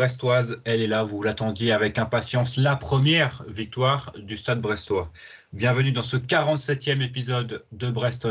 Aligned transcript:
Brestois, 0.00 0.36
Brestoise, 0.40 0.62
elle 0.64 0.80
est 0.80 0.86
là, 0.86 1.02
vous 1.02 1.22
l'attendiez 1.22 1.72
avec 1.72 1.98
impatience, 1.98 2.56
la 2.56 2.74
première 2.74 3.44
victoire 3.48 4.12
du 4.16 4.38
Stade 4.38 4.58
Brestois. 4.58 5.12
Bienvenue 5.52 5.92
dans 5.92 6.00
ce 6.00 6.16
47e 6.16 7.02
épisode 7.02 7.66
de 7.72 7.90
Brest 7.90 8.26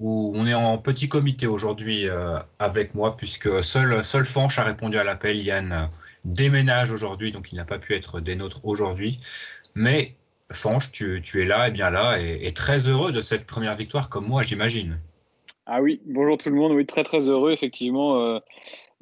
où 0.00 0.32
on 0.34 0.48
est 0.48 0.54
en 0.54 0.76
petit 0.78 1.08
comité 1.08 1.46
aujourd'hui 1.46 2.08
euh, 2.08 2.40
avec 2.58 2.96
moi, 2.96 3.16
puisque 3.16 3.62
seul, 3.62 4.04
seul 4.04 4.24
Fanche 4.24 4.58
a 4.58 4.64
répondu 4.64 4.98
à 4.98 5.04
l'appel. 5.04 5.40
Yann 5.40 5.70
euh, 5.70 5.86
déménage 6.24 6.90
aujourd'hui, 6.90 7.30
donc 7.30 7.52
il 7.52 7.54
n'a 7.54 7.64
pas 7.64 7.78
pu 7.78 7.94
être 7.94 8.18
des 8.18 8.34
nôtres 8.34 8.64
aujourd'hui. 8.64 9.20
Mais 9.76 10.16
Fanche, 10.50 10.90
tu, 10.90 11.22
es 11.34 11.44
là, 11.44 11.68
et 11.68 11.70
bien 11.70 11.90
là, 11.90 12.18
et, 12.20 12.52
très 12.52 12.88
heureux 12.88 13.12
de 13.12 13.20
cette 13.20 13.46
première 13.46 13.76
victoire, 13.76 14.08
comme 14.08 14.26
moi, 14.26 14.42
j'imagine. 14.42 14.98
Ah 15.66 15.80
oui, 15.80 16.00
bonjour 16.04 16.36
tout 16.36 16.50
le 16.50 16.56
monde, 16.56 16.72
oui, 16.72 16.84
très 16.84 17.04
très 17.04 17.28
heureux, 17.28 17.52
effectivement. 17.52 18.20
Euh, 18.20 18.40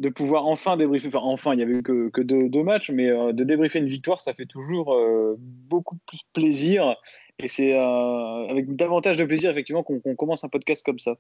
de 0.02 0.08
pouvoir 0.08 0.46
enfin 0.46 0.76
débriefer, 0.76 1.08
enfin 1.14 1.52
il 1.54 1.58
n'y 1.58 1.62
avait 1.62 1.74
eu 1.74 1.82
que, 1.82 2.20
deux, 2.20 2.62
matchs, 2.64 2.90
mais 2.90 3.08
euh, 3.08 3.32
de 3.32 3.44
débriefer 3.44 3.78
une 3.78 3.86
victoire, 3.86 4.20
ça 4.20 4.34
fait 4.34 4.46
toujours 4.46 4.94
euh, 4.94 5.36
beaucoup 5.38 5.96
plus 6.08 6.18
plaisir. 6.32 6.96
Et 7.38 7.48
c'est 7.48 7.78
euh, 7.78 8.48
avec 8.48 8.74
davantage 8.74 9.16
de 9.16 9.24
plaisir, 9.24 9.50
effectivement, 9.50 9.84
qu'on 9.84 10.16
commence 10.16 10.42
un 10.42 10.48
podcast 10.48 10.84
comme 10.84 10.98
ça. 10.98 11.14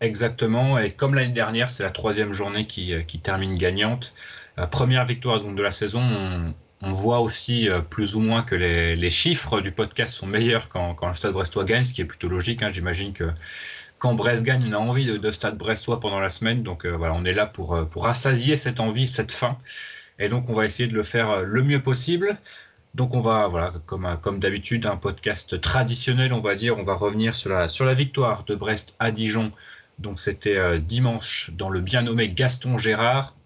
Exactement, 0.00 0.78
et 0.78 0.90
comme 0.90 1.14
l'année 1.14 1.32
dernière, 1.32 1.70
c'est 1.70 1.82
la 1.82 1.90
troisième 1.90 2.32
journée 2.32 2.66
qui, 2.66 2.92
qui, 3.06 3.20
termine 3.20 3.54
gagnante. 3.54 4.12
La 4.56 4.66
première 4.66 5.06
victoire 5.06 5.40
donc, 5.40 5.54
de 5.54 5.62
la 5.62 5.70
saison, 5.70 6.02
on, 6.82 6.92
voit 6.92 7.20
aussi 7.20 7.68
plus 7.88 8.16
ou 8.16 8.20
moins 8.20 8.42
que 8.42 8.56
les, 8.56 8.96
les, 8.96 9.10
chiffres 9.10 9.60
du 9.60 9.70
podcast 9.70 10.12
sont 10.12 10.26
meilleurs 10.26 10.68
quand, 10.68 10.94
quand 10.94 11.06
le 11.06 11.14
Stade 11.14 11.32
Brestois 11.32 11.64
gagne, 11.64 11.84
ce 11.84 11.94
qui 11.94 12.02
est 12.02 12.04
plutôt 12.04 12.28
logique. 12.28 12.62
Hein. 12.64 12.70
J'imagine 12.72 13.12
que 13.12 13.30
quand 14.02 14.14
Brest 14.14 14.42
gagne, 14.42 14.64
on 14.68 14.72
a 14.72 14.78
envie 14.78 15.06
de, 15.06 15.30
Stade 15.30 15.56
Brestois 15.56 16.00
pendant 16.00 16.18
la 16.18 16.28
semaine. 16.28 16.64
Donc 16.64 16.84
euh, 16.84 16.90
voilà, 16.90 17.14
on 17.14 17.24
est 17.24 17.34
là 17.34 17.46
pour, 17.46 17.76
euh, 17.76 17.84
pour 17.84 18.08
assasier 18.08 18.56
cette 18.56 18.80
envie, 18.80 19.06
cette 19.06 19.30
faim. 19.30 19.56
Et 20.18 20.28
donc 20.28 20.50
on 20.50 20.54
va 20.54 20.64
essayer 20.64 20.88
de 20.88 20.94
le 20.94 21.04
faire 21.04 21.30
euh, 21.30 21.42
le 21.44 21.62
mieux 21.62 21.80
possible. 21.80 22.36
Donc 22.96 23.14
on 23.14 23.20
va, 23.20 23.46
voilà, 23.46 23.72
comme, 23.86 24.18
comme 24.20 24.40
d'habitude, 24.40 24.86
un 24.86 24.96
podcast 24.96 25.60
traditionnel, 25.60 26.32
on 26.32 26.40
va 26.40 26.56
dire, 26.56 26.76
on 26.78 26.82
va 26.82 26.94
revenir 26.94 27.36
sur 27.36 27.50
la, 27.50 27.68
sur 27.68 27.84
la 27.84 27.94
victoire 27.94 28.42
de 28.42 28.56
Brest 28.56 28.96
à 28.98 29.12
Dijon. 29.12 29.52
Donc 30.00 30.18
c'était 30.18 30.80
dimanche 30.80 31.52
dans 31.56 31.70
le 31.70 31.80
bien 31.80 32.02
nommé 32.02 32.28
Gaston 32.28 32.78
Gérard. 32.78 33.36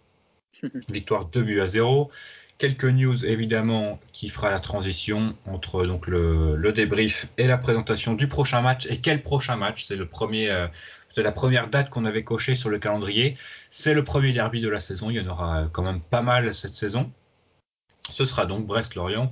Victoire 0.89 1.27
2 1.27 1.43
buts 1.43 1.61
à 1.61 1.67
0. 1.67 2.11
Quelques 2.59 2.85
news 2.85 3.27
évidemment 3.27 4.01
qui 4.13 4.29
fera 4.29 4.51
la 4.51 4.61
transition 4.61 5.37
entre 5.47 5.85
donc 5.85 6.07
le, 6.07 6.73
débrief 6.73 7.29
et 7.37 7.47
la 7.47 7.59
présentation 7.59 8.15
du 8.15 8.29
prochain 8.29 8.63
match. 8.63 8.87
Et 8.87 8.97
quel 8.97 9.23
prochain 9.23 9.57
match? 9.57 9.85
C'est 9.85 9.97
le 9.97 10.07
premier, 10.07 10.51
euh, 10.51 10.67
c'est 11.15 11.23
la 11.23 11.33
première 11.33 11.69
date 11.69 11.91
qu'on 11.91 12.07
avait 12.07 12.25
cochée 12.25 12.55
sur 12.55 12.71
le 12.71 12.79
calendrier. 12.79 13.35
C'est 13.71 13.93
le 13.93 14.05
premier 14.05 14.33
derby 14.33 14.61
de 14.61 14.69
la 14.71 14.81
saison. 14.81 15.11
Il 15.11 15.17
y 15.17 15.21
en 15.21 15.29
aura 15.29 15.69
quand 15.71 15.83
même 15.83 16.01
pas 16.01 16.23
mal 16.23 16.55
cette 16.55 16.75
saison. 16.75 17.13
Ce 18.09 18.25
sera 18.25 18.47
donc 18.47 18.67
Brest-Lorient. 18.67 19.31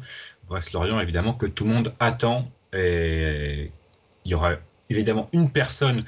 Brest-Lorient 0.48 1.00
évidemment 1.00 1.32
que 1.32 1.46
tout 1.46 1.64
le 1.64 1.70
monde 1.70 1.94
attend 2.00 2.50
et 2.74 3.70
il 4.24 4.30
y 4.30 4.34
aura 4.34 4.56
évidemment 4.90 5.28
une 5.32 5.50
personne 5.50 6.04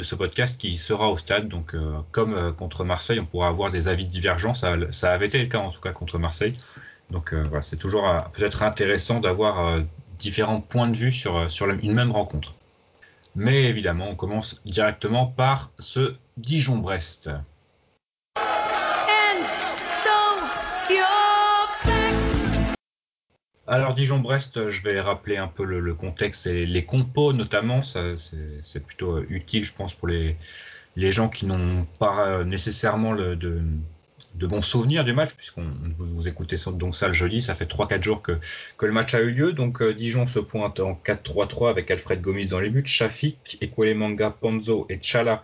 de 0.00 0.04
ce 0.04 0.14
podcast 0.14 0.58
qui 0.58 0.78
sera 0.78 1.10
au 1.10 1.18
stade. 1.18 1.46
Donc, 1.48 1.74
euh, 1.74 1.98
comme 2.10 2.32
euh, 2.34 2.52
contre 2.52 2.84
Marseille, 2.84 3.20
on 3.20 3.26
pourra 3.26 3.48
avoir 3.48 3.70
des 3.70 3.86
avis 3.86 4.06
divergents. 4.06 4.54
Ça, 4.54 4.74
ça, 4.92 5.12
avait 5.12 5.26
été 5.26 5.38
le 5.38 5.46
cas 5.46 5.58
en 5.58 5.70
tout 5.70 5.80
cas 5.80 5.92
contre 5.92 6.18
Marseille. 6.18 6.54
Donc, 7.10 7.34
euh, 7.34 7.44
voilà, 7.46 7.60
c'est 7.60 7.76
toujours 7.76 8.06
peut-être 8.32 8.62
intéressant 8.62 9.20
d'avoir 9.20 9.78
différents 10.18 10.62
points 10.62 10.88
de 10.88 10.96
vue 10.96 11.12
sur, 11.12 11.50
sur 11.50 11.68
une 11.68 11.92
même 11.92 12.12
rencontre. 12.12 12.54
Mais 13.36 13.64
évidemment, 13.64 14.08
on 14.08 14.16
commence 14.16 14.62
directement 14.64 15.26
par 15.26 15.70
ce 15.78 16.14
Dijon-Brest. 16.38 17.30
Alors 23.66 23.94
Dijon-Brest, 23.94 24.68
je 24.68 24.82
vais 24.82 25.00
rappeler 25.00 25.36
un 25.36 25.46
peu 25.46 25.64
le, 25.64 25.94
contexte 25.94 26.46
et 26.46 26.66
les 26.66 26.84
compos 26.84 27.32
notamment. 27.32 27.82
C'est 27.82 28.84
plutôt 28.84 29.18
euh, 29.18 29.26
utile, 29.28 29.64
je 29.64 29.72
pense, 29.72 29.94
pour 29.94 30.08
les, 30.08 30.36
les 30.96 31.10
gens 31.10 31.28
qui 31.28 31.46
n'ont 31.46 31.86
pas 31.98 32.26
euh, 32.26 32.44
nécessairement 32.44 33.14
de, 33.14 33.34
de, 33.34 34.46
bons 34.46 34.62
souvenirs 34.62 35.04
du 35.04 35.12
match, 35.12 35.34
puisqu'on 35.34 35.70
vous, 35.96 36.06
vous, 36.08 36.28
écoutez 36.28 36.56
donc 36.72 36.96
ça 36.96 37.06
le 37.06 37.12
jeudi. 37.12 37.42
Ça 37.42 37.54
fait 37.54 37.70
3-4 37.70 38.02
jours 38.02 38.22
que, 38.22 38.38
que 38.76 38.86
le 38.86 38.92
match 38.92 39.14
a 39.14 39.20
eu 39.20 39.30
lieu. 39.30 39.52
Donc 39.52 39.82
euh, 39.82 39.94
Dijon 39.94 40.26
se 40.26 40.40
pointe 40.40 40.80
en 40.80 41.00
4-3-3 41.04 41.70
avec 41.70 41.90
Alfred 41.90 42.20
Gomis 42.20 42.46
dans 42.46 42.60
les 42.60 42.70
buts, 42.70 42.86
Shafik, 42.86 43.58
Manga, 43.94 44.30
Ponzo 44.30 44.86
et 44.88 44.98
Chala 45.00 45.42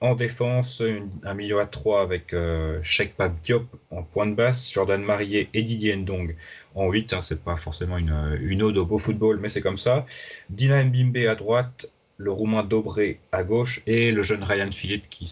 en 0.00 0.14
défense, 0.14 0.82
un 1.24 1.34
milieu 1.34 1.58
à 1.60 1.66
3 1.66 2.02
avec 2.02 2.32
euh, 2.32 2.80
Sheikh 2.82 3.14
Diop 3.42 3.66
en 3.90 4.02
point 4.02 4.26
de 4.26 4.34
basse, 4.34 4.70
Jordan 4.70 5.02
Marié 5.02 5.48
et 5.54 5.62
Didier 5.62 5.96
Ndong 5.96 6.36
en 6.74 6.88
8. 6.88 7.12
Hein, 7.12 7.20
c'est 7.20 7.42
pas 7.42 7.56
forcément 7.56 7.98
une, 7.98 8.38
une 8.40 8.62
ode 8.62 8.76
au 8.76 8.86
beau 8.86 8.98
football, 8.98 9.38
mais 9.40 9.48
c'est 9.48 9.60
comme 9.60 9.76
ça. 9.76 10.06
Dina 10.50 10.84
Mbimbe 10.84 11.26
à 11.28 11.34
droite, 11.34 11.90
le 12.16 12.30
Roumain 12.30 12.62
Dobré 12.62 13.20
à 13.32 13.42
gauche 13.42 13.82
et 13.86 14.12
le 14.12 14.22
jeune 14.22 14.44
Ryan 14.44 14.70
Philippe 14.70 15.08
qui, 15.08 15.30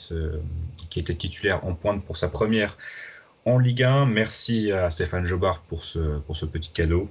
était 0.96 1.14
titulaire 1.14 1.64
en 1.64 1.74
pointe 1.74 2.04
pour 2.04 2.16
sa 2.16 2.28
première 2.28 2.76
en 3.44 3.58
Ligue 3.58 3.84
1. 3.84 4.06
Merci 4.06 4.72
à 4.72 4.90
Stéphane 4.90 5.24
Jobard 5.24 5.60
pour 5.60 5.84
ce 5.84 6.44
petit 6.44 6.70
cadeau. 6.70 7.08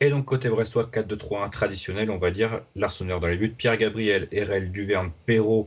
Et 0.00 0.10
donc 0.10 0.26
côté 0.26 0.48
brestois 0.48 0.90
4-2-3-1 0.92 1.50
traditionnel, 1.50 2.10
on 2.10 2.18
va 2.18 2.30
dire 2.30 2.60
l'Arseneur 2.76 3.20
dans 3.20 3.28
les 3.28 3.36
buts, 3.36 3.54
Pierre 3.56 3.76
Gabriel, 3.76 4.28
Erel, 4.30 4.70
Duverne, 4.72 5.10
Perrault 5.26 5.66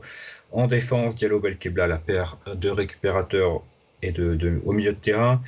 en 0.52 0.66
défense, 0.66 1.16
Diallo 1.16 1.40
Belkebla, 1.40 1.86
la 1.86 1.98
paire 1.98 2.38
de 2.46 2.70
récupérateurs 2.70 3.62
et 4.02 4.12
au 4.64 4.72
milieu 4.72 4.92
de 4.92 4.98
terrain. 4.98 5.40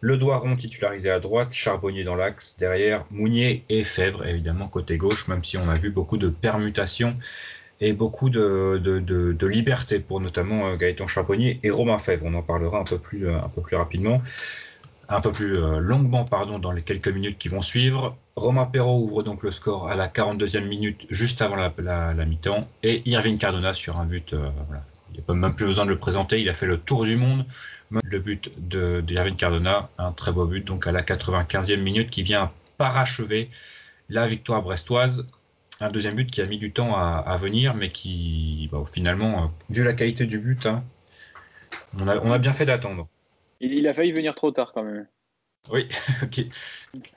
Le 0.00 0.16
Doiron 0.16 0.56
titularisé 0.56 1.10
à 1.10 1.20
droite, 1.20 1.52
Charbonnier 1.52 2.04
dans 2.04 2.16
l'axe, 2.16 2.56
derrière 2.58 3.06
Mounier 3.10 3.64
et 3.68 3.82
Fèvre, 3.82 4.26
évidemment 4.26 4.68
côté 4.68 4.96
gauche, 4.96 5.26
même 5.28 5.42
si 5.42 5.56
on 5.56 5.68
a 5.68 5.74
vu 5.74 5.90
beaucoup 5.90 6.16
de 6.16 6.28
permutations 6.28 7.16
et 7.80 7.92
beaucoup 7.92 8.30
de, 8.30 9.46
liberté 9.46 9.98
pour 9.98 10.20
notamment 10.20 10.68
euh, 10.68 10.76
Gaëtan 10.76 11.06
Charbonnier 11.06 11.60
et 11.62 11.70
Romain 11.70 11.98
Fèvre. 11.98 12.24
On 12.26 12.34
en 12.34 12.42
parlera 12.42 12.78
un 12.78 12.84
peu 12.84 12.98
plus, 12.98 13.28
un 13.28 13.48
peu 13.54 13.60
plus 13.60 13.76
rapidement 13.76 14.22
un 15.08 15.20
peu 15.20 15.32
plus 15.32 15.56
euh, 15.56 15.78
longuement 15.78 16.24
pardon, 16.24 16.58
dans 16.58 16.72
les 16.72 16.82
quelques 16.82 17.08
minutes 17.08 17.38
qui 17.38 17.48
vont 17.48 17.62
suivre. 17.62 18.16
Romain 18.36 18.66
Perrault 18.66 19.00
ouvre 19.02 19.22
donc 19.22 19.42
le 19.42 19.50
score 19.50 19.88
à 19.88 19.94
la 19.94 20.08
42e 20.08 20.66
minute, 20.66 21.06
juste 21.10 21.42
avant 21.42 21.56
la, 21.56 22.24
mi-temps. 22.24 22.68
Et 22.82 23.02
Irving 23.08 23.38
Cardona 23.38 23.72
sur 23.72 23.98
un 23.98 24.04
but, 24.04 24.32
euh, 24.32 24.50
il 25.12 25.20
n'y 25.20 25.24
a 25.28 25.34
même 25.34 25.54
plus 25.54 25.66
besoin 25.66 25.84
de 25.84 25.90
le 25.90 25.98
présenter, 25.98 26.40
il 26.40 26.48
a 26.48 26.52
fait 26.52 26.66
le 26.66 26.78
tour 26.78 27.04
du 27.04 27.16
monde. 27.16 27.46
Le 28.02 28.18
but 28.18 28.50
de, 28.58 29.00
de 29.00 29.30
Cardona, 29.30 29.88
un 29.98 30.10
très 30.10 30.32
beau 30.32 30.44
but, 30.44 30.64
donc 30.64 30.86
à 30.86 30.92
la 30.92 31.02
95e 31.02 31.76
minute, 31.76 32.10
qui 32.10 32.22
vient 32.24 32.50
parachever 32.78 33.48
la 34.08 34.26
victoire 34.26 34.62
brestoise. 34.62 35.26
Un 35.80 35.90
deuxième 35.90 36.14
but 36.14 36.30
qui 36.30 36.40
a 36.42 36.46
mis 36.46 36.58
du 36.58 36.72
temps 36.72 36.96
à, 36.96 37.36
venir, 37.36 37.74
mais 37.74 37.90
qui, 37.90 38.68
finalement, 38.92 39.44
euh, 39.44 39.46
vu 39.70 39.84
la 39.84 39.92
qualité 39.92 40.26
du 40.26 40.38
but, 40.38 40.66
hein, 40.66 40.82
on 41.98 42.08
a 42.08 42.38
bien 42.38 42.52
fait 42.52 42.66
d'attendre. 42.66 43.08
Il, 43.60 43.86
a 43.88 43.94
failli 43.94 44.12
venir 44.12 44.34
trop 44.34 44.50
tard 44.50 44.72
quand 44.72 44.82
même. 44.82 45.06
Oui, 45.70 45.88
ok. 46.22 46.46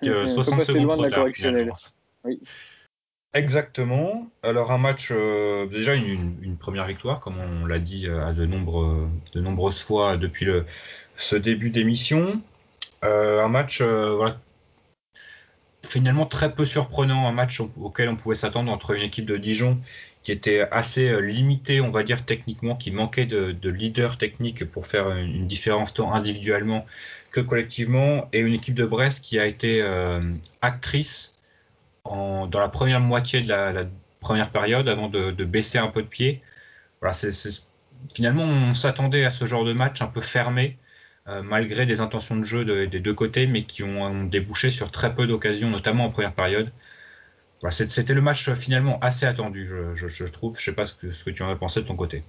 60 0.01 0.63
secondes 0.63 0.83
loin 0.83 0.97
de 0.97 1.03
la 1.03 1.11
correctionnelle. 1.11 1.71
Oui. 2.23 2.39
Exactement. 3.33 4.27
Alors 4.41 4.71
un 4.71 4.79
match, 4.79 5.09
euh, 5.11 5.67
déjà 5.67 5.93
une, 5.93 6.57
première 6.57 6.87
victoire, 6.87 7.19
comme 7.19 7.35
on 7.37 7.65
l'a 7.65 7.77
dit 7.77 8.07
euh, 8.07 8.25
à 8.25 8.33
de, 8.33 8.45
nombreux, 8.45 9.07
de 9.33 9.39
nombreuses 9.39 9.81
fois 9.81 10.17
depuis 10.17 10.45
le, 10.45 10.65
ce 11.15 11.35
début 11.35 11.69
d'émission. 11.69 12.41
Euh, 13.03 13.43
un 13.43 13.47
match 13.47 13.83
finalement 15.89 16.25
très 16.25 16.53
peu 16.53 16.65
surprenant, 16.65 17.27
un 17.27 17.31
match 17.31 17.59
auquel 17.59 18.09
on 18.09 18.15
pouvait 18.15 18.35
s'attendre 18.35 18.71
entre 18.71 18.91
une 18.91 19.01
équipe 19.01 19.25
de 19.25 19.37
Dijon 19.37 19.81
qui 20.21 20.31
était 20.31 20.67
assez 20.71 21.09
euh, 21.09 21.19
limité, 21.19 21.81
on 21.81 21.91
va 21.91 22.03
dire 22.03 22.25
techniquement, 22.25 22.75
qui 22.75 22.91
manquait 22.91 23.25
de, 23.25 23.51
de 23.51 23.69
leader 23.69 24.17
technique 24.17 24.65
pour 24.65 24.85
faire 24.85 25.09
une, 25.11 25.47
différence 25.47 25.93
tant 25.93 26.13
individuellement 26.13 26.85
que 27.31 27.39
collectivement, 27.39 28.27
et 28.33 28.39
une 28.39 28.53
équipe 28.53 28.75
de 28.75 28.85
Brest 28.85 29.23
qui 29.23 29.39
a 29.39 29.45
été 29.45 29.81
euh, 29.81 30.21
actrice 30.61 31.33
dans 32.05 32.49
la 32.51 32.69
première 32.69 32.99
moitié 32.99 33.41
de 33.41 33.49
la, 33.49 33.85
première 34.19 34.49
période 34.49 34.89
avant 34.89 35.09
de, 35.09 35.31
baisser 35.45 35.77
un 35.77 35.87
peu 35.87 36.01
de 36.01 36.07
pied. 36.07 36.41
Voilà, 37.01 37.15
finalement, 38.13 38.43
on 38.43 38.73
s'attendait 38.73 39.25
à 39.25 39.31
ce 39.31 39.45
genre 39.45 39.63
de 39.63 39.73
match 39.73 40.01
un 40.01 40.07
peu 40.07 40.21
fermé, 40.21 40.77
malgré 41.43 41.85
des 41.85 42.01
intentions 42.01 42.35
de 42.35 42.43
jeu 42.43 42.87
des 42.87 42.99
deux 42.99 43.13
côtés, 43.13 43.47
mais 43.47 43.63
qui 43.63 43.83
ont, 43.83 44.03
ont 44.03 44.23
débouché 44.23 44.69
sur 44.71 44.91
très 44.91 45.13
peu 45.13 45.27
d'occasions, 45.27 45.69
notamment 45.69 46.05
en 46.05 46.09
première 46.09 46.33
période. 46.33 46.71
C'était 47.69 48.13
le 48.13 48.21
match 48.21 48.47
euh, 48.47 48.55
finalement 48.55 48.99
assez 49.01 49.25
attendu, 49.25 49.65
je, 49.65 50.25
trouve. 50.25 50.57
Je 50.57 50.63
sais 50.63 50.73
pas 50.73 50.85
ce 50.85 50.93
que, 50.93 51.11
ce 51.11 51.25
que, 51.25 51.29
tu 51.29 51.43
en 51.43 51.49
as 51.49 51.55
pensé 51.55 51.81
de 51.81 51.85
ton 51.85 51.95
côté. 51.95 52.23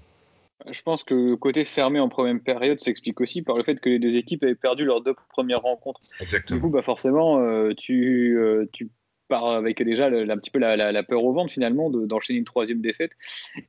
Je 0.68 0.82
pense 0.82 1.04
que 1.04 1.14
le 1.14 1.36
côté 1.36 1.64
fermé 1.64 2.00
en 2.00 2.08
première 2.08 2.42
période 2.42 2.80
s'explique 2.80 3.20
aussi 3.20 3.42
par 3.42 3.56
le 3.56 3.62
fait 3.62 3.80
que 3.80 3.88
les 3.88 3.98
deux 3.98 4.16
équipes 4.16 4.42
avaient 4.42 4.54
perdu 4.54 4.84
leurs 4.84 5.00
deux 5.00 5.14
premières 5.30 5.62
rencontres. 5.62 6.00
Exactement. 6.20 6.56
Du 6.56 6.62
coup, 6.62 6.68
bah 6.68 6.82
forcément, 6.82 7.38
euh, 7.38 7.72
tu, 7.74 8.36
euh, 8.36 8.68
tu 8.72 8.90
avec 9.32 9.82
déjà 9.82 10.06
un 10.06 10.38
petit 10.38 10.50
peu 10.50 10.58
la, 10.58 11.02
peur 11.02 11.24
au 11.24 11.32
ventre 11.32 11.52
finalement 11.52 11.90
d'enchaîner 11.90 12.38
une 12.38 12.44
troisième 12.44 12.80
défaite. 12.80 13.12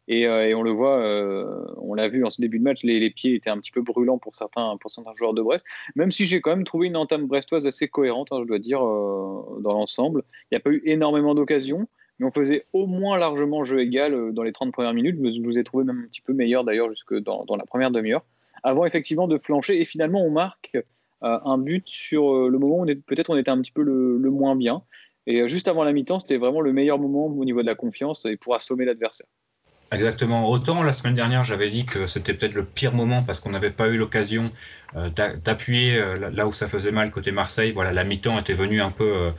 Et, 0.07 0.27
on 0.27 0.63
le 0.63 0.71
voit, 0.71 0.99
on 1.77 1.93
l'a 1.93 2.07
vu 2.07 2.25
en 2.25 2.29
ce 2.29 2.41
début 2.41 2.59
de 2.59 2.63
match, 2.63 2.83
les, 2.83 3.09
pieds 3.09 3.35
étaient 3.35 3.49
un 3.49 3.57
petit 3.57 3.71
peu 3.71 3.81
brûlants 3.81 4.17
pour 4.17 4.35
certains, 4.35 4.77
pour 4.79 4.91
certains 4.91 5.13
joueurs 5.15 5.33
de 5.33 5.41
Brest. 5.41 5.65
Même 5.95 6.11
si 6.11 6.25
j'ai 6.25 6.41
quand 6.41 6.51
même 6.51 6.63
trouvé 6.63 6.87
une 6.87 6.97
entame 6.97 7.27
brestoise 7.27 7.67
assez 7.67 7.87
cohérente, 7.87 8.31
hein, 8.31 8.39
je 8.41 8.47
dois 8.47 8.59
dire, 8.59 8.79
dans 8.79 9.73
l'ensemble. 9.73 10.23
Il 10.51 10.55
n'y 10.55 10.57
a 10.57 10.61
pas 10.61 10.71
eu 10.71 10.81
énormément 10.85 11.35
d'occasions 11.35 11.87
mais 12.19 12.27
on 12.27 12.31
faisait 12.31 12.67
au 12.71 12.85
moins 12.85 13.17
largement 13.17 13.63
jeu 13.63 13.79
égal 13.79 14.31
dans 14.31 14.43
les 14.43 14.51
30 14.51 14.71
premières 14.71 14.93
minutes. 14.93 15.17
Je 15.33 15.41
vous 15.41 15.57
ai 15.57 15.63
trouvé 15.63 15.85
même 15.85 16.03
un 16.05 16.07
petit 16.07 16.21
peu 16.21 16.33
meilleur 16.33 16.63
d'ailleurs 16.63 16.87
jusque 16.89 17.15
dans, 17.15 17.45
dans 17.45 17.55
la 17.55 17.65
première 17.65 17.89
demi-heure 17.89 18.23
avant 18.63 18.85
effectivement 18.85 19.27
de 19.27 19.37
flancher. 19.37 19.81
Et 19.81 19.85
finalement, 19.85 20.23
on 20.23 20.31
marque 20.31 20.75
euh, 20.75 21.39
un 21.45 21.57
but 21.57 21.87
sur 21.87 22.33
euh, 22.33 22.49
le 22.49 22.57
moment 22.57 22.79
où 22.79 22.85
peut-être 22.85 23.29
on 23.29 23.37
était 23.37 23.51
un 23.51 23.61
petit 23.61 23.71
peu 23.71 23.83
le, 23.83 24.29
moins 24.29 24.55
bien. 24.55 24.83
Et 25.27 25.41
euh, 25.41 25.47
juste 25.47 25.67
avant 25.67 25.83
la 25.83 25.91
mi-temps, 25.91 26.19
c'était 26.19 26.37
vraiment 26.37 26.61
le 26.61 26.73
meilleur 26.73 26.99
moment 26.99 27.27
au 27.27 27.45
niveau 27.45 27.61
de 27.61 27.67
la 27.67 27.75
confiance 27.75 28.25
et 28.25 28.37
pour 28.37 28.55
assommer 28.55 28.85
l'adversaire. 28.85 29.27
Exactement. 29.91 30.49
Autant 30.49 30.83
la 30.83 30.93
semaine 30.93 31.15
dernière, 31.15 31.43
j'avais 31.43 31.69
dit 31.69 31.85
que 31.85 32.07
c'était 32.07 32.33
peut-être 32.33 32.53
le 32.53 32.63
pire 32.63 32.93
moment 32.93 33.23
parce 33.23 33.41
qu'on 33.41 33.49
n'avait 33.49 33.71
pas 33.71 33.89
eu 33.89 33.97
l'occasion 33.97 34.49
d'appuyer 34.95 36.01
là 36.31 36.47
où 36.47 36.53
ça 36.53 36.69
faisait 36.69 36.93
mal 36.93 37.11
côté 37.11 37.33
Marseille. 37.33 37.73
Voilà, 37.73 37.91
la 37.91 38.05
mi-temps 38.05 38.39
était 38.39 38.53
venue 38.53 38.79
un 38.79 38.91
peu 38.91 39.33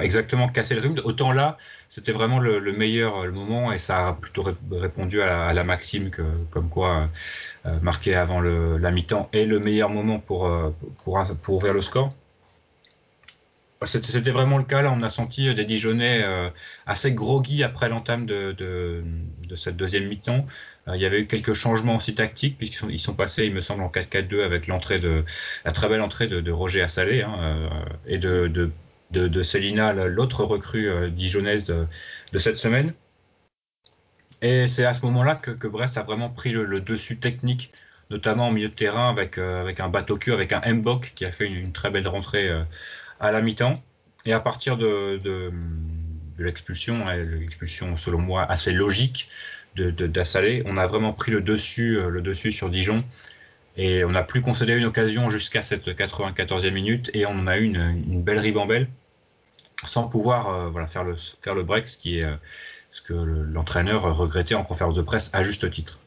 exactement 0.00 0.48
casser 0.48 0.74
le 0.74 0.80
rythme. 0.80 1.00
Autant 1.04 1.32
là, 1.32 1.56
c'était 1.88 2.12
vraiment 2.12 2.38
le, 2.38 2.60
meilleur 2.72 3.26
le 3.26 3.32
moment 3.32 3.72
et 3.72 3.78
ça 3.78 4.08
a 4.08 4.12
plutôt 4.12 4.44
répondu 4.70 5.22
à 5.22 5.52
la, 5.52 5.64
maxime 5.64 6.10
que 6.10 6.22
comme 6.50 6.68
quoi 6.68 7.08
euh, 7.66 7.78
marquer 7.80 8.14
avant 8.14 8.40
le, 8.40 8.78
la 8.78 8.90
mi-temps 8.90 9.28
est 9.32 9.44
le 9.44 9.60
meilleur 9.60 9.90
moment 9.90 10.18
pour, 10.18 10.46
euh, 10.46 10.74
pour, 11.04 11.22
pour 11.42 11.56
ouvrir 11.56 11.74
le 11.74 11.82
score. 11.82 12.10
C'était 13.84 14.30
vraiment 14.30 14.58
le 14.58 14.64
cas. 14.64 14.82
Là, 14.82 14.92
on 14.92 15.02
a 15.02 15.08
senti 15.08 15.54
des 15.54 15.64
Dijonais 15.64 16.22
euh, 16.22 16.50
assez 16.86 17.12
groggy 17.12 17.62
après 17.62 17.88
l'entame 17.88 18.26
de, 18.26 19.04
cette 19.56 19.76
deuxième 19.76 20.06
mi-temps. 20.06 20.46
Euh, 20.88 20.96
il 20.96 21.02
y 21.02 21.06
avait 21.06 21.20
eu 21.20 21.26
quelques 21.26 21.54
changements 21.54 21.96
aussi 21.96 22.14
tactiques 22.14 22.58
puisqu'ils 22.58 23.00
sont, 23.00 23.14
passés, 23.14 23.46
il 23.46 23.54
me 23.54 23.60
semble, 23.62 23.82
en 23.82 23.88
4-4-2 23.88 24.42
avec 24.42 24.66
la 24.66 24.78
très 24.78 25.88
belle 25.88 26.02
entrée 26.02 26.26
de, 26.26 26.50
Roger 26.50 26.82
Assalé 26.82 27.22
hein, 27.22 27.36
euh, 27.40 27.68
et 28.06 28.18
de, 28.18 28.70
de, 29.10 29.42
Célina, 29.42 29.92
l'autre 29.92 30.44
recrue 30.44 30.88
euh, 30.88 31.10
dijonnaise 31.10 31.64
de, 31.64 32.38
cette 32.38 32.56
semaine. 32.56 32.94
Et 34.42 34.68
c'est 34.68 34.84
à 34.84 34.94
ce 34.94 35.04
moment-là 35.06 35.34
que, 35.34 35.68
Brest 35.68 35.98
a 35.98 36.02
vraiment 36.02 36.30
pris 36.30 36.52
le, 36.52 36.80
dessus 36.80 37.18
technique, 37.18 37.72
notamment 38.10 38.48
au 38.48 38.52
milieu 38.52 38.68
de 38.68 38.74
terrain 38.74 39.10
avec, 39.10 39.38
euh, 39.38 39.72
un 39.78 39.88
bateau 39.88 40.16
cul, 40.16 40.32
avec 40.32 40.52
un 40.52 40.60
Mbok 40.74 41.12
qui 41.14 41.24
a 41.24 41.32
fait 41.32 41.46
une, 41.46 41.72
très 41.72 41.90
belle 41.90 42.08
rentrée 42.08 42.48
euh, 42.48 42.62
à 43.20 43.30
la 43.30 43.40
mi-temps. 43.40 43.82
Et 44.26 44.32
à 44.32 44.40
partir 44.40 44.76
de, 44.76 45.18
de, 45.22 45.52
de 46.36 46.44
l'expulsion, 46.44 47.06
hein, 47.06 47.16
l'expulsion 47.16 47.96
selon 47.96 48.18
moi 48.18 48.44
assez 48.44 48.72
logique 48.72 49.28
de, 49.76 49.90
d'Assalé, 49.90 50.62
on 50.66 50.76
a 50.76 50.86
vraiment 50.86 51.12
pris 51.12 51.30
le 51.30 51.40
dessus, 51.40 51.98
le 52.00 52.20
dessus 52.20 52.52
sur 52.52 52.70
Dijon. 52.70 53.04
Et 53.76 54.04
on 54.04 54.10
n'a 54.10 54.22
plus 54.22 54.42
concédé 54.42 54.74
une 54.74 54.84
occasion 54.84 55.28
jusqu'à 55.30 55.62
cette 55.62 55.88
94e 55.88 56.70
minute 56.70 57.10
et 57.14 57.24
on 57.26 57.30
en 57.30 57.46
a 57.46 57.56
eu 57.58 57.64
une, 57.64 58.22
belle 58.22 58.40
ribambelle 58.40 58.88
sans 59.84 60.08
pouvoir 60.08 60.48
euh, 60.48 60.86
faire, 60.86 61.04
le, 61.04 61.16
faire 61.16 61.54
le 61.54 61.62
break, 61.62 61.86
qui 61.86 62.18
est, 62.18 62.24
euh, 62.24 62.34
ce 62.90 63.00
que 63.00 63.14
l'entraîneur 63.14 64.02
regrettait 64.14 64.54
en 64.54 64.64
conférence 64.64 64.94
de 64.94 65.02
presse 65.02 65.30
à 65.32 65.42
juste 65.42 65.70
titre. 65.70 66.00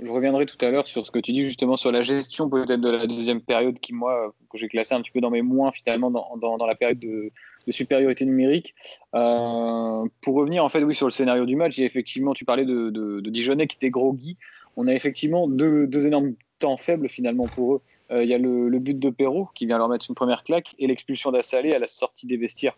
Je 0.00 0.10
reviendrai 0.10 0.44
tout 0.44 0.62
à 0.64 0.70
l'heure 0.70 0.86
sur 0.88 1.06
ce 1.06 1.12
que 1.12 1.20
tu 1.20 1.32
dis 1.32 1.42
justement 1.44 1.76
sur 1.76 1.92
la 1.92 2.02
gestion 2.02 2.48
peut-être 2.48 2.80
de 2.80 2.90
la 2.90 3.06
deuxième 3.06 3.40
période 3.40 3.78
qui, 3.78 3.92
moi, 3.92 4.34
que 4.50 4.58
j'ai 4.58 4.68
classé 4.68 4.94
un 4.94 5.00
petit 5.00 5.12
peu 5.12 5.20
dans 5.20 5.30
mes 5.30 5.42
moins 5.42 5.70
finalement 5.70 6.10
dans, 6.10 6.36
dans, 6.36 6.66
la 6.66 6.74
période 6.74 6.98
de, 6.98 7.30
supériorité 7.70 8.26
numérique. 8.26 8.74
Euh, 9.14 10.04
pour 10.20 10.34
revenir 10.34 10.64
en 10.64 10.68
fait 10.68 10.82
oui 10.82 10.94
sur 10.94 11.06
le 11.06 11.12
scénario 11.12 11.46
du 11.46 11.54
match, 11.54 11.78
effectivement 11.78 12.34
tu 12.34 12.44
parlais 12.44 12.64
de, 12.64 12.90
de, 12.90 13.30
Dijonais 13.30 13.68
qui 13.68 13.76
était 13.76 13.90
groggy. 13.90 14.36
On 14.76 14.88
a 14.88 14.94
effectivement 14.94 15.46
deux, 15.46 16.06
énormes 16.06 16.34
temps 16.58 16.76
faibles 16.76 17.08
finalement 17.08 17.46
pour 17.46 17.74
eux. 17.74 17.80
Euh, 18.10 18.24
il 18.24 18.28
y 18.28 18.34
a 18.34 18.38
le, 18.38 18.78
but 18.80 18.98
de 18.98 19.10
Perrault 19.10 19.48
qui 19.54 19.66
vient 19.66 19.78
leur 19.78 19.88
mettre 19.88 20.06
une 20.08 20.16
première 20.16 20.42
claque 20.42 20.74
et 20.78 20.88
l'expulsion 20.88 21.30
d'Assalé 21.30 21.72
à 21.72 21.78
la 21.78 21.86
sortie 21.86 22.26
des 22.26 22.36
vestiaires. 22.36 22.76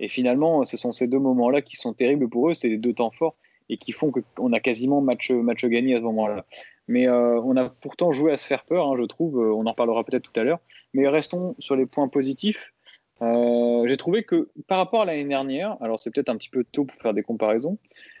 Et 0.00 0.08
finalement, 0.08 0.64
ce 0.64 0.76
sont 0.76 0.92
ces 0.92 1.06
deux 1.06 1.18
moments-là 1.18 1.62
qui 1.62 1.76
sont 1.76 1.94
terribles 1.94 2.28
pour 2.28 2.50
eux, 2.50 2.54
c'est 2.54 2.68
les 2.68 2.76
deux 2.76 2.92
temps 2.92 3.10
forts 3.10 3.34
et 3.68 3.76
qui 3.76 3.92
font 3.92 4.10
qu'on 4.10 4.52
a 4.52 4.60
quasiment 4.60 5.00
match, 5.00 5.30
match 5.30 5.64
gagné 5.66 5.94
à 5.94 5.98
ce 5.98 6.02
moment-là. 6.04 6.44
Mais 6.86 7.06
euh, 7.06 7.40
on 7.42 7.56
a 7.56 7.68
pourtant 7.68 8.12
joué 8.12 8.32
à 8.32 8.36
se 8.36 8.46
faire 8.46 8.64
peur, 8.64 8.86
hein, 8.86 8.94
je 8.98 9.04
trouve, 9.04 9.38
on 9.38 9.66
en 9.66 9.70
reparlera 9.70 10.04
peut-être 10.04 10.30
tout 10.30 10.40
à 10.40 10.44
l'heure. 10.44 10.60
Mais 10.94 11.06
restons 11.08 11.54
sur 11.58 11.76
les 11.76 11.86
points 11.86 12.08
positifs. 12.08 12.72
Euh, 13.20 13.86
j'ai 13.86 13.96
trouvé 13.96 14.22
que 14.22 14.48
par 14.66 14.78
rapport 14.78 15.02
à 15.02 15.04
l'année 15.04 15.24
dernière, 15.24 15.76
alors 15.80 15.98
c'est 15.98 16.12
peut-être 16.12 16.28
un 16.28 16.36
petit 16.36 16.50
peu 16.50 16.64
tôt 16.64 16.84
pour 16.84 16.96
faire 16.96 17.14
des 17.14 17.22
comparaisons, 17.22 17.78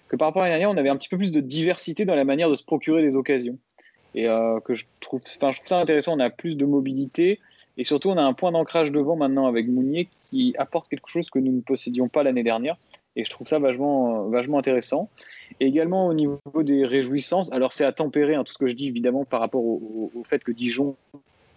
que 0.08 0.16
par 0.16 0.28
rapport 0.28 0.42
à 0.42 0.46
l'année 0.46 0.60
dernière, 0.60 0.74
on 0.74 0.78
avait 0.78 0.88
un 0.88 0.96
petit 0.96 1.08
peu 1.08 1.16
plus 1.16 1.32
de 1.32 1.40
diversité 1.40 2.04
dans 2.04 2.16
la 2.16 2.24
manière 2.24 2.50
de 2.50 2.54
se 2.54 2.64
procurer 2.64 3.02
des 3.02 3.16
occasions 3.16 3.58
et 4.14 4.28
euh, 4.28 4.58
que 4.60 4.74
je 4.74 4.86
trouve, 5.00 5.22
je 5.26 5.38
trouve 5.38 5.66
ça 5.66 5.78
intéressant. 5.78 6.16
On 6.16 6.20
a 6.20 6.30
plus 6.30 6.56
de 6.56 6.64
mobilité 6.64 7.40
et 7.76 7.84
surtout 7.84 8.08
on 8.08 8.16
a 8.16 8.22
un 8.22 8.32
point 8.32 8.52
d'ancrage 8.52 8.90
devant 8.90 9.16
maintenant 9.16 9.46
avec 9.46 9.68
Mounier 9.68 10.08
qui 10.30 10.54
apporte 10.58 10.88
quelque 10.88 11.08
chose 11.08 11.30
que 11.30 11.38
nous 11.38 11.52
ne 11.52 11.60
possédions 11.60 12.08
pas 12.08 12.22
l'année 12.22 12.42
dernière. 12.42 12.76
Et 13.16 13.24
je 13.24 13.30
trouve 13.30 13.46
ça 13.46 13.58
vachement, 13.58 14.28
vachement 14.28 14.58
intéressant. 14.58 15.10
Et 15.60 15.66
également 15.66 16.06
au 16.06 16.14
niveau 16.14 16.38
des 16.62 16.84
réjouissances, 16.84 17.52
alors 17.52 17.72
c'est 17.72 17.84
à 17.84 17.92
tempérer 17.92 18.34
hein, 18.34 18.44
tout 18.44 18.52
ce 18.52 18.58
que 18.58 18.68
je 18.68 18.74
dis 18.74 18.88
évidemment 18.88 19.24
par 19.24 19.40
rapport 19.40 19.64
au, 19.64 20.10
fait 20.24 20.44
que 20.44 20.52
Dijon 20.52 20.96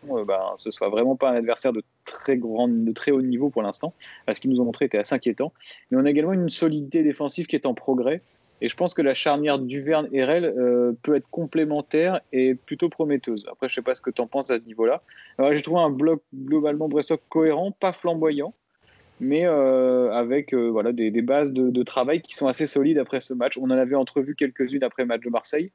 euh, 0.09 0.25
ben, 0.25 0.41
ce 0.57 0.71
soit 0.71 0.89
vraiment 0.89 1.15
pas 1.15 1.29
un 1.29 1.35
adversaire 1.35 1.73
de 1.73 1.83
très 2.05 2.37
grand, 2.37 2.67
de 2.67 2.91
très 2.91 3.11
haut 3.11 3.21
niveau 3.21 3.49
pour 3.49 3.61
l'instant, 3.61 3.93
parce 4.25 4.39
qu'il 4.39 4.49
nous 4.49 4.59
ont 4.59 4.65
montré 4.65 4.85
était 4.85 4.97
assez 4.97 5.13
inquiétant. 5.13 5.53
Mais 5.91 5.97
on 6.01 6.05
a 6.05 6.09
également 6.09 6.33
une 6.33 6.49
solidité 6.49 7.03
défensive 7.03 7.45
qui 7.45 7.55
est 7.55 7.67
en 7.67 7.75
progrès. 7.75 8.21
Et 8.63 8.69
je 8.69 8.75
pense 8.75 8.93
que 8.93 9.01
la 9.01 9.15
charnière 9.15 9.57
Duverne 9.57 10.07
et 10.11 10.23
Rel 10.23 10.45
euh, 10.45 10.93
peut 11.01 11.15
être 11.15 11.27
complémentaire 11.29 12.21
et 12.31 12.53
plutôt 12.53 12.89
prometteuse. 12.89 13.47
Après, 13.51 13.69
je 13.69 13.75
sais 13.75 13.81
pas 13.81 13.95
ce 13.95 14.01
que 14.01 14.11
tu 14.11 14.21
en 14.21 14.27
penses 14.27 14.51
à 14.51 14.57
ce 14.57 14.63
niveau-là. 14.63 15.01
J'ai 15.51 15.61
trouvé 15.63 15.81
un 15.81 15.89
bloc 15.89 16.21
globalement 16.33 16.87
brestois 16.87 17.17
cohérent, 17.29 17.71
pas 17.71 17.91
flamboyant, 17.91 18.53
mais 19.21 19.45
euh, 19.45 20.11
avec 20.11 20.51
euh, 20.51 20.69
voilà, 20.69 20.91
des, 20.91 21.11
bases 21.21 21.53
de, 21.53 21.83
travail 21.83 22.21
qui 22.21 22.33
sont 22.33 22.47
assez 22.47 22.65
solides 22.65 22.97
après 22.97 23.21
ce 23.21 23.35
match. 23.35 23.57
On 23.57 23.65
en 23.65 23.77
avait 23.77 23.95
entrevu 23.95 24.35
quelques-unes 24.35 24.83
après 24.83 25.03
le 25.03 25.07
match 25.07 25.21
de 25.21 25.29
Marseille. 25.29 25.71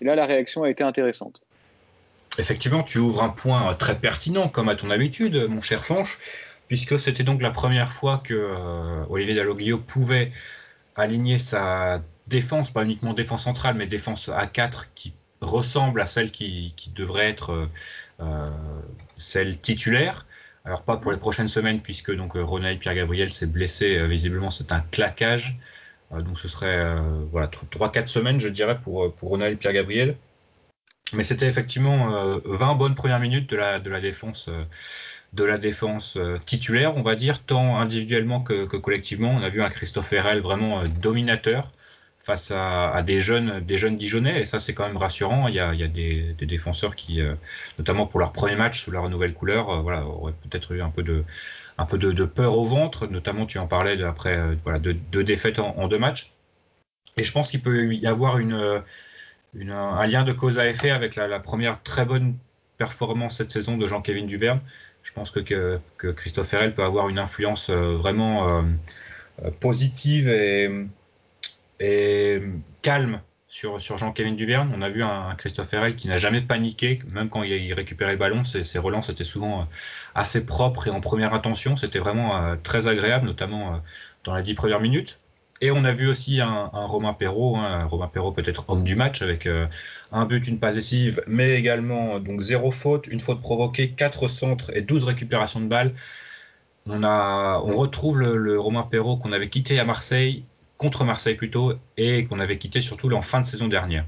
Et 0.00 0.04
là, 0.04 0.16
la 0.16 0.26
réaction 0.26 0.64
a 0.64 0.70
été 0.70 0.82
intéressante. 0.82 1.40
Effectivement, 2.38 2.82
tu 2.82 2.98
ouvres 2.98 3.22
un 3.22 3.28
point 3.28 3.72
très 3.74 3.96
pertinent, 3.96 4.48
comme 4.48 4.68
à 4.68 4.74
ton 4.74 4.90
habitude, 4.90 5.46
mon 5.48 5.60
cher 5.60 5.84
Fanche, 5.84 6.18
puisque 6.66 6.98
c'était 6.98 7.22
donc 7.22 7.42
la 7.42 7.52
première 7.52 7.92
fois 7.92 8.20
que 8.24 8.34
euh, 8.34 9.04
Olivier 9.08 9.34
Dalloglio 9.36 9.78
pouvait 9.78 10.32
aligner 10.96 11.38
sa 11.38 12.02
défense, 12.26 12.72
pas 12.72 12.82
uniquement 12.82 13.12
défense 13.12 13.44
centrale, 13.44 13.76
mais 13.76 13.86
défense 13.86 14.28
à 14.28 14.46
4 14.48 14.92
qui 14.94 15.14
ressemble 15.40 16.00
à 16.00 16.06
celle 16.06 16.32
qui, 16.32 16.74
devrait 16.94 17.28
être 17.28 17.68
euh, 18.20 18.46
celle 19.16 19.60
titulaire. 19.60 20.26
Alors 20.64 20.82
pas 20.82 20.96
pour 20.96 21.12
les 21.12 21.18
prochaines 21.18 21.48
semaines 21.48 21.80
puisque 21.80 22.14
donc 22.14 22.36
euh, 22.36 22.44
Ronald 22.44 22.78
Pierre 22.78 22.94
Gabriel 22.94 23.30
s'est 23.30 23.46
blessé, 23.46 23.96
euh, 23.96 24.06
visiblement 24.06 24.50
c'est 24.50 24.72
un 24.72 24.80
claquage. 24.80 25.56
Euh, 26.12 26.20
donc 26.20 26.38
ce 26.38 26.48
serait 26.48 26.96
voilà 27.30 27.48
3-4 27.48 28.06
semaines 28.08 28.40
je 28.40 28.48
dirais 28.48 28.78
pour 28.80 29.14
pour 29.14 29.38
Pierre 29.38 29.72
Gabriel. 29.72 30.16
Mais 31.12 31.24
c'était 31.24 31.46
effectivement 31.46 32.38
20 32.44 32.74
bonnes 32.74 32.94
premières 32.94 33.18
minutes 33.18 33.50
de 33.50 33.56
la 33.56 33.80
défense 35.58 36.16
titulaire, 36.46 36.96
on 36.96 37.02
va 37.02 37.16
dire, 37.16 37.42
tant 37.42 37.80
individuellement 37.80 38.42
que, 38.42 38.66
que 38.66 38.76
collectivement. 38.76 39.30
On 39.30 39.42
a 39.42 39.48
vu 39.48 39.60
un 39.60 39.70
Christophe 39.70 40.12
Herrel 40.12 40.40
vraiment 40.40 40.84
dominateur 40.84 41.72
face 42.22 42.50
à, 42.50 42.90
à, 42.92 43.02
des 43.02 43.18
jeunes 43.18 43.60
des 43.60 43.78
jeunes 43.78 43.96
Dijonais 43.96 44.42
et 44.42 44.44
ça 44.44 44.58
c'est 44.58 44.74
quand 44.74 44.86
même 44.86 44.96
rassurant. 44.96 45.48
Il 45.48 45.54
y 45.54 45.60
a, 45.60 45.72
il 45.72 45.80
y 45.80 45.84
a 45.84 45.88
des, 45.88 46.34
des, 46.38 46.46
défenseurs 46.46 46.94
qui, 46.94 47.20
euh, 47.20 47.34
notamment 47.78 48.06
pour 48.06 48.20
leur 48.20 48.32
premier 48.32 48.56
match 48.56 48.84
sous 48.84 48.90
leur 48.90 49.08
nouvelle 49.08 49.32
couleur, 49.34 49.70
euh, 49.70 49.80
voilà, 49.80 50.04
auraient 50.04 50.34
peut-être 50.48 50.72
eu 50.72 50.82
un 50.82 50.90
peu 50.90 51.02
de 51.02 51.24
un 51.78 51.86
peu 51.86 51.96
de, 51.98 52.12
de, 52.12 52.24
peur 52.24 52.58
au 52.58 52.64
ventre. 52.64 53.06
Notamment 53.06 53.46
tu 53.46 53.58
en 53.58 53.66
parlais 53.66 54.02
après 54.02 54.36
euh, 54.36 54.54
voilà 54.64 54.78
deux, 54.78 54.94
deux 54.94 55.24
défaites 55.24 55.58
en, 55.58 55.76
en, 55.78 55.88
deux 55.88 55.98
matchs. 55.98 56.30
Et 57.16 57.24
je 57.24 57.32
pense 57.32 57.50
qu'il 57.50 57.62
peut 57.62 57.92
y 57.92 58.06
avoir 58.06 58.38
une, 58.38 58.82
une, 59.54 59.72
un 59.72 60.06
lien 60.06 60.22
de 60.22 60.32
cause 60.32 60.58
à 60.58 60.66
effet 60.68 60.90
avec 60.90 61.16
la, 61.16 61.26
la 61.26 61.40
première 61.40 61.82
très 61.82 62.04
bonne 62.04 62.36
performance 62.78 63.36
cette 63.38 63.50
saison 63.50 63.76
de 63.76 63.86
Jean-Kévin 63.86 64.26
Duverne. 64.26 64.60
Je 65.02 65.12
pense 65.12 65.30
que, 65.30 65.40
que, 65.40 65.80
que 65.98 66.08
Christophe 66.08 66.52
Herrel 66.54 66.74
peut 66.74 66.84
avoir 66.84 67.08
une 67.08 67.18
influence 67.18 67.70
vraiment 67.70 68.64
positive 69.60 70.28
et 70.28 70.70
et 71.80 72.40
calme 72.82 73.20
sur, 73.50 73.80
sur 73.80 73.98
Jean-Kévin 73.98 74.32
Duverne. 74.32 74.72
On 74.74 74.80
a 74.80 74.88
vu 74.88 75.02
un, 75.02 75.34
Christophe 75.34 75.74
Herrel 75.74 75.96
qui 75.96 76.08
n'a 76.08 76.18
jamais 76.18 76.40
paniqué, 76.40 77.00
même 77.12 77.28
quand 77.28 77.42
il, 77.42 77.74
récupérait 77.74 78.12
le 78.12 78.18
ballon, 78.18 78.44
ses, 78.44 78.78
relances 78.78 79.10
étaient 79.10 79.24
souvent 79.24 79.62
euh, 79.62 79.64
assez 80.14 80.46
propres 80.46 80.86
et 80.86 80.90
en 80.90 81.00
première 81.00 81.34
intention. 81.34 81.76
C'était 81.76 81.98
vraiment 81.98 82.36
euh, 82.36 82.56
très 82.62 82.86
agréable, 82.86 83.26
notamment 83.26 83.74
euh, 83.74 83.78
dans 84.24 84.36
les 84.36 84.42
dix 84.42 84.54
premières 84.54 84.80
minutes. 84.80 85.18
Et 85.60 85.72
on 85.72 85.84
a 85.84 85.92
vu 85.92 86.06
aussi 86.06 86.40
un, 86.40 86.70
un 86.72 86.86
Romain 86.86 87.12
Perrault, 87.12 87.56
hein, 87.56 87.84
Romain 87.84 88.08
Perrault 88.08 88.32
peut-être 88.32 88.64
homme 88.68 88.82
du 88.82 88.96
match 88.96 89.20
avec 89.20 89.46
un 90.10 90.24
but, 90.24 90.48
une 90.48 90.58
passe 90.58 90.76
décisive, 90.76 91.22
mais 91.26 91.50
également 91.58 92.18
donc 92.18 92.40
zéro 92.40 92.70
faute, 92.70 93.08
une 93.08 93.20
faute 93.20 93.42
provoquée, 93.42 93.90
quatre 93.90 94.26
centres 94.26 94.74
et 94.74 94.80
12 94.80 95.04
récupérations 95.04 95.60
de 95.60 95.66
balles. 95.66 95.92
on, 96.86 97.02
a, 97.04 97.60
on 97.62 97.76
retrouve 97.76 98.20
le, 98.20 98.58
Romain 98.58 98.84
Perrault 98.84 99.18
qu'on 99.18 99.32
avait 99.32 99.50
quitté 99.50 99.78
à 99.78 99.84
Marseille, 99.84 100.44
contre 100.80 101.04
Marseille 101.04 101.34
plutôt, 101.34 101.74
et 101.98 102.24
qu'on 102.24 102.40
avait 102.40 102.56
quitté 102.56 102.80
surtout 102.80 103.12
en 103.12 103.20
fin 103.20 103.40
de 103.40 103.46
saison 103.46 103.68
dernière. 103.68 104.06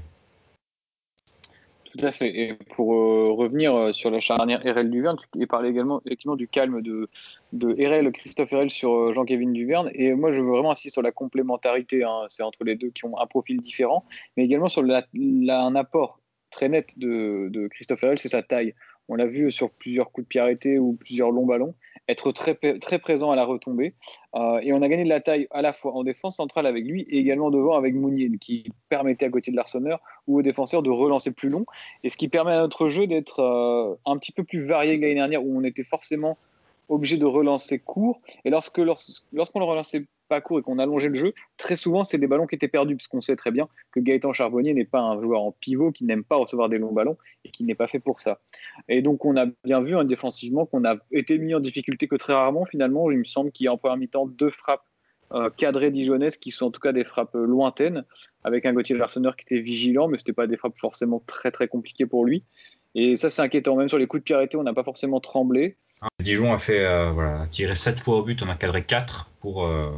Tout 1.85 2.03
à 2.03 2.11
fait. 2.11 2.35
Et 2.35 2.53
pour 2.75 2.95
euh, 2.95 3.31
revenir 3.31 3.75
euh, 3.75 3.91
sur 3.91 4.09
la 4.09 4.19
charnière 4.19 4.59
RL 4.65 4.89
Duverne, 4.89 5.15
tu 5.31 5.45
parlais 5.45 5.69
également 5.69 6.01
effectivement 6.07 6.35
du 6.35 6.47
calme 6.47 6.81
de, 6.81 7.07
de 7.51 7.67
RL, 7.67 8.11
Christophe 8.11 8.49
RL 8.49 8.71
sur 8.71 8.91
euh, 8.91 9.13
Jean-Kévin 9.13 9.51
Duverne. 9.51 9.91
Et 9.93 10.13
moi, 10.15 10.33
je 10.33 10.41
veux 10.41 10.49
vraiment 10.49 10.71
insister 10.71 10.89
sur 10.89 11.03
la 11.03 11.11
complémentarité. 11.11 12.03
Hein. 12.03 12.25
C'est 12.29 12.41
entre 12.41 12.63
les 12.63 12.75
deux 12.75 12.89
qui 12.89 13.05
ont 13.05 13.15
un 13.19 13.27
profil 13.27 13.61
différent, 13.61 14.05
mais 14.35 14.45
également 14.45 14.69
sur 14.69 14.83
un 14.83 15.75
apport 15.75 16.19
très 16.49 16.69
net 16.69 16.97
de, 16.97 17.49
de 17.51 17.67
Christophe 17.67 18.01
RL, 18.01 18.17
c'est 18.17 18.29
sa 18.29 18.41
taille. 18.41 18.73
On 19.07 19.15
l'a 19.15 19.27
vu 19.27 19.51
sur 19.51 19.69
plusieurs 19.69 20.11
coups 20.11 20.25
de 20.25 20.29
pied 20.29 20.41
arrêtés 20.41 20.79
ou 20.79 20.93
plusieurs 20.93 21.29
longs 21.29 21.45
ballons 21.45 21.75
être 22.07 22.31
très, 22.31 22.55
très 22.55 22.99
présent 22.99 23.31
à 23.31 23.35
la 23.35 23.45
retombée. 23.45 23.93
Euh, 24.35 24.59
et 24.61 24.73
on 24.73 24.81
a 24.81 24.87
gagné 24.87 25.03
de 25.03 25.09
la 25.09 25.21
taille 25.21 25.47
à 25.51 25.61
la 25.61 25.73
fois 25.73 25.93
en 25.93 26.03
défense 26.03 26.35
centrale 26.37 26.67
avec 26.67 26.85
lui 26.85 27.03
et 27.03 27.17
également 27.17 27.49
devant 27.49 27.75
avec 27.75 27.93
Mounier, 27.95 28.29
qui 28.39 28.71
permettait 28.89 29.25
à 29.25 29.29
côté 29.29 29.51
de 29.51 29.55
l'Arseneur 29.55 29.99
ou 30.27 30.39
aux 30.39 30.41
défenseurs 30.41 30.83
de 30.83 30.89
relancer 30.89 31.33
plus 31.33 31.49
long. 31.49 31.65
Et 32.03 32.09
ce 32.09 32.17
qui 32.17 32.27
permet 32.27 32.51
à 32.51 32.59
notre 32.59 32.87
jeu 32.89 33.07
d'être 33.07 33.39
euh, 33.39 33.95
un 34.05 34.17
petit 34.17 34.31
peu 34.31 34.43
plus 34.43 34.65
varié 34.65 34.97
que 34.97 35.01
l'année 35.01 35.15
dernière 35.15 35.43
où 35.43 35.57
on 35.57 35.63
était 35.63 35.83
forcément 35.83 36.37
obligé 36.93 37.17
de 37.17 37.25
relancer 37.25 37.79
court. 37.79 38.21
Et 38.45 38.49
lorsque 38.49 38.77
lorsqu'on 38.77 39.59
le 39.59 39.65
relançait 39.65 40.05
pas 40.29 40.41
court 40.41 40.59
et 40.59 40.61
qu'on 40.61 40.79
allongeait 40.79 41.09
le 41.09 41.15
jeu, 41.15 41.33
très 41.57 41.75
souvent 41.75 42.03
c'est 42.03 42.17
des 42.17 42.27
ballons 42.27 42.47
qui 42.47 42.55
étaient 42.55 42.67
perdus 42.67 42.95
parce 42.95 43.07
qu'on 43.07 43.21
sait 43.21 43.35
très 43.35 43.51
bien 43.51 43.67
que 43.91 43.99
Gaëtan 43.99 44.33
Charbonnier 44.33 44.73
n'est 44.73 44.85
pas 44.85 45.01
un 45.01 45.21
joueur 45.21 45.41
en 45.41 45.51
pivot 45.51 45.91
qui 45.91 46.05
n'aime 46.05 46.23
pas 46.23 46.35
recevoir 46.35 46.69
des 46.69 46.77
longs 46.77 46.93
ballons 46.93 47.17
et 47.43 47.49
qui 47.49 47.63
n'est 47.63 47.75
pas 47.75 47.87
fait 47.87 47.99
pour 47.99 48.21
ça. 48.21 48.39
Et 48.87 49.01
donc 49.01 49.25
on 49.25 49.35
a 49.37 49.45
bien 49.63 49.81
vu 49.81 49.95
hein, 49.95 50.05
défensivement 50.05 50.65
qu'on 50.65 50.85
a 50.85 50.97
été 51.11 51.37
mis 51.37 51.53
en 51.53 51.59
difficulté 51.59 52.07
que 52.07 52.15
très 52.15 52.33
rarement 52.33 52.65
finalement. 52.65 53.11
Il 53.11 53.19
me 53.19 53.23
semble 53.23 53.51
qu'il 53.51 53.65
y 53.65 53.67
a 53.67 53.73
en 53.73 53.77
première 53.77 53.97
mi-temps 53.97 54.27
deux 54.27 54.49
frappes 54.49 54.85
euh, 55.33 55.49
cadrées 55.49 55.91
dijonnaises 55.91 56.37
qui 56.37 56.51
sont 56.51 56.67
en 56.67 56.71
tout 56.71 56.81
cas 56.81 56.91
des 56.91 57.03
frappes 57.03 57.33
lointaines 57.33 58.05
avec 58.43 58.65
un 58.65 58.73
Gauthier 58.73 58.95
Larsonneur 58.95 59.35
qui 59.35 59.45
était 59.49 59.61
vigilant 59.61 60.07
mais 60.07 60.17
c'était 60.17 60.33
pas 60.33 60.47
des 60.47 60.57
frappes 60.57 60.77
forcément 60.77 61.23
très 61.25 61.51
très 61.51 61.67
compliquées 61.67 62.05
pour 62.05 62.25
lui. 62.25 62.43
Et 62.95 63.15
ça 63.15 63.29
c'est 63.29 63.41
inquiétant. 63.41 63.75
Même 63.75 63.89
sur 63.89 63.97
les 63.97 64.07
coups 64.07 64.21
de 64.21 64.25
pied 64.25 64.35
arrêtés 64.35 64.57
on 64.57 64.63
n'a 64.63 64.73
pas 64.73 64.83
forcément 64.83 65.19
tremblé. 65.19 65.77
Dijon 66.21 66.53
a 66.53 66.57
fait 66.57 66.83
euh, 66.85 67.45
tiré 67.51 67.75
7 67.75 67.99
fois 67.99 68.17
au 68.17 68.23
but, 68.23 68.41
on 68.43 68.49
a 68.49 68.55
cadré 68.55 68.83
4 68.83 69.29
pour 69.39 69.65
euh, 69.65 69.91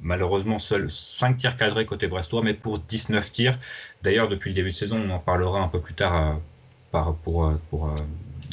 malheureusement 0.00 0.58
seuls 0.58 0.90
5 0.90 1.36
tirs 1.36 1.56
cadrés 1.56 1.86
côté 1.86 2.06
brestois, 2.06 2.42
mais 2.42 2.54
pour 2.54 2.78
19 2.78 3.30
tirs. 3.30 3.58
D'ailleurs, 4.02 4.28
depuis 4.28 4.50
le 4.50 4.54
début 4.54 4.70
de 4.70 4.76
saison, 4.76 5.00
on 5.04 5.10
en 5.10 5.18
parlera 5.18 5.60
un 5.60 5.68
peu 5.68 5.80
plus 5.80 5.94
tard 5.94 6.40
euh, 6.94 7.12
pour, 7.22 7.52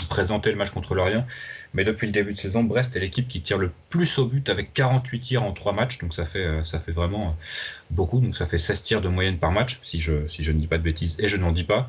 présenter 0.07 0.49
le 0.49 0.55
match 0.55 0.71
contre 0.71 0.95
l'Orient. 0.95 1.25
Mais 1.73 1.83
depuis 1.83 2.07
le 2.07 2.13
début 2.13 2.33
de 2.33 2.37
saison, 2.37 2.63
Brest 2.63 2.95
est 2.95 2.99
l'équipe 2.99 3.27
qui 3.27 3.41
tire 3.41 3.59
le 3.59 3.71
plus 3.89 4.17
au 4.17 4.25
but 4.25 4.49
avec 4.49 4.73
48 4.73 5.19
tirs 5.19 5.43
en 5.43 5.51
3 5.51 5.73
matchs. 5.73 5.99
Donc 5.99 6.13
ça 6.13 6.25
fait, 6.25 6.61
vraiment 6.87 7.35
beaucoup. 7.91 8.19
Donc 8.19 8.35
ça 8.35 8.45
fait 8.45 8.57
16 8.57 8.81
tirs 8.81 9.01
de 9.01 9.09
moyenne 9.09 9.37
par 9.37 9.51
match, 9.51 9.79
si 9.83 9.99
je 9.99 10.13
ne 10.13 10.59
dis 10.59 10.67
pas 10.67 10.77
de 10.77 10.83
bêtises, 10.83 11.15
et 11.19 11.27
je 11.27 11.37
n'en 11.37 11.51
dis 11.51 11.65
pas. 11.65 11.87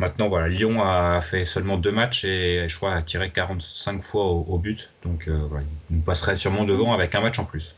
Maintenant, 0.00 0.30
voilà, 0.30 0.48
Lyon 0.48 0.82
a 0.82 1.20
fait 1.20 1.44
seulement 1.44 1.76
deux 1.76 1.90
matchs 1.90 2.24
et 2.24 2.66
je 2.70 2.74
crois 2.74 2.94
a 2.94 3.02
tiré 3.02 3.30
45 3.30 4.02
fois 4.02 4.24
au, 4.24 4.56
but. 4.56 4.88
Donc, 5.04 5.28
euh, 5.28 5.46
voilà, 5.50 5.66
il 5.90 5.96
nous 5.96 6.02
passerait 6.02 6.36
sûrement 6.36 6.64
devant 6.64 6.94
avec 6.94 7.14
un 7.14 7.20
match 7.20 7.38
en 7.38 7.44
plus. 7.44 7.74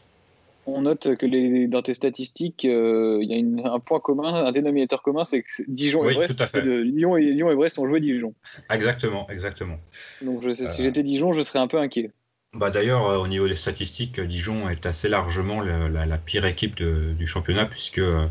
On 0.67 0.83
note 0.83 1.17
que 1.17 1.27
les, 1.27 1.67
dans 1.67 1.83
tes 1.83 1.95
statistiques, 1.95 2.65
euh, 2.65 3.19
il 3.21 3.29
y 3.29 3.65
a 3.67 3.73
un 3.73 3.81
point 3.81 3.99
commun, 3.99 4.47
un 4.47 4.53
dénominateur 4.53 5.03
commun, 5.03 5.25
c'est 5.25 5.43
que 5.43 5.49
Dijon 5.67 6.09
et 6.09 6.15
Brest, 6.15 6.39
de 6.39 6.83
Lyon 6.83 7.17
et 7.17 7.25
Lyon 7.25 7.51
et 7.51 7.57
Brest 7.57 7.81
ont 7.81 7.89
joué 7.89 7.99
Dijon. 7.99 8.35
Exactement, 8.71 9.29
exactement. 9.29 9.81
Donc, 10.21 10.45
je 10.45 10.55
si 10.55 10.63
euh, 10.63 10.69
j'étais 10.77 11.03
Dijon, 11.03 11.33
je 11.33 11.43
serais 11.43 11.59
un 11.59 11.67
peu 11.67 11.79
inquiet. 11.79 12.13
Bah 12.55 12.69
d'ailleurs, 12.71 13.19
au 13.19 13.27
niveau 13.27 13.49
des 13.49 13.55
statistiques, 13.55 14.21
Dijon 14.21 14.69
est 14.69 14.85
assez 14.85 15.09
largement 15.09 15.63
la, 15.63 16.19
pire 16.19 16.45
équipe 16.45 16.77
du 16.77 17.27
championnat 17.27 17.65
puisque 17.65 17.99
euh, 17.99 18.27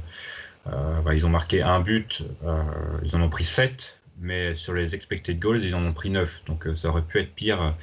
bah, 0.66 1.14
ils 1.14 1.26
ont 1.26 1.30
marqué 1.30 1.62
un 1.62 1.80
but, 1.80 2.24
euh, 2.46 2.64
ils 3.04 3.16
en 3.16 3.22
ont 3.22 3.30
pris 3.30 3.44
7, 3.44 4.00
mais 4.20 4.56
sur 4.56 4.74
les 4.74 4.96
expected 4.96 5.40
goals, 5.40 5.64
ils 5.64 5.76
en 5.76 5.84
ont 5.84 5.94
pris 5.94 6.10
9. 6.10 6.46
Donc 6.46 6.68
euh, 6.68 6.76
ça 6.76 6.90
aurait 6.90 7.02
pu 7.02 7.20
être 7.20 7.34
pire, 7.34 7.76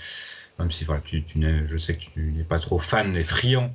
même 0.59 0.71
si 0.71 0.85
je 0.85 1.77
sais 1.77 1.95
que 1.95 2.01
tu 2.01 2.33
n'es 2.33 2.45
pas 2.45 2.59
trop 2.59 2.79
fan 2.79 3.17
et 3.17 3.23
friand 3.23 3.75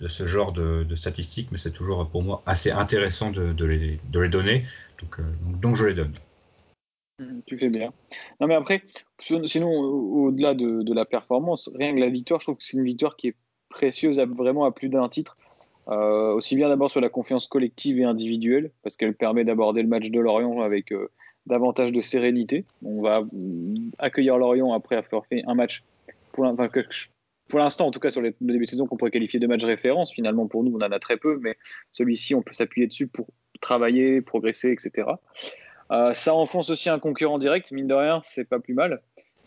de 0.00 0.08
ce 0.08 0.26
genre 0.26 0.52
de, 0.52 0.86
statistiques, 0.94 1.48
mais 1.52 1.58
c'est 1.58 1.70
toujours 1.70 2.08
pour 2.08 2.22
moi 2.22 2.42
assez 2.46 2.70
intéressant 2.70 3.30
de, 3.30 3.64
les, 3.64 4.00
donner. 4.28 4.62
Donc, 5.60 5.76
je 5.76 5.86
les 5.86 5.94
donne. 5.94 6.12
Mmh, 7.18 7.40
tu 7.46 7.56
fais 7.56 7.68
bien. 7.68 7.92
Non, 8.40 8.46
mais 8.46 8.54
après, 8.54 8.82
sinon, 9.18 9.70
au-delà 9.70 10.54
de, 10.54 10.94
la 10.94 11.04
performance, 11.04 11.70
rien 11.74 11.94
que 11.94 12.00
la 12.00 12.08
victoire, 12.08 12.40
je 12.40 12.46
trouve 12.46 12.56
que 12.56 12.64
c'est 12.64 12.78
une 12.78 12.84
victoire 12.84 13.16
qui 13.16 13.28
est 13.28 13.36
précieuse 13.68 14.18
vraiment 14.18 14.64
à 14.64 14.72
plus 14.72 14.88
d'un 14.88 15.08
titre. 15.08 15.36
Euh, 15.90 16.32
aussi 16.34 16.54
bien 16.54 16.68
d'abord 16.68 16.90
sur 16.90 17.00
la 17.00 17.08
confiance 17.08 17.48
collective 17.48 17.98
et 17.98 18.04
individuelle, 18.04 18.70
parce 18.82 18.96
qu'elle 18.96 19.14
permet 19.14 19.44
d'aborder 19.44 19.82
le 19.82 19.88
match 19.88 20.10
de 20.10 20.20
Lorient 20.20 20.60
avec 20.60 20.92
euh, 20.92 21.10
davantage 21.46 21.90
de 21.90 22.00
sérénité. 22.00 22.64
On 22.84 23.00
va 23.00 23.24
accueillir 23.98 24.38
Lorient 24.38 24.72
après 24.72 24.96
avoir 24.96 25.26
fait 25.26 25.42
un 25.46 25.54
match, 25.54 25.82
pour, 26.32 26.44
l'instant 27.58 27.88
en 27.88 27.90
tout 27.90 27.98
cas 27.98 28.10
sur 28.10 28.20
le 28.20 28.32
début 28.40 28.64
de 28.66 28.70
saison, 28.70 28.86
qu'on 28.86 28.96
pourrait 28.96 29.10
qualifier 29.10 29.40
de 29.40 29.46
match 29.48 29.64
référence. 29.64 30.12
Finalement, 30.12 30.46
pour 30.46 30.62
nous, 30.62 30.70
on 30.72 30.76
en 30.76 30.92
a 30.92 30.98
très 31.00 31.16
peu, 31.16 31.38
mais 31.40 31.56
celui-ci, 31.90 32.36
on 32.36 32.42
peut 32.42 32.52
s'appuyer 32.52 32.86
dessus 32.86 33.08
pour 33.08 33.26
travailler, 33.60 34.20
progresser, 34.20 34.70
etc. 34.70 35.08
Euh, 35.90 36.12
ça 36.12 36.34
enfonce 36.34 36.70
aussi 36.70 36.88
un 36.88 37.00
concurrent 37.00 37.40
direct, 37.40 37.72
mine 37.72 37.88
de 37.88 37.94
rien, 37.94 38.20
c'est 38.24 38.48
pas 38.48 38.60
plus 38.60 38.74
mal. 38.74 39.02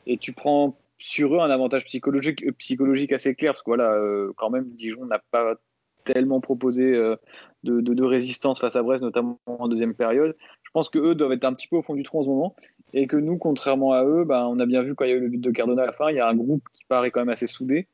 Et 0.07 0.17
tu 0.17 0.33
prends 0.33 0.77
sur 0.97 1.35
eux 1.35 1.39
un 1.39 1.49
avantage 1.49 1.85
psychologique 1.85 3.13
assez 3.13 3.33
clair, 3.33 3.53
parce 3.53 3.63
que 3.63 3.69
voilà, 3.69 3.97
quand 4.35 4.49
même, 4.49 4.69
Dijon 4.71 5.05
n'a 5.05 5.19
pas 5.31 5.55
tellement 6.03 6.39
proposé 6.41 6.83
euh, 6.83 7.15
de, 7.63 8.03
résistance 8.03 8.59
face 8.59 8.75
à 8.75 8.83
Brest, 8.83 9.03
notamment 9.03 9.39
en 9.45 9.67
deuxième 9.67 9.93
période. 9.93 10.35
Je 10.63 10.69
pense 10.73 10.89
que 10.89 10.99
eux 10.99 11.15
doivent 11.15 11.31
être 11.31 11.45
un 11.45 11.53
petit 11.53 11.67
peu 11.67 11.77
au 11.77 11.81
fond 11.81 11.95
du 11.95 12.03
trou 12.03 12.19
en 12.19 12.23
ce 12.23 12.27
moment. 12.27 12.55
Et 12.93 13.07
que 13.07 13.17
nous, 13.17 13.37
contrairement 13.37 13.93
à 13.93 14.03
eux, 14.03 14.23
bah, 14.23 14.47
on 14.47 14.59
a 14.59 14.65
bien 14.65 14.81
vu 14.81 14.95
quand 14.95 15.05
il 15.05 15.11
y 15.11 15.13
a 15.13 15.15
eu 15.15 15.21
le 15.21 15.29
but 15.29 15.41
de 15.41 15.51
Cardona 15.51 15.83
à 15.83 15.85
la 15.87 15.93
fin, 15.93 16.09
il 16.09 16.15
y 16.15 16.19
a 16.19 16.27
un 16.27 16.35
groupe 16.35 16.63
qui 16.73 16.83
paraît 16.85 17.11
quand 17.11 17.21
même 17.21 17.29
assez 17.29 17.47
soudé. 17.47 17.87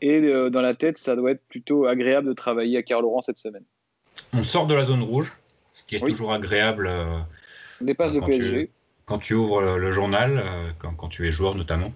Et 0.00 0.22
euh, 0.22 0.50
dans 0.50 0.60
la 0.60 0.74
tête, 0.74 0.98
ça 0.98 1.16
doit 1.16 1.30
être 1.30 1.44
plutôt 1.48 1.86
agréable 1.86 2.26
de 2.26 2.32
travailler 2.32 2.78
à 2.78 2.82
Carl-Laurent 2.82 3.22
cette 3.22 3.38
semaine. 3.38 3.64
On 4.34 4.42
sort 4.42 4.66
de 4.66 4.74
la 4.74 4.84
zone 4.84 5.02
rouge, 5.02 5.32
ce 5.74 5.84
qui 5.84 5.96
est 5.96 6.00
toujours 6.00 6.32
agréable. 6.32 6.88
Euh, 6.88 7.18
on 7.80 7.84
dépasse 7.84 8.12
le 8.12 8.20
PSG. 8.20 8.70
quand 9.06 9.18
tu 9.18 9.34
ouvres 9.34 9.62
le, 9.62 9.92
journal, 9.92 10.74
quand, 10.78 10.94
quand, 10.94 11.08
tu 11.08 11.26
es 11.26 11.30
joueur 11.30 11.54
notamment. 11.54 11.92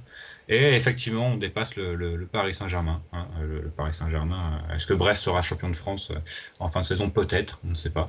Et 0.49 0.75
effectivement, 0.77 1.27
on 1.27 1.37
dépasse 1.37 1.75
le, 1.77 2.29
Paris 2.31 2.55
Saint-Germain. 2.55 3.03
Hein, 3.13 3.27
le, 3.41 3.69
Paris 3.69 3.93
Saint-Germain. 3.93 4.63
Euh, 4.71 4.75
est-ce 4.75 4.87
que 4.87 4.95
Brest 4.95 5.23
sera 5.23 5.43
champion 5.43 5.69
de 5.69 5.77
France 5.77 6.11
euh, 6.11 6.19
en 6.61 6.69
fin 6.69 6.83
de 6.83 6.87
saison? 6.87 7.11
Peut-être, 7.11 7.59
on 7.65 7.71
ne 7.71 7.75
sait 7.75 7.91
pas. 7.91 8.07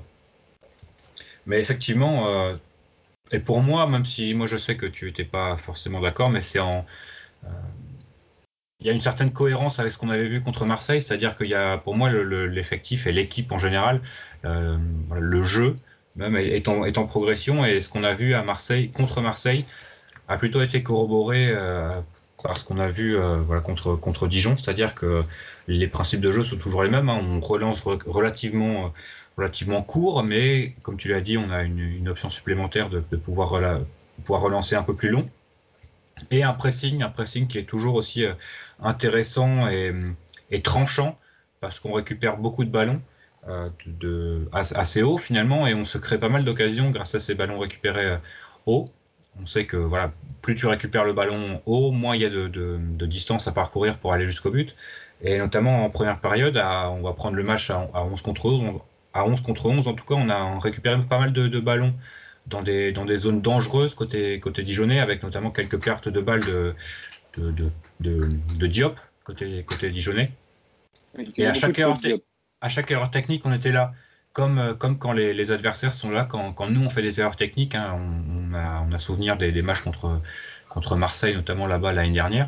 Mais 1.48 1.60
effectivement, 1.60 2.28
euh, 2.28 2.56
et 3.32 3.40
pour 3.40 3.62
moi, 3.62 3.88
même 3.88 4.06
si 4.06 4.34
moi 4.34 4.48
je 4.48 4.58
sais 4.58 4.78
que 4.78 4.86
tu 4.86 5.06
n'étais 5.06 5.24
pas 5.24 5.58
forcément 5.58 6.00
d'accord, 6.00 6.30
mais 6.30 6.42
c'est 6.42 6.60
en. 6.60 6.86
il 8.80 8.88
y 8.88 8.90
a 8.90 8.94
une 8.94 9.00
certaine 9.00 9.32
cohérence 9.32 9.80
avec 9.80 9.92
ce 9.92 9.98
qu'on 9.98 10.10
avait 10.10 10.28
vu 10.28 10.42
contre 10.42 10.66
Marseille, 10.66 11.02
c'est-à-dire 11.02 11.38
qu'il 11.38 11.48
y 11.48 11.56
a, 11.56 11.78
pour 11.78 11.96
moi, 11.96 12.12
l'effectif 12.12 13.08
et 13.08 13.12
l'équipe 13.12 13.52
en 13.52 13.58
général, 13.58 14.02
le 14.44 15.44
jeu 15.44 15.78
même 16.16 16.36
est 16.36 16.68
en, 16.68 16.84
est 16.84 16.98
en, 16.98 17.06
progression 17.06 17.64
et 17.64 17.80
ce 17.80 17.90
qu'on 17.90 18.04
a 18.04 18.14
vu 18.14 18.34
à 18.34 18.44
Marseille 18.44 18.90
contre 18.90 19.22
Marseille 19.22 19.66
a 20.28 20.38
plutôt 20.38 20.62
été 20.62 20.84
corroboré 20.84 21.54
parce 22.44 22.64
qu'on 22.64 22.80
a 22.80 22.90
vu 22.90 23.18
euh, 23.18 23.38
voilà, 23.38 23.62
contre, 23.62 23.96
contre 23.96 24.28
Dijon, 24.28 24.56
c'est-à-dire 24.58 24.96
que 24.96 25.22
les 25.68 25.88
principes 25.88 26.22
de 26.22 26.32
jeu 26.32 26.44
sont 26.44 26.58
toujours 26.58 26.84
les 26.84 26.90
mêmes. 26.90 27.10
Hein. 27.10 27.20
On 27.22 27.40
relance 27.40 27.82
relativement, 27.82 28.94
relativement 29.38 29.82
court, 29.84 30.24
mais 30.24 30.76
comme 30.84 30.98
tu 30.98 31.08
l'as 31.08 31.22
dit, 31.22 31.38
on 31.38 31.50
a 31.52 31.64
une, 31.64 32.08
option 32.10 32.30
supplémentaire 32.30 32.90
de, 32.90 33.00
pouvoir, 33.00 33.50
relancer 34.28 34.76
un 34.76 34.84
peu 34.84 34.96
plus 34.96 35.10
long. 35.10 35.30
Et 36.32 36.44
un 36.44 36.54
pressing, 36.54 37.04
un 37.04 37.10
pressing 37.10 37.48
qui 37.48 37.60
est 37.60 37.64
toujours 37.66 37.96
aussi 37.96 38.26
euh, 38.26 38.34
intéressant 38.82 39.68
et, 39.68 40.62
tranchant, 40.64 41.16
parce 41.60 41.80
qu'on 41.80 41.94
récupère 41.94 42.38
beaucoup 42.38 42.64
de 42.64 42.70
ballons 42.70 43.02
euh, 43.48 43.70
assez 44.52 45.04
haut 45.04 45.18
finalement, 45.18 45.68
et 45.68 45.74
on 45.74 45.84
se 45.84 45.98
crée 45.98 46.20
pas 46.20 46.30
mal 46.30 46.44
d'occasions 46.44 46.90
grâce 46.90 47.14
à 47.16 47.20
ces 47.20 47.36
ballons 47.36 47.60
récupérés 47.60 48.06
euh, 48.06 48.18
haut 48.66 48.90
on 49.42 49.46
sait 49.46 49.66
que 49.66 49.78
voilà, 49.78 50.12
plus 50.42 50.56
tu 50.56 50.66
récupères 50.68 51.06
le 51.06 51.14
ballon 51.14 51.62
haut, 51.66 51.92
moins 51.92 52.16
il 52.16 52.22
y 52.22 52.26
a 52.26 52.30
de, 52.30 53.06
distance 53.06 53.48
à 53.48 53.52
parcourir 53.52 53.98
pour 53.98 54.14
aller 54.14 54.28
jusqu'au 54.28 54.52
but. 54.52 54.76
Et 55.22 55.38
notamment 55.38 55.84
en 55.84 55.90
première 55.90 56.20
période, 56.20 56.58
on 56.58 57.02
va 57.02 57.14
prendre 57.14 57.36
le 57.36 57.44
match 57.44 57.70
à, 57.70 57.90
11 57.94 58.22
contre 58.22 58.46
11. 58.46 58.80
À 59.14 59.26
11 59.26 59.42
contre 59.42 59.66
11, 59.66 59.88
en 59.88 59.94
tout 59.94 60.06
cas, 60.06 60.16
on 60.16 60.30
a 60.30 60.60
récupéré 60.60 60.98
pas 61.02 61.20
mal 61.20 61.34
de, 61.34 61.60
ballons 61.60 61.94
dans 62.46 62.62
des, 62.62 62.92
dans 62.92 63.06
des 63.06 63.18
zones 63.18 63.42
dangereuses 63.42 63.96
côté, 63.96 64.40
côté 64.40 64.64
Dijonais, 64.64 65.00
avec 65.00 65.24
notamment 65.24 65.52
quelques 65.52 65.82
cartes 65.82 66.08
de 66.08 66.22
balles 66.22 66.46
de, 66.46 66.76
de, 68.00 68.68
Diop 68.68 69.00
côté, 69.24 69.64
côté 69.64 69.90
Dijonais. 69.90 70.30
Et 71.36 71.48
à 71.48 71.54
chaque, 71.54 71.80
heure, 71.80 71.98
à 72.62 72.70
chaque 72.70 72.92
erreur 72.92 73.10
technique, 73.10 73.46
on 73.46 73.54
était 73.54 73.72
là 73.72 73.94
comme, 74.38 74.60
euh, 74.60 74.74
comme 74.76 75.00
quand 75.00 75.14
les, 75.14 75.52
adversaires 75.52 75.94
sont 75.94 76.12
là, 76.12 76.24
quand, 76.30 76.70
nous 76.70 76.84
on 76.84 76.90
fait 76.90 77.02
des 77.02 77.20
erreurs 77.20 77.36
techniques, 77.36 77.74
hein, 77.74 77.98
on, 78.54 78.94
a, 78.94 79.00
souvenir 79.00 79.36
des, 79.36 79.52
des, 79.52 79.64
matchs 79.64 79.82
contre, 79.82 80.96
Marseille, 80.96 81.34
notamment 81.34 81.66
là-bas 81.66 81.92
l'année 81.92 82.14
dernière. 82.14 82.48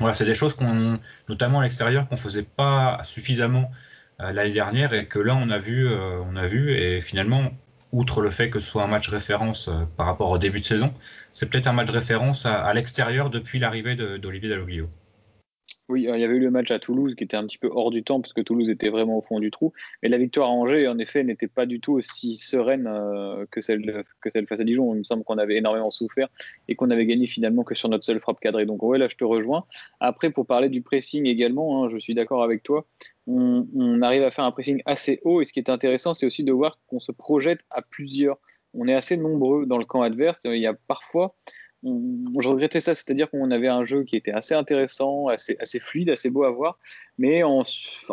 Voilà, 0.00 0.14
c'est 0.14 0.24
des 0.24 0.34
choses 0.34 0.54
qu'on, 0.54 0.98
notamment 1.28 1.60
à 1.60 1.62
l'extérieur, 1.62 2.08
qu'on 2.08 2.16
faisait 2.16 2.42
pas 2.42 3.00
suffisamment 3.04 3.70
l'année 4.18 4.52
dernière 4.52 4.92
et 4.92 5.06
que 5.06 5.18
là 5.18 5.34
on 5.36 5.48
a 5.48 5.58
vu, 5.58 5.88
on 5.88 6.36
a 6.36 6.46
vu 6.46 6.72
et 6.72 7.00
finalement 7.00 7.50
outre 7.92 8.20
le 8.20 8.30
fait 8.30 8.50
que 8.50 8.60
ce 8.60 8.68
soit 8.68 8.84
un 8.84 8.88
match 8.88 9.08
référence 9.08 9.68
euh, 9.68 9.84
par 9.96 10.06
rapport 10.06 10.30
au 10.30 10.38
début 10.38 10.60
de 10.60 10.64
saison, 10.64 10.92
c'est 11.32 11.48
peut-être 11.48 11.66
un 11.66 11.72
match 11.72 11.90
référence 11.90 12.46
à, 12.46 12.72
l'extérieur 12.74 13.30
depuis 13.30 13.58
l'arrivée 13.58 13.94
d'Olivier 13.94 14.48
Dalloglio. 14.48 14.88
Oui, 15.90 16.02
il 16.02 16.20
y 16.20 16.24
avait 16.24 16.36
eu 16.36 16.38
le 16.38 16.52
match 16.52 16.70
à 16.70 16.78
Toulouse 16.78 17.16
qui 17.16 17.24
était 17.24 17.36
un 17.36 17.44
petit 17.44 17.58
peu 17.58 17.68
hors 17.68 17.90
du 17.90 18.04
temps 18.04 18.20
parce 18.20 18.32
que 18.32 18.40
Toulouse 18.40 18.70
était 18.70 18.90
vraiment 18.90 19.18
au 19.18 19.22
fond 19.22 19.40
du 19.40 19.50
trou. 19.50 19.72
Mais 20.04 20.08
la 20.08 20.18
victoire 20.18 20.48
à 20.48 20.52
Angers, 20.52 20.86
en 20.86 20.98
effet, 20.98 21.24
n'était 21.24 21.48
pas 21.48 21.66
du 21.66 21.80
tout 21.80 21.94
aussi 21.94 22.36
sereine 22.36 22.86
euh, 22.86 23.44
que, 23.50 23.60
celle, 23.60 24.04
que 24.20 24.30
celle 24.30 24.46
face 24.46 24.60
à 24.60 24.64
Dijon. 24.64 24.94
Il 24.94 24.98
me 24.98 25.02
semble 25.02 25.24
qu'on 25.24 25.36
avait 25.36 25.56
énormément 25.56 25.90
souffert 25.90 26.28
et 26.68 26.76
qu'on 26.76 26.90
avait 26.90 27.06
gagné 27.06 27.26
finalement 27.26 27.64
que 27.64 27.74
sur 27.74 27.88
notre 27.88 28.04
seule 28.04 28.20
frappe 28.20 28.38
cadrée. 28.38 28.66
Donc, 28.66 28.84
ouais, 28.84 28.98
là, 28.98 29.08
je 29.08 29.16
te 29.16 29.24
rejoins. 29.24 29.64
Après, 29.98 30.30
pour 30.30 30.46
parler 30.46 30.68
du 30.68 30.80
pressing 30.80 31.26
également, 31.26 31.82
hein, 31.82 31.88
je 31.88 31.98
suis 31.98 32.14
d'accord 32.14 32.44
avec 32.44 32.62
toi. 32.62 32.86
On, 33.26 33.66
on, 33.74 34.00
arrive 34.00 34.22
à 34.22 34.30
faire 34.30 34.44
un 34.44 34.52
pressing 34.52 34.82
assez 34.86 35.18
haut 35.24 35.40
et 35.40 35.44
ce 35.44 35.52
qui 35.52 35.58
est 35.58 35.70
intéressant, 35.70 36.14
c'est 36.14 36.24
aussi 36.24 36.44
de 36.44 36.52
voir 36.52 36.78
qu'on 36.86 37.00
se 37.00 37.10
projette 37.10 37.62
à 37.68 37.82
plusieurs. 37.82 38.38
On 38.74 38.86
est 38.86 38.94
assez 38.94 39.16
nombreux 39.16 39.66
dans 39.66 39.76
le 39.76 39.84
camp 39.84 40.02
adverse. 40.02 40.38
Il 40.44 40.54
y 40.54 40.68
a 40.68 40.74
parfois 40.86 41.34
je 41.82 42.48
regrettais 42.48 42.80
ça, 42.80 42.94
c'est-à-dire 42.94 43.30
qu'on 43.30 43.50
avait 43.50 43.68
un 43.68 43.84
jeu 43.84 44.04
qui 44.04 44.16
était 44.16 44.32
assez 44.32 44.54
intéressant, 44.54 45.28
assez, 45.28 45.56
assez 45.60 45.80
fluide, 45.80 46.10
assez 46.10 46.30
beau 46.30 46.44
à 46.44 46.50
voir, 46.50 46.78
mais 47.20 47.42
en, 47.42 47.64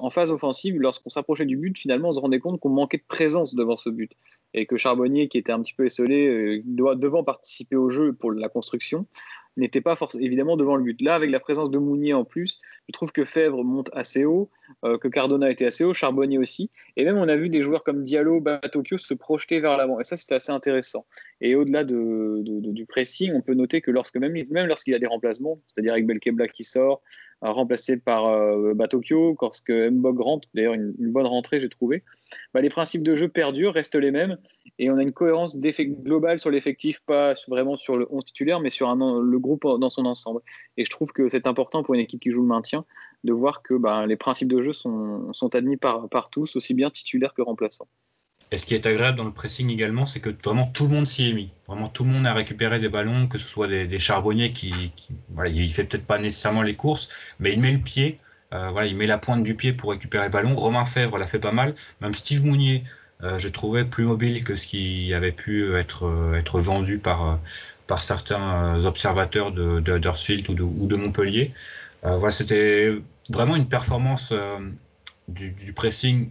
phase 0.09 0.31
offensive, 0.31 0.81
lorsqu'on 0.81 1.07
s'approchait 1.07 1.45
du 1.45 1.55
but, 1.55 1.77
finalement, 1.79 2.09
on 2.09 2.13
se 2.13 2.19
rendait 2.19 2.41
compte 2.41 2.59
qu'on 2.59 2.67
manquait 2.67 2.97
de 2.97 3.05
présence 3.07 3.55
devant 3.55 3.77
ce 3.77 3.89
but, 3.89 4.11
et 4.53 4.65
que 4.65 4.75
Charbonnier, 4.75 5.29
qui 5.29 5.37
était 5.37 5.53
un 5.53 5.61
petit 5.61 5.73
peu 5.73 5.85
essolé, 5.85 6.27
euh, 6.27 6.61
doit, 6.65 6.95
devant 6.95 7.23
participer 7.23 7.77
au 7.77 7.89
jeu 7.89 8.11
pour 8.11 8.33
la 8.33 8.49
construction, 8.49 9.05
n'était 9.55 9.79
pas 9.79 9.95
forcément 9.95 10.25
évidemment 10.25 10.57
devant 10.57 10.75
le 10.75 10.83
but. 10.83 11.01
Là, 11.01 11.15
avec 11.15 11.31
la 11.31 11.39
présence 11.39 11.71
de 11.71 11.77
Mounier 11.77 12.13
en 12.13 12.25
plus, 12.25 12.59
je 12.89 12.91
trouve 12.91 13.13
que 13.13 13.23
Fèvre 13.23 13.63
monte 13.63 13.89
assez 13.93 14.25
haut, 14.25 14.49
euh, 14.83 14.97
que 14.97 15.07
Cardona 15.07 15.49
était 15.49 15.65
assez 15.65 15.85
haut, 15.85 15.93
Charbonnier 15.93 16.37
aussi, 16.37 16.69
et 16.97 17.05
même 17.05 17.15
on 17.15 17.29
a 17.29 17.37
vu 17.37 17.47
des 17.47 17.61
joueurs 17.61 17.85
comme 17.85 18.03
Diallo, 18.03 18.41
Batokyo 18.41 18.97
se 18.97 19.13
projeter 19.13 19.61
vers 19.61 19.77
l'avant, 19.77 20.01
et 20.01 20.03
ça 20.03 20.17
c'était 20.17 20.35
assez 20.35 20.51
intéressant. 20.51 21.05
Et 21.39 21.55
au-delà 21.55 21.85
de, 21.85 22.43
du 22.43 22.85
pressing, 22.85 23.31
on 23.33 23.41
peut 23.41 23.53
noter 23.53 23.79
que 23.79 23.91
même, 24.19 24.33
même 24.49 24.67
lorsqu'il 24.67 24.91
y 24.91 24.95
a 24.97 24.99
des 24.99 25.07
remplacements, 25.07 25.61
c'est-à-dire 25.67 25.93
avec 25.93 26.05
Belkebla 26.05 26.49
qui 26.49 26.65
sort, 26.65 27.01
remplacé 27.41 27.97
par 27.99 28.27
euh, 28.27 28.73
Batokyo, 28.73 29.37
lorsque 29.41 29.69
Mbog 29.69 30.19
rentre, 30.19 30.47
d'ailleurs 30.53 30.73
une, 30.73 30.93
bonne 30.99 31.27
rentrée 31.27 31.59
j'ai 31.59 31.69
trouvé, 31.69 32.03
bah, 32.53 32.61
les 32.61 32.69
principes 32.69 33.03
de 33.03 33.15
jeu 33.15 33.27
perdurent, 33.27 33.73
restent 33.73 33.95
les 33.95 34.11
mêmes, 34.11 34.37
et 34.79 34.89
on 34.89 34.97
a 34.97 35.03
une 35.03 35.13
cohérence 35.13 35.57
globale 35.59 36.39
sur 36.39 36.49
l'effectif, 36.49 37.01
pas 37.05 37.33
vraiment 37.47 37.77
sur 37.77 37.97
le 37.97 38.07
11 38.09 38.25
titulaire, 38.25 38.59
mais 38.59 38.69
sur 38.69 38.93
le 38.95 39.39
groupe 39.39 39.63
dans 39.79 39.89
son 39.89 40.05
ensemble. 40.05 40.41
Et 40.77 40.85
je 40.85 40.89
trouve 40.89 41.11
que 41.11 41.29
c'est 41.29 41.47
important 41.47 41.83
pour 41.83 41.93
une 41.93 42.01
équipe 42.01 42.21
qui 42.21 42.31
joue 42.31 42.41
le 42.41 42.47
maintien 42.47 42.85
de 43.23 43.33
voir 43.33 43.61
que 43.61 43.73
bah, 43.73 44.05
les 44.05 44.17
principes 44.17 44.51
de 44.51 44.61
jeu 44.61 44.73
sont, 44.73 45.31
sont 45.33 45.55
admis 45.55 45.77
par, 45.77 46.09
par 46.09 46.29
tous, 46.29 46.55
aussi 46.55 46.73
bien 46.73 46.89
titulaires 46.89 47.33
que 47.33 47.41
remplaçants. 47.41 47.87
Et 48.51 48.57
ce 48.57 48.65
qui 48.65 48.75
est 48.75 48.85
agréable 48.85 49.17
dans 49.17 49.25
le 49.25 49.31
pressing 49.31 49.69
également, 49.69 50.05
c'est 50.05 50.21
que 50.21 50.29
vraiment 50.43 50.67
tout 50.67 50.87
le 50.87 50.95
monde 50.95 51.05
s'y 51.05 51.29
est 51.29 51.33
mis. 51.33 51.51
Vraiment 51.67 51.89
tout 51.89 52.05
le 52.05 52.11
monde 52.11 52.25
a 52.25 52.33
récupéré 52.33 52.79
des 52.79 52.89
ballons, 52.89 53.27
que 53.27 53.37
ce 53.37 53.47
soit 53.47 53.67
des, 53.67 53.99
charbonniers 53.99 54.53
qui, 54.53 54.91
qui 54.95 55.07
voilà, 55.31 55.49
il 55.49 55.71
fait 55.71 55.83
peut-être 55.83 56.05
pas 56.05 56.17
nécessairement 56.17 56.61
les 56.61 56.75
courses, 56.75 57.09
mais 57.39 57.51
il 57.53 57.59
met 57.59 57.73
le 57.73 57.79
pied, 57.79 58.15
euh, 58.53 58.69
voilà, 58.69 58.87
il 58.87 58.95
met 58.95 59.07
la 59.07 59.17
pointe 59.17 59.43
du 59.43 59.55
pied 59.55 59.73
pour 59.73 59.91
récupérer 59.91 60.25
le 60.25 60.31
ballon. 60.31 60.55
Romain 60.55 60.85
Fèvre 60.85 61.17
l'a 61.17 61.27
fait 61.27 61.39
pas 61.39 61.51
mal. 61.51 61.75
Même 61.99 62.13
Steve 62.13 62.45
Mounier, 62.45 62.83
euh, 63.23 63.37
je 63.39 63.49
trouvais 63.49 63.83
plus 63.83 64.05
mobile 64.05 64.43
que 64.43 64.55
ce 64.55 64.67
qui 64.67 65.13
avait 65.13 65.31
pu 65.31 65.75
être 65.75 66.05
euh, 66.05 66.37
être 66.37 66.59
vendu 66.59 66.99
par 66.99 67.27
euh, 67.27 67.35
par 67.87 67.99
certains 68.03 68.85
observateurs 68.85 69.51
de 69.51 69.79
de, 69.79 70.63
ou 70.63 70.87
de 70.87 70.95
Montpellier. 70.95 71.51
voilà, 72.03 72.31
c'était 72.31 72.93
vraiment 73.29 73.55
une 73.55 73.67
performance 73.67 74.33
du, 75.27 75.51
du, 75.51 75.73
pressing 75.73 76.29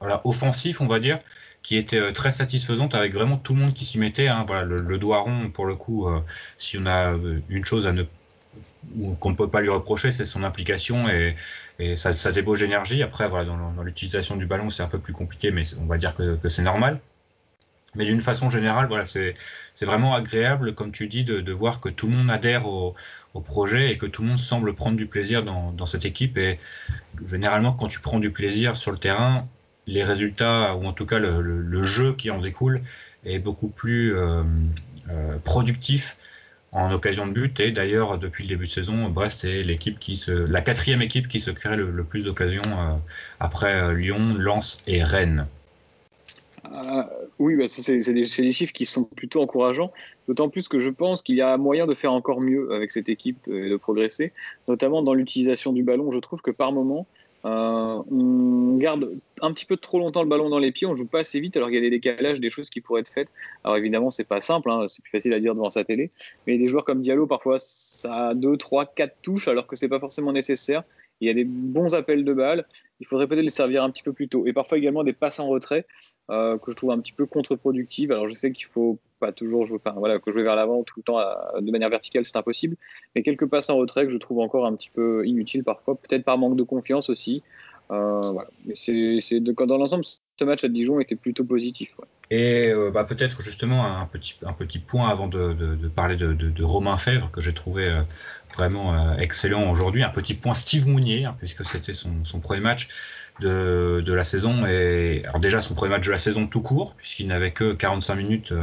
voilà, 0.00 0.20
offensif, 0.24 0.80
on 0.80 0.86
va 0.86 1.00
dire, 1.00 1.18
qui 1.62 1.76
était 1.76 1.98
euh, 1.98 2.12
très 2.12 2.30
satisfaisante 2.30 2.94
avec 2.94 3.14
vraiment 3.14 3.36
tout 3.36 3.54
le 3.54 3.60
monde 3.60 3.72
qui 3.72 3.84
s'y 3.84 3.98
mettait. 3.98 4.28
Hein. 4.28 4.44
Voilà, 4.46 4.64
le, 4.64 4.98
doigt 4.98 5.20
rond, 5.20 5.50
pour 5.50 5.66
le 5.66 5.74
coup, 5.74 6.08
euh, 6.08 6.20
si 6.58 6.78
on 6.78 6.86
a 6.86 7.12
euh, 7.12 7.40
une 7.48 7.64
chose 7.64 7.86
à 7.86 7.92
ne 7.92 8.04
qu'on 9.20 9.30
ne 9.30 9.36
peut 9.36 9.48
pas 9.48 9.60
lui 9.60 9.70
reprocher, 9.70 10.10
c'est 10.12 10.24
son 10.24 10.42
implication 10.42 11.08
et, 11.08 11.36
et 11.78 11.94
sa, 11.96 12.12
sa 12.12 12.32
débauche 12.32 12.58
d'énergie. 12.58 13.02
Après, 13.02 13.28
voilà, 13.28 13.44
dans, 13.44 13.82
l'utilisation 13.82 14.36
du 14.36 14.44
ballon, 14.44 14.70
c'est 14.70 14.82
un 14.82 14.88
peu 14.88 14.98
plus 14.98 15.12
compliqué, 15.12 15.52
mais 15.52 15.62
on 15.80 15.86
va 15.86 15.96
dire 15.96 16.14
que, 16.14 16.36
que 16.36 16.48
c'est 16.48 16.62
normal. 16.62 17.00
Mais 17.94 18.04
d'une 18.04 18.20
façon 18.20 18.48
générale, 18.48 18.88
voilà, 18.88 19.04
c'est 19.04 19.34
vraiment 19.82 20.14
agréable, 20.14 20.74
comme 20.74 20.90
tu 20.92 21.06
dis, 21.06 21.24
de, 21.24 21.40
de, 21.40 21.52
voir 21.52 21.80
que 21.80 21.88
tout 21.88 22.08
le 22.08 22.16
monde 22.16 22.30
adhère 22.30 22.66
au, 22.66 22.94
au, 23.34 23.40
projet 23.40 23.92
et 23.92 23.98
que 23.98 24.06
tout 24.06 24.22
le 24.22 24.28
monde 24.28 24.38
semble 24.38 24.74
prendre 24.74 24.96
du 24.96 25.06
plaisir 25.06 25.44
dans, 25.44 25.70
dans 25.72 25.86
cette 25.86 26.04
équipe. 26.04 26.36
Et 26.36 26.58
généralement, 27.26 27.72
quand 27.72 27.88
tu 27.88 28.00
prends 28.00 28.18
du 28.18 28.32
plaisir 28.32 28.76
sur 28.76 28.90
le 28.90 28.98
terrain, 28.98 29.46
les 29.86 30.04
résultats, 30.04 30.76
ou 30.76 30.84
en 30.84 30.92
tout 30.92 31.06
cas 31.06 31.18
le, 31.18 31.82
jeu 31.82 32.14
qui 32.14 32.30
en 32.30 32.40
découle, 32.40 32.82
est 33.24 33.38
beaucoup 33.38 33.68
plus 33.68 34.16
euh, 34.16 34.42
euh, 35.10 35.36
productif 35.44 36.16
en 36.72 36.90
occasion 36.92 37.26
de 37.26 37.32
but. 37.32 37.60
Et 37.60 37.70
d'ailleurs, 37.70 38.18
depuis 38.18 38.44
le 38.44 38.48
début 38.48 38.66
de 38.66 38.70
saison, 38.70 39.08
Brest 39.10 39.44
est 39.44 39.62
la 39.64 40.60
quatrième 40.60 41.02
équipe 41.02 41.28
qui 41.28 41.40
se 41.40 41.50
crée 41.50 41.76
le, 41.76 42.04
plus 42.04 42.24
d'occasions 42.24 42.62
euh, 42.64 42.94
après 43.40 43.94
Lyon, 43.94 44.36
Lens 44.38 44.82
et 44.86 45.02
Rennes. 45.02 45.46
oui, 47.38 47.56
bah, 47.56 47.64
c'est 47.66 47.98
des, 47.98 48.12
des, 48.12 48.52
chiffres 48.52 48.72
qui 48.72 48.86
sont 48.86 49.04
plutôt 49.04 49.42
encourageants, 49.42 49.92
d'autant 50.28 50.48
plus 50.48 50.68
que 50.68 50.78
je 50.78 50.88
pense 50.88 51.22
qu'il 51.22 51.36
y 51.36 51.42
a 51.42 51.56
moyen 51.58 51.86
de 51.86 51.94
faire 51.94 52.12
encore 52.12 52.40
mieux 52.40 52.72
avec 52.72 52.90
cette 52.92 53.08
équipe 53.08 53.46
et 53.48 53.68
de 53.68 53.76
progresser, 53.76 54.32
notamment 54.68 55.02
dans 55.02 55.14
l'utilisation 55.14 55.72
du 55.72 55.82
ballon. 55.82 56.10
Je 56.10 56.18
trouve 56.20 56.40
que 56.40 56.50
par 56.50 56.72
moment, 56.72 57.06
euh, 57.44 58.02
on 58.10 58.76
garde 58.76 59.10
un 59.40 59.52
petit 59.52 59.66
peu 59.66 59.76
trop 59.76 59.98
longtemps 59.98 60.22
le 60.22 60.28
ballon 60.28 60.48
dans 60.48 60.58
les 60.58 60.70
pieds, 60.70 60.86
on 60.86 60.94
joue 60.94 61.06
pas 61.06 61.20
assez 61.20 61.40
vite 61.40 61.56
alors 61.56 61.68
qu'il 61.68 61.76
y 61.76 61.78
a 61.78 61.82
des 61.82 61.90
décalages, 61.90 62.40
des 62.40 62.50
choses 62.50 62.70
qui 62.70 62.80
pourraient 62.80 63.00
être 63.00 63.12
faites. 63.12 63.32
Alors 63.64 63.76
évidemment, 63.76 64.10
c'est 64.10 64.28
pas 64.28 64.40
simple, 64.40 64.70
hein, 64.70 64.86
c'est 64.88 65.02
plus 65.02 65.10
facile 65.10 65.32
à 65.34 65.40
dire 65.40 65.54
devant 65.54 65.70
sa 65.70 65.84
télé, 65.84 66.10
mais 66.46 66.58
des 66.58 66.68
joueurs 66.68 66.84
comme 66.84 67.00
Diallo, 67.00 67.26
parfois, 67.26 67.58
ça 67.58 68.28
a 68.28 68.34
2, 68.34 68.56
3, 68.56 68.86
4 68.86 69.16
touches 69.22 69.48
alors 69.48 69.66
que 69.66 69.76
c'est 69.76 69.88
pas 69.88 70.00
forcément 70.00 70.32
nécessaire. 70.32 70.84
Il 71.22 71.28
y 71.28 71.30
a 71.30 71.34
des 71.34 71.44
bons 71.44 71.94
appels 71.94 72.24
de 72.24 72.32
balles, 72.34 72.66
il 72.98 73.06
faudrait 73.06 73.28
peut-être 73.28 73.44
les 73.44 73.50
servir 73.50 73.84
un 73.84 73.90
petit 73.90 74.02
peu 74.02 74.12
plus 74.12 74.26
tôt. 74.26 74.44
Et 74.44 74.52
parfois 74.52 74.76
également 74.76 75.04
des 75.04 75.12
passes 75.12 75.38
en 75.38 75.46
retrait 75.46 75.86
euh, 76.30 76.58
que 76.58 76.72
je 76.72 76.76
trouve 76.76 76.90
un 76.90 76.98
petit 76.98 77.12
peu 77.12 77.26
contre-productives. 77.26 78.10
Alors 78.10 78.28
je 78.28 78.34
sais 78.34 78.50
qu'il 78.50 78.66
faut 78.66 78.98
pas 79.20 79.30
toujours 79.30 79.64
jouer, 79.64 79.78
enfin 79.82 79.94
voilà, 79.96 80.18
que 80.18 80.32
jouer 80.32 80.42
vers 80.42 80.56
l'avant 80.56 80.82
tout 80.82 80.94
le 80.98 81.04
temps 81.04 81.20
de 81.60 81.70
manière 81.70 81.90
verticale, 81.90 82.24
c'est 82.24 82.36
impossible. 82.36 82.76
Mais 83.14 83.22
quelques 83.22 83.46
passes 83.46 83.70
en 83.70 83.76
retrait 83.76 84.04
que 84.04 84.10
je 84.10 84.18
trouve 84.18 84.40
encore 84.40 84.66
un 84.66 84.74
petit 84.74 84.90
peu 84.90 85.24
inutiles 85.24 85.62
parfois, 85.62 85.94
peut-être 85.94 86.24
par 86.24 86.38
manque 86.38 86.56
de 86.56 86.64
confiance 86.64 87.08
aussi. 87.08 87.44
Euh. 87.92 88.32
Mais 88.64 88.74
c'est, 88.74 89.40
dans 89.40 89.76
l'ensemble, 89.76 90.04
ce 90.04 90.44
match 90.44 90.64
à 90.64 90.68
Dijon 90.68 91.00
était 91.00 91.16
plutôt 91.16 91.44
positif. 91.44 91.90
Et 92.30 92.70
euh, 92.70 92.90
bah, 92.90 93.04
peut-être 93.04 93.42
justement 93.42 93.84
un 93.84 94.06
petit, 94.06 94.78
point 94.78 95.08
avant 95.08 95.28
de, 95.28 95.54
parler 95.94 96.16
de, 96.16 96.64
Romain 96.64 96.96
Fèvre 96.96 97.30
que 97.30 97.40
j'ai 97.40 97.52
trouvé 97.52 97.86
euh, 97.86 98.02
vraiment 98.54 99.16
excellent 99.18 99.70
aujourd'hui. 99.70 100.02
Un 100.02 100.08
petit 100.08 100.34
point 100.34 100.54
Steve 100.54 100.88
Mounier, 100.88 101.26
hein, 101.26 101.36
puisque 101.38 101.66
c'était 101.66 101.94
son, 101.94 102.24
son, 102.24 102.40
premier 102.40 102.60
match 102.60 102.88
de 103.40 104.12
la 104.12 104.24
saison. 104.24 104.64
Et 104.66 105.22
alors 105.26 105.40
déjà 105.40 105.60
son 105.60 105.74
premier 105.74 105.90
match 105.90 106.06
de 106.06 106.12
la 106.12 106.18
saison 106.18 106.46
tout 106.46 106.62
court, 106.62 106.94
puisqu'il 106.96 107.26
n'avait 107.26 107.52
que 107.52 107.72
45 107.72 108.14
minutes 108.14 108.54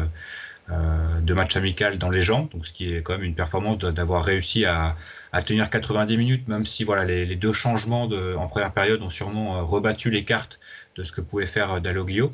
euh, 0.71 1.19
de 1.21 1.33
match 1.33 1.55
amical 1.55 1.97
dans 1.97 2.11
les 2.11 2.21
jambes, 2.21 2.47
donc 2.51 2.63
ce 2.67 2.73
qui 2.73 2.93
est 2.93 3.01
quand 3.01 3.13
même 3.13 3.23
une 3.23 3.33
performance 3.33 3.79
d'avoir 3.79 4.23
réussi 4.23 4.65
à, 4.65 4.95
à, 5.31 5.41
tenir 5.41 5.67
90 5.67 6.15
minutes, 6.15 6.47
même 6.47 6.63
si 6.63 6.83
voilà 6.83 7.05
les, 7.05 7.25
les 7.25 7.35
deux 7.35 7.53
changements 7.53 8.05
de, 8.05 8.35
en 8.35 8.47
première 8.47 8.71
période 8.71 9.01
ont 9.01 9.09
sûrement 9.09 9.57
euh, 9.57 9.63
rebattu 9.63 10.11
les 10.11 10.23
cartes 10.25 10.59
de 10.95 11.01
ce 11.01 11.11
que 11.11 11.21
pouvait 11.21 11.47
faire 11.47 11.73
euh, 11.73 11.79
Dalloglio, 11.79 12.29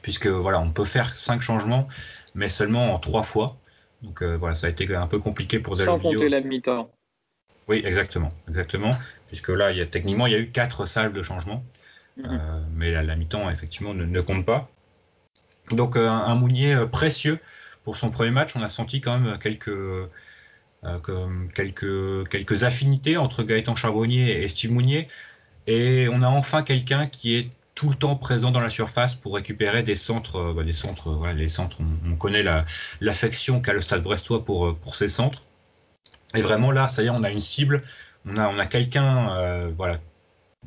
puisque 0.00 0.28
voilà 0.28 0.60
on 0.60 0.70
peut 0.70 0.86
faire 0.86 1.14
cinq 1.14 1.42
changements, 1.42 1.88
mais 2.34 2.48
seulement 2.48 2.94
en 2.94 2.98
trois 2.98 3.22
fois. 3.22 3.58
Donc 4.02 4.22
voilà, 4.22 4.54
ça 4.54 4.68
a 4.68 4.70
été 4.70 4.94
un 4.94 5.06
peu 5.06 5.18
compliqué 5.18 5.58
pour 5.58 5.76
Dalloglio. 5.76 6.02
Sans 6.02 6.16
compter 6.16 6.28
la 6.30 6.40
mi-temps. 6.40 6.90
Oui, 7.68 7.82
exactement, 7.84 8.30
exactement, 8.48 8.96
puisque 9.26 9.50
là 9.50 9.72
il 9.72 9.78
y 9.78 9.82
a 9.82 9.86
techniquement 9.86 10.26
il 10.26 10.32
y 10.32 10.36
a 10.36 10.38
eu 10.38 10.48
quatre 10.48 10.86
salves 10.86 11.12
de 11.12 11.22
changement, 11.22 11.62
mm-hmm. 12.18 12.62
mais 12.74 12.92
la, 12.92 13.02
la 13.02 13.16
mi-temps 13.16 13.50
effectivement 13.50 13.92
ne, 13.92 14.06
ne 14.06 14.20
compte 14.22 14.46
pas. 14.46 14.70
Donc 15.70 15.96
euh, 15.96 16.08
un, 16.08 16.34
Mounier 16.34 16.74
euh, 16.74 16.86
précieux 16.86 17.38
pour 17.84 17.96
son 17.96 18.10
premier 18.10 18.30
match. 18.30 18.54
On 18.56 18.62
a 18.62 18.68
senti 18.68 19.00
quand 19.00 19.18
même 19.18 19.38
quelques 19.38 19.68
euh, 19.68 20.06
quelques 21.54 22.28
quelques 22.28 22.64
affinités 22.64 23.16
entre 23.16 23.42
Gaëtan 23.42 23.74
Charbonnier 23.74 24.42
et 24.42 24.48
Steve 24.48 24.72
Mounier. 24.72 25.08
Et 25.66 26.08
on 26.12 26.22
a 26.22 26.28
enfin 26.28 26.62
quelqu'un 26.62 27.06
qui 27.08 27.36
est 27.36 27.50
tout 27.74 27.90
le 27.90 27.96
temps 27.96 28.16
présent 28.16 28.50
dans 28.50 28.60
la 28.60 28.70
surface 28.70 29.14
pour 29.14 29.34
récupérer 29.34 29.82
des 29.82 29.96
centres, 29.96 30.52
bah, 30.54 30.62
des 30.62 30.72
centres, 30.72 31.10
voilà, 31.10 31.34
les 31.34 31.48
centres. 31.48 31.78
On, 32.06 32.16
connaît 32.16 32.44
l'affection 33.00 33.60
qu'a 33.60 33.72
le 33.72 33.80
Stade 33.80 34.02
Brestois 34.02 34.44
pour 34.44 34.76
pour 34.76 34.94
ces 34.94 35.08
centres. 35.08 35.42
Et 36.34 36.40
vraiment 36.40 36.70
là, 36.70 36.88
ça 36.88 37.02
y 37.02 37.06
est, 37.06 37.10
on 37.10 37.22
a 37.22 37.30
une 37.30 37.40
cible. 37.40 37.82
On 38.24 38.36
a 38.36 38.48
on 38.48 38.58
a 38.58 38.66
quelqu'un, 38.66 39.70
voilà, 39.76 40.00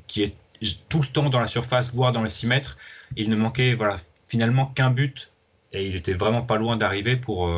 qui 0.08 0.24
est 0.24 0.36
tout 0.90 1.02
le 1.02 1.08
temps 1.08 1.30
dans 1.30 1.40
la 1.40 1.48
surface, 1.48 1.94
voire 1.94 2.12
dans 2.12 2.24
les 2.24 2.30
6 2.30 2.48
mètres. 2.48 2.78
Il 3.16 3.30
ne 3.30 3.36
manquait 3.36 3.74
voilà 3.74 3.96
finalement 4.30 4.68
qu'un 4.68 4.92
but 4.92 5.34
et 5.74 5.86
il 5.86 5.96
était 5.98 6.14
vraiment 6.14 6.44
pas 6.44 6.58
loin 6.58 6.78
d'arriver 6.78 7.18
pour, 7.18 7.52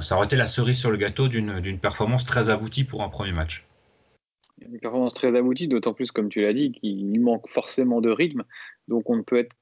ça 0.00 0.16
aurait 0.16 0.26
été 0.26 0.36
la 0.36 0.46
cerise 0.46 0.78
sur 0.78 0.90
le 0.90 0.96
gâteau 0.96 1.28
d'une 1.28 1.78
performance 1.78 2.24
très 2.24 2.48
aboutie 2.48 2.84
pour 2.84 3.02
un 3.02 3.08
premier 3.08 3.32
match. 3.32 3.66
Une 4.60 4.78
performance 4.78 5.14
très 5.14 5.36
aboutie, 5.36 5.68
d'autant 5.68 5.92
plus, 5.92 6.10
comme 6.10 6.28
tu 6.28 6.40
l'as 6.40 6.54
dit, 6.54 6.72
qu'il 6.72 7.20
manque 7.20 7.48
forcément 7.48 8.00
de 8.00 8.10
rythme. 8.10 8.44
Donc 8.88 9.10
on 9.10 9.16
ne 9.16 9.22
peut 9.22 9.38
être 9.38 9.54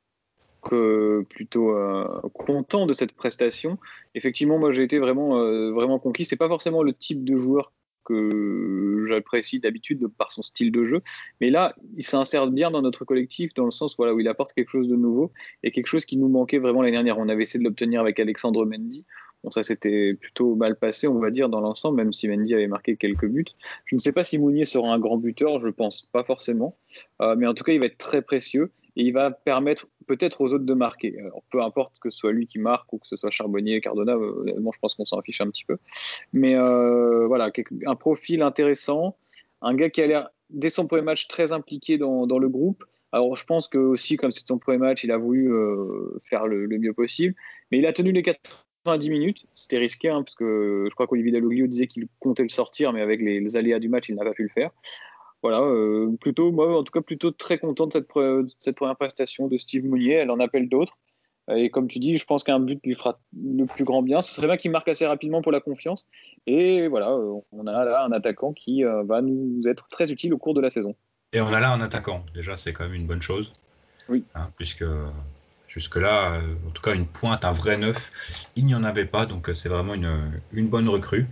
que 0.62 1.24
plutôt 1.28 1.76
euh, 1.76 2.20
content 2.32 2.86
de 2.86 2.92
cette 2.92 3.12
prestation. 3.12 3.78
Effectivement, 4.14 4.58
moi 4.58 4.70
j'ai 4.70 4.82
été 4.82 4.98
vraiment, 4.98 5.38
euh, 5.38 5.72
vraiment 5.72 5.98
conquis. 5.98 6.24
C'est 6.24 6.36
pas 6.36 6.48
forcément 6.48 6.82
le 6.82 6.94
type 6.94 7.24
de 7.24 7.36
joueur 7.36 7.72
que 8.04 9.04
j'apprécie 9.08 9.60
d'habitude 9.60 10.06
par 10.18 10.30
son 10.30 10.42
style 10.42 10.72
de 10.72 10.84
jeu. 10.84 11.00
Mais 11.40 11.50
là, 11.50 11.74
il 11.96 12.02
s'insère 12.02 12.46
bien 12.46 12.70
dans 12.70 12.82
notre 12.82 13.04
collectif, 13.04 13.54
dans 13.54 13.64
le 13.64 13.70
sens 13.70 13.96
voilà, 13.96 14.14
où 14.14 14.20
il 14.20 14.28
apporte 14.28 14.52
quelque 14.52 14.70
chose 14.70 14.88
de 14.88 14.96
nouveau 14.96 15.32
et 15.62 15.70
quelque 15.70 15.86
chose 15.86 16.04
qui 16.04 16.16
nous 16.16 16.28
manquait 16.28 16.58
vraiment 16.58 16.82
l'année 16.82 16.96
dernière. 16.96 17.18
On 17.18 17.28
avait 17.28 17.42
essayé 17.42 17.58
de 17.58 17.64
l'obtenir 17.64 18.00
avec 18.00 18.20
Alexandre 18.20 18.64
Mendy. 18.64 19.04
Bon, 19.42 19.50
ça 19.50 19.62
s'était 19.62 20.14
plutôt 20.14 20.54
mal 20.54 20.76
passé, 20.76 21.06
on 21.06 21.18
va 21.18 21.30
dire, 21.30 21.50
dans 21.50 21.60
l'ensemble, 21.60 21.98
même 21.98 22.14
si 22.14 22.28
Mendy 22.28 22.54
avait 22.54 22.66
marqué 22.66 22.96
quelques 22.96 23.26
buts. 23.26 23.44
Je 23.84 23.94
ne 23.94 24.00
sais 24.00 24.12
pas 24.12 24.24
si 24.24 24.38
Mounier 24.38 24.64
sera 24.64 24.92
un 24.92 24.98
grand 24.98 25.18
buteur, 25.18 25.58
je 25.58 25.68
pense 25.68 26.02
pas 26.02 26.24
forcément. 26.24 26.78
Euh, 27.20 27.36
mais 27.36 27.46
en 27.46 27.52
tout 27.52 27.62
cas, 27.62 27.72
il 27.72 27.80
va 27.80 27.86
être 27.86 27.98
très 27.98 28.22
précieux 28.22 28.72
et 28.96 29.02
il 29.02 29.12
va 29.12 29.30
permettre 29.30 29.86
peut-être 30.06 30.40
aux 30.40 30.52
autres 30.52 30.64
de 30.64 30.74
marquer. 30.74 31.16
Peu 31.50 31.62
importe 31.62 31.98
que 32.00 32.10
ce 32.10 32.18
soit 32.18 32.32
lui 32.32 32.46
qui 32.46 32.58
marque 32.58 32.92
ou 32.92 32.98
que 32.98 33.06
ce 33.06 33.16
soit 33.16 33.30
Charbonnier, 33.30 33.80
Cardona, 33.80 34.16
honnêtement, 34.16 34.72
je 34.72 34.78
pense 34.78 34.94
qu'on 34.94 35.04
s'en 35.04 35.18
affiche 35.18 35.40
un 35.40 35.50
petit 35.50 35.64
peu. 35.64 35.78
Mais 36.32 36.54
euh, 36.54 37.26
voilà, 37.26 37.50
un 37.86 37.94
profil 37.94 38.42
intéressant, 38.42 39.16
un 39.62 39.74
gars 39.74 39.90
qui 39.90 40.02
a 40.02 40.06
l'air, 40.06 40.30
dès 40.50 40.70
son 40.70 40.86
premier 40.86 41.02
match, 41.02 41.28
très 41.28 41.52
impliqué 41.52 41.98
dans, 41.98 42.26
le 42.26 42.48
groupe. 42.48 42.84
Alors, 43.12 43.36
je 43.36 43.44
pense 43.44 43.68
que 43.68 43.78
aussi, 43.78 44.16
comme 44.16 44.32
c'est 44.32 44.46
son 44.46 44.58
premier 44.58 44.78
match, 44.78 45.04
il 45.04 45.12
a 45.12 45.16
voulu 45.16 45.52
euh, 45.52 46.18
faire 46.24 46.46
le, 46.46 46.66
mieux 46.66 46.92
possible. 46.92 47.34
Mais 47.70 47.78
il 47.78 47.86
a 47.86 47.92
tenu 47.92 48.12
les 48.12 48.22
90 48.22 49.10
minutes. 49.10 49.46
C'était 49.54 49.78
risqué, 49.78 50.08
hein, 50.08 50.22
parce 50.22 50.34
que 50.34 50.86
je 50.88 50.94
crois 50.94 51.06
qu'Olivier 51.06 51.32
Dalloglio 51.32 51.66
disait 51.66 51.86
qu'il 51.86 52.08
comptait 52.18 52.42
le 52.42 52.48
sortir, 52.48 52.92
mais 52.92 53.00
avec 53.00 53.20
les 53.20 53.56
aléas 53.56 53.78
du 53.78 53.88
match, 53.88 54.08
il 54.08 54.16
n'a 54.16 54.24
pas 54.24 54.32
pu 54.32 54.42
le 54.42 54.48
faire 54.48 54.70
voilà, 55.44 55.60
euh, 55.60 56.16
plutôt, 56.22 56.52
moi, 56.52 56.78
en 56.78 56.82
tout 56.84 56.90
cas, 56.90 57.02
plutôt 57.02 57.30
très 57.30 57.58
content 57.58 57.86
de 57.86 57.92
cette, 57.92 58.08
cette 58.58 58.76
première 58.76 58.96
prestation 58.96 59.46
de 59.46 59.58
Steve 59.58 59.84
Mounier. 59.84 60.14
Elle 60.14 60.30
en 60.30 60.40
appelle 60.40 60.70
d'autres. 60.70 60.96
Et 61.54 61.68
comme 61.68 61.86
tu 61.86 61.98
dis, 61.98 62.16
je 62.16 62.24
pense 62.24 62.44
qu'un 62.44 62.58
but 62.60 62.80
lui 62.82 62.94
fera 62.94 63.20
le 63.36 63.66
plus 63.66 63.84
grand 63.84 64.00
bien. 64.00 64.22
Ce 64.22 64.32
serait 64.32 64.46
bien 64.46 64.56
qu'il 64.56 64.70
marque 64.70 64.88
assez 64.88 65.06
rapidement 65.06 65.42
pour 65.42 65.52
la 65.52 65.60
confiance. 65.60 66.06
Et 66.46 66.88
voilà, 66.88 67.10
euh, 67.10 67.34
on 67.52 67.66
a 67.66 67.84
là 67.84 68.06
un 68.06 68.12
attaquant 68.12 68.54
qui 68.54 68.86
euh, 68.86 69.02
va 69.02 69.20
nous 69.20 69.60
être 69.66 69.86
très 69.88 70.10
utile 70.10 70.32
au 70.32 70.38
cours 70.38 70.54
de 70.54 70.62
la 70.62 70.70
saison. 70.70 70.96
Et 71.34 71.42
on 71.42 71.52
a 71.52 71.60
là 71.60 71.74
un 71.74 71.82
attaquant. 71.82 72.24
Déjà, 72.32 72.56
c'est 72.56 72.72
quand 72.72 72.84
même 72.84 72.94
une 72.94 73.06
bonne 73.06 73.20
chose. 73.20 73.52
Oui. 74.08 74.24
Hein, 74.34 74.48
puisque 74.56 74.86
jusque-là, 75.68 76.40
en 76.66 76.70
tout 76.70 76.80
cas, 76.80 76.94
une 76.94 77.06
pointe, 77.06 77.44
un 77.44 77.52
vrai 77.52 77.76
neuf, 77.76 78.46
il 78.56 78.64
n'y 78.64 78.74
en 78.74 78.82
avait 78.82 79.04
pas. 79.04 79.26
Donc, 79.26 79.50
c'est 79.52 79.68
vraiment 79.68 79.92
une, 79.92 80.40
une 80.54 80.68
bonne 80.68 80.88
recrue. 80.88 81.26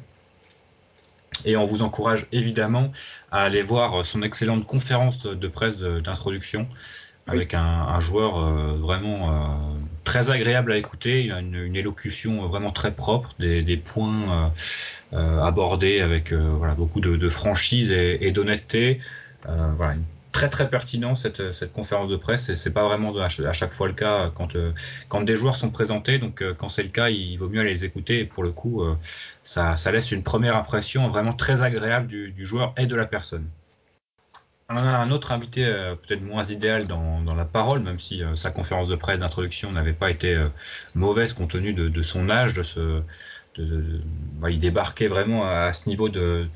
Et 1.45 1.57
on 1.57 1.67
vous 1.67 1.83
encourage 1.83 2.27
évidemment 2.33 2.93
à 3.31 3.43
aller 3.43 3.63
voir 3.63 4.05
son 4.05 4.23
excellente 4.23 4.67
conférence 4.67 5.23
de 5.23 5.49
presse 5.49 5.79
d'introduction 5.79 6.69
avec 7.27 7.55
un, 7.55 8.01
joueur 8.01 8.39
euh, 8.39 8.77
vraiment 8.79 9.31
euh, 9.31 9.79
très 10.05 10.31
agréable 10.31 10.73
à 10.73 10.77
écouter. 10.77 11.25
Il 11.25 11.33
a 11.33 11.41
une, 11.41 11.77
élocution 11.77 12.47
vraiment 12.47 12.71
très 12.71 12.93
propre, 12.93 13.31
des, 13.39 13.77
points 13.77 14.53
euh, 15.13 15.41
abordés 15.41 16.01
avec 16.01 16.33
voilà, 16.33 16.75
beaucoup 16.75 17.01
de, 17.01 17.29
franchise 17.29 17.93
et, 17.93 18.31
d'honnêteté. 18.33 18.99
voilà, 19.47 19.95
très 20.33 20.49
très 20.49 20.69
pertinent 20.69 21.15
cette, 21.15 21.53
cette 21.53 21.73
conférence 21.73 22.09
de 22.09 22.17
presse. 22.17 22.55
C'est 22.55 22.73
pas 22.73 22.85
vraiment 22.85 23.15
à 23.17 23.29
chaque 23.29 23.73
fois 23.73 23.87
le 23.87 23.93
cas 23.93 24.31
quand 24.35 24.57
euh, 24.57 24.73
quand 25.09 25.21
des 25.21 25.37
joueurs 25.37 25.55
sont 25.55 25.71
présentés. 25.71 26.19
Donc 26.19 26.43
euh, 26.43 26.55
quand 26.55 26.69
c'est 26.69 26.83
le 26.83 26.89
cas 26.89 27.11
il 27.11 27.37
vaut 27.37 27.49
mieux 27.49 27.61
aller 27.61 27.71
les 27.71 27.85
écouter. 27.85 28.21
Et 28.21 28.25
pour 28.25 28.43
le 28.43 28.51
coup 28.51 28.83
euh, 28.83 28.97
ça, 29.45 29.77
laisse 29.93 30.11
une 30.11 30.23
première 30.23 30.57
impression 30.57 31.09
vraiment 31.09 31.35
très 31.35 31.63
agréable 31.63 32.07
du, 32.07 32.47
joueur 32.47 32.75
et 32.77 32.87
de 32.87 32.97
la 32.97 33.07
personne. 33.07 33.47
On 34.69 34.77
a 34.77 34.81
un 34.81 35.11
autre 35.11 35.33
invité 35.33 35.65
peut-être 36.03 36.23
moins 36.23 36.45
idéal 36.45 36.87
dans, 36.87 37.21
dans, 37.21 37.35
la 37.35 37.45
parole, 37.45 37.83
même 37.83 37.99
si 37.99 38.23
sa 38.35 38.51
conférence 38.51 38.89
de 38.89 38.97
presse 38.97 39.21
d'introduction 39.21 39.71
n'avait 39.71 39.93
pas 39.93 40.11
été 40.11 40.43
mauvaise 40.95 41.35
compte 41.35 41.51
tenu 41.51 41.75
de, 41.75 42.03
son 42.03 42.31
âge, 42.31 42.55
il 43.59 44.59
débarquait 44.59 45.09
vraiment 45.09 45.45
à 45.45 45.75
ce 45.75 45.91
niveau 45.91 46.09
de, 46.09 46.49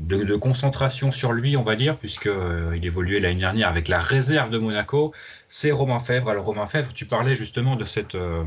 de, 0.00 0.36
concentration 0.36 1.10
sur 1.10 1.32
lui, 1.32 1.56
on 1.56 1.62
va 1.62 1.76
dire, 1.76 1.98
puisqu'il 1.98 2.30
euh, 2.30 2.76
il 2.76 2.84
évoluait 2.86 3.20
l'année 3.20 3.40
dernière 3.40 3.68
avec 3.68 3.88
la 3.88 3.98
réserve 3.98 4.50
de 4.50 4.58
Monaco, 4.58 5.12
c'est 5.48 5.70
Romain 5.70 6.00
Fèvre. 6.00 6.30
Alors 6.30 6.46
Romain 6.46 6.66
Fèvre, 6.66 6.92
tu 6.92 7.06
parlais 7.06 7.34
justement 7.34 7.76
de 7.76 7.84
cette, 7.84 8.14
euh, 8.14 8.44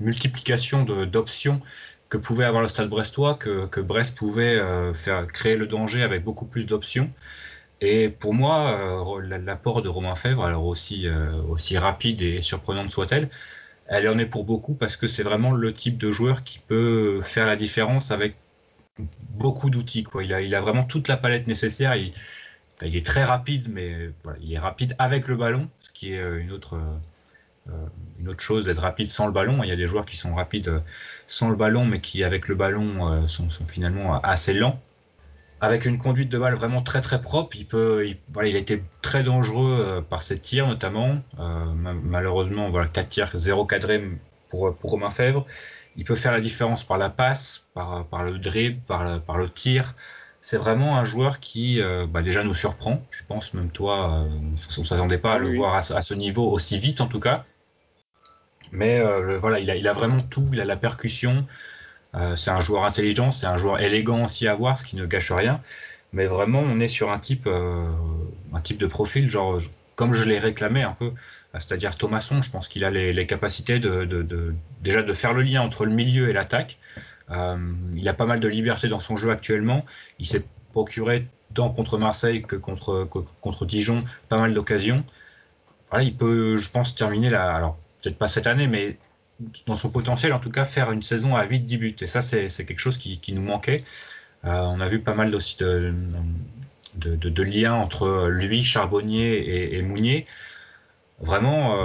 multiplication 0.00 0.84
d'options 0.84 1.60
que 2.08 2.18
pouvait 2.18 2.44
avoir 2.44 2.62
le 2.62 2.68
Stade 2.68 2.88
Brestois, 2.88 3.34
que, 3.34 3.66
que 3.66 3.80
Brest 3.80 4.16
pouvait 4.16 4.58
euh, 4.58 4.92
faire 4.92 5.26
créer 5.28 5.56
le 5.56 5.66
danger 5.66 6.02
avec 6.02 6.24
beaucoup 6.24 6.46
plus 6.46 6.66
d'options. 6.66 7.10
Et 7.80 8.10
pour 8.10 8.34
moi, 8.34 9.22
l'apport 9.22 9.80
de 9.80 9.88
Romain 9.88 10.14
Fèvre, 10.14 10.44
alors 10.44 10.66
aussi, 10.66 11.08
aussi 11.48 11.78
rapide 11.78 12.20
et 12.20 12.42
surprenante 12.42 12.90
soit-elle, 12.90 13.30
elle 13.86 14.06
en 14.06 14.18
est 14.18 14.26
pour 14.26 14.44
beaucoup 14.44 14.74
parce 14.74 14.98
que 14.98 15.08
c'est 15.08 15.22
vraiment 15.22 15.52
le 15.52 15.72
type 15.72 15.96
de 15.96 16.10
joueur 16.10 16.44
qui 16.44 16.58
peut 16.58 17.22
faire 17.22 17.46
la 17.46 17.56
différence 17.56 18.10
avec 18.10 18.36
beaucoup 19.30 19.70
d'outils. 19.70 20.04
Quoi. 20.04 20.24
Il, 20.24 20.54
a, 20.54 20.60
vraiment 20.60 20.84
toute 20.84 21.08
la 21.08 21.16
palette 21.16 21.46
nécessaire. 21.46 21.94
Il, 21.96 22.12
est 22.82 23.04
très 23.04 23.24
rapide, 23.24 23.68
mais 23.70 24.10
il 24.40 24.52
est 24.52 24.58
rapide 24.58 24.94
avec 24.98 25.28
le 25.28 25.36
ballon, 25.36 25.68
ce 25.80 25.90
qui 25.90 26.12
est 26.12 26.20
euh, 26.20 26.40
une 26.40 26.52
autre, 26.52 26.78
euh, 27.68 27.72
une 28.18 28.28
autre 28.28 28.40
chose 28.40 28.64
d'être 28.64 28.80
rapide 28.80 29.08
sans 29.08 29.26
le 29.26 29.32
ballon. 29.32 29.62
Il 29.62 29.68
y 29.68 29.72
a 29.72 29.76
des 29.76 29.86
joueurs 29.86 30.06
qui 30.06 30.16
sont 30.16 30.34
rapides 30.34 30.68
euh, 30.68 30.80
sans 31.26 31.50
le 31.50 31.56
ballon, 31.56 31.84
mais 31.84 32.00
qui 32.00 32.24
avec 32.24 32.48
le 32.48 32.54
ballon 32.54 33.26
sont, 33.28 33.48
finalement 33.66 34.20
assez 34.22 34.54
lents. 34.54 34.80
Avec 35.62 35.84
une 35.84 35.98
conduite 35.98 36.30
de 36.30 36.38
balle 36.38 36.54
vraiment 36.54 36.80
très 36.80 37.02
très 37.02 37.20
propre, 37.20 37.54
il 37.54 37.66
peut, 37.66 38.14
a 38.34 38.46
été 38.46 38.82
très 39.02 39.22
dangereux 39.22 40.02
par 40.08 40.22
ses 40.22 40.38
tirs 40.38 40.66
notamment. 40.66 41.18
malheureusement, 42.02 42.70
voilà, 42.70 42.88
4 42.88 43.08
tirs, 43.10 43.30
0 43.34 43.66
cadré 43.66 44.02
pour, 44.48 44.74
pour 44.74 44.92
Romain 44.92 45.10
Fèvre. 45.10 45.44
Il 45.96 46.04
peut 46.04 46.14
faire 46.14 46.32
la 46.32 46.40
différence 46.40 46.84
par 46.84 46.98
la 46.98 47.10
passe, 47.10 47.64
par, 47.74 48.06
par 48.06 48.24
le 48.24 48.38
dribble, 48.38 48.80
par, 48.86 49.20
par 49.22 49.38
le 49.38 49.50
tir. 49.50 49.94
C'est 50.42 50.56
vraiment 50.56 50.96
un 50.96 51.04
joueur 51.04 51.40
qui 51.40 51.80
euh, 51.82 52.06
bah 52.06 52.22
déjà 52.22 52.42
nous 52.42 52.54
surprend. 52.54 53.02
Je 53.10 53.22
pense 53.28 53.52
même 53.52 53.70
toi, 53.70 54.24
euh, 54.24 54.28
on 54.78 54.80
ne 54.80 54.86
s'attendait 54.86 55.18
pas 55.18 55.34
à 55.34 55.38
le 55.38 55.54
voir 55.54 55.74
à 55.74 55.82
ce, 55.82 56.14
niveau 56.14 56.50
aussi 56.50 56.78
vite 56.78 57.00
en 57.00 57.06
tout 57.06 57.20
cas. 57.20 57.44
Mais 58.72 59.00
euh, 59.00 59.36
voilà, 59.38 59.58
il 59.58 59.70
a, 59.70 59.76
il 59.76 59.86
a, 59.88 59.92
vraiment 59.92 60.20
tout. 60.20 60.48
Il 60.52 60.60
a 60.60 60.64
la 60.64 60.76
percussion. 60.76 61.46
Euh, 62.14 62.36
c'est 62.36 62.50
un 62.50 62.60
joueur 62.60 62.84
intelligent, 62.84 63.32
c'est 63.32 63.46
un 63.46 63.56
joueur 63.56 63.80
élégant 63.80 64.24
aussi 64.24 64.48
à 64.48 64.54
voir, 64.54 64.78
ce 64.78 64.84
qui 64.84 64.96
ne 64.96 65.06
gâche 65.06 65.30
rien. 65.30 65.60
Mais 66.12 66.26
vraiment, 66.26 66.60
on 66.60 66.80
est 66.80 66.88
sur 66.88 67.10
un 67.12 67.18
type, 67.18 67.46
un 67.46 68.60
type 68.62 68.78
de 68.78 68.86
profil, 68.86 69.28
genre 69.28 69.60
comme 70.00 70.14
je 70.14 70.24
l'ai 70.24 70.38
réclamé 70.38 70.82
un 70.82 70.92
peu, 70.92 71.12
c'est-à-dire 71.52 71.94
Thomasson, 71.94 72.40
je 72.40 72.50
pense 72.50 72.68
qu'il 72.68 72.86
a 72.86 72.90
les, 72.90 73.26
capacités 73.26 73.78
déjà 73.78 75.02
de 75.02 75.12
faire 75.12 75.34
le 75.34 75.42
lien 75.42 75.60
entre 75.60 75.84
le 75.84 75.94
milieu 75.94 76.30
et 76.30 76.32
l'attaque. 76.32 76.78
Euh, 77.30 77.58
il 77.94 78.08
a 78.08 78.14
pas 78.14 78.24
mal 78.24 78.40
de 78.40 78.48
liberté 78.48 78.88
dans 78.88 78.98
son 78.98 79.18
jeu 79.18 79.30
actuellement. 79.30 79.84
Il 80.18 80.26
s'est 80.26 80.42
procuré 80.72 81.26
tant 81.52 81.68
contre 81.68 81.98
Marseille 81.98 82.40
que 82.40 82.56
contre, 82.56 83.66
Dijon 83.66 84.02
pas 84.30 84.38
mal 84.38 84.54
d'occasions. 84.54 85.04
Voilà, 85.90 86.04
il 86.04 86.16
peut, 86.16 86.56
je 86.56 86.70
pense, 86.70 86.94
terminer 86.94 87.28
là. 87.28 87.54
Alors 87.54 87.76
peut-être 88.00 88.16
pas 88.16 88.28
cette 88.28 88.46
année, 88.46 88.68
mais 88.68 88.96
dans 89.66 89.76
son 89.76 89.90
potentiel, 89.90 90.32
en 90.32 90.40
tout 90.40 90.50
cas, 90.50 90.64
faire 90.64 90.92
une 90.92 91.02
saison 91.02 91.36
à 91.36 91.44
8-10 91.44 91.76
buts. 91.76 91.96
Et 92.00 92.06
ça, 92.06 92.22
c'est 92.22 92.48
quelque 92.48 92.78
chose 92.78 92.96
qui, 92.96 93.34
nous 93.34 93.42
manquait. 93.42 93.84
Euh, 94.46 94.60
on 94.62 94.80
a 94.80 94.86
vu 94.86 95.00
pas 95.00 95.12
mal 95.12 95.34
aussi 95.34 95.58
de, 95.58 95.92
de, 96.94 97.42
liens 97.42 97.74
entre 97.74 98.28
lui, 98.28 98.62
Charbonnier 98.62 99.76
et, 99.76 99.82
Mounier 99.82 100.26
vraiment, 101.20 101.76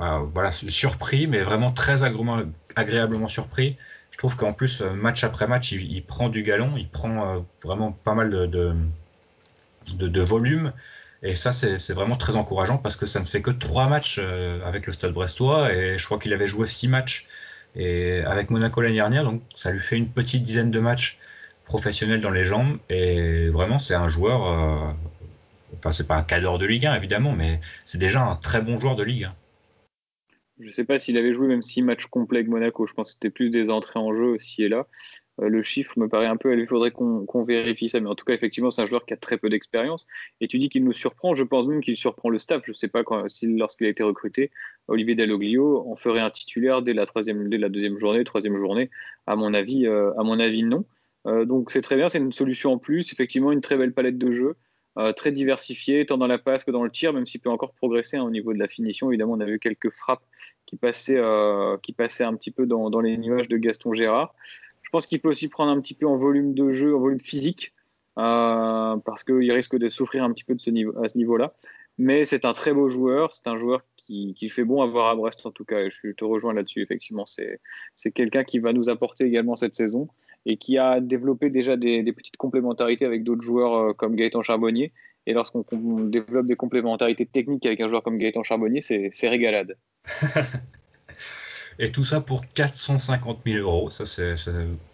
euh, 0.00 0.18
voilà, 0.32 0.50
surpris, 0.52 1.26
mais 1.26 1.42
vraiment 1.42 1.72
très 1.72 2.02
agréablement 2.02 3.28
surpris. 3.28 3.76
Je 4.10 4.18
trouve 4.18 4.36
qu'en 4.36 4.52
plus, 4.52 4.80
euh, 4.80 4.92
match 4.92 5.24
après 5.24 5.46
match, 5.46 5.72
il, 5.72 6.02
prend 6.02 6.28
du 6.28 6.42
galon, 6.42 6.74
il 6.76 6.88
prend 6.88 7.36
euh, 7.36 7.40
vraiment 7.64 7.92
pas 7.92 8.14
mal 8.14 8.30
de, 8.30 8.46
de, 8.46 10.08
de, 10.08 10.20
volume. 10.20 10.72
Et 11.22 11.34
ça, 11.34 11.52
c'est 11.52 11.92
vraiment 11.92 12.16
très 12.16 12.36
encourageant 12.36 12.78
parce 12.78 12.96
que 12.96 13.06
ça 13.06 13.20
ne 13.20 13.24
fait 13.24 13.42
que 13.42 13.50
trois 13.50 13.88
matchs 13.88 14.20
avec 14.64 14.86
le 14.86 14.92
Stade 14.92 15.12
Brestois 15.12 15.72
et 15.72 15.98
je 15.98 16.04
crois 16.04 16.18
qu'il 16.18 16.32
avait 16.34 16.46
joué 16.46 16.66
six 16.66 16.88
matchs 16.88 17.26
et 17.74 18.20
avec 18.20 18.50
Monaco 18.50 18.80
l'année 18.80 18.96
dernière, 18.96 19.24
donc 19.24 19.42
ça 19.54 19.70
lui 19.70 19.80
fait 19.80 19.96
une 19.96 20.08
petite 20.08 20.42
dizaine 20.42 20.70
de 20.70 20.78
matchs 20.78 21.18
professionnels 21.64 22.20
dans 22.20 22.30
les 22.30 22.44
jambes 22.44 22.78
et 22.90 23.35
c'est 23.78 23.94
un 23.94 24.08
joueur 24.08 24.94
Enfin, 25.78 25.92
c'est 25.92 26.06
pas 26.06 26.16
un 26.16 26.22
cadre 26.22 26.58
de 26.58 26.66
Ligue 26.66 26.86
1 26.86 26.94
évidemment, 26.94 27.32
mais 27.32 27.60
c'est 27.84 27.98
déjà 27.98 28.22
un 28.22 28.36
très 28.36 28.60
bon 28.60 28.76
joueur 28.76 28.96
de 28.96 29.02
Ligue 29.02 29.24
1. 29.24 29.34
Je 30.58 30.70
sais 30.70 30.84
pas 30.84 30.98
s'il 30.98 31.18
avait 31.18 31.34
joué 31.34 31.48
même 31.48 31.62
six 31.62 31.82
matchs 31.82 32.06
complets 32.06 32.38
avec 32.38 32.48
Monaco. 32.48 32.86
Je 32.86 32.94
pense 32.94 33.08
que 33.08 33.14
c'était 33.14 33.30
plus 33.30 33.50
des 33.50 33.68
entrées 33.68 34.00
en 34.00 34.14
jeu 34.14 34.26
aussi 34.26 34.62
et 34.62 34.68
là. 34.68 34.86
Euh, 35.42 35.50
le 35.50 35.62
chiffre 35.62 35.92
me 35.98 36.08
paraît 36.08 36.28
un 36.28 36.38
peu 36.38 36.58
Il 36.58 36.66
faudrait 36.66 36.92
qu'on 36.92 37.44
vérifie 37.44 37.90
ça. 37.90 38.00
Mais 38.00 38.08
en 38.08 38.14
tout 38.14 38.24
cas, 38.24 38.32
effectivement, 38.32 38.70
c'est 38.70 38.80
un 38.80 38.86
joueur 38.86 39.04
qui 39.04 39.12
a 39.12 39.18
très 39.18 39.36
peu 39.36 39.50
d'expérience. 39.50 40.06
Et 40.40 40.48
tu 40.48 40.58
dis 40.58 40.70
qu'il 40.70 40.82
nous 40.82 40.94
surprend. 40.94 41.34
Je 41.34 41.44
pense 41.44 41.66
même 41.66 41.82
qu'il 41.82 41.98
surprend 41.98 42.30
le 42.30 42.38
staff. 42.38 42.62
Je 42.64 42.70
ne 42.70 42.74
sais 42.74 42.88
pas 42.88 43.04
quand, 43.04 43.28
si, 43.28 43.46
lorsqu'il 43.46 43.86
a 43.86 43.90
été 43.90 44.02
recruté, 44.02 44.50
Olivier 44.88 45.14
Dalloglio 45.14 45.86
en 45.90 45.94
ferait 45.94 46.20
un 46.20 46.30
titulaire 46.30 46.80
dès 46.80 46.94
la, 46.94 47.04
troisième, 47.04 47.50
dès 47.50 47.58
la 47.58 47.68
deuxième 47.68 47.98
journée, 47.98 48.24
troisième 48.24 48.56
journée. 48.58 48.88
À 49.26 49.36
mon 49.36 49.52
avis, 49.52 49.86
euh, 49.86 50.10
à 50.18 50.22
mon 50.22 50.40
avis 50.40 50.62
non. 50.62 50.86
Euh, 51.26 51.44
donc 51.44 51.70
c'est 51.70 51.82
très 51.82 51.96
bien. 51.96 52.08
C'est 52.08 52.18
une 52.18 52.32
solution 52.32 52.72
en 52.72 52.78
plus. 52.78 53.12
Effectivement, 53.12 53.52
une 53.52 53.60
très 53.60 53.76
belle 53.76 53.92
palette 53.92 54.18
de 54.18 54.32
jeux. 54.32 54.56
très 55.14 55.30
diversifiée, 55.30 56.06
tant 56.06 56.16
dans 56.16 56.26
la 56.26 56.38
passe 56.38 56.64
que 56.64 56.70
dans 56.70 56.82
le 56.82 56.90
tir, 56.90 57.12
même 57.12 57.26
s'il 57.26 57.40
peut 57.42 57.50
encore 57.50 57.74
progresser 57.74 58.16
hein, 58.16 58.22
au 58.22 58.30
niveau 58.30 58.54
de 58.54 58.58
la 58.58 58.66
finition. 58.66 59.10
Évidemment, 59.10 59.34
on 59.34 59.40
a 59.40 59.44
vu 59.44 59.58
quelques 59.58 59.90
frappes 59.90 60.24
qui 60.64 60.76
passaient, 60.76 61.20
qui 61.82 61.92
passaient 61.92 62.24
un 62.24 62.34
petit 62.34 62.50
peu 62.50 62.64
dans, 62.64 63.00
les 63.00 63.18
nuages 63.18 63.48
de 63.48 63.58
Gaston 63.58 63.92
Gérard. 63.92 64.34
Je 64.86 64.90
pense 64.90 65.06
qu'il 65.06 65.20
peut 65.20 65.28
aussi 65.28 65.48
prendre 65.48 65.70
un 65.70 65.80
petit 65.80 65.94
peu 65.94 66.06
en 66.06 66.14
volume 66.16 66.54
de 66.54 66.70
jeu, 66.70 66.94
en 66.94 67.00
volume 67.00 67.18
physique, 67.18 67.74
euh, 68.18 68.96
parce 69.04 69.24
qu'il 69.24 69.50
risque 69.52 69.76
de 69.76 69.88
souffrir 69.88 70.22
un 70.22 70.32
petit 70.32 70.44
peu 70.44 70.54
à 70.54 71.08
ce 71.08 71.18
niveau-là. 71.18 71.54
Mais 71.98 72.24
c'est 72.24 72.44
un 72.44 72.52
très 72.52 72.72
beau 72.72 72.88
joueur, 72.88 73.32
c'est 73.32 73.48
un 73.48 73.58
joueur 73.58 73.82
qui, 73.96 74.34
fait 74.48 74.62
bon 74.62 74.82
à 74.82 74.86
voir 74.86 75.08
à 75.08 75.16
Brest 75.16 75.44
en 75.44 75.50
tout 75.50 75.64
cas, 75.64 75.80
et 75.80 75.90
je 75.90 76.12
te 76.12 76.24
rejoins 76.24 76.54
là-dessus, 76.54 76.82
effectivement. 76.82 77.24
C'est 77.26 78.12
quelqu'un 78.12 78.44
qui 78.44 78.60
va 78.60 78.72
nous 78.72 78.88
apporter 78.88 79.24
également 79.24 79.56
cette 79.56 79.74
saison 79.74 80.08
et 80.46 80.56
qui 80.56 80.78
a 80.78 81.00
développé 81.00 81.50
déjà 81.50 81.76
des, 81.76 82.02
petites 82.12 82.36
complémentarités 82.36 83.04
avec 83.04 83.24
d'autres 83.24 83.42
joueurs 83.42 83.76
euh, 83.76 83.92
comme 83.92 84.14
Gaëtan 84.14 84.42
Charbonnier. 84.42 84.92
Et 85.26 85.32
lorsqu'on 85.32 85.64
développe 86.04 86.46
des 86.46 86.54
complémentarités 86.54 87.26
techniques 87.26 87.66
avec 87.66 87.80
un 87.80 87.88
joueur 87.88 88.04
comme 88.04 88.16
Gaëtan 88.16 88.44
Charbonnier, 88.44 88.80
c'est, 88.80 89.28
régalade. 89.28 89.76
Et 91.78 91.90
tout 91.90 92.04
ça 92.04 92.22
pour 92.22 92.46
450 92.46 93.40
000 93.44 93.58
euros. 93.58 93.90
Ça, 93.90 94.06
c'est 94.06 94.36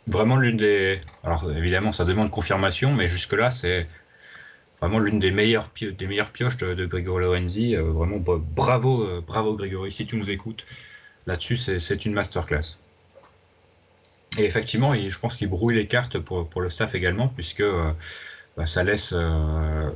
vraiment 0.09 0.37
l'une 0.37 0.57
des. 0.57 1.01
Alors, 1.23 1.49
évidemment, 1.53 1.93
ça 1.93 2.05
demande 2.05 2.31
confirmation, 2.31 2.93
mais 2.93 3.07
jusque-là, 3.07 3.51
c'est 3.51 3.87
vraiment 4.81 4.99
l'une 4.99 5.21
des 5.21 5.31
meilleures, 5.31 5.69
pioches 5.69 6.57
de, 6.57 6.75
de 6.75 6.87
Grégory 6.87 7.23
Lorenzi. 7.23 7.77
Euh, 7.77 7.85
vraiment, 7.93 8.19
bravo, 8.19 9.05
euh, 9.05 9.21
bravo 9.25 9.55
Grégory, 9.55 9.93
si 9.93 10.07
tu 10.07 10.17
nous 10.17 10.31
écoutes. 10.31 10.67
Là-dessus, 11.27 11.57
c'est 11.57 12.05
une 12.05 12.15
masterclass. 12.15 12.79
Et 14.39 14.45
effectivement, 14.45 14.95
je 14.95 15.19
pense 15.19 15.37
qu'il 15.37 15.49
brouille 15.49 15.75
les 15.75 15.87
cartes 15.87 16.19
pour, 16.19 16.47
pour, 16.49 16.61
le 16.61 16.71
staff 16.71 16.95
également, 16.95 17.29
puisque 17.29 17.61
euh, 17.61 17.93
bah, 18.57 18.67
ça 18.67 18.83
laisse 18.83 19.15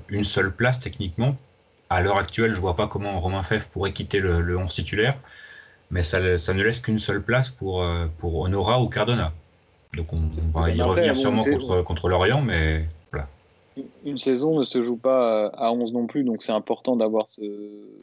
une 0.08 0.24
seule 0.24 0.52
place 0.52 0.78
techniquement. 0.78 1.36
À 1.88 2.02
l'heure 2.02 2.18
actuelle, 2.18 2.52
je 2.52 2.60
vois 2.60 2.76
pas 2.76 2.86
comment 2.86 3.18
Romain 3.20 3.42
Feff 3.42 3.68
pourrait 3.68 3.92
quitter 3.92 4.20
le, 4.20 4.40
le 4.40 4.58
11 4.58 4.72
titulaire 4.72 5.16
mais 5.90 6.02
ça, 6.02 6.20
ne 6.20 6.62
laisse 6.62 6.80
qu'une 6.80 6.98
seule 6.98 7.22
place 7.22 7.50
pour, 7.50 7.82
euh, 7.82 8.06
pour 8.18 8.40
Honora 8.40 8.82
ou 8.82 8.88
Cardona. 8.88 9.32
Donc 9.96 10.06
on, 10.12 10.58
va 10.58 10.70
y 10.70 10.82
revenir 10.82 11.16
sûrement 11.16 11.44
contre, 11.44 11.82
contre 11.82 12.08
Lorient, 12.08 12.42
mais 12.42 12.84
voilà. 13.12 13.28
Une 14.04 14.18
saison 14.18 14.58
ne 14.58 14.64
se 14.64 14.82
joue 14.82 14.96
pas 14.96 15.46
à 15.48 15.72
11 15.72 15.92
non 15.92 16.06
plus, 16.06 16.24
donc 16.24 16.42
c'est 16.42 16.52
important 16.52 16.96
d'avoir 16.96 17.28
ce, 17.28 17.42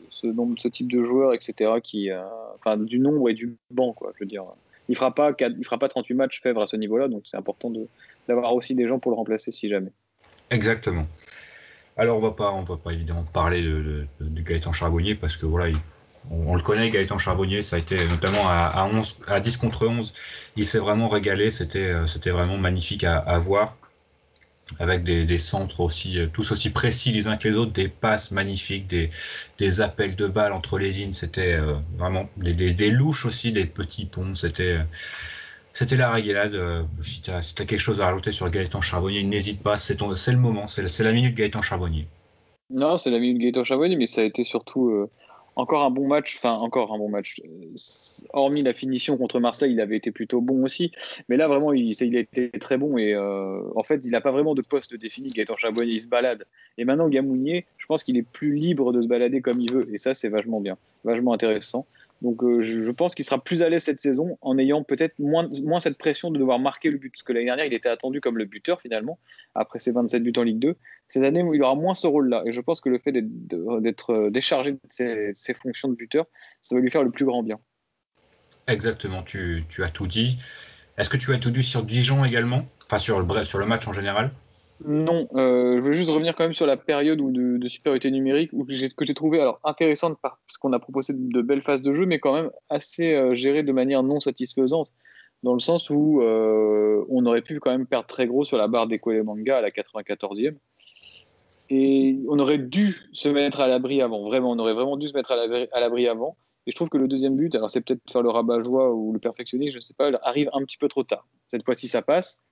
ce, 0.10 0.28
nombre, 0.28 0.56
ce 0.58 0.68
type 0.70 0.92
de 0.92 1.04
joueurs, 1.04 1.34
etc., 1.34 1.72
qui, 1.84 2.10
euh, 2.10 2.22
enfin, 2.56 2.78
du 2.78 3.00
nombre 3.00 3.30
et 3.30 3.34
du 3.34 3.56
banc, 3.70 3.94
quoi, 3.94 4.12
je 4.16 4.24
veux 4.24 4.30
dire. 4.30 4.46
Il 4.90 4.98
fera 4.98 5.16
pas, 5.16 5.32
il 5.40 5.64
fera 5.64 5.78
pas 5.78 5.88
38 5.88 6.14
matchs 6.14 6.42
Fèvre 6.42 6.62
à 6.62 6.68
ce 6.68 6.76
niveau-là, 6.76 7.08
donc 7.08 7.24
c'est 7.26 7.38
important 7.38 7.72
d'avoir 8.28 8.54
aussi 8.54 8.76
des 8.76 8.88
gens 8.88 9.00
pour 9.00 9.12
le 9.12 9.18
remplacer 9.18 9.52
si 9.52 9.70
jamais. 9.70 9.92
Exactement. 10.50 11.08
Alors 11.96 12.18
on 12.18 12.22
va 12.22 12.32
pas, 12.32 12.52
va 12.52 12.78
pas 12.78 12.92
évidemment 12.92 13.26
parler 13.34 13.62
de, 13.62 14.08
Gaëtan 14.20 14.72
Charbonnier 14.72 15.16
parce 15.16 15.38
que 15.38 15.46
voilà, 15.46 15.70
il, 15.70 15.78
on, 16.32 16.56
le 16.56 16.62
connaît, 16.62 16.90
Gaëtan 16.90 17.18
Charbonnier, 17.18 17.62
ça 17.62 17.76
a 17.76 17.80
été 17.80 18.06
notamment 18.08 18.48
à, 18.48 18.90
11, 18.92 19.22
à 19.28 19.40
10 19.40 19.58
contre 19.58 19.88
11, 19.88 20.14
il 20.56 20.66
s'est 20.66 20.80
vraiment 20.80 21.08
régalé, 21.08 21.52
c'était, 21.52 21.92
euh, 21.92 22.06
c'était 22.06 22.32
vraiment 22.32 22.58
magnifique 22.58 23.04
à, 23.04 23.38
voir, 23.38 23.78
avec 24.80 25.04
des, 25.04 25.40
centres 25.40 25.82
aussi, 25.82 26.20
euh, 26.20 26.28
tous 26.32 26.52
aussi 26.52 26.70
précis 26.70 27.12
les 27.12 27.28
uns 27.28 27.38
que 27.38 27.48
les 27.48 27.56
autres, 27.56 27.72
des 27.72 27.88
passes 27.88 28.32
magnifiques, 28.32 28.88
des, 28.88 29.82
appels 29.82 30.16
de 30.16 30.28
balles 30.28 30.54
entre 30.54 30.78
les 30.80 30.92
lignes, 30.92 31.12
c'était 31.12 31.54
euh, 31.54 31.74
vraiment 31.98 32.30
des, 32.38 32.92
louches 32.92 33.26
aussi, 33.26 33.52
des 33.52 33.66
petits 33.66 34.06
ponts, 34.06 34.36
c'était, 34.36 34.80
c'était 35.74 35.98
la 35.98 36.12
régalade. 36.12 36.58
si 37.02 37.22
tu 37.22 37.32
as, 37.32 37.54
quelque 37.56 37.78
chose 37.78 38.02
à 38.02 38.06
rajouter 38.06 38.32
sur 38.32 38.50
Gaëtan 38.50 38.82
Charbonnier, 38.82 39.24
n'hésite 39.24 39.62
pas, 39.62 39.78
c'est, 39.78 40.00
le 40.00 40.38
moment, 40.38 40.68
c'est, 40.68 40.88
c'est 40.88 41.04
la 41.04 41.12
minute 41.12 41.36
Gaëtan 41.36 41.62
Charbonnier. 41.62 42.08
Non, 42.70 42.98
c'est 42.98 43.12
la 43.12 43.20
minute 43.20 43.40
Gaëtan 43.40 43.66
Charbonnier, 43.66 43.98
mais 43.98 44.08
ça 44.08 44.22
a 44.22 44.24
été 44.24 44.44
surtout 44.44 45.08
encore 45.56 45.84
un 45.84 45.92
bon 45.92 46.08
match, 46.08 46.38
enfin 46.38 46.54
encore 46.54 46.94
un 46.94 46.98
bon 46.98 47.10
match. 47.10 47.42
Hormis 48.34 48.64
la 48.64 48.74
finition 48.74 49.18
contre 49.18 49.40
Marseille, 49.40 49.74
il 49.74 49.82
avait 49.82 49.98
été 49.98 50.12
plutôt 50.12 50.42
bon 50.42 50.64
aussi. 50.64 50.92
Mais 51.30 51.38
là, 51.38 51.48
vraiment, 51.48 51.74
il, 51.74 51.90
il 51.90 52.18
a 52.18 52.20
été 52.20 52.50
très 52.52 52.78
bon. 52.78 52.98
Et 52.98 53.14
euh, 53.14 53.62
en 53.76 53.84
fait, 53.84 54.02
il 54.04 54.12
n'a 54.12 54.22
pas 54.22 54.32
vraiment 54.32 54.56
de 54.56 54.62
poste 54.62 54.96
défini. 54.96 55.30
Gaëtan 55.30 55.58
Charbonnier, 55.58 55.94
il 55.94 56.02
se 56.02 56.08
balade. 56.08 56.46
Et 56.78 56.86
maintenant, 56.86 57.08
Gamounier, 57.08 57.66
je 57.78 57.86
pense 57.86 58.04
qu'il 58.04 58.18
est 58.18 58.28
plus 58.28 58.54
libre 58.56 58.94
de 58.94 59.02
se 59.02 59.08
balader 59.08 59.42
comme 59.42 59.60
il 59.60 59.72
veut. 59.72 59.88
Et 59.94 59.98
ça, 59.98 60.14
c'est 60.14 60.30
vachement 60.30 60.62
bien, 60.62 60.78
vachement 61.04 61.34
intéressant. 61.34 61.86
Donc 62.22 62.42
euh, 62.44 62.62
je, 62.62 62.92
pense 62.92 63.16
qu'il 63.16 63.26
sera 63.26 63.44
plus 63.44 63.64
à 63.64 63.70
l'aise 63.70 63.84
cette 63.84 64.00
saison 64.00 64.38
en 64.42 64.58
ayant 64.58 64.84
peut-être 64.84 65.20
moins, 65.20 65.50
cette 65.80 65.98
pression 65.98 66.32
de 66.32 66.40
devoir 66.40 66.60
marquer 66.60 66.90
le 66.90 66.98
but. 66.98 67.10
Parce 67.10 67.24
que 67.24 67.34
l'année 67.34 67.48
dernière, 67.48 67.66
il 67.66 67.74
était 67.74 67.90
attendu 67.90 68.22
comme 68.22 68.38
le 68.38 68.46
buteur 68.46 68.80
finalement, 68.80 69.20
après 69.56 69.80
ses 69.80 69.92
27 69.92 70.24
buts 70.24 70.34
en 70.38 70.44
Ligue 70.44 70.60
2. 70.60 70.76
Cette 71.10 71.24
année, 71.24 71.44
il 71.54 71.62
aura 71.62 71.76
moins 71.76 71.94
ce 71.94 72.08
rôle-là. 72.08 72.44
Et 72.46 72.52
je 72.52 72.62
pense 72.62 72.80
que 72.80 72.90
le 72.90 72.98
fait 72.98 73.12
d'être 73.12 74.12
euh, 74.12 74.30
déchargé 74.30 74.72
de 74.72 74.80
ses, 74.90 75.54
fonctions 75.54 75.90
de 75.90 75.96
buteur, 75.96 76.26
ça 76.62 76.76
va 76.76 76.82
lui 76.82 76.90
faire 76.90 77.04
le 77.04 77.12
plus 77.12 77.26
grand 77.26 77.44
bien. 77.44 77.60
Exactement, 78.68 79.22
tu, 79.22 79.66
as 79.80 79.90
tout 79.90 80.08
dit. 80.08 80.38
Est-ce 80.98 81.10
que 81.10 81.18
tu 81.18 81.34
as 81.34 81.38
tout 81.38 81.52
dit 81.52 81.64
sur 81.64 81.84
Dijon 81.84 82.24
également? 82.24 82.66
Enfin, 82.86 83.00
sur 83.00 83.20
le, 83.20 83.44
sur 83.44 83.60
le 83.60 83.66
match 83.66 83.88
en 83.88 83.94
général? 83.94 84.32
Non, 84.86 85.28
euh, 85.36 85.80
je 85.80 85.86
veux 85.86 85.94
juste 85.94 86.10
revenir 86.10 86.36
quand 86.36 86.44
même 86.44 86.54
sur 86.54 86.66
la 86.66 86.78
période 86.78 87.20
de, 87.20 87.68
supériorité 87.68 88.12
numérique 88.12 88.52
que 88.52 89.06
j'ai 89.06 89.14
trouvé 89.14 89.40
alors 89.40 89.60
intéressante 89.64 90.18
parce 90.22 90.58
qu'on 90.60 90.74
a 90.74 90.80
proposé 90.80 91.14
de, 91.16 91.42
belles 91.42 91.62
phases 91.62 91.82
de 91.82 91.94
jeu, 91.94 92.06
mais 92.06 92.20
quand 92.20 92.34
même 92.34 92.50
assez 92.70 93.14
euh, 93.14 93.34
gérée 93.34 93.64
de 93.64 93.72
manière 93.72 94.04
non 94.04 94.20
satisfaisante, 94.20 94.92
dans 95.44 95.54
le 95.54 95.60
sens 95.60 95.90
où 95.90 96.22
euh, 96.22 97.06
on 97.10 97.26
aurait 97.26 97.42
pu 97.42 97.60
quand 97.60 97.72
même 97.72 97.86
perdre 97.86 98.08
très 98.08 98.28
gros 98.28 98.46
sur 98.46 98.58
la 98.58 98.68
barre 98.68 98.88
des 98.88 99.00
manga 99.24 99.58
à 99.58 99.62
la 99.62 99.70
94e. 99.70 100.56
Et 101.70 102.20
on 102.28 102.38
aurait 102.40 102.58
dû 102.58 103.10
se 103.14 103.30
mettre 103.30 103.62
à 103.62 103.68
l'abri 103.68 104.02
avant, 104.02 104.24
vraiment, 104.24 104.52
on 104.52 104.60
aurait 104.60 104.74
vraiment 104.74 104.98
dû 104.98 105.08
se 105.08 105.14
mettre 105.14 105.32
à 105.32 105.80
l'abri 105.80 106.08
avant. 106.08 106.36
Et 106.66 106.72
je 106.72 106.76
trouve 106.76 106.90
que 106.90 106.98
le 106.98 107.08
deuxième 107.08 107.36
but, 107.36 107.54
alors 107.56 107.70
c'est 107.70 107.82
peut-être 107.82 108.02
faire 108.10 108.22
le 108.22 108.30
rabat-joie 108.30 108.94
ou 108.94 109.12
le 109.12 109.20
perfectionnisme, 109.20 109.72
je 109.72 109.78
ne 109.78 109.82
sais 109.82 109.94
pas, 109.94 110.12
arrive 110.24 110.50
un 110.54 110.62
petit 110.64 110.78
peu 110.78 110.88
trop 110.88 111.04
tard. 111.04 111.28
Cette 111.48 111.64
fois-ci, 111.66 111.88
ça 111.88 112.02
passe 112.02 112.44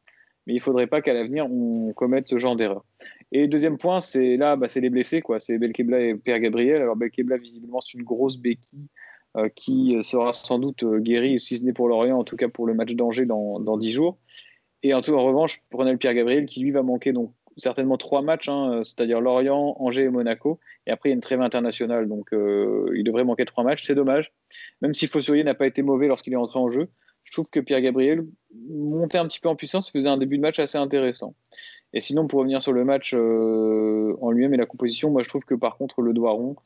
mais 0.47 0.53
il 0.53 0.59
faudrait 0.59 0.87
pas 0.87 1.01
qu'à 1.01 1.13
l'avenir 1.13 1.45
on 1.51 1.93
commette 1.93 2.27
ce 2.27 2.37
genre 2.37 2.55
d'erreur. 2.55 2.83
Et 3.31 3.47
deuxième 3.47 3.77
point, 3.77 4.01
c'est 4.01 4.35
là, 4.35 4.55
bah, 4.57 4.67
c'est 4.67 4.81
les 4.81 4.89
blessés, 4.89 5.21
quoi. 5.21 5.39
C'est 5.39 5.57
Belkebla 5.57 6.01
et 6.01 6.15
Père 6.15 6.39
Gabriel. 6.39 6.81
Alors 6.81 6.97
Belkebla, 6.97 7.37
visiblement, 7.37 7.79
c'est 7.79 7.97
une 7.97 8.03
grosse 8.03 8.37
béquille 8.37 8.89
euh, 9.37 9.47
qui 9.55 9.95
sera 10.01 10.33
sans 10.33 10.59
doute 10.59 10.83
euh, 10.83 10.99
guérie, 10.99 11.39
si 11.39 11.55
ce 11.55 11.63
n'est 11.63 11.71
pour 11.71 11.87
l'Orient, 11.87 12.19
en 12.19 12.25
tout 12.25 12.35
cas 12.35 12.49
pour 12.49 12.67
le 12.67 12.73
match 12.73 12.93
d'Angers 12.93 13.25
dans, 13.25 13.61
dans 13.61 13.77
10 13.77 13.91
jours. 13.91 14.17
Et 14.83 14.93
en, 14.93 15.01
tout, 15.01 15.13
en 15.13 15.23
revanche, 15.23 15.61
prenez 15.69 15.91
le 15.91 15.97
Pierre 15.97 16.13
Gabriel 16.13 16.45
qui 16.45 16.59
lui 16.59 16.71
va 16.71 16.81
manquer 16.81 17.13
donc 17.13 17.33
certainement 17.55 17.97
trois 17.97 18.21
matchs, 18.21 18.49
hein, 18.49 18.81
c'est-à-dire 18.83 19.21
Lorient, 19.21 19.75
Angers 19.79 20.03
et 20.03 20.09
Monaco. 20.09 20.59
Et 20.87 20.91
après, 20.91 21.09
il 21.09 21.11
y 21.11 21.13
a 21.13 21.15
une 21.15 21.21
trêve 21.21 21.41
internationale, 21.41 22.07
donc 22.07 22.33
euh, 22.33 22.91
il 22.95 23.03
devrait 23.03 23.23
manquer 23.23 23.45
trois 23.45 23.63
matchs. 23.63 23.83
C'est 23.85 23.95
dommage. 23.95 24.33
Même 24.81 24.93
si 24.93 25.07
Fossourier 25.07 25.43
n'a 25.43 25.53
pas 25.53 25.67
été 25.67 25.81
mauvais 25.81 26.07
lorsqu'il 26.07 26.33
est 26.33 26.37
entré 26.37 26.59
en 26.59 26.69
jeu, 26.69 26.89
je 27.31 27.37
trouve 27.37 27.49
que 27.49 27.61
Pierre 27.61 27.79
Gabriel 27.79 28.25
montait 28.69 29.17
un 29.17 29.25
petit 29.25 29.39
peu 29.39 29.47
en 29.47 29.55
puissance, 29.55 29.89
faisait 29.89 30.09
un 30.09 30.17
début 30.17 30.35
de 30.35 30.41
match 30.41 30.59
assez 30.59 30.77
intéressant. 30.77 31.33
Et 31.93 32.01
sinon, 32.01 32.27
pour 32.27 32.39
revenir 32.39 32.61
sur 32.61 32.73
le 32.73 32.83
match 32.83 33.13
euh, 33.15 34.13
en 34.21 34.31
lui-même 34.31 34.53
et 34.53 34.57
la 34.57 34.65
composition, 34.65 35.09
moi 35.09 35.23
je 35.23 35.29
trouve 35.29 35.45
que 35.45 35.55
par 35.55 35.77
contre 35.77 36.01
le 36.01 36.11
Doiron, 36.11 36.57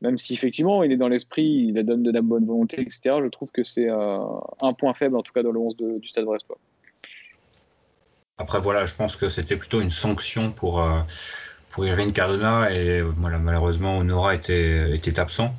même 0.00 0.16
si 0.16 0.32
effectivement 0.32 0.82
il 0.82 0.92
est 0.92 0.96
dans 0.96 1.08
l'esprit, 1.08 1.44
il 1.44 1.74
donne 1.84 2.02
de 2.02 2.10
la 2.10 2.22
bonne 2.22 2.46
volonté, 2.46 2.80
etc., 2.80 3.16
je 3.22 3.28
trouve 3.28 3.50
que 3.52 3.64
c'est 3.64 3.90
un 3.90 4.72
point 4.78 4.94
faible 4.94 5.14
en 5.18 5.22
tout 5.22 5.34
cas 5.34 5.42
dans 5.42 5.52
le 5.52 5.60
11 5.60 5.76
du 5.76 6.08
Stade 6.08 6.24
Brestois. 6.24 6.58
Après 8.38 8.60
voilà, 8.60 8.86
je 8.86 8.94
pense 8.94 9.16
que 9.16 9.28
c'était 9.28 9.56
plutôt 9.56 9.82
une 9.82 9.90
sanction 9.90 10.52
pour, 10.52 10.80
euh, 10.80 11.00
Cardona 12.14 12.72
et 12.72 13.02
voilà, 13.02 13.38
malheureusement 13.38 13.98
Honora 13.98 14.34
était 14.34 15.18
absent. 15.18 15.54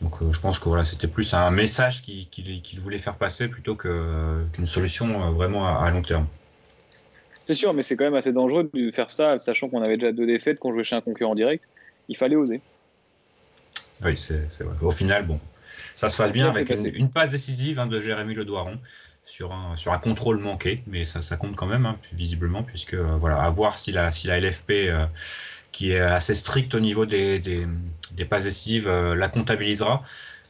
Donc 0.00 0.22
euh, 0.22 0.30
je 0.30 0.40
pense 0.40 0.58
que 0.58 0.68
voilà, 0.68 0.84
c'était 0.84 1.08
plus 1.08 1.34
un 1.34 1.50
message 1.50 2.02
qu'il 2.02 2.80
voulait 2.80 2.98
faire 2.98 3.16
passer 3.16 3.48
plutôt 3.48 3.76
qu'une 3.76 4.66
solution 4.66 5.22
euh, 5.22 5.30
vraiment 5.30 5.66
à, 5.66 5.90
long 5.90 6.02
terme. 6.02 6.26
C'est 7.44 7.54
sûr, 7.54 7.74
mais 7.74 7.82
c'est 7.82 7.96
quand 7.96 8.04
même 8.04 8.14
assez 8.14 8.32
dangereux 8.32 8.70
de 8.72 8.90
faire 8.90 9.10
ça, 9.10 9.38
sachant 9.38 9.68
qu'on 9.68 9.82
avait 9.82 9.96
déjà 9.96 10.12
deux 10.12 10.26
défaites, 10.26 10.58
qu'on 10.58 10.72
jouait 10.72 10.84
chez 10.84 10.96
un 10.96 11.00
concurrent 11.00 11.34
direct. 11.34 11.68
Il 12.08 12.16
fallait 12.16 12.36
oser. 12.36 12.60
Oui, 14.04 14.16
c'est 14.16 14.62
vrai. 14.62 14.74
Au 14.82 14.90
final, 14.90 15.26
bon, 15.26 15.38
ça 15.94 16.08
se 16.08 16.16
passe 16.16 16.32
bien 16.32 16.48
avec 16.48 16.70
une, 16.70 17.10
passe 17.10 17.30
décisive 17.30 17.78
hein, 17.78 17.86
de 17.86 18.00
Jérémy 18.00 18.34
Ledoiron 18.34 18.78
sur 19.24 19.52
un, 19.52 19.76
sur 19.76 19.92
un 19.92 19.98
contrôle 19.98 20.38
manqué, 20.38 20.82
mais 20.86 21.04
ça, 21.04 21.20
ça 21.20 21.36
compte 21.36 21.56
quand 21.56 21.66
même, 21.66 21.86
hein, 21.86 21.98
visiblement, 22.12 22.62
puisque 22.62 22.94
euh, 22.94 23.16
voilà, 23.18 23.42
à 23.42 23.48
voir 23.50 23.76
si 23.78 23.92
la, 23.92 24.10
si 24.10 24.26
la 24.26 24.40
LFP 24.40 24.72
qui 25.80 25.92
est 25.92 26.00
assez 26.00 26.34
strict 26.34 26.74
au 26.74 26.80
niveau 26.80 27.06
des, 27.06 27.38
des, 27.38 28.24
passes 28.26 28.44
décisives, 28.44 28.86
euh, 28.86 29.14
la 29.14 29.28
comptabilisera. 29.28 30.02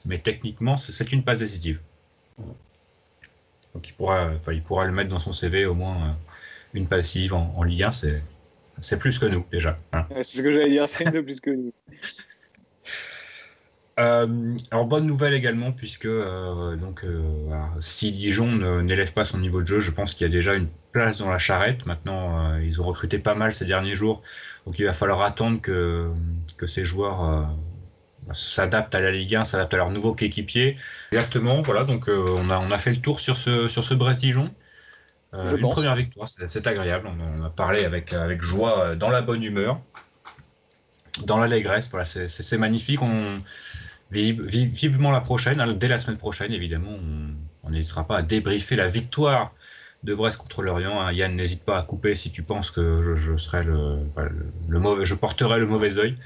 Mais 0.05 0.19
techniquement, 0.19 0.77
c'est 0.77 1.13
une 1.13 1.23
passe 1.23 1.39
décisive. 1.39 1.81
Donc 2.37 3.89
il 3.89 3.93
pourra, 3.93 4.33
enfin, 4.35 4.53
il 4.53 4.61
pourra 4.61 4.87
le 4.87 4.91
mettre 4.91 5.09
dans 5.09 5.21
son 5.21 5.31
CV 5.31 5.67
au 5.67 5.75
moins 5.75 6.17
une 6.75 6.89
passive 6.89 7.33
en, 7.33 7.53
en 7.55 7.63
Ligue 7.63 7.85
1, 7.85 7.93
c'est 8.81 8.99
plus 8.99 9.21
que 9.21 9.27
nous 9.27 9.47
déjà. 9.53 9.79
Hein. 9.93 10.05
c'est 10.23 10.39
ce 10.39 10.43
que 10.43 10.53
j'allais 10.53 10.71
dire, 10.71 10.89
c'est 10.89 11.05
de 11.05 11.21
plus 11.21 11.39
que 11.39 11.51
nous. 11.51 11.73
Euh, 14.01 14.57
alors 14.71 14.87
bonne 14.87 15.05
nouvelle 15.05 15.35
également 15.35 15.73
puisque 15.73 16.07
euh, 16.07 16.75
donc 16.77 17.05
euh, 17.05 17.21
si 17.81 18.13
Dijon 18.13 18.83
n'élève 18.83 19.13
pas 19.13 19.25
son 19.25 19.39
niveau 19.39 19.61
de 19.61 19.67
jeu, 19.67 19.81
je 19.81 19.91
pense 19.91 20.15
qu'il 20.15 20.27
y 20.27 20.31
a 20.31 20.33
déjà 20.33 20.55
une 20.55 20.69
place 20.93 21.19
dans 21.19 21.31
la 21.31 21.39
charrette. 21.39 21.85
Maintenant, 21.85 22.57
ils 22.59 22.81
ont 22.81 22.85
recruté 22.85 23.19
pas 23.19 23.35
mal 23.35 23.53
ces 23.53 23.67
derniers 23.67 23.95
jours, 23.95 24.23
donc 24.67 24.79
il 24.79 24.85
va 24.85 24.93
falloir 24.93 25.23
attendre 25.23 25.61
que 25.61 26.11
que 26.57 26.67
ces 26.67 26.85
joueurs 26.85 27.49
s'adaptent 28.33 28.95
à 28.95 29.01
la 29.01 29.11
Ligue 29.11 29.35
1, 29.35 29.45
s'adaptent 29.45 29.75
à 29.75 29.79
leur 29.79 29.91
nouveau 29.91 30.15
coéquipier. 30.15 30.77
Exactement, 31.13 31.63
voilà. 31.63 31.85
Donc 31.85 32.09
on 32.09 32.51
a 32.51 32.59
on 32.59 32.71
a 32.71 32.79
fait 32.79 32.93
le 32.93 33.01
tour 33.01 33.21
sur 33.21 33.37
ce 33.37 33.69
sur 33.69 33.85
ce 33.85 33.95
Brest 33.95 34.21
Dijon. 34.21 34.51
une 35.33 35.69
première 35.69 35.97
victoire, 35.97 36.29
c'est 36.29 36.67
agréable. 36.67 37.09
On, 37.09 37.45
a 37.45 37.51
parlé 37.51 37.85
avec 37.85 38.13
avec 38.13 38.43
joie, 38.43 38.97
dans 38.97 39.11
la 39.11 39.23
bonne 39.23 39.43
humeur 39.43 39.81
dans 41.25 41.39
l'allégresse. 41.39 41.91
Voilà, 41.91 42.07
c'est 42.07 42.59
magnifique. 42.59 43.03
On, 43.03 43.39
vive, 44.11 44.43
vivement 44.43 45.11
la 45.11 45.21
prochaine, 45.21 45.61
hein, 45.61 45.73
dès 45.73 45.89
la 45.89 45.99
semaine 45.99 46.19
prochaine, 46.19 46.53
évidemment. 46.53 46.97
On 47.63 47.71
n'hésitera 47.71 48.07
pas 48.07 48.19
à 48.19 48.23
débriefer 48.23 48.77
la 48.77 48.89
victoire 48.89 49.53
de 50.03 50.15
Brest 50.15 50.39
contre 50.39 50.63
Lorient. 50.63 51.01
Hein. 51.01 51.13
Yann, 51.13 51.35
n'hésite 51.35 51.65
pas 51.65 51.79
à 51.79 51.83
couper 51.83 52.15
si 52.15 52.31
tu 52.31 52.43
penses 52.43 52.71
que 52.71 53.03
je, 53.03 53.15
je 53.15 53.37
serai 53.37 53.63
le, 53.63 53.99
le, 54.69 54.79
mauvais, 54.79 55.05
je 55.05 55.15
porterai 55.15 55.59
le 55.59 55.67
mauvais 55.67 55.99
œil. 55.99 56.17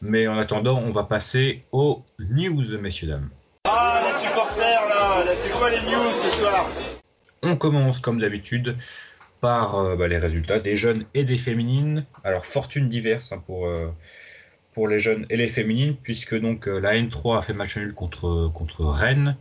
Mais 0.00 0.28
en 0.28 0.38
attendant, 0.38 0.78
on 0.78 0.92
va 0.92 1.04
passer 1.04 1.62
aux 1.72 2.04
news, 2.18 2.78
messieurs 2.80 3.08
dames. 3.08 3.30
Ah, 3.64 4.00
les 4.06 4.26
supporters 4.26 4.88
là, 4.88 5.24
c'est 5.36 5.50
quoi 5.50 5.70
les 5.70 5.80
news 5.80 6.10
ce 6.22 6.30
soir? 6.30 6.68
On 7.42 7.56
commence 7.56 8.00
comme 8.00 8.20
d'habitude 8.20 8.76
par 9.40 9.76
euh, 9.76 9.96
bah, 9.96 10.08
les 10.08 10.18
résultats 10.18 10.60
des 10.60 10.76
jeunes 10.76 11.04
et 11.14 11.24
des 11.24 11.38
féminines. 11.38 12.04
Alors 12.24 12.46
fortune 12.46 12.88
diverse 12.88 13.32
hein, 13.32 13.42
pour 13.44 13.66
euh, 13.66 13.88
pour 14.72 14.88
les 14.88 15.00
jeunes 15.00 15.24
et 15.30 15.36
les 15.36 15.48
féminines, 15.48 15.96
puisque 15.96 16.38
donc 16.38 16.68
euh, 16.68 16.78
la 16.78 16.94
N3 16.94 17.38
a 17.38 17.42
fait 17.42 17.52
match 17.52 17.76
nul 17.76 17.94
contre, 17.94 18.48
contre 18.52 18.84
Rennes. 18.84 19.36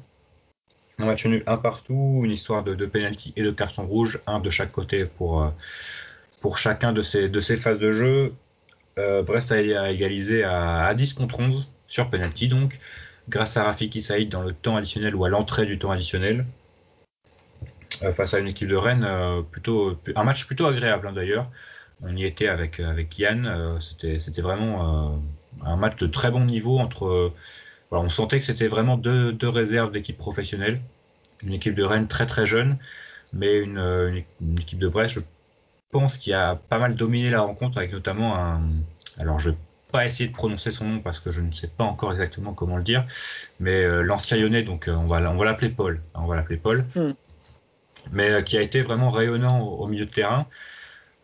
Un 0.99 1.05
match 1.05 1.25
nul 1.25 1.43
un 1.45 1.57
partout, 1.57 2.21
une 2.23 2.31
histoire 2.31 2.63
de, 2.63 2.73
de 2.73 2.89
et 3.35 3.43
de 3.43 3.51
carton 3.51 3.85
rouge, 3.85 4.19
un 4.25 4.39
de 4.39 4.49
chaque 4.49 4.71
côté 4.71 5.05
pour, 5.05 5.43
euh, 5.43 5.49
pour 6.41 6.57
chacun 6.57 6.91
de 6.91 7.01
ces, 7.01 7.29
de 7.29 7.39
ces 7.39 7.57
phases 7.57 7.79
de 7.79 7.91
jeu. 7.91 8.33
Euh, 8.97 9.21
Brest 9.21 9.51
a, 9.51 9.91
égalisé 9.91 10.43
à, 10.43 10.91
10 10.95 11.13
contre 11.13 11.39
11 11.39 11.71
sur 11.85 12.09
penalty 12.09 12.47
donc, 12.47 12.79
grâce 13.29 13.55
à 13.57 13.63
Rafiki 13.63 14.01
Saïd 14.01 14.29
dans 14.29 14.41
le 14.41 14.53
temps 14.53 14.75
additionnel 14.75 15.15
ou 15.15 15.23
à 15.23 15.29
l'entrée 15.29 15.65
du 15.65 15.77
temps 15.77 15.91
additionnel. 15.91 16.45
face 18.11 18.33
à 18.33 18.39
une 18.39 18.47
équipe 18.47 18.67
de 18.67 18.75
Rennes, 18.75 19.07
plutôt, 19.51 19.97
un 20.15 20.23
match 20.23 20.45
plutôt 20.45 20.65
agréable 20.65 21.07
hein, 21.07 21.13
d'ailleurs 21.13 21.49
on 22.01 22.15
y 22.15 22.25
était 22.25 22.47
avec, 22.47 22.79
avec 22.79 23.17
Yann. 23.17 23.45
Euh, 23.45 23.79
c'était, 23.79 24.41
vraiment 24.41 25.13
euh, 25.13 25.17
un 25.65 25.75
match 25.75 25.97
de 25.97 26.07
très 26.07 26.31
bon 26.31 26.45
niveau 26.45 26.79
entre. 26.79 27.31
Voilà, 27.89 28.05
on 28.05 28.09
sentait 28.09 28.39
que 28.39 28.45
c'était 28.45 28.67
vraiment 28.67 28.97
deux, 28.97 29.31
deux 29.31 29.49
réserves 29.49 29.91
d'équipes 29.91 30.17
professionnelles. 30.17 30.81
Une 31.43 31.53
équipe 31.53 31.75
de 31.75 31.83
Rennes 31.83 32.07
très 32.07 32.25
très 32.25 32.45
jeune, 32.45 32.77
mais 33.33 33.57
une, 33.57 33.77
une, 34.41 34.59
équipe 34.59 34.79
de 34.79 34.87
Brest, 34.87 35.15
je 35.15 35.19
pense, 35.91 36.17
qui 36.17 36.33
a 36.33 36.55
pas 36.55 36.79
mal 36.79 36.95
dominé 36.95 37.29
la 37.29 37.41
rencontre 37.41 37.77
avec 37.77 37.91
notamment 37.91 38.35
un. 38.35 38.61
Alors 39.19 39.39
je 39.39 39.51
vais 39.51 39.57
pas 39.91 40.05
essayer 40.05 40.27
de 40.27 40.33
prononcer 40.33 40.71
son 40.71 40.85
nom 40.85 40.99
parce 40.99 41.19
que 41.19 41.31
je 41.31 41.41
ne 41.41 41.51
sais 41.51 41.67
pas 41.67 41.83
encore 41.83 42.11
exactement 42.11 42.53
comment 42.53 42.77
le 42.77 42.83
dire, 42.83 43.05
mais 43.59 43.83
euh, 43.83 44.01
l'ancien 44.01 44.37
lyonnais, 44.37 44.63
donc 44.63 44.89
on 44.91 45.05
va, 45.05 45.17
on 45.31 45.37
va 45.37 45.45
l'appeler 45.45 45.69
Paul. 45.69 46.01
on 46.15 46.25
va 46.25 46.35
l'appeler 46.35 46.57
Paul. 46.57 46.85
Hmm. 46.95 47.13
Mais 48.11 48.43
qui 48.43 48.57
a 48.57 48.61
été 48.61 48.81
vraiment 48.81 49.09
rayonnant 49.09 49.61
au, 49.61 49.83
au 49.83 49.87
milieu 49.87 50.05
de 50.05 50.11
terrain. 50.11 50.47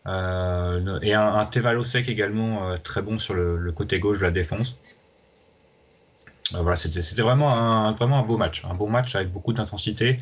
Euh, 0.06 0.98
et 1.00 1.14
un, 1.14 1.34
un 1.34 1.46
Tevalosek 1.46 2.08
également 2.08 2.68
euh, 2.68 2.76
très 2.76 3.00
bon 3.00 3.18
sur 3.18 3.34
le, 3.34 3.72
côté 3.72 3.98
gauche 3.98 4.18
de 4.18 4.24
la 4.24 4.30
défense. 4.30 4.78
Euh, 6.54 6.60
voilà, 6.60 6.76
c'était 6.76 7.22
vraiment 7.22 7.52
un, 7.52 7.92
vraiment 7.92 8.18
un 8.18 8.22
beau 8.22 8.36
match, 8.36 8.64
un 8.64 8.74
beau 8.74 8.86
match 8.86 9.14
avec 9.14 9.32
beaucoup 9.32 9.52
d'intensité 9.52 10.18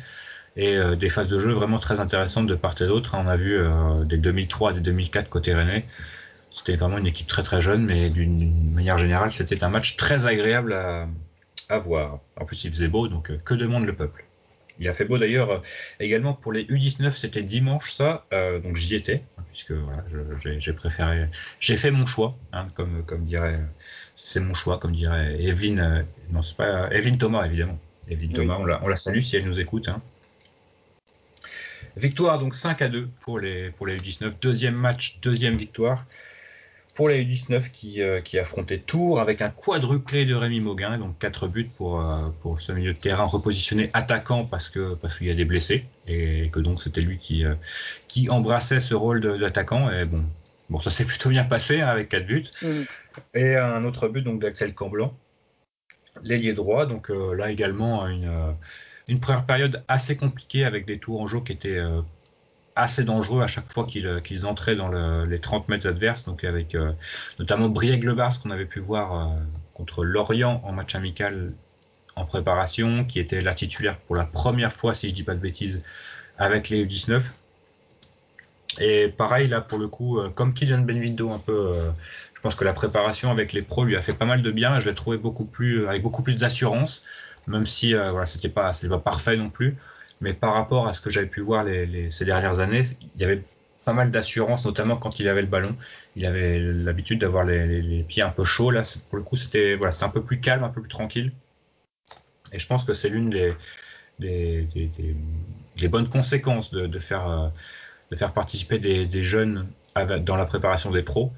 et 0.55 0.77
des 0.95 1.09
phases 1.09 1.29
de 1.29 1.39
jeu 1.39 1.51
vraiment 1.51 1.79
très 1.79 1.99
intéressantes 1.99 2.45
de 2.45 2.53
part 2.53 2.79
et 2.79 2.85
d'autre. 2.85 3.15
On 3.17 3.27
a 3.27 3.35
vu 3.35 3.59
des 4.05 4.17
2003, 4.17 4.73
des 4.73 4.81
2004 4.81 5.27
côté 5.27 5.51
Rennais. 5.51 5.83
C'était 6.51 6.75
vraiment 6.75 6.99
une 6.99 7.07
équipe 7.07 7.25
très 7.25 7.41
très 7.41 7.59
jeune, 7.59 7.85
mais 7.85 8.11
d'une 8.11 8.71
manière 8.71 8.99
générale, 8.99 9.31
c'était 9.31 9.63
un 9.63 9.69
match 9.69 9.97
très 9.97 10.27
agréable 10.27 10.73
à, 10.73 11.77
voir. 11.79 12.19
En 12.39 12.45
plus, 12.45 12.63
il 12.65 12.71
faisait 12.71 12.87
beau, 12.87 13.07
donc 13.07 13.35
que 13.43 13.53
demande 13.55 13.85
le 13.85 13.95
peuple? 13.95 14.25
Il 14.79 14.89
a 14.89 14.93
fait 14.93 15.05
beau 15.05 15.17
d'ailleurs 15.17 15.51
euh, 15.51 15.59
également 15.99 16.33
pour 16.33 16.51
les 16.51 16.65
U19, 16.65 17.11
c'était 17.11 17.41
dimanche 17.41 17.91
ça, 17.93 18.25
euh, 18.33 18.59
donc 18.59 18.75
j'y 18.75 18.95
étais, 18.95 19.23
hein, 19.37 19.43
puisque 19.51 19.71
voilà, 19.71 20.03
j'ai 20.57 20.73
préféré, 20.73 21.29
j'ai 21.59 21.75
fait 21.75 21.91
mon 21.91 22.05
choix, 22.05 22.35
hein, 22.53 22.67
comme, 22.73 23.03
comme 23.05 23.25
dirait, 23.25 23.59
c'est 24.15 24.39
mon 24.39 24.53
choix, 24.53 24.77
comme 24.79 24.91
dirait 24.91 25.41
Evelyne, 25.41 25.79
euh, 25.79 26.03
non 26.31 26.41
c'est 26.41 26.55
pas 26.55 26.89
Evelyne 26.91 27.17
Thomas 27.17 27.45
évidemment, 27.45 27.79
Evelyne 28.07 28.33
Thomas, 28.33 28.57
on 28.59 28.65
la, 28.65 28.83
on 28.83 28.87
la, 28.87 28.95
salue 28.95 29.21
si 29.21 29.35
elle 29.35 29.45
nous 29.45 29.59
écoute. 29.59 29.89
Hein. 29.89 30.01
Victoire 31.95 32.39
donc 32.39 32.55
5 32.55 32.81
à 32.81 32.87
2 32.89 33.07
pour 33.21 33.39
les, 33.39 33.69
pour 33.71 33.87
les 33.87 33.97
U19, 33.97 34.33
deuxième 34.41 34.75
match, 34.75 35.19
deuxième 35.21 35.55
victoire 35.55 36.05
pour 36.93 37.09
la 37.09 37.15
U19 37.15 37.71
qui, 37.71 38.01
euh, 38.01 38.21
qui 38.21 38.37
affrontait 38.37 38.77
Tours 38.77 39.19
avec 39.19 39.41
un 39.41 39.49
quadruplé 39.49 40.25
de 40.25 40.35
Rémi 40.35 40.59
Mauguin, 40.59 40.97
donc 40.97 41.17
quatre 41.17 41.47
buts 41.47 41.69
pour, 41.75 42.01
euh, 42.01 42.29
pour 42.41 42.61
ce 42.61 42.71
milieu 42.71 42.93
de 42.93 42.97
terrain 42.97 43.23
repositionné 43.23 43.89
attaquant 43.93 44.45
parce 44.45 44.69
que 44.69 44.93
parce 44.95 45.17
qu'il 45.17 45.27
y 45.27 45.31
a 45.31 45.35
des 45.35 45.45
blessés 45.45 45.85
et 46.07 46.49
que 46.49 46.59
donc 46.59 46.81
c'était 46.81 47.01
lui 47.01 47.17
qui, 47.17 47.45
euh, 47.45 47.55
qui 48.07 48.29
embrassait 48.29 48.79
ce 48.79 48.93
rôle 48.93 49.21
d'attaquant 49.21 49.89
et 49.91 50.05
bon 50.05 50.23
bon 50.73 50.79
ça 50.81 50.89
s'est 50.89 51.05
plutôt 51.05 51.29
bien 51.29 51.45
passé 51.45 51.79
hein, 51.79 51.87
avec 51.87 52.09
quatre 52.09 52.25
buts 52.25 52.47
mm. 52.61 52.81
et 53.33 53.55
un 53.55 53.85
autre 53.85 54.09
but 54.09 54.21
donc 54.21 54.41
d'Axel 54.41 54.73
Camblanc 54.73 55.15
l'ailier 56.23 56.53
droit 56.53 56.85
donc 56.85 57.09
là 57.09 57.49
également 57.49 58.05
une 58.07 58.53
une 59.07 59.19
première 59.19 59.45
période 59.45 59.83
assez 59.87 60.17
compliquée 60.17 60.65
avec 60.65 60.85
des 60.85 60.97
tours 60.97 61.21
en 61.21 61.27
jeu 61.27 61.39
qui 61.39 61.51
étaient 61.51 61.81
assez 62.75 63.03
dangereux 63.03 63.41
à 63.41 63.47
chaque 63.47 63.71
fois 63.71 63.85
qu'ils 63.85 64.45
entraient 64.45 64.75
dans 64.75 64.87
le, 64.87 65.25
les 65.25 65.39
30 65.39 65.69
mètres 65.69 65.87
adverses, 65.87 66.25
donc 66.25 66.43
avec 66.43 66.75
euh, 66.75 66.91
notamment 67.39 67.69
Brieg-Lebars 67.69 68.41
qu'on 68.41 68.51
avait 68.51 68.65
pu 68.65 68.79
voir 68.79 69.15
euh, 69.15 69.39
contre 69.73 70.03
Lorient 70.03 70.61
en 70.63 70.71
match 70.71 70.95
amical 70.95 71.53
en 72.15 72.25
préparation, 72.25 73.05
qui 73.05 73.19
était 73.19 73.41
la 73.41 73.53
titulaire 73.53 73.97
pour 73.97 74.15
la 74.15 74.25
première 74.25 74.71
fois, 74.71 74.93
si 74.93 75.09
je 75.09 75.13
dis 75.13 75.23
pas 75.23 75.33
de 75.33 75.39
bêtises, 75.39 75.81
avec 76.37 76.69
les 76.69 76.85
U19. 76.85 77.31
Et 78.79 79.07
pareil 79.07 79.47
là 79.47 79.61
pour 79.61 79.77
le 79.77 79.87
coup, 79.87 80.19
euh, 80.19 80.29
comme 80.29 80.53
Kylian 80.53 80.79
Benvindo 80.79 81.31
un 81.31 81.39
peu, 81.39 81.73
je 82.33 82.41
pense 82.41 82.55
que 82.55 82.65
la 82.65 82.73
préparation 82.73 83.31
avec 83.31 83.53
les 83.53 83.61
pros 83.61 83.83
lui 83.85 83.95
a 83.95 84.01
fait 84.01 84.13
pas 84.13 84.25
mal 84.25 84.41
de 84.41 84.51
bien. 84.51 84.79
Je 84.79 84.89
l'ai 84.89 84.95
trouvé 84.95 85.17
beaucoup 85.17 85.45
plus 85.45 85.87
avec 85.87 86.01
beaucoup 86.01 86.23
plus 86.23 86.37
d'assurance, 86.37 87.03
même 87.47 87.65
si 87.65 87.93
voilà 87.93 88.25
c'était 88.25 88.49
pas 88.49 88.71
pas 88.89 88.99
parfait 88.99 89.37
non 89.37 89.49
plus 89.49 89.75
mais 90.23 90.33
par 90.33 90.53
rapport 90.53 90.87
à 90.87 90.93
ce 90.93 91.01
que 91.01 91.09
j'avais 91.09 91.27
pu 91.27 91.41
voir 91.41 91.65
ces 92.09 92.23
dernières 92.23 92.59
années, 92.59 92.83
il 93.15 93.21
y 93.21 93.25
avait 93.25 93.43
pas 93.83 93.91
mal 93.91 94.09
d'assurance, 94.09 94.65
notamment 94.65 94.95
quand 94.95 95.19
il 95.19 95.27
avait 95.27 95.41
le 95.41 95.47
ballon. 95.47 95.75
Il 96.15 96.25
avait 96.25 96.59
l'habitude 96.59 97.19
d'avoir 97.19 97.43
les, 97.43 98.05
pieds 98.07 98.23
un 98.23 98.29
peu 98.29 98.45
chauds. 98.45 98.71
Là, 98.71 98.83
pour 99.09 99.17
le 99.17 99.23
coup, 99.23 99.35
c'était 99.35 99.75
voilà, 99.75 99.93
un 100.01 100.09
peu 100.09 100.23
plus 100.23 100.39
calme, 100.39 100.63
un 100.63 100.69
peu 100.69 100.79
plus 100.81 100.89
tranquille. 100.89 101.33
Et 102.53 102.59
je 102.59 102.67
pense 102.67 102.85
que 102.85 102.93
c'est 102.93 103.09
l'une 103.09 103.29
des, 103.29 103.53
bonnes 105.89 106.07
conséquences 106.07 106.71
de, 106.71 106.99
faire, 106.99 107.27
euh, 107.29 107.47
de 108.13 108.17
faire 108.17 108.31
participer 108.31 108.77
des, 108.79 109.23
jeunes 109.23 109.67
dans 110.21 110.35
la 110.35 110.45
préparation 110.45 110.91
des 110.91 111.01
pros. 111.01 111.31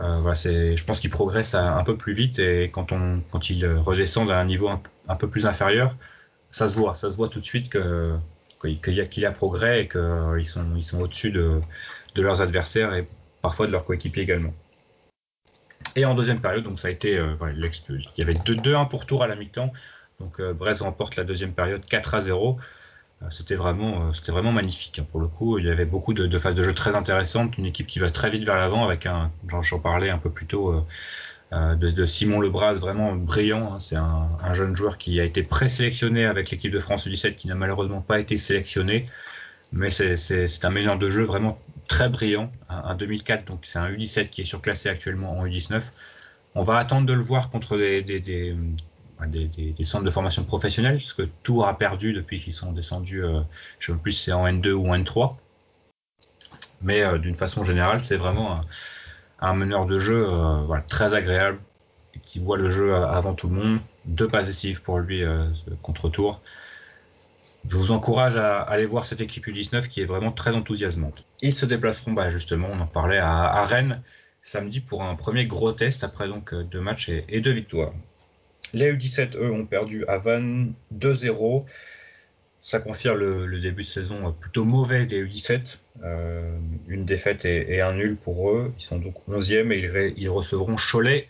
Euh, 0.00 0.34
je 0.34 0.84
pense 0.84 0.98
qu'ils 0.98 1.10
progressent 1.10 1.54
un 1.54 1.84
peu 1.84 1.96
plus 1.96 2.14
vite 2.14 2.38
et 2.38 2.70
quand, 2.72 2.92
on, 2.92 3.20
quand 3.30 3.50
ils 3.50 3.66
redescendent 3.66 4.30
à 4.30 4.38
un 4.38 4.44
niveau 4.44 4.68
un 4.68 5.16
peu 5.16 5.28
plus 5.28 5.46
inférieur, 5.46 5.94
ça 6.50 6.68
se 6.68 6.76
voit, 6.76 6.94
ça 6.94 7.10
se 7.10 7.16
voit 7.16 7.28
tout 7.28 7.40
de 7.40 7.44
suite 7.44 7.70
qu'il 7.70 8.94
y, 8.94 9.00
a, 9.00 9.04
y 9.04 9.24
a 9.26 9.32
progrès 9.32 9.82
et 9.82 9.88
qu'ils 9.88 10.46
sont, 10.46 10.64
ils 10.76 10.82
sont 10.82 11.00
au-dessus 11.00 11.30
de, 11.30 11.60
de, 12.14 12.22
leurs 12.22 12.40
adversaires 12.42 12.94
et 12.94 13.06
parfois 13.42 13.66
de 13.66 13.72
leurs 13.72 13.84
coéquipiers 13.84 14.22
également. 14.22 14.54
Et 15.96 16.04
en 16.06 16.14
deuxième 16.14 16.40
période, 16.40 16.64
donc 16.64 16.78
ça 16.78 16.88
a 16.88 16.90
été, 16.90 17.18
euh, 17.18 17.34
il 17.52 18.00
y 18.16 18.22
avait 18.22 18.34
2-1 18.34 18.88
pour 18.88 19.04
tour 19.04 19.22
à 19.22 19.26
la 19.26 19.36
mi-temps, 19.36 19.72
donc 20.20 20.40
euh, 20.40 20.54
Brest 20.54 20.80
remporte 20.80 21.16
la 21.16 21.24
deuxième 21.24 21.52
période 21.52 21.84
4 21.84 22.14
à 22.14 22.20
0. 22.22 22.56
Euh, 23.24 23.30
c'était 23.30 23.54
vraiment, 23.54 24.12
c'était 24.12 24.32
vraiment 24.32 24.52
magnifique. 24.52 24.98
Hein, 24.98 25.06
pour 25.10 25.20
le 25.20 25.28
coup, 25.28 25.58
il 25.58 25.64
y 25.64 25.70
avait 25.70 25.84
beaucoup 25.84 26.14
de, 26.14 26.38
phases 26.38 26.54
de 26.54 26.62
jeu 26.62 26.74
très 26.74 26.94
intéressantes, 26.94 27.58
une 27.58 27.66
équipe 27.66 27.86
qui 27.86 27.98
va 27.98 28.10
très 28.10 28.30
vite 28.30 28.44
vers 28.44 28.56
l'avant 28.56 28.84
avec 28.84 29.06
un, 29.06 29.30
j'en 29.62 29.78
parlais 29.78 30.10
un 30.10 30.18
peu 30.18 30.30
plus 30.30 30.46
tôt, 30.46 30.84
euh, 31.52 31.74
de, 31.76 32.06
Simon 32.06 32.40
Lebras, 32.40 32.74
vraiment 32.74 33.14
brillant. 33.14 33.74
Hein. 33.74 33.78
C'est 33.78 33.96
un, 33.96 34.28
jeune 34.54 34.74
joueur 34.76 34.98
qui 34.98 35.20
a 35.20 35.24
été 35.24 35.42
présélectionné 35.42 36.24
avec 36.24 36.50
l'équipe 36.50 36.72
de 36.72 36.78
France 36.78 37.06
U17 37.06 37.34
qui 37.34 37.48
n'a 37.48 37.54
malheureusement 37.54 38.00
pas 38.00 38.20
été 38.20 38.36
sélectionné. 38.36 39.06
Mais 39.72 39.90
c'est 39.90 40.64
un 40.64 40.70
meneur 40.70 40.98
de 40.98 41.10
jeu 41.10 41.24
vraiment 41.24 41.58
très 41.88 42.08
brillant. 42.08 42.52
Un, 42.68 42.94
2004, 42.94 43.46
donc 43.46 43.60
c'est 43.62 43.78
un 43.78 43.90
U17 43.90 44.28
qui 44.28 44.42
est 44.42 44.44
surclassé 44.44 44.88
actuellement 44.88 45.38
en 45.38 45.46
U19. 45.46 45.82
On 46.54 46.62
va 46.62 46.78
attendre 46.78 47.06
de 47.06 47.12
le 47.12 47.22
voir 47.22 47.50
contre 47.50 47.76
des, 47.76 48.56
centres 49.84 50.04
de 50.04 50.10
formation 50.10 50.44
professionnelle, 50.44 50.96
parce 50.96 51.12
que 51.12 51.22
Tours 51.42 51.66
a 51.66 51.78
perdu 51.78 52.12
depuis 52.12 52.40
qu'ils 52.40 52.52
sont 52.52 52.72
descendus, 52.72 53.22
je 53.78 53.92
ne 53.92 53.96
sais 53.96 54.02
plus 54.02 54.12
si 54.12 54.24
c'est 54.24 54.32
en 54.32 54.46
N2 54.46 54.72
ou 54.72 54.88
en 54.88 54.96
N3. 54.96 55.36
Mais 56.82 57.18
d'une 57.18 57.34
façon 57.34 57.64
générale, 57.64 58.04
c'est 58.04 58.16
vraiment 58.16 58.60
un, 59.40 59.54
meneur 59.54 59.86
de 59.86 59.98
jeu 59.98 60.28
très 60.88 61.14
agréable, 61.14 61.58
qui 62.22 62.40
voit 62.40 62.58
le 62.58 62.68
jeu 62.68 62.94
avant 62.94 63.34
tout 63.34 63.48
le 63.48 63.54
monde. 63.54 63.78
Deux 64.04 64.28
passes 64.28 64.46
décisives 64.46 64.82
pour 64.82 64.98
lui 64.98 65.22
contre 65.82 66.08
Tours 66.08 66.40
je 67.68 67.76
vous 67.76 67.92
encourage 67.92 68.36
à 68.36 68.60
aller 68.60 68.84
voir 68.84 69.04
cette 69.04 69.20
équipe 69.20 69.46
U19 69.46 69.88
qui 69.88 70.00
est 70.00 70.04
vraiment 70.04 70.32
très 70.32 70.50
enthousiasmante. 70.50 71.24
Ils 71.40 71.54
se 71.54 71.66
déplaceront, 71.66 72.12
bah, 72.12 72.28
justement, 72.28 72.68
on 72.70 72.80
en 72.80 72.86
parlait 72.86 73.18
à, 73.18 73.62
Rennes 73.64 74.02
samedi 74.42 74.80
pour 74.80 75.02
un 75.02 75.14
premier 75.14 75.46
gros 75.46 75.72
test 75.72 76.04
après 76.04 76.28
donc 76.28 76.52
euh, 76.52 76.62
deux 76.64 76.80
matchs 76.80 77.08
et, 77.08 77.40
deux 77.40 77.52
victoires. 77.52 77.92
Les 78.74 78.92
U17, 78.92 79.36
eux, 79.36 79.52
ont 79.52 79.66
perdu 79.66 80.04
à 80.06 80.18
Vannes 80.18 80.74
2-0. 80.92 81.64
Ça 82.60 82.80
confirme 82.80 83.18
le, 83.18 83.60
début 83.60 83.82
de 83.82 83.86
saison 83.86 84.32
plutôt 84.32 84.64
mauvais 84.64 85.06
des 85.06 85.24
U17. 85.24 85.78
Euh, 86.02 86.58
une 86.88 87.04
défaite 87.04 87.44
et, 87.44 87.80
un 87.80 87.92
nul 87.92 88.16
pour 88.16 88.50
eux. 88.50 88.72
Ils 88.76 88.82
sont 88.82 88.98
donc 88.98 89.14
11e 89.28 89.70
et 89.70 90.14
ils, 90.16 90.28
recevront 90.28 90.74
Cholet 90.74 91.28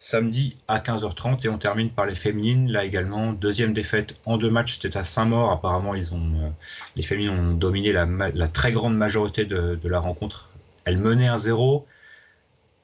samedi 0.00 0.56
à 0.68 0.78
15h30 0.80 1.46
et 1.46 1.48
on 1.48 1.56
termine 1.56 1.90
par 1.90 2.04
les 2.04 2.14
féminines. 2.14 2.70
Là 2.70 2.84
également, 2.84 3.32
deuxième 3.32 3.72
défaite 3.72 4.20
en 4.26 4.36
deux 4.36 4.50
matchs, 4.50 4.78
c'était 4.78 4.98
à 4.98 5.04
Saint-Maur. 5.04 5.50
Apparemment, 5.52 5.94
euh, 5.94 6.50
les 6.94 7.02
féminines 7.02 7.30
ont 7.30 7.54
dominé 7.54 7.92
la, 7.92 8.48
très 8.48 8.72
grande 8.72 8.96
majorité 8.98 9.46
de, 9.46 9.78
la 9.88 9.98
rencontre. 9.98 10.50
Elles 10.84 11.00
menaient 11.00 11.28
un 11.28 11.38
0. 11.38 11.86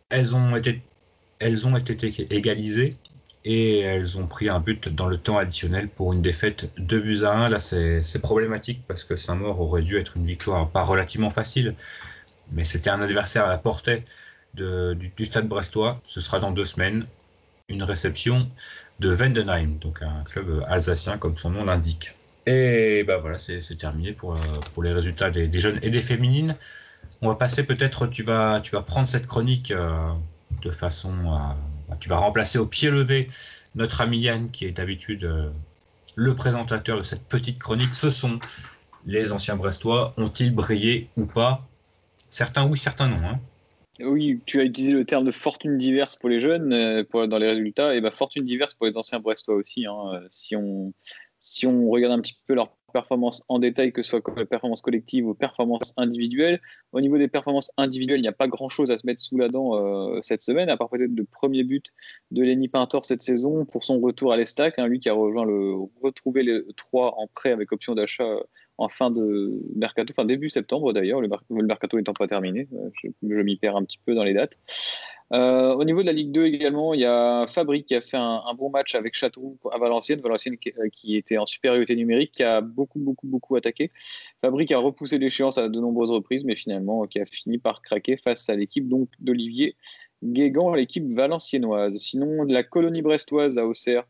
Elles 0.08 0.34
ont 0.34 0.56
été, 0.56 0.80
elles 1.40 1.66
ont 1.66 1.76
été 1.76 2.26
égalisées 2.34 2.96
et 3.44 3.80
elles 3.80 4.20
ont 4.20 4.26
pris 4.26 4.48
un 4.48 4.60
but 4.60 4.88
dans 4.88 5.06
le 5.06 5.18
temps 5.18 5.38
additionnel 5.38 5.88
pour 5.88 6.12
une 6.12 6.22
défaite 6.22 6.70
2 6.78 7.00
buts 7.00 7.24
à 7.24 7.32
1. 7.32 7.48
Là, 7.48 7.58
c'est 7.58 8.18
problématique 8.20 8.82
parce 8.86 9.04
que 9.04 9.16
Saint-Maur 9.16 9.60
aurait 9.60 9.82
dû 9.82 9.96
être 9.98 10.16
une 10.16 10.26
victoire 10.26 10.68
pas 10.68 10.82
relativement 10.82 11.30
facile, 11.30 11.74
mais 12.52 12.64
c'était 12.64 12.90
un 12.90 13.00
adversaire 13.00 13.46
à 13.46 13.48
la 13.48 13.58
portée 13.58 14.04
du, 14.54 15.24
stade 15.24 15.48
brestois. 15.48 16.00
Ce 16.04 16.20
sera 16.20 16.38
dans 16.38 16.52
deux 16.52 16.64
semaines. 16.64 17.06
Une 17.68 17.82
réception 17.84 18.48
de 19.00 19.08
Vendenheim, 19.08 19.78
donc 19.80 20.02
un 20.02 20.22
club 20.24 20.62
alsacien 20.66 21.16
comme 21.16 21.36
son 21.36 21.50
nom 21.50 21.64
l'indique. 21.64 22.14
Et 22.44 23.04
bah 23.04 23.18
voilà, 23.18 23.38
c'est 23.38 23.60
terminé 23.78 24.12
pour, 24.12 24.36
pour 24.74 24.82
les 24.82 24.92
résultats 24.92 25.30
des, 25.30 25.60
jeunes 25.60 25.78
et 25.82 25.90
des 25.90 26.00
féminines. 26.00 26.56
On 27.22 27.28
va 27.28 27.36
passer 27.36 27.62
peut-être, 27.62 28.08
tu 28.08 28.24
vas, 28.24 28.60
tu 28.60 28.72
vas 28.72 28.82
prendre 28.82 29.06
cette 29.06 29.26
chronique 29.26 29.70
euh, 29.70 30.12
de 30.60 30.70
façon 30.70 31.12
à, 31.30 31.56
tu 32.00 32.08
vas 32.08 32.16
remplacer 32.16 32.58
au 32.58 32.66
pied 32.66 32.90
levé 32.90 33.28
notre 33.74 34.00
ami 34.00 34.18
Yann 34.18 34.50
qui 34.50 34.66
est 34.66 34.72
d'habitude 34.72 35.24
euh, 35.24 35.50
le 36.14 36.34
présentateur 36.34 36.98
de 36.98 37.02
cette 37.02 37.24
petite 37.24 37.58
chronique. 37.58 37.94
Ce 37.94 38.10
sont 38.10 38.38
les 39.06 39.32
anciens 39.32 39.56
brestois. 39.56 40.12
Ont-ils 40.16 40.54
brillé 40.54 41.08
ou 41.16 41.26
pas? 41.26 41.66
Certains 42.30 42.66
oui, 42.66 42.78
certains 42.78 43.08
non. 43.08 43.26
Hein. 43.26 43.40
Oui, 44.00 44.40
tu 44.46 44.60
as 44.60 44.64
utilisé 44.64 44.94
le 44.94 45.04
terme 45.04 45.24
de 45.24 45.32
fortune 45.32 45.76
diverse 45.76 46.16
pour 46.16 46.28
les 46.28 46.40
jeunes 46.40 46.72
euh, 46.72 47.26
dans 47.26 47.38
les 47.38 47.48
résultats, 47.48 47.94
et 47.94 48.00
bah, 48.00 48.10
fortune 48.10 48.44
diverse 48.44 48.74
pour 48.74 48.86
les 48.86 48.96
anciens 48.96 49.20
Brestois 49.20 49.54
aussi. 49.54 49.86
Hein. 49.86 50.14
Euh, 50.14 50.26
si, 50.30 50.56
on, 50.56 50.94
si 51.38 51.66
on 51.66 51.90
regarde 51.90 52.14
un 52.14 52.20
petit 52.20 52.36
peu 52.46 52.54
leur 52.54 52.70
performance 52.92 53.42
en 53.48 53.58
détail, 53.58 53.92
que 53.92 54.02
ce 54.02 54.10
soit 54.10 54.22
performance 54.48 54.82
collective 54.82 55.26
ou 55.26 55.34
performance 55.34 55.94
individuelle, 55.96 56.60
au 56.92 57.00
niveau 57.00 57.18
des 57.18 57.28
performances 57.28 57.70
individuelles, 57.76 58.18
il 58.18 58.22
n'y 58.22 58.28
a 58.28 58.32
pas 58.32 58.48
grand-chose 58.48 58.90
à 58.90 58.98
se 58.98 59.06
mettre 59.06 59.20
sous 59.20 59.36
la 59.36 59.48
dent 59.48 59.76
euh, 59.76 60.20
cette 60.22 60.42
semaine, 60.42 60.68
à 60.68 60.76
part 60.76 60.88
peut-être 60.88 61.14
le 61.14 61.24
premier 61.24 61.64
but 61.64 61.92
de 62.30 62.42
Lenny 62.42 62.68
Pintor 62.68 63.04
cette 63.04 63.22
saison 63.22 63.64
pour 63.64 63.84
son 63.84 64.00
retour 64.00 64.32
à 64.32 64.36
l'Estac, 64.36 64.78
hein, 64.78 64.86
lui 64.86 65.00
qui 65.00 65.08
a 65.08 65.14
rejoint 65.14 65.44
le 65.44 65.74
retrouvé 66.02 66.42
les 66.42 66.60
3 66.76 67.14
en 67.18 67.26
prêt 67.26 67.52
avec 67.52 67.72
option 67.72 67.94
d'achat 67.94 68.36
en 68.78 68.88
fin 68.88 69.10
de 69.10 69.60
mercato, 69.76 70.12
fin 70.12 70.24
début 70.24 70.50
septembre 70.50 70.92
d'ailleurs, 70.92 71.20
le, 71.20 71.28
mercato 71.50 71.98
étant 71.98 72.14
pas 72.14 72.26
terminé, 72.26 72.68
euh, 72.72 72.90
je, 73.22 73.42
m'y 73.42 73.56
perds 73.56 73.76
un 73.76 73.84
petit 73.84 73.98
peu 74.04 74.14
dans 74.14 74.24
les 74.24 74.34
dates. 74.34 74.58
Euh, 75.32 75.72
au 75.72 75.84
niveau 75.84 76.02
de 76.02 76.06
la 76.06 76.12
Ligue 76.12 76.30
2 76.30 76.44
également, 76.44 76.92
il 76.92 77.00
y 77.00 77.06
a 77.06 77.46
Fabrique 77.46 77.86
qui 77.86 77.94
a 77.94 78.02
fait 78.02 78.18
un, 78.18 78.42
bon 78.54 78.68
match 78.68 78.94
avec 78.94 79.14
Châteauroux 79.14 79.58
à 79.72 79.78
Valenciennes, 79.78 80.20
Valenciennes 80.20 80.58
euh, 80.78 80.88
qui, 80.92 81.16
était 81.16 81.38
en 81.38 81.46
supériorité 81.46 81.96
numérique, 81.96 82.32
qui 82.32 82.42
a 82.42 82.60
beaucoup 82.60 82.98
beaucoup 82.98 83.26
beaucoup 83.26 83.56
attaqué. 83.56 83.90
Fabrique 84.42 84.72
a 84.72 84.78
repoussé 84.78 85.18
l'échéance 85.18 85.56
à 85.56 85.68
de 85.70 85.80
nombreuses 85.80 86.10
reprises, 86.10 86.44
mais 86.44 86.56
finalement 86.56 87.06
qui 87.06 87.18
a 87.18 87.24
fini 87.24 87.56
par 87.56 87.80
craquer 87.80 88.18
face 88.18 88.50
à 88.50 88.54
l'équipe 88.54 88.88
donc 88.88 89.08
d'Olivier 89.20 89.76
Guégan, 90.22 90.74
l'équipe 90.74 91.10
valenciennoise. 91.10 91.96
Sinon, 91.96 92.44
la 92.44 92.62
colonie 92.62 93.02
brestoise 93.02 93.58
à 93.58 93.66
Auxerre, 93.66 94.04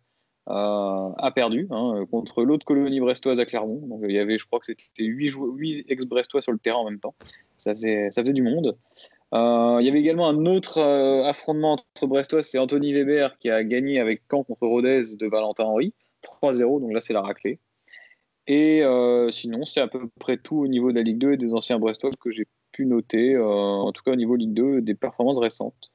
a 0.46 1.32
perdu 1.34 1.68
hein, 1.70 2.04
contre 2.10 2.42
l'autre 2.42 2.66
colonie 2.66 3.00
brestoise 3.00 3.38
à 3.38 3.44
Clermont. 3.44 3.86
Donc 3.86 4.00
il 4.04 4.12
y 4.12 4.18
avait, 4.18 4.38
je 4.38 4.46
crois 4.46 4.58
que 4.58 4.66
c'était 4.66 5.04
8, 5.04 5.84
ex-brestois 5.88 6.42
sur 6.42 6.52
le 6.52 6.58
terrain 6.58 6.78
en 6.78 6.84
même 6.84 6.98
temps. 6.98 7.14
Ça 7.56 7.72
faisait, 7.72 8.10
ça 8.10 8.22
faisait 8.22 8.32
du 8.32 8.42
monde. 8.42 8.76
Euh, 9.34 9.78
il 9.80 9.86
y 9.86 9.88
avait 9.88 10.00
également 10.00 10.28
un 10.28 10.44
autre 10.44 10.78
euh, 10.78 11.24
affrontement 11.24 11.72
entre 11.72 12.06
brestois, 12.06 12.42
c'est 12.42 12.58
Anthony 12.58 12.92
Weber 12.92 13.38
qui 13.38 13.50
a 13.50 13.64
gagné 13.64 13.98
avec 13.98 14.22
Caen 14.30 14.44
contre 14.44 14.66
Rodez 14.66 15.16
de 15.18 15.26
Valentin 15.26 15.64
Henry, 15.64 15.94
3-0, 16.22 16.80
donc 16.80 16.92
là 16.92 17.00
c'est 17.00 17.14
la 17.14 17.22
raclée. 17.22 17.58
Et 18.46 18.82
euh, 18.82 19.30
sinon, 19.30 19.64
c'est 19.64 19.80
à 19.80 19.86
peu 19.86 20.08
près 20.20 20.36
tout 20.36 20.56
au 20.56 20.66
niveau 20.66 20.90
de 20.90 20.96
la 20.96 21.02
Ligue 21.02 21.18
2 21.18 21.32
et 21.32 21.36
des 21.36 21.54
anciens 21.54 21.78
brestois 21.78 22.10
que 22.20 22.30
j'ai 22.30 22.46
pu 22.72 22.86
noter, 22.86 23.38
en 23.38 23.92
tout 23.92 24.02
cas 24.02 24.12
au 24.12 24.16
niveau 24.16 24.34
Ligue 24.34 24.54
2, 24.54 24.80
des 24.80 24.94
performances 24.94 25.38
récentes. 25.38 25.90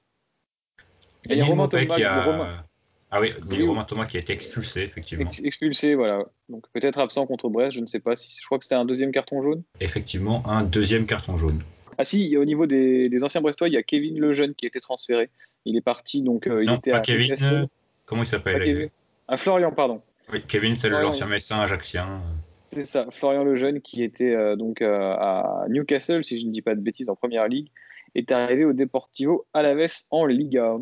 Et 1.29 1.33
il 1.33 1.37
y 1.37 1.41
a 1.41 1.45
Romain 1.45 1.67
Thomas, 1.67 1.85
qui 1.85 2.03
a... 2.03 2.65
Ah 3.09 3.21
oui, 3.21 3.29
oui, 3.49 3.65
Romain 3.65 3.83
Thomas 3.83 4.05
qui 4.05 4.17
a 4.17 4.19
été 4.19 4.33
expulsé, 4.33 4.81
effectivement. 4.81 5.29
expulsé, 5.43 5.95
voilà. 5.95 6.25
Donc 6.49 6.65
peut-être 6.73 6.99
absent 6.99 7.25
contre 7.25 7.49
Brest, 7.49 7.75
je 7.75 7.81
ne 7.81 7.85
sais 7.85 7.99
pas. 7.99 8.15
si 8.15 8.35
Je 8.39 8.45
crois 8.45 8.57
que 8.57 8.65
c'était 8.65 8.75
un 8.75 8.85
deuxième 8.85 9.11
carton 9.11 9.41
jaune. 9.41 9.63
Effectivement, 9.79 10.45
un 10.45 10.63
deuxième 10.63 11.05
carton 11.05 11.37
jaune. 11.37 11.61
Ah 11.97 12.03
si, 12.03 12.37
au 12.37 12.45
niveau 12.45 12.67
des, 12.67 13.09
anciens 13.23 13.41
Brestois, 13.41 13.67
il 13.67 13.73
y 13.73 13.77
a 13.77 13.83
Kevin 13.83 14.19
Lejeune 14.19 14.53
qui 14.53 14.65
a 14.65 14.67
été 14.67 14.79
transféré. 14.79 15.29
Il 15.65 15.75
est 15.75 15.81
parti, 15.81 16.21
donc 16.21 16.47
euh, 16.47 16.63
il 16.63 16.67
non, 16.67 16.77
était 16.77 16.91
pas 16.91 16.99
Kevin. 16.99 17.35
Euh, 17.41 17.65
comment 18.05 18.23
il 18.23 18.27
s'appelle 18.27 18.89
À 19.27 19.37
Florian, 19.37 19.71
pardon. 19.71 20.01
Oui, 20.31 20.43
Kevin, 20.47 20.75
c'est 20.75 20.89
l'ancien 20.89 21.27
médecin 21.27 21.59
ajaxien. 21.59 22.21
C'est 22.69 22.85
ça, 22.85 23.07
Florian 23.11 23.43
Lejeune 23.45 23.81
qui 23.81 24.03
était 24.03 24.35
euh, 24.35 24.57
donc 24.57 24.81
à 24.81 25.65
Newcastle, 25.69 26.23
si 26.23 26.39
je 26.39 26.45
ne 26.45 26.51
dis 26.51 26.61
pas 26.61 26.75
de 26.75 26.81
bêtises, 26.81 27.09
en 27.09 27.15
première 27.15 27.47
ligue, 27.47 27.69
est 28.13 28.31
arrivé 28.31 28.65
au 28.65 28.73
Deportivo 28.73 29.45
Alaves 29.53 30.05
en 30.11 30.25
Liga. 30.25 30.77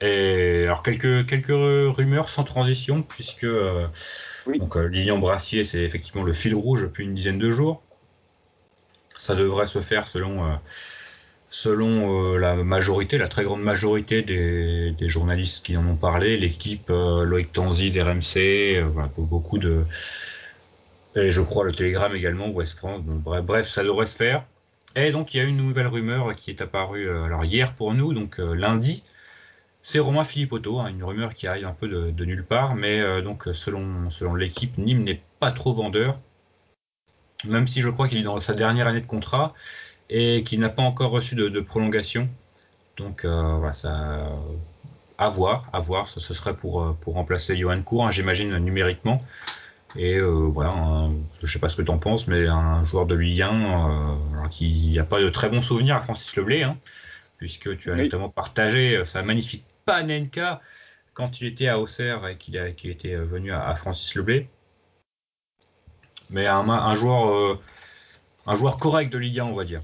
Et 0.00 0.62
alors 0.64 0.82
quelques 0.82 1.26
quelques 1.26 1.48
rumeurs 1.50 2.30
sans 2.30 2.44
transition 2.44 3.02
puisque 3.02 3.44
euh, 3.44 3.86
donc 4.46 4.76
euh, 4.76 4.86
Lilian 4.86 5.18
Brassier 5.18 5.62
c'est 5.62 5.82
effectivement 5.82 6.22
le 6.22 6.32
fil 6.32 6.54
rouge 6.54 6.82
depuis 6.82 7.04
une 7.04 7.12
dizaine 7.12 7.38
de 7.38 7.50
jours. 7.50 7.82
Ça 9.20 9.34
devrait 9.34 9.66
se 9.66 9.80
faire 9.80 10.06
selon 10.06 10.44
euh, 10.44 10.54
selon 11.50 12.36
la 12.36 12.54
majorité, 12.54 13.18
la 13.18 13.26
très 13.26 13.42
grande 13.42 13.62
majorité 13.62 14.22
des, 14.22 15.08
journalistes 15.08 15.64
qui 15.64 15.76
en 15.76 15.84
ont 15.84 15.96
parlé, 15.96 16.36
l'équipe 16.36 16.90
Loïc 16.90 17.50
Tanzi 17.50 17.90
d'RMC, 17.90 18.84
beaucoup 19.18 19.58
de 19.58 19.82
et 21.16 21.32
je 21.32 21.42
crois 21.42 21.64
le 21.64 21.72
Télégramme 21.72 22.14
également, 22.14 22.50
West 22.50 22.78
France. 22.78 23.02
bref, 23.02 23.68
ça 23.68 23.82
devrait 23.82 24.06
se 24.06 24.14
faire. 24.14 24.44
Et 24.94 25.10
donc 25.10 25.34
il 25.34 25.38
y 25.38 25.40
a 25.40 25.42
une 25.42 25.56
nouvelle 25.56 25.88
rumeur 25.88 26.36
qui 26.36 26.50
est 26.50 26.62
apparue 26.62 27.10
alors 27.10 27.44
hier 27.44 27.74
pour 27.74 27.94
nous, 27.94 28.14
donc 28.14 28.38
lundi, 28.38 29.02
c'est 29.82 29.98
Romain 29.98 30.24
Philippotto, 30.24 30.78
hein, 30.78 30.88
une 30.88 31.02
rumeur 31.02 31.34
qui 31.34 31.46
arrive 31.46 31.66
un 31.66 31.72
peu 31.72 31.88
de, 31.88 32.24
nulle 32.24 32.44
part, 32.44 32.74
mais 32.74 33.00
euh, 33.00 33.22
donc 33.22 33.48
selon, 33.52 34.10
selon 34.10 34.34
l'équipe, 34.34 34.76
Nîmes 34.78 35.02
n'est 35.02 35.22
pas 35.38 35.52
trop 35.52 35.72
vendeur, 35.72 36.20
même 37.44 37.66
si 37.66 37.80
je 37.80 37.88
crois 37.88 38.08
qu'il 38.08 38.18
est 38.18 38.24
dans 38.24 38.38
sa 38.40 38.54
dernière 38.54 38.86
année 38.86 39.00
de 39.00 39.06
contrat 39.06 39.54
et 40.08 40.42
qu'il 40.42 40.60
n'a 40.60 40.68
pas 40.68 40.82
encore 40.82 41.10
reçu 41.10 41.34
de, 41.34 41.60
prolongation. 41.60 42.28
Donc 42.96 43.24
euh, 43.24 43.54
voilà, 43.54 43.72
ça, 43.72 44.28
à 45.18 45.28
voir, 45.28 45.68
à 45.72 45.80
voir. 45.80 46.06
Ce, 46.06 46.20
serait 46.20 46.56
pour, 46.56 46.82
euh, 46.82 46.96
pour 47.00 47.14
remplacer 47.14 47.56
Johan 47.56 47.80
Cour, 47.82 48.06
hein, 48.06 48.10
j'imagine 48.10 48.56
numériquement. 48.58 49.18
Et 49.96 50.20
voilà, 50.20 50.70
je 51.40 51.46
ne 51.46 51.50
sais 51.50 51.58
pas 51.58 51.68
ce 51.68 51.74
que 51.74 51.82
tu 51.82 51.90
en 51.90 51.98
penses, 51.98 52.28
mais 52.28 52.46
un 52.46 52.84
joueur 52.84 53.06
de 53.06 53.16
Ligue 53.16 53.42
1 53.42 54.48
qui 54.48 54.92
n'a 54.94 55.02
pas 55.02 55.20
de 55.20 55.28
très 55.28 55.48
bons 55.48 55.62
souvenirs 55.62 55.96
à 55.96 55.98
Francis 55.98 56.36
Leblé, 56.36 56.62
hein, 56.62 56.76
puisque 57.38 57.76
tu 57.76 57.90
as 57.90 57.96
notamment 57.96 58.28
partagé 58.28 59.04
sa 59.04 59.24
magnifique 59.24 59.64
Panenka 59.86 60.60
quand 61.14 61.40
il 61.40 61.48
était 61.48 61.68
à 61.68 61.78
Auxerre 61.78 62.26
et 62.28 62.36
qu'il 62.36 62.56
était 62.90 63.16
venu 63.16 63.52
à, 63.52 63.74
Francis 63.74 64.14
Leblé. 64.14 64.48
Mais 66.32 66.46
un, 66.46 66.94
joueur, 66.94 67.28
euh, 67.28 67.58
un 68.46 68.54
joueur 68.54 68.78
correct 68.78 69.12
de 69.12 69.18
Ligue 69.18 69.40
1, 69.40 69.46
on 69.46 69.54
va 69.54 69.64
dire. 69.64 69.82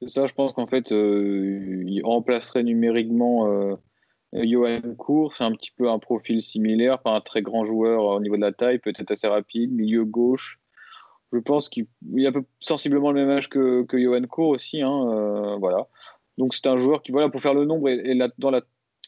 C'est 0.00 0.08
ça, 0.08 0.26
je 0.26 0.34
pense 0.34 0.52
qu'en 0.52 0.66
fait, 0.66 0.92
euh, 0.92 1.82
il 1.86 2.02
remplacerait 2.04 2.62
numériquement 2.62 3.48
euh, 3.48 3.74
Johan 4.32 4.82
Cour. 4.96 5.34
C'est 5.34 5.44
un 5.44 5.52
petit 5.52 5.72
peu 5.76 5.90
un 5.90 5.98
profil 5.98 6.42
similaire, 6.42 7.00
pas 7.00 7.12
un 7.12 7.20
très 7.20 7.42
grand 7.42 7.64
joueur 7.64 8.04
au 8.04 8.20
niveau 8.20 8.36
de 8.36 8.42
la 8.42 8.52
taille, 8.52 8.78
peut-être 8.78 9.10
assez 9.10 9.26
rapide, 9.26 9.72
milieu 9.72 10.04
gauche. 10.04 10.60
Je 11.32 11.38
pense 11.38 11.68
qu'il 11.68 11.86
a 12.26 12.30
sensiblement 12.60 13.10
le 13.10 13.26
même 13.26 13.36
âge 13.36 13.48
que, 13.48 13.84
Johan 13.92 14.22
Cour 14.22 14.50
aussi. 14.50 14.82
Hein, 14.82 15.56
voilà. 15.58 15.88
Donc 16.38 16.54
c'est 16.54 16.66
un 16.66 16.76
joueur 16.76 17.02
qui, 17.02 17.10
voilà, 17.10 17.28
pour 17.30 17.40
faire 17.40 17.54
le 17.54 17.64
nombre, 17.64 17.88
et, 17.88 18.14
dans 18.38 18.52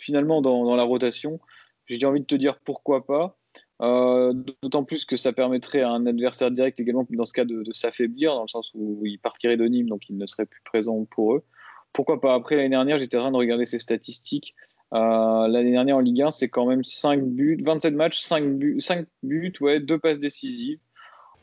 finalement 0.01 0.41
dans, 0.41 0.75
la 0.75 0.83
rotation, 0.83 1.39
j'ai 1.87 2.05
envie 2.07 2.21
de 2.21 2.27
te 2.27 2.35
dire 2.35 2.59
pourquoi 2.61 3.05
pas. 3.05 3.37
D'autant 3.81 4.85
plus 4.85 5.05
que 5.05 5.16
ça 5.16 5.33
permettrait 5.33 5.83
à 5.83 5.91
un 5.91 6.07
adversaire 6.07 6.51
direct 6.51 6.81
également, 6.81 7.07
dans 7.11 7.26
ce 7.26 7.33
cas, 7.33 7.45
de, 7.45 7.62
de 7.62 7.72
s'affaiblir, 7.72 8.35
dans 8.35 8.43
le 8.43 8.49
sens 8.49 8.72
où 8.74 9.07
il 9.07 9.18
partirait 9.18 9.57
de 9.57 9.64
Nîmes, 9.64 9.89
donc 9.89 10.09
il 10.09 10.16
ne 10.16 10.26
serait 10.26 10.47
plus 10.47 10.62
présent 10.64 11.05
pour 11.05 11.35
eux. 11.35 11.45
Pourquoi 11.93 12.20
pas 12.20 12.35
Après, 12.35 12.57
l'année 12.57 12.68
dernière, 12.70 12.99
j'étais 12.99 13.16
en 13.16 13.20
train 13.20 13.31
de 13.31 13.37
regarder 13.37 13.64
ses 13.64 13.79
statistiques. 13.79 14.55
Euh, 14.95 15.49
l'année 15.49 15.72
dernière 15.72 15.97
en 15.97 16.01
Ligue 16.01 16.22
1, 16.22 16.31
c'est 16.31 16.49
quand 16.49 16.66
même 16.66 16.83
5 16.83 17.22
buts, 17.22 17.59
27 17.62 17.95
matchs, 17.95 18.20
5 18.20 18.59
buts, 18.59 18.81
5 18.81 19.07
buts 19.22 19.53
ouais, 19.61 19.81
2 19.81 19.99
passes 19.99 20.18
décisives. 20.18 20.79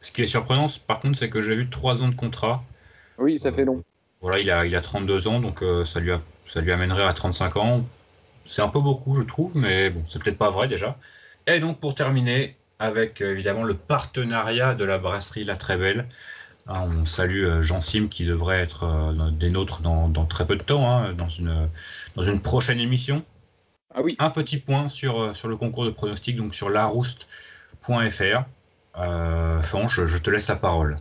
Ce 0.01 0.11
qui 0.11 0.21
est 0.21 0.27
surprenant, 0.27 0.67
par 0.87 0.99
contre, 0.99 1.17
c'est 1.17 1.29
que 1.29 1.41
j'ai 1.41 1.55
vu 1.55 1.69
3 1.69 2.03
ans 2.03 2.09
de 2.09 2.15
contrat. 2.15 2.63
Oui, 3.17 3.37
ça 3.37 3.51
fait 3.51 3.65
long. 3.65 3.83
Voilà, 4.21 4.39
il 4.39 4.49
a, 4.49 4.65
il 4.65 4.75
a 4.75 4.81
32 4.81 5.27
ans, 5.27 5.39
donc 5.39 5.61
euh, 5.61 5.85
ça, 5.85 5.99
lui 5.99 6.11
a, 6.11 6.21
ça 6.45 6.61
lui 6.61 6.71
amènerait 6.71 7.03
à 7.03 7.13
35 7.13 7.57
ans. 7.57 7.85
C'est 8.45 8.61
un 8.61 8.67
peu 8.67 8.81
beaucoup, 8.81 9.15
je 9.15 9.21
trouve, 9.21 9.55
mais 9.57 9.89
bon, 9.89 10.01
c'est 10.05 10.21
peut-être 10.21 10.37
pas 10.37 10.49
vrai 10.49 10.67
déjà. 10.67 10.95
Et 11.47 11.59
donc, 11.59 11.79
pour 11.79 11.95
terminer, 11.95 12.55
avec 12.79 13.21
euh, 13.21 13.31
évidemment 13.31 13.63
le 13.63 13.75
partenariat 13.75 14.75
de 14.75 14.85
la 14.85 14.97
brasserie 14.97 15.43
La 15.43 15.57
Très 15.57 15.77
Belle. 15.77 16.07
Hein, 16.67 16.81
on 16.81 17.05
salue 17.05 17.61
Jean 17.61 17.79
Sim 17.79 18.07
qui 18.09 18.25
devrait 18.25 18.59
être 18.59 19.13
des 19.33 19.51
nôtres 19.51 19.81
dans, 19.81 20.09
dans, 20.09 20.25
très 20.25 20.47
peu 20.47 20.55
de 20.55 20.63
temps, 20.63 20.89
hein, 20.89 21.13
dans, 21.13 21.29
une, 21.29 21.69
dans 22.15 22.23
une 22.23 22.41
prochaine 22.41 22.79
émission. 22.79 23.23
Ah 23.95 24.01
oui. 24.01 24.15
Un 24.19 24.29
petit 24.29 24.57
point 24.57 24.89
sur, 24.89 25.21
euh, 25.21 25.33
sur 25.33 25.47
le 25.47 25.55
concours 25.55 25.85
de 25.85 25.89
pronostic, 25.89 26.35
donc 26.35 26.53
sur 26.53 26.69
larouste.fr. 26.69 28.43
Euh, 28.97 29.61
je 29.61 30.17
te 30.17 30.29
laisse 30.29 30.49
la 30.49 30.57
parole. 30.57 30.97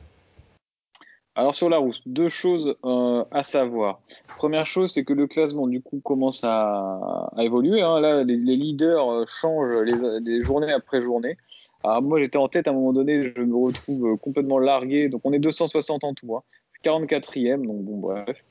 Alors 1.37 1.55
sur 1.55 1.69
la 1.69 1.81
deux 2.07 2.29
choses 2.29 2.77
euh, 2.85 3.25
à 3.33 3.43
savoir. 3.43 4.01
Première 4.37 4.67
chose, 4.67 4.93
c'est 4.93 5.05
que 5.05 5.13
le 5.13 5.27
classement 5.27 5.67
du 5.67 5.81
coup 5.81 6.01
commence 6.01 6.45
à, 6.45 7.31
évoluer. 7.39 7.83
Hein. 7.83 8.01
Là, 8.01 8.23
les, 8.23 8.37
leaders 8.37 9.11
euh, 9.11 9.25
changent 9.27 9.77
les, 9.79 10.43
journées 10.43 10.73
après 10.73 11.03
journée. 11.03 11.37
Alors 11.83 12.03
moi, 12.03 12.21
j'étais 12.21 12.39
en 12.39 12.49
tête 12.49 12.69
à 12.69 12.71
un 12.71 12.75
moment 12.75 12.93
donné, 12.93 13.25
je 13.25 13.43
me 13.43 13.57
retrouve 13.57 14.17
complètement 14.19 14.59
largué. 14.59 15.09
Donc 15.09 15.23
on 15.25 15.33
est 15.33 15.41
260 15.41 16.05
en 16.05 16.15
tout, 16.15 16.37
hein. 16.37 16.43
44e. 16.85 17.67
Donc 17.67 17.83
bon, 17.83 17.97
bref. 17.99 18.45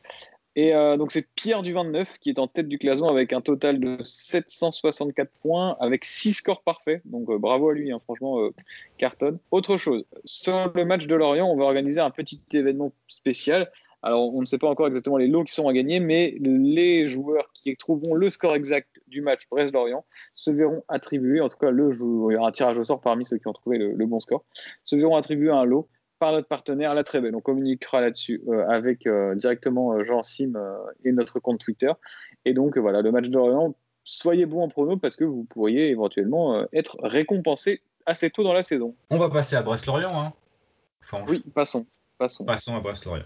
Et 0.55 0.75
euh, 0.75 0.97
donc 0.97 1.11
c'est 1.11 1.27
Pierre 1.35 1.63
du 1.63 1.73
29 1.73 2.19
qui 2.19 2.29
est 2.29 2.37
en 2.37 2.47
tête 2.47 2.67
du 2.67 2.77
classement 2.77 3.09
avec 3.09 3.33
un 3.33 3.41
total 3.41 3.79
de 3.79 3.97
764 4.03 5.31
points, 5.41 5.75
avec 5.79 6.05
6 6.05 6.33
scores 6.33 6.61
parfaits. 6.61 7.01
Donc 7.05 7.29
euh, 7.29 7.39
bravo 7.39 7.69
à 7.69 7.73
lui, 7.73 7.91
hein, 7.91 7.99
franchement, 8.03 8.39
euh, 8.39 8.53
carton. 8.97 9.39
Autre 9.51 9.77
chose, 9.77 10.05
sur 10.25 10.71
le 10.75 10.85
match 10.85 11.07
de 11.07 11.15
Lorient, 11.15 11.47
on 11.47 11.57
va 11.57 11.63
organiser 11.63 12.01
un 12.01 12.11
petit 12.11 12.41
événement 12.51 12.93
spécial. 13.07 13.71
Alors 14.03 14.35
on 14.35 14.41
ne 14.41 14.45
sait 14.45 14.57
pas 14.57 14.67
encore 14.67 14.87
exactement 14.87 15.17
les 15.17 15.27
lots 15.27 15.45
qui 15.45 15.53
sont 15.53 15.67
à 15.67 15.73
gagner, 15.73 15.99
mais 15.99 16.35
les 16.39 17.07
joueurs 17.07 17.51
qui 17.53 17.75
trouveront 17.75 18.13
le 18.13 18.29
score 18.29 18.53
exact 18.53 19.01
du 19.07 19.21
match 19.21 19.47
Brest-Lorient 19.49 20.05
se 20.35 20.51
verront 20.51 20.83
attribuer, 20.89 21.39
en 21.39 21.47
tout 21.47 21.57
cas 21.57 21.71
le 21.71 21.93
il 21.93 22.33
y 22.33 22.35
aura 22.35 22.49
un 22.49 22.51
tirage 22.51 22.77
au 22.77 22.83
sort 22.83 22.99
parmi 22.99 23.23
ceux 23.25 23.37
qui 23.37 23.47
ont 23.47 23.53
trouvé 23.53 23.77
le, 23.77 23.93
le 23.93 24.05
bon 24.05 24.19
score, 24.19 24.43
se 24.83 24.97
verront 24.97 25.15
attribuer 25.15 25.51
un 25.51 25.63
lot 25.63 25.87
par 26.23 26.31
notre 26.31 26.47
partenaire 26.47 26.93
La 26.93 27.03
Très 27.03 27.19
Belle. 27.19 27.35
On 27.35 27.41
communiquera 27.41 27.99
là-dessus 27.99 28.41
euh, 28.47 28.65
avec 28.69 29.07
euh, 29.07 29.35
directement 29.35 29.91
euh, 29.91 30.05
Jean 30.05 30.23
Sim 30.23 30.53
et 31.03 31.11
notre 31.11 31.41
compte 31.41 31.59
Twitter. 31.59 31.91
Et 32.45 32.53
donc 32.53 32.77
voilà, 32.77 33.01
le 33.01 33.11
match 33.11 33.27
d'Orient, 33.27 33.75
soyez 34.05 34.45
bon 34.45 34.63
en 34.63 34.69
prono 34.69 34.95
parce 34.95 35.17
que 35.17 35.25
vous 35.25 35.43
pourriez 35.43 35.89
éventuellement 35.89 36.65
être 36.71 36.95
récompensé 37.03 37.81
assez 38.05 38.29
tôt 38.29 38.41
dans 38.41 38.53
la 38.53 38.63
saison. 38.63 38.95
On 39.09 39.17
va 39.17 39.29
passer 39.29 39.57
à 39.57 39.63
Brest-Lorient. 39.63 40.17
Hein. 40.17 40.31
oui, 41.27 41.43
passons, 41.53 41.85
passons. 42.17 42.45
Passons 42.45 42.77
à 42.77 42.79
Brest-Lorient. 42.79 43.25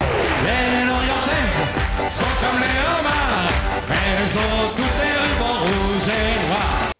Les 0.00 0.86
Lorientais 0.86 2.08
sont 2.08 2.24
comme 2.40 2.60
les 2.62 2.80
homards, 2.88 3.52
elles 3.90 4.38
ont 4.40 4.70
toutes 4.70 4.98
les 5.04 5.28
rouges 5.44 6.08
et 6.08 6.48
noirs. 6.48 6.92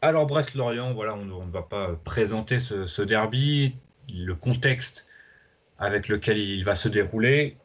Alors 0.00 0.24
Brest-Lorient, 0.24 0.94
voilà, 0.94 1.16
on 1.16 1.44
ne 1.44 1.50
va 1.50 1.60
pas 1.60 1.96
présenter 2.02 2.60
ce, 2.60 2.86
ce 2.86 3.02
derby 3.02 3.74
le 4.12 4.34
contexte 4.34 5.06
avec 5.78 6.08
lequel 6.08 6.38
il 6.38 6.64
va 6.64 6.76
se 6.76 6.88
dérouler. 6.88 7.56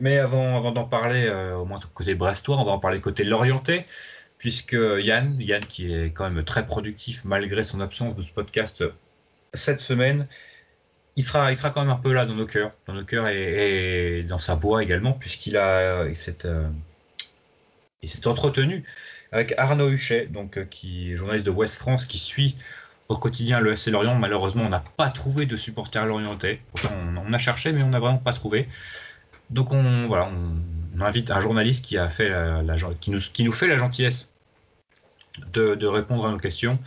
Mais 0.00 0.18
avant, 0.18 0.70
d'en 0.70 0.84
parler, 0.84 1.26
euh, 1.26 1.56
au 1.56 1.64
moins 1.64 1.80
côté 1.94 2.14
brestois, 2.14 2.56
on 2.58 2.64
va 2.64 2.72
en 2.72 2.78
parler 2.78 3.00
côté 3.00 3.24
l'orienté, 3.24 3.84
puisque 4.38 4.76
Yann, 5.00 5.40
Yann 5.40 5.66
qui 5.66 5.92
est 5.92 6.12
quand 6.12 6.30
même 6.30 6.44
très 6.44 6.66
productif 6.66 7.24
malgré 7.24 7.64
son 7.64 7.80
absence 7.80 8.14
de 8.14 8.22
ce 8.22 8.30
podcast 8.32 8.84
cette 9.54 9.80
semaine, 9.80 10.28
il 11.16 11.24
sera, 11.24 11.50
il 11.50 11.56
sera 11.56 11.70
quand 11.70 11.80
même 11.80 11.90
un 11.90 11.96
peu 11.96 12.12
là 12.12 12.26
dans 12.26 12.34
nos 12.34 12.46
cœurs, 12.46 12.72
dans 12.86 12.94
nos 12.94 13.04
cœurs 13.04 13.28
et, 13.28 14.24
dans 14.28 14.38
sa 14.38 14.54
voix 14.54 14.82
également, 14.82 15.12
puisqu'il 15.12 15.56
a, 15.56 16.06
il 16.06 16.16
s'est, 16.16 16.46
euh, 16.46 16.68
entretenu 18.24 18.84
avec 19.32 19.52
Arnaud 19.58 19.90
Huchet, 19.90 20.26
donc 20.26 20.58
euh, 20.58 20.64
qui 20.64 21.12
est 21.12 21.16
journaliste 21.16 21.46
de 21.46 21.50
West 21.50 21.74
France, 21.74 22.06
qui 22.06 22.18
suit 22.18 22.56
au 23.08 23.16
quotidien 23.16 23.60
le 23.60 23.72
FC 23.72 23.90
Lorient. 23.90 24.14
Malheureusement, 24.14 24.64
on 24.64 24.68
n'a 24.68 24.84
pas 24.96 25.10
trouvé 25.10 25.46
de 25.46 25.56
supporters 25.56 26.06
lorientais. 26.06 26.60
on, 27.16 27.32
a 27.32 27.38
cherché, 27.38 27.72
mais 27.72 27.82
on 27.82 27.88
n'a 27.88 28.00
vraiment 28.00 28.18
pas 28.18 28.32
trouvé. 28.32 28.66
Donc 29.50 29.72
on, 29.72 30.06
voilà, 30.06 30.28
on, 30.28 31.00
invite 31.00 31.30
un 31.30 31.40
journaliste 31.40 31.84
qui 31.84 31.96
nous 33.44 33.52
fait 33.52 33.68
la 33.68 33.78
gentillesse 33.78 34.28
de, 35.52 35.86
répondre 35.86 36.26
à 36.26 36.30
nos 36.30 36.38
questions. 36.38 36.78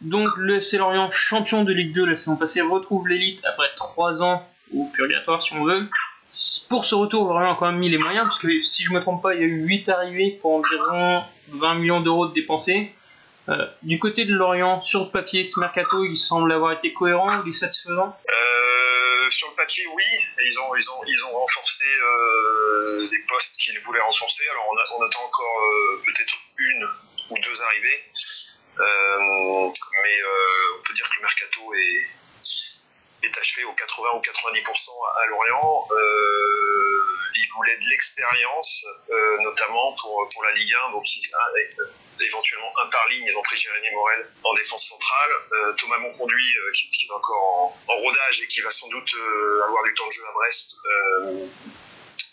Donc 0.00 0.36
le 0.36 0.56
FC 0.56 0.78
Lorient, 0.78 1.10
champion 1.10 1.64
de 1.64 1.72
Ligue 1.72 1.92
2 1.92 2.04
la 2.04 2.16
saison 2.16 2.36
passée, 2.36 2.60
retrouve 2.60 3.08
l'élite 3.08 3.44
après 3.44 3.66
3 3.76 4.22
ans 4.22 4.46
au 4.74 4.84
purgatoire 4.86 5.42
si 5.42 5.54
on 5.54 5.64
veut. 5.64 5.88
Pour 6.68 6.84
ce 6.84 6.94
retour, 6.94 7.28
Lorient 7.28 7.54
a 7.54 7.56
quand 7.56 7.70
même 7.70 7.80
mis 7.80 7.88
les 7.88 7.98
moyens, 7.98 8.24
parce 8.24 8.38
que 8.38 8.58
si 8.60 8.82
je 8.82 8.90
ne 8.90 8.96
me 8.96 9.00
trompe 9.00 9.22
pas, 9.22 9.34
il 9.34 9.40
y 9.40 9.44
a 9.44 9.46
eu 9.46 9.64
8 9.64 9.88
arrivées 9.88 10.38
pour 10.40 10.56
environ 10.56 11.22
20 11.48 11.74
millions 11.76 12.00
d'euros 12.00 12.28
de 12.28 12.34
dépensés. 12.34 12.92
Euh, 13.48 13.66
du 13.82 13.98
côté 13.98 14.26
de 14.26 14.34
Lorient, 14.34 14.80
sur 14.82 15.04
le 15.04 15.10
papier, 15.10 15.44
ce 15.44 15.58
mercato, 15.58 16.04
il 16.04 16.18
semble 16.18 16.52
avoir 16.52 16.72
été 16.72 16.92
cohérent, 16.92 17.42
il 17.42 17.48
est 17.48 17.52
satisfaisant 17.52 18.14
euh, 18.28 19.30
Sur 19.30 19.48
le 19.48 19.54
papier, 19.56 19.86
oui. 19.86 20.04
Ils 20.44 20.58
ont, 20.60 20.76
ils 20.76 20.90
ont, 20.90 21.04
ils 21.06 21.24
ont 21.24 21.32
renforcé 21.32 21.86
euh, 21.86 23.08
les 23.10 23.18
postes 23.20 23.56
qu'ils 23.56 23.80
voulaient 23.80 24.00
renforcer. 24.00 24.44
Alors 24.50 24.66
on, 24.70 25.02
attend 25.02 25.24
encore 25.24 25.60
euh, 25.62 26.02
peut-être 26.04 26.34
une 26.58 26.88
ou 27.30 27.38
deux 27.38 27.62
arrivées. 27.62 28.00
mais 28.78 30.22
on 30.76 30.82
peut 30.84 30.94
dire 30.94 31.08
que 31.08 31.16
le 31.16 31.22
mercato 31.22 31.74
est, 31.74 33.26
est 33.26 33.38
achevé 33.38 33.64
au 33.64 33.72
80 33.72 34.08
ou 34.14 34.20
90% 34.20 34.90
à 35.22 35.26
Lorient. 35.26 35.88
ils 37.34 37.48
voulaient 37.56 37.78
de 37.78 37.88
l'expérience, 37.88 38.84
notamment 39.40 39.94
pour, 39.94 40.28
pour 40.34 40.44
la 40.44 40.52
Ligue 40.52 40.74
1. 40.88 40.92
Donc, 40.92 41.06
éventuellement 42.26 42.70
un 42.82 42.88
par 42.88 43.06
ligne. 43.08 43.24
Ils 43.26 43.36
ont 43.36 43.42
pris 43.42 43.56
Jérémy 43.56 43.90
Morel 43.92 44.26
en 44.44 44.54
défense 44.54 44.88
centrale. 44.88 45.30
Euh, 45.52 45.72
Thomas 45.74 45.98
Monconduit, 45.98 46.56
euh, 46.58 46.72
qui, 46.72 47.06
est 47.06 47.12
encore 47.12 47.76
en, 47.88 47.96
rodage 47.96 48.40
et 48.42 48.46
qui 48.46 48.60
va 48.60 48.70
sans 48.70 48.88
doute 48.88 49.14
euh, 49.14 49.64
avoir 49.64 49.82
du 49.84 49.94
temps 49.94 50.06
de 50.06 50.12
jeu 50.12 50.22
à 50.28 50.32
Brest 50.32 50.76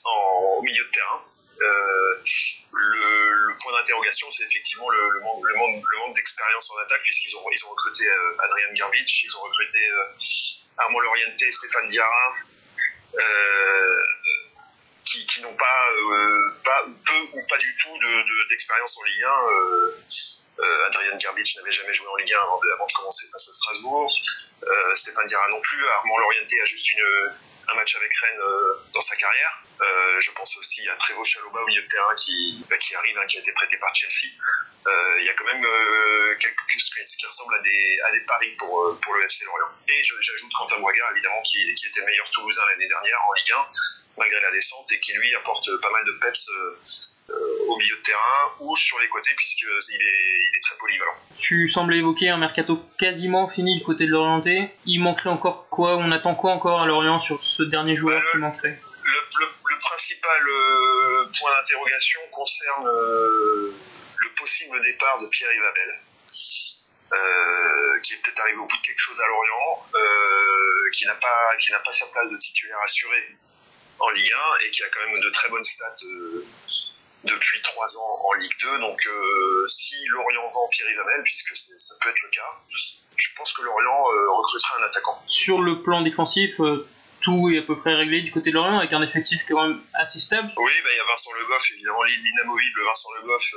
au 0.05 0.61
milieu 0.61 0.83
de 0.83 0.89
terrain. 0.89 1.23
Le, 2.77 3.57
point 3.63 3.71
d'interrogation, 3.71 4.29
c'est 4.31 4.43
effectivement 4.43 4.89
le, 4.89 5.21
manque, 5.21 6.15
d'expérience 6.15 6.69
en 6.71 6.77
attaque, 6.79 7.01
puisqu'ils 7.03 7.35
ont, 7.37 7.45
ils 7.51 7.65
ont 7.65 7.69
recruté 7.69 8.03
Adrian 8.43 8.73
Garbich, 8.73 9.23
ils 9.23 9.37
ont 9.37 9.41
recruté 9.41 9.79
Armand 10.77 10.99
Loriente, 10.99 11.39
Stéphane 11.51 11.89
Diarra. 11.89 12.35
Qui, 15.05 15.41
n'ont 15.41 15.55
pas, 15.55 15.87
euh, 16.11 16.49
pas 16.63 16.83
peu 17.05 17.37
ou 17.37 17.45
pas 17.47 17.57
du 17.57 17.77
tout 17.77 17.97
d'expérience 18.49 18.95
de, 18.95 19.01
en 19.01 19.03
Ligue 19.03 19.23
1. 19.23 19.29
Euh, 19.29 19.97
euh, 20.59 20.87
Adrian 20.87 21.17
Garbich 21.17 21.55
n'avait 21.57 21.71
jamais 21.71 21.93
joué 21.93 22.07
en 22.07 22.15
Ligue 22.15 22.33
1 22.33 22.37
avant 22.41 22.59
de, 22.59 22.93
commencer 22.93 23.27
face 23.31 23.49
à 23.49 23.53
Strasbourg. 23.53 24.11
Stéphane 24.95 25.27
Diarra 25.27 25.47
non 25.49 25.61
plus. 25.61 25.87
Armand 25.87 26.17
Lorienté 26.17 26.59
a 26.61 26.65
juste 26.65 26.89
une, 26.89 27.03
un 27.67 27.75
match 27.75 27.95
avec 27.95 28.11
Rennes 28.17 28.39
euh, 28.39 28.73
dans 28.93 28.99
sa 28.99 29.15
carrière. 29.15 29.61
Euh, 29.81 30.19
je 30.19 30.31
pense 30.31 30.57
aussi 30.57 30.87
à 30.89 30.95
Trevo 30.95 31.23
Chaloba 31.23 31.61
au 31.61 31.65
milieu 31.65 31.81
de 31.81 31.87
terrain 31.87 32.15
qui, 32.15 32.63
bah, 32.69 32.77
qui 32.77 32.95
arrive, 32.95 33.17
hein, 33.17 33.25
qui 33.27 33.37
a 33.37 33.39
été 33.39 33.53
prêté 33.53 33.77
par 33.77 33.93
Chelsea. 33.93 34.31
Euh, 34.87 35.19
il 35.19 35.25
y 35.25 35.29
a 35.29 35.33
quand 35.33 35.45
même 35.45 35.65
quelque 36.37 36.55
chose 36.69 37.17
qui 37.17 37.25
ressemble 37.25 37.55
à 37.55 37.59
des, 37.59 37.99
à 38.07 38.11
des 38.11 38.19
paris 38.21 38.51
pour, 38.57 38.97
pour 39.01 39.13
le 39.15 39.25
FC 39.25 39.45
Lorient. 39.45 39.69
Et 39.87 40.01
j'ajoute 40.03 40.51
Quentin 40.57 40.79
Boigard, 40.79 41.11
évidemment, 41.11 41.41
qui, 41.41 41.73
qui 41.73 41.87
était 41.87 42.05
meilleur 42.05 42.29
Toulousain 42.29 42.61
l'année 42.69 42.87
dernière 42.87 43.19
en 43.27 43.33
Ligue 43.33 43.51
1, 43.51 43.67
malgré 44.17 44.39
la 44.41 44.51
descente, 44.51 44.91
et 44.91 44.99
qui 44.99 45.13
lui 45.13 45.35
apporte 45.35 45.69
pas 45.81 45.89
mal 45.89 46.05
de 46.05 46.11
peps 46.21 46.51
au 47.67 47.77
milieu 47.77 47.95
de 47.95 48.01
terrain 48.01 48.51
ou 48.59 48.75
sur 48.75 48.99
les 48.99 49.07
côtés 49.07 49.31
puisqu'il 49.35 49.67
est, 49.67 49.99
il 49.99 50.57
est 50.57 50.61
très 50.61 50.75
polyvalent. 50.77 51.15
Tu 51.37 51.67
semblais 51.67 51.97
évoquer 51.97 52.29
un 52.29 52.37
mercato 52.37 52.81
quasiment 52.97 53.47
fini 53.47 53.77
du 53.77 53.83
côté 53.83 54.05
de 54.05 54.11
l'Orienté. 54.11 54.69
Il 54.85 55.01
manquerait 55.01 55.29
encore 55.29 55.67
quoi? 55.69 55.97
On 55.97 56.11
attend 56.11 56.35
quoi 56.35 56.51
encore 56.51 56.81
à 56.81 56.85
Lorient 56.85 57.19
sur 57.19 57.43
ce 57.43 57.63
dernier 57.63 57.95
joueur 57.95 58.21
bah, 58.21 58.31
qui 58.31 58.37
manquerait? 58.37 58.79
le, 59.03 59.45
le, 59.69 59.79
principal 59.79 60.41
euh, 60.47 61.25
point 61.39 61.51
d'interrogation 61.51 62.19
concerne 62.31 62.87
euh, 62.87 63.71
le 64.17 64.29
possible 64.35 64.81
départ 64.83 65.19
de 65.19 65.27
Pierre 65.27 65.53
Yvabel. 65.53 65.99
Euh, 67.13 67.99
qui 68.01 68.13
est 68.13 68.17
peut-être 68.17 68.39
arrivé 68.39 68.57
au 68.57 68.65
bout 68.65 68.77
de 68.77 68.81
quelque 68.81 68.99
chose 68.99 69.19
à 69.21 69.27
Lorient, 69.27 69.85
euh, 69.93 70.89
qui 70.91 71.05
n'a 71.05 71.13
pas 71.13 71.55
qui 71.59 71.69
n'a 71.69 71.79
pas 71.79 71.93
sa 71.93 72.07
place 72.07 72.31
de 72.31 72.37
titulaire 72.37 72.79
assuré 72.83 73.37
en 73.99 74.09
Ligue 74.09 74.31
1 74.31 74.65
et 74.65 74.71
qui 74.71 74.83
a 74.83 74.87
quand 74.89 75.09
même 75.09 75.21
de 75.21 75.29
très 75.29 75.49
bonnes 75.49 75.63
stats 75.63 75.95
euh, 76.05 76.45
depuis 77.23 77.61
trois 77.61 77.97
ans 77.97 78.21
en 78.29 78.33
Ligue 78.33 78.53
2. 78.61 78.79
Donc 78.79 79.05
euh, 79.05 79.65
si 79.67 79.95
Lorient 80.07 80.49
Pierre 80.71 80.87
Hamel, 81.01 81.21
puisque 81.23 81.55
ça 81.55 81.95
peut 82.01 82.09
être 82.09 82.21
le 82.23 82.29
cas. 82.29 82.61
Je 83.17 83.29
pense 83.37 83.53
que 83.53 83.61
Lorient 83.61 84.03
recrutera 84.37 84.79
un 84.79 84.83
attaquant. 84.83 85.21
Sur 85.27 85.61
le 85.61 85.81
plan 85.81 86.01
défensif, 86.01 86.59
tout 87.21 87.49
est 87.49 87.59
à 87.59 87.61
peu 87.61 87.77
près 87.77 87.93
réglé 87.93 88.21
du 88.21 88.31
côté 88.31 88.49
de 88.49 88.55
Lorient 88.55 88.79
avec 88.79 88.93
un 88.93 89.01
effectif 89.01 89.45
quand 89.47 89.67
même 89.67 89.81
assez 89.93 90.19
stable. 90.19 90.51
Oui, 90.57 90.73
bah, 90.83 90.89
il 90.91 90.97
y 90.97 90.99
a 90.99 91.05
Vincent 91.05 91.31
Le 91.39 91.45
Goff, 91.45 91.71
évidemment 91.71 92.03
l'inamovible 92.03 92.83
Vincent 92.85 93.09
Le 93.21 93.27
Goff. 93.27 93.53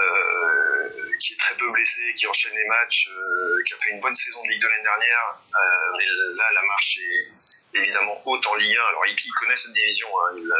Euh, 0.00 0.88
qui 1.20 1.34
est 1.34 1.36
très 1.36 1.54
peu 1.56 1.70
blessé, 1.70 2.14
qui 2.14 2.26
enchaîne 2.26 2.54
les 2.56 2.64
matchs, 2.64 3.08
euh, 3.10 3.62
qui 3.66 3.74
a 3.74 3.76
fait 3.78 3.90
une 3.90 4.00
bonne 4.00 4.14
saison 4.14 4.42
de 4.42 4.48
Ligue 4.48 4.60
2 4.60 4.68
l'année 4.68 4.82
dernière. 4.82 5.38
Euh, 5.54 5.96
mais 5.98 6.06
là, 6.34 6.50
la 6.52 6.62
marche 6.62 6.98
est 6.98 7.78
évidemment 7.78 8.20
haute 8.24 8.46
en 8.46 8.54
Ligue 8.54 8.76
1. 8.76 8.82
Alors, 8.88 9.06
il, 9.06 9.32
connaît 9.38 9.56
cette 9.56 9.72
division. 9.72 10.08
Hein. 10.08 10.36
Il, 10.38 10.52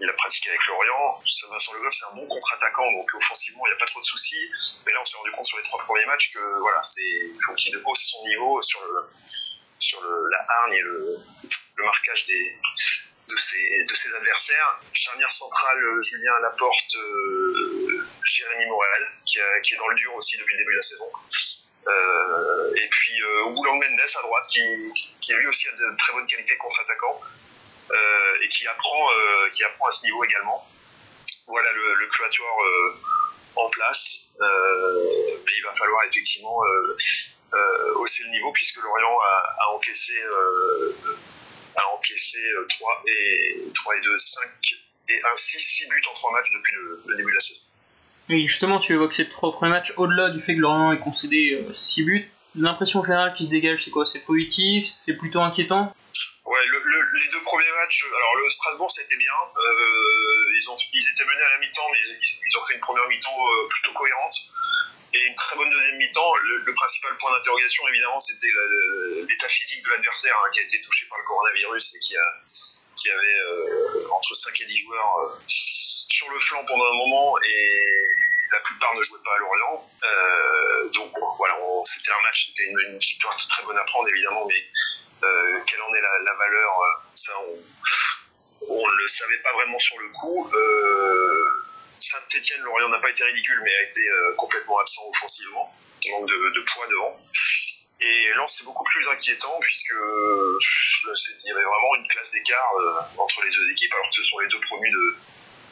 il, 0.00 0.08
a 0.08 0.12
pratiqué 0.12 0.50
avec 0.50 0.64
Lorient. 0.66 1.20
Vincent 1.50 1.72
Le 1.74 1.80
Goff, 1.80 1.92
c'est 1.92 2.06
un 2.12 2.16
bon 2.16 2.26
contre-attaquant, 2.26 2.92
donc 2.92 3.10
offensivement, 3.14 3.66
il 3.66 3.70
n'y 3.70 3.74
a 3.74 3.78
pas 3.78 3.86
trop 3.86 4.00
de 4.00 4.04
soucis. 4.04 4.50
Mais 4.86 4.92
là, 4.92 5.00
on 5.00 5.04
s'est 5.04 5.16
rendu 5.16 5.32
compte 5.32 5.46
sur 5.46 5.58
les 5.58 5.64
trois 5.64 5.84
premiers 5.84 6.06
matchs 6.06 6.32
que 6.32 6.60
voilà, 6.60 6.82
c'est 6.84 7.02
il 7.02 7.38
faut 7.44 7.54
qu'il 7.54 7.76
hausse 7.76 8.10
son 8.10 8.26
niveau 8.28 8.62
sur 8.62 8.80
la 10.30 10.46
hargne 10.48 10.74
et 10.74 10.82
le, 10.82 11.18
marquage 11.84 12.26
de 12.26 13.36
ses, 13.36 13.84
de 13.84 14.16
adversaires. 14.16 14.80
Charnière 14.92 15.32
centrale, 15.32 16.02
Julien 16.02 16.38
Laporte, 16.40 16.96
Jérémy 18.28 18.66
Morel, 18.66 19.08
qui, 19.24 19.38
est 19.38 19.76
dans 19.76 19.88
le 19.88 19.96
dur 19.96 20.14
aussi 20.14 20.36
depuis 20.38 20.54
le 20.54 20.58
début 20.58 20.72
de 20.72 20.76
la 20.76 20.82
saison. 20.82 21.10
Euh, 21.86 22.74
et 22.74 22.88
puis 22.90 23.22
euh, 23.22 23.50
Mendes 23.50 23.82
à 23.82 24.22
droite, 24.22 24.46
qui, 24.50 25.32
lui 25.32 25.46
aussi 25.46 25.68
a 25.68 25.72
de 25.72 25.96
très 25.96 26.12
bonnes 26.12 26.26
qualités 26.26 26.56
contre-attaquant 26.56 27.20
euh, 27.90 28.42
et 28.42 28.48
qui 28.48 28.66
apprend, 28.66 29.10
euh, 29.12 29.48
qui 29.50 29.64
apprend 29.64 29.86
à 29.86 29.90
ce 29.90 30.04
niveau 30.04 30.24
également. 30.24 30.66
Voilà 31.46 31.72
le, 31.72 31.94
le 31.94 32.08
quatuor 32.08 32.62
en 33.56 33.70
place. 33.70 34.20
mais 34.38 35.52
il 35.56 35.62
va 35.64 35.72
falloir 35.72 36.04
effectivement 36.04 36.60
hausser 37.96 38.24
le 38.24 38.30
niveau 38.30 38.52
puisque 38.52 38.76
Lorient 38.82 39.18
a, 39.18 39.68
encaissé 39.70 40.14
a 41.78 41.94
encaissé 41.94 42.38
3 42.68 43.02
euh, 43.06 43.10
et, 43.10 43.72
3 43.72 43.96
et 43.96 44.00
2, 44.00 44.18
5 44.18 44.50
et 45.10 45.20
1, 45.24 45.36
6, 45.36 45.60
6 45.60 45.88
buts 45.88 46.02
en 46.10 46.14
3 46.14 46.32
matchs 46.32 46.52
depuis 46.52 46.76
le, 46.76 47.16
début 47.16 47.30
de 47.30 47.34
la 47.34 47.40
saison. 47.40 47.60
Et 48.30 48.44
justement, 48.44 48.78
tu 48.78 48.92
évoques 48.92 49.14
ces 49.14 49.28
trois 49.28 49.52
premiers 49.52 49.72
matchs, 49.72 49.92
au-delà 49.96 50.30
du 50.30 50.40
fait 50.40 50.54
que 50.54 50.60
Lorient 50.60 50.92
ait 50.92 50.98
concédé 50.98 51.64
6 51.74 52.02
euh, 52.02 52.04
buts, 52.04 52.30
l'impression 52.54 53.02
générale 53.02 53.32
qui 53.32 53.46
se 53.46 53.50
dégage, 53.50 53.84
c'est 53.84 53.90
quoi? 53.90 54.04
C'est 54.04 54.20
positif? 54.20 54.86
C'est 54.86 55.16
plutôt 55.16 55.40
inquiétant? 55.40 55.94
Ouais, 56.44 56.60
les 56.60 57.28
deux 57.32 57.42
premiers 57.42 57.72
matchs, 57.80 58.04
alors 58.04 58.36
le 58.36 58.50
Strasbourg, 58.50 58.88
été 59.00 59.16
bien. 59.16 59.32
Euh, 59.56 60.56
ils, 60.60 60.70
ont, 60.70 60.76
ils 60.92 61.08
étaient 61.08 61.24
menés 61.24 61.42
à 61.42 61.50
la 61.50 61.58
mi-temps, 61.58 61.88
mais 61.90 61.98
ils, 61.98 62.58
ont 62.58 62.64
fait 62.64 62.74
une 62.74 62.80
première 62.80 63.08
mi-temps 63.08 63.36
plutôt 63.68 63.92
cohérente 63.92 64.36
et 65.14 65.24
une 65.24 65.34
très 65.34 65.56
bonne 65.56 65.70
deuxième 65.70 65.96
mi-temps. 65.96 66.34
Le, 66.36 66.74
principal 66.74 67.16
point 67.16 67.32
d'interrogation, 67.32 67.88
évidemment, 67.88 68.20
c'était 68.20 68.48
l'état 69.28 69.48
physique 69.48 69.84
de 69.84 69.90
l'adversaire 69.90 70.36
hein, 70.44 70.50
qui 70.52 70.60
a 70.60 70.62
été 70.64 70.80
touché 70.80 71.06
par 71.08 71.18
le 71.18 71.24
coronavirus 71.24 71.94
et 71.94 71.98
qui, 72.00 72.16
a, 72.16 72.26
qui 72.98 73.10
avait 73.10 73.38
euh, 73.46 74.08
entre 74.10 74.34
5 74.34 74.60
et 74.60 74.64
10 74.64 74.78
joueurs 74.80 75.18
euh, 75.18 75.38
sur 75.46 76.28
le 76.30 76.38
flanc 76.38 76.64
pendant 76.66 76.84
un 76.84 76.96
moment 76.96 77.38
et 77.38 78.04
la 78.50 78.58
plupart 78.60 78.94
ne 78.94 79.02
jouaient 79.02 79.22
pas 79.24 79.34
à 79.34 79.38
Lorient. 79.38 79.90
Euh, 80.04 80.88
donc 80.90 81.12
voilà, 81.36 81.54
c'était 81.84 82.10
un 82.10 82.22
match, 82.22 82.48
c'était 82.48 82.64
une, 82.64 82.98
victoire 82.98 83.36
très 83.36 83.62
bonne 83.64 83.78
à 83.78 83.84
prendre 83.84 84.08
évidemment, 84.08 84.46
mais 84.46 84.64
quelle 85.66 85.82
en 85.82 85.94
est 85.94 86.00
la, 86.00 86.34
valeur, 86.34 87.02
ça 87.12 87.32
on 88.68 88.86
ne 88.86 88.96
le 88.96 89.06
savait 89.06 89.38
pas 89.38 89.52
vraiment 89.52 89.78
sur 89.78 89.98
le 89.98 90.08
coup. 90.08 90.50
Saint-Etienne, 91.98 92.60
Lorient 92.62 92.88
n'a 92.88 93.00
pas 93.00 93.10
été 93.10 93.24
ridicule, 93.24 93.60
mais 93.64 93.74
a 93.74 93.82
été 93.82 94.02
complètement 94.36 94.78
absent 94.78 95.02
offensivement. 95.10 95.74
Manque 96.06 96.28
de, 96.28 96.60
poids 96.60 96.86
devant. 96.88 97.16
Et 98.00 98.32
Lens, 98.36 98.56
c'est 98.56 98.64
beaucoup 98.64 98.84
plus 98.84 99.08
inquiétant 99.08 99.58
puisque 99.60 99.92
euh, 99.92 100.58
il 101.04 101.48
y 101.48 101.50
avait 101.50 101.64
vraiment 101.64 101.96
une 101.96 102.06
classe 102.08 102.30
d'écart 102.30 102.72
euh, 102.76 103.00
entre 103.18 103.42
les 103.42 103.50
deux 103.50 103.70
équipes, 103.72 103.92
alors 103.92 104.08
que 104.08 104.14
ce 104.14 104.22
sont 104.22 104.38
les 104.38 104.46
deux 104.46 104.60
promus 104.60 104.90
de, 104.90 105.16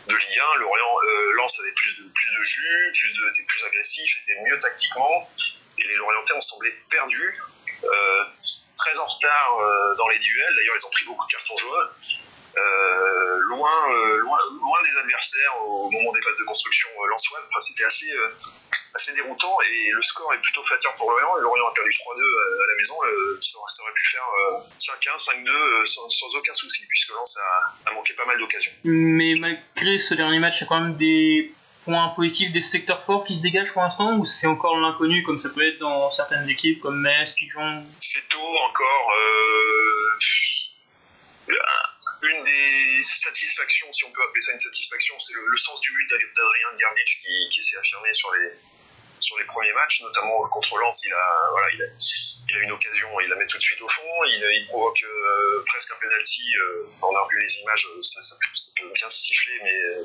de 0.08 0.16
Ligue 0.16 0.38
1. 0.54 0.58
Lorient, 0.58 0.96
Lens 1.36 1.60
avait 1.60 1.72
plus 1.72 1.96
de, 1.98 2.08
plus 2.08 2.36
de 2.36 2.42
jus, 2.42 2.92
plus 2.98 3.12
de, 3.12 3.28
était 3.28 3.46
plus 3.46 3.64
agressif, 3.64 4.22
était 4.22 4.40
mieux 4.42 4.58
tactiquement. 4.58 5.30
Et 5.78 5.86
les 5.86 5.94
Lorientais 5.94 6.32
ont 6.32 6.40
semblé 6.40 6.74
perdus, 6.90 7.38
très 8.76 8.98
en 8.98 9.06
retard 9.06 9.94
dans 9.96 10.08
les 10.08 10.18
duels. 10.18 10.56
D'ailleurs, 10.56 10.76
ils 10.80 10.86
ont 10.86 10.90
pris 10.90 11.04
beaucoup 11.04 11.26
de 11.26 11.32
cartons 11.32 11.56
jaunes. 11.56 11.90
Euh, 12.56 13.38
loin, 13.48 13.92
euh, 13.92 14.16
loin, 14.18 14.38
loin 14.50 14.78
des 14.82 14.98
adversaires 14.98 15.60
au 15.62 15.90
moment 15.90 16.10
des 16.12 16.22
phases 16.22 16.38
de 16.38 16.44
construction 16.44 16.88
euh. 17.00 17.12
Enfin, 17.12 17.60
c'était 17.60 17.84
assez, 17.84 18.10
assez 18.94 19.14
déroutant 19.14 19.58
et 19.60 19.90
le 19.90 20.02
score 20.02 20.32
est 20.32 20.40
plutôt 20.40 20.62
flatteur 20.62 20.94
pour 20.96 21.10
Lorient. 21.10 21.36
Lorient 21.36 21.66
a 21.66 21.74
perdu 21.74 21.90
3-2 21.90 22.64
à 22.64 22.66
la 22.68 22.76
maison. 22.76 22.94
Ça, 23.40 23.58
aurait 23.82 23.92
pu 23.92 24.08
faire 24.08 24.26
5-1, 24.78 25.44
5-2 25.44 25.86
sans, 25.86 26.08
sans, 26.08 26.36
aucun 26.36 26.52
souci 26.52 26.86
puisque 26.88 27.10
Lens 27.10 27.38
a, 27.38 27.90
a 27.90 27.94
manqué 27.94 28.14
pas 28.14 28.24
mal 28.26 28.38
d'occasions. 28.38 28.72
Mais 28.84 29.34
malgré 29.34 29.98
ce 29.98 30.14
dernier 30.14 30.38
match, 30.38 30.60
il 30.60 30.64
y 30.64 30.64
a 30.64 30.68
quand 30.68 30.80
même 30.80 30.96
des 30.96 31.52
points 31.84 32.08
positifs, 32.08 32.52
des 32.52 32.60
secteurs 32.60 33.04
forts 33.04 33.24
qui 33.24 33.34
se 33.34 33.42
dégagent 33.42 33.72
pour 33.72 33.82
l'instant 33.82 34.16
ou 34.16 34.26
c'est 34.26 34.46
encore 34.46 34.78
l'inconnu 34.78 35.22
comme 35.22 35.40
ça 35.40 35.48
peut 35.50 35.66
être 35.66 35.78
dans 35.78 36.10
certaines 36.10 36.48
équipes 36.48 36.80
comme 36.80 37.00
Metz, 37.00 37.34
Dijon? 37.34 37.84
C'est 38.00 38.28
tôt 38.28 38.56
encore. 38.68 39.12
Euh 39.12 39.46
une 42.26 42.44
des 42.44 43.02
satisfactions, 43.02 43.90
si 43.92 44.04
on 44.04 44.12
peut 44.12 44.22
appeler 44.22 44.40
ça 44.40 44.52
une 44.52 44.58
satisfaction, 44.58 45.18
c'est 45.18 45.34
le, 45.34 45.56
sens 45.56 45.80
du 45.80 45.92
but 45.92 46.10
d'Adrien 46.10 46.76
Garbage 46.78 47.20
qui, 47.50 47.62
s'est 47.62 47.76
affirmé 47.76 48.12
sur 48.14 48.32
les, 48.34 49.44
premiers 49.44 49.72
matchs, 49.72 50.02
notamment 50.02 50.46
contre 50.48 50.78
Lens, 50.78 51.02
il 51.04 51.12
a, 51.12 51.48
voilà, 51.50 51.68
il 51.72 51.82
a, 51.82 52.62
une 52.62 52.72
occasion, 52.72 53.20
il 53.20 53.28
la 53.28 53.36
met 53.36 53.46
tout 53.46 53.58
de 53.58 53.62
suite 53.62 53.80
au 53.80 53.88
fond, 53.88 54.24
il, 54.24 54.66
provoque 54.68 55.02
euh, 55.02 55.62
presque 55.66 55.92
un 55.92 55.96
penalty. 56.00 56.42
Euh, 56.56 56.86
on 57.02 57.14
a 57.14 57.20
revu 57.20 57.40
les 57.40 57.60
images, 57.60 57.86
ça, 58.02 58.22
ça, 58.22 58.36
peut, 58.76 58.90
bien 58.92 59.10
siffler, 59.10 59.58
mais 59.62 59.74
euh, 59.74 60.04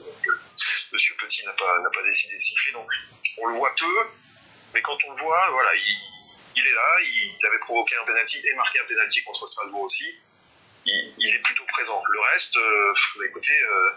Monsieur 0.91 1.15
Petit 1.15 1.45
n'a 1.45 1.53
pas, 1.53 2.03
décidé 2.03 2.35
de 2.35 2.39
siffler, 2.39 2.73
donc 2.73 2.89
on 3.37 3.47
le 3.47 3.55
voit 3.55 3.73
peu, 3.75 4.07
mais 4.73 4.81
quand 4.81 4.97
on 5.05 5.11
le 5.11 5.17
voit, 5.17 5.49
voilà, 5.51 5.73
il, 5.75 5.97
il 6.55 6.67
est 6.67 6.73
là, 6.73 7.01
il 7.01 7.47
avait 7.47 7.59
provoqué 7.59 7.95
un 7.95 8.05
penalty 8.05 8.41
et 8.45 8.53
marqué 8.55 8.79
un 8.79 8.85
penalty 8.85 9.23
contre 9.23 9.47
Strasbourg 9.47 9.81
aussi 9.81 10.19
il, 10.85 11.35
est 11.35 11.39
plutôt 11.43 11.65
présent. 11.65 12.01
Le 12.09 12.19
reste, 12.31 12.57
euh, 12.57 12.93
écoutez, 13.25 13.59
euh, 13.63 13.89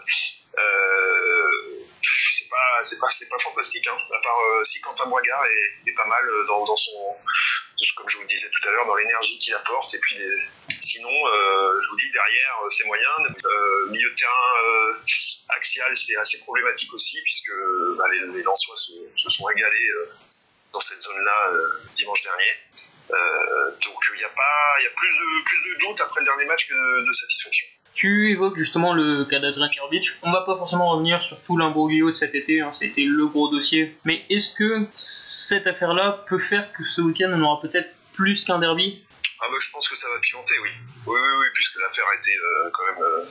euh, 0.57 1.49
c'est 2.01 2.49
pas, 2.49 2.83
c'est 2.83 2.99
pas, 2.99 3.09
c'est 3.09 3.29
pas 3.29 3.39
fantastique. 3.39 3.87
Hein. 3.87 3.97
À 4.15 4.19
part 4.21 4.37
si 4.63 4.79
Quentin 4.81 5.07
Boigard 5.07 5.45
est, 5.45 5.89
est, 5.89 5.93
pas 5.93 6.05
mal 6.05 6.25
dans, 6.47 6.65
dans, 6.65 6.75
son, 6.75 7.15
comme 7.97 8.09
je 8.09 8.17
vous 8.17 8.23
le 8.23 8.27
disais 8.27 8.49
tout 8.49 8.69
à 8.69 8.71
l'heure, 8.71 8.85
dans 8.85 8.95
l'énergie 8.95 9.39
qu'il 9.39 9.53
apporte. 9.53 9.93
Et 9.95 9.99
puis 9.99 10.17
sinon, 10.81 11.09
je 11.09 11.89
vous 11.89 11.97
dis 11.97 12.09
derrière, 12.11 12.55
c'est 12.69 12.85
moyen. 12.85 13.09
milieu 13.89 14.09
de 14.09 14.15
terrain 14.15 14.95
axial, 15.49 15.95
c'est 15.95 16.15
assez 16.17 16.39
problématique 16.39 16.93
aussi 16.93 17.21
puisque 17.23 17.51
bah, 17.97 18.05
les, 18.11 18.19
les 18.37 18.43
Lensois 18.43 18.77
se, 18.77 18.91
se 19.15 19.29
sont 19.29 19.45
régalés 19.45 19.89
dans 20.75 20.81
cette 20.81 21.01
zone-là 21.01 21.51
dimanche 21.95 22.21
dernier. 22.21 22.51
Euh, 23.11 23.71
donc 23.85 23.95
il 24.13 24.19
y 24.19 24.23
a 24.23 24.29
pas, 24.29 24.75
il 24.79 24.83
y 24.83 24.87
a 24.87 24.93
plus 24.95 25.07
de 25.07 25.43
plus 25.45 25.69
de 25.69 25.79
doutes 25.79 26.01
après 26.01 26.19
le 26.19 26.25
dernier 26.25 26.45
match 26.45 26.67
que 26.67 27.05
de, 27.05 27.13
satisfaction. 27.13 27.65
Tu 27.93 28.31
évoques 28.31 28.57
justement 28.57 28.93
le 28.93 29.23
cas 29.23 29.39
d'Adrian 29.39 29.69
Kirbic. 29.69 30.09
On 30.21 30.31
va 30.31 30.41
pas 30.41 30.57
forcément 30.57 30.89
revenir 30.89 31.21
sur 31.21 31.39
tout 31.43 31.55
l'imbroglio 31.55 32.09
de 32.09 32.15
cet 32.15 32.35
été, 32.35 32.59
hein. 32.59 32.71
été 32.81 33.05
le 33.05 33.25
gros 33.27 33.47
dossier. 33.47 33.95
Mais 34.03 34.25
est-ce 34.29 34.53
que 34.53 34.87
cette 34.95 35.65
affaire-là 35.65 36.25
peut 36.27 36.39
faire 36.39 36.73
que 36.73 36.83
ce 36.83 36.99
week-end 36.99 37.31
on 37.31 37.41
aura 37.41 37.61
peut-être 37.61 37.89
plus 38.13 38.43
qu'un 38.43 38.59
derby? 38.59 39.01
Ah 39.39 39.45
bah 39.49 39.57
je 39.59 39.69
pense 39.71 39.87
que 39.87 39.95
ça 39.95 40.09
va 40.09 40.19
pimenter, 40.19 40.55
oui. 40.59 40.69
Oui, 41.05 41.19
oui, 41.21 41.29
oui, 41.39 41.45
puisque 41.53 41.79
l'affaire 41.79 42.05
a 42.11 42.15
été 42.15 42.35
euh, 42.35 42.69
quand 42.73 42.83
même 42.85 43.03
euh, 43.03 43.25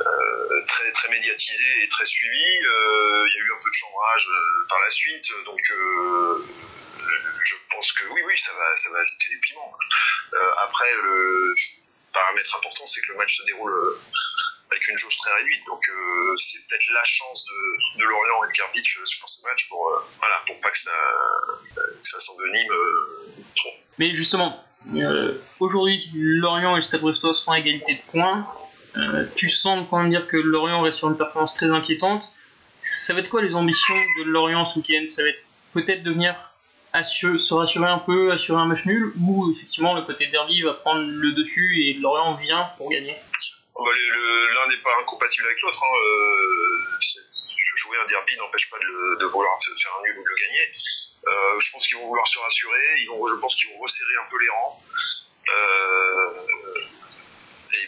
euh, 0.00 0.64
très 0.66 0.92
très 0.92 1.08
médiatisée 1.08 1.82
et 1.82 1.88
très 1.88 2.04
suivie. 2.04 2.58
Il 2.60 3.32
y 3.34 3.40
a 3.40 3.44
eu 3.44 3.52
un 3.52 3.60
peu 3.62 3.70
de 3.70 3.74
chambrage 3.74 4.28
par 4.68 4.78
la 4.80 4.90
suite, 4.90 5.30
donc 5.44 5.60
je 7.48 7.54
pense 7.70 7.92
que 7.92 8.04
oui, 8.12 8.20
oui, 8.26 8.38
ça 8.38 8.52
va, 8.52 8.76
ça 8.76 8.90
va 8.90 8.98
ajouter 9.00 9.28
du 9.28 9.38
piment. 9.40 9.72
Euh, 10.34 10.50
après, 10.64 10.92
le 11.02 11.54
paramètre 12.12 12.56
important, 12.56 12.86
c'est 12.86 13.00
que 13.02 13.12
le 13.12 13.18
match 13.18 13.38
se 13.38 13.44
déroule 13.44 13.72
euh, 13.72 14.00
avec 14.70 14.88
une 14.88 14.96
jauge 14.96 15.16
très 15.18 15.32
réduite. 15.34 15.62
Donc 15.66 15.88
euh, 15.88 16.36
c'est 16.36 16.66
peut-être 16.66 16.90
la 16.92 17.04
chance 17.04 17.46
de, 17.96 18.04
Lorient 18.04 18.44
et 18.44 18.48
de 18.48 18.52
Garbage 18.52 18.98
sur 19.04 19.28
ce 19.28 19.42
match 19.42 19.68
pour, 19.68 20.04
voilà, 20.18 20.42
pour 20.46 20.60
pas 20.60 20.70
que 20.70 20.78
ça, 20.78 20.90
ça 22.02 22.20
s'envenime 22.20 22.72
trop. 23.56 23.70
Mais 23.98 24.12
justement, 24.14 24.64
aujourd'hui, 25.60 26.10
Lorient 26.14 26.76
et 26.76 26.82
Stade 26.82 27.00
Brestois 27.00 27.34
sont 27.34 27.52
à 27.52 27.58
égalité 27.58 27.94
de 27.94 28.02
points. 28.10 28.46
Tu 29.36 29.48
sembles 29.48 29.86
quand 29.88 29.98
même 29.98 30.10
dire 30.10 30.26
que 30.26 30.36
Lorient 30.36 30.82
reste 30.82 30.98
sur 30.98 31.08
une 31.08 31.16
performance 31.16 31.54
très 31.54 31.70
inquiétante. 31.70 32.32
Ça 32.82 33.12
va 33.14 33.20
être 33.20 33.28
quoi 33.28 33.42
les 33.42 33.54
ambitions 33.54 33.94
de 34.18 34.24
Lorient 34.24 34.64
ce 34.64 34.78
week-end? 34.78 35.04
Ça 35.10 35.22
va 35.22 35.28
être 35.28 35.42
peut-être 35.74 36.02
devenir 36.02 36.34
se 37.04 37.54
rassurer 37.54 37.86
un 37.86 37.98
peu, 37.98 38.32
assurer 38.32 38.60
un 38.60 38.66
match 38.66 38.84
nul, 38.84 39.12
ou 39.20 39.52
effectivement 39.54 39.94
le 39.94 40.02
côté 40.02 40.26
derby 40.26 40.62
va 40.62 40.74
prendre 40.74 41.02
le 41.06 41.32
dessus 41.32 41.84
et 41.84 41.94
Lorient 41.94 42.34
vient 42.34 42.68
pour 42.76 42.90
gagner? 42.90 43.14
Oh, 43.74 43.86
L'un 43.86 44.68
n'est 44.68 44.82
pas 44.82 44.90
incompatible 45.02 45.46
avec 45.46 45.60
l'autre. 45.62 45.80
Hein. 45.82 45.96
Euh, 45.96 46.58
jouer 47.76 47.96
un 48.02 48.06
derby 48.08 48.36
n'empêche 48.38 48.68
pas 48.70 48.78
de, 48.78 49.18
de 49.20 49.26
vouloir 49.26 49.56
faire 49.62 49.92
un 49.98 50.02
nul 50.02 50.18
ou 50.18 50.24
de 50.24 50.28
le 50.28 50.34
gagner. 50.34 50.74
Euh, 51.26 51.60
je 51.60 51.70
pense 51.70 51.86
qu'ils 51.86 51.96
vont 51.96 52.08
vouloir 52.08 52.26
se 52.26 52.38
rassurer. 52.38 53.02
Ils 53.02 53.08
vont, 53.08 53.24
je 53.26 53.40
pense 53.40 53.54
qu'ils 53.54 53.70
vont 53.70 53.78
resserrer 53.78 54.16
un 54.20 54.30
peu 54.30 54.38
les 54.40 54.48
rangs. 54.48 54.82
Euh, 55.48 56.67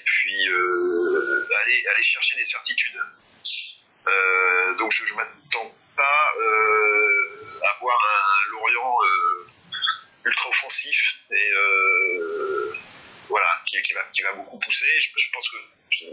et 0.00 0.04
puis 0.04 0.48
euh, 0.48 1.48
aller, 1.62 2.02
chercher 2.02 2.36
des 2.36 2.44
certitudes. 2.44 3.00
Euh, 4.06 4.74
donc 4.74 4.92
je 4.92 5.04
ne 5.04 5.16
m'attends 5.18 5.74
pas 5.96 6.34
euh, 6.40 7.60
à 7.62 7.74
voir 7.80 7.98
un 7.98 8.50
Lorient 8.52 8.96
ultra 10.24 10.48
offensif 10.48 11.20
et 11.30 11.52
voilà 13.28 13.60
qui, 13.66 13.80
qui 13.82 14.22
va, 14.22 14.32
beaucoup 14.32 14.58
pousser. 14.58 14.98
Je, 14.98 15.30
pense 15.32 15.48
que 15.50 15.56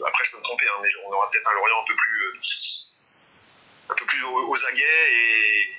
après 0.06 0.24
je 0.26 0.32
peux 0.32 0.38
me 0.38 0.44
tromper, 0.44 0.66
hein, 0.68 0.80
mais 0.82 0.90
on 1.06 1.14
aura 1.14 1.30
peut-être 1.30 1.50
un 1.50 1.54
Lorient 1.54 1.82
un 1.82 1.88
peu 1.88 1.96
plus 1.96 3.04
un 3.90 3.96
peu 3.96 4.06
plus 4.06 4.24
aux, 4.24 4.66
aguets 4.66 5.14
et, 5.14 5.74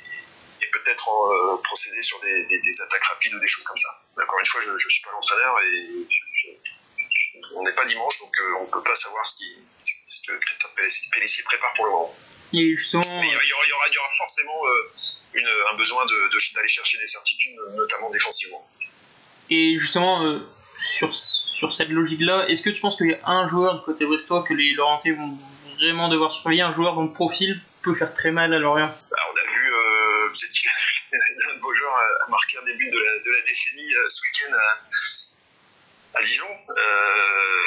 peut-être 0.71 1.09
euh, 1.09 1.63
procéder 1.65 2.03
sur 2.03 2.21
des, 2.21 2.81
attaques 2.83 3.05
rapides 3.05 3.35
ou 3.35 3.41
des 3.41 3.47
choses 3.47 3.65
comme 3.65 3.79
ça. 3.79 3.89
Mais 4.17 4.23
Encore 4.23 4.39
une 4.39 4.47
fois, 4.47 4.61
je 4.61 4.71
ne 4.71 4.79
suis 4.79 5.03
pas 5.03 5.11
l'entraîneur 5.13 5.59
et 5.61 5.89
on 7.57 7.62
n'est 7.64 7.73
pas 7.75 7.85
dimanche, 7.85 8.19
donc 8.21 8.33
euh, 8.41 8.61
on 8.61 8.66
ne 8.66 8.71
peut 8.71 8.83
pas 8.83 8.95
savoir 8.95 9.25
ce, 9.27 9.37
qui, 9.37 9.45
ce 10.07 10.27
que 10.27 10.37
Christophe 10.39 10.75
Pellissier 11.12 11.45
prépare 11.45 11.73
pour 11.75 11.87
le 11.87 11.91
moment. 11.93 12.14
Et 12.55 12.75
justement, 12.77 13.03
Mais 13.21 13.27
il 13.29 13.33
y, 13.33 13.35
aura, 13.35 13.45
il 13.45 13.49
y 13.69 13.73
aura- 13.73 13.89
il 13.91 13.95
y 13.95 13.99
aura 13.99 14.09
forcément 14.19 14.66
euh, 14.66 14.91
une, 15.35 15.49
un 15.73 15.77
besoin 15.77 16.05
de- 16.07 16.29
de- 16.33 16.55
d'aller 16.55 16.69
chercher 16.69 16.99
des 16.99 17.07
certitudes, 17.07 17.57
notamment 17.77 18.11
défensivement. 18.11 18.66
et 19.51 19.79
justement 19.79 20.25
euh, 20.25 20.41
sur, 20.77 21.14
sur 21.14 21.73
cette 21.73 21.89
logique-là, 21.91 22.47
est-ce 22.49 22.62
que 22.62 22.71
tu 22.71 22.81
penses 22.81 22.97
qu'il 22.97 23.11
y 23.11 23.14
a 23.14 23.29
un 23.29 23.49
joueur 23.49 23.79
du 23.79 23.85
côté 23.85 24.05
brestois 24.07 24.43
que 24.45 24.55
les 24.55 24.73
Laurentais 24.73 25.11
vont 25.12 25.37
vraiment 25.77 26.09
devoir 26.09 26.33
surveiller, 26.33 26.62
un 26.62 26.73
joueur 26.75 26.95
dont 26.95 27.05
le 27.05 27.12
profil 27.12 27.61
peut 27.83 27.95
faire 27.95 28.12
très 28.14 28.31
mal 28.31 28.53
à 28.55 28.59
Lorient? 28.59 28.95
Bah, 29.11 29.16
on 29.33 29.37
a 29.37 29.53
vu, 29.53 29.73
euh, 29.75 30.29
c'est 30.35 30.47
l'un 31.12 31.55
de 31.57 31.61
vos 31.61 31.75
joueurs 31.75 31.95
a, 31.97 32.25
a 32.27 32.29
marqué 32.31 32.59
un 32.59 32.64
début 32.64 32.89
de 32.89 32.99
la, 32.99 33.19
de 33.25 33.31
la 33.31 33.41
décennie 33.43 33.95
euh, 33.95 34.09
ce 34.09 34.23
week-end 34.23 34.55
à, 34.55 34.81
à 36.15 36.23
Dijon. 36.23 36.49
Euh, 36.71 37.67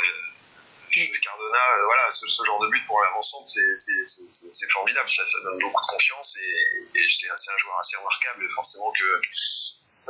Cardona, 1.21 1.57
euh, 1.57 1.85
voilà, 1.85 2.11
ce, 2.11 2.25
genre 2.45 2.59
de 2.59 2.67
but 2.67 2.85
pour 2.85 2.99
l'avancante, 3.01 3.45
c'est- 3.45 4.71
formidable, 4.71 5.09
ça, 5.09 5.23
donne 5.43 5.59
beaucoup 5.59 5.81
de 5.81 5.91
confiance 5.91 6.37
et, 6.37 7.07
c'est 7.07 7.29
un 7.29 7.57
joueur 7.59 7.79
assez 7.79 7.97
remarquable. 7.97 8.49
Forcément 8.51 8.91
que 8.91 9.21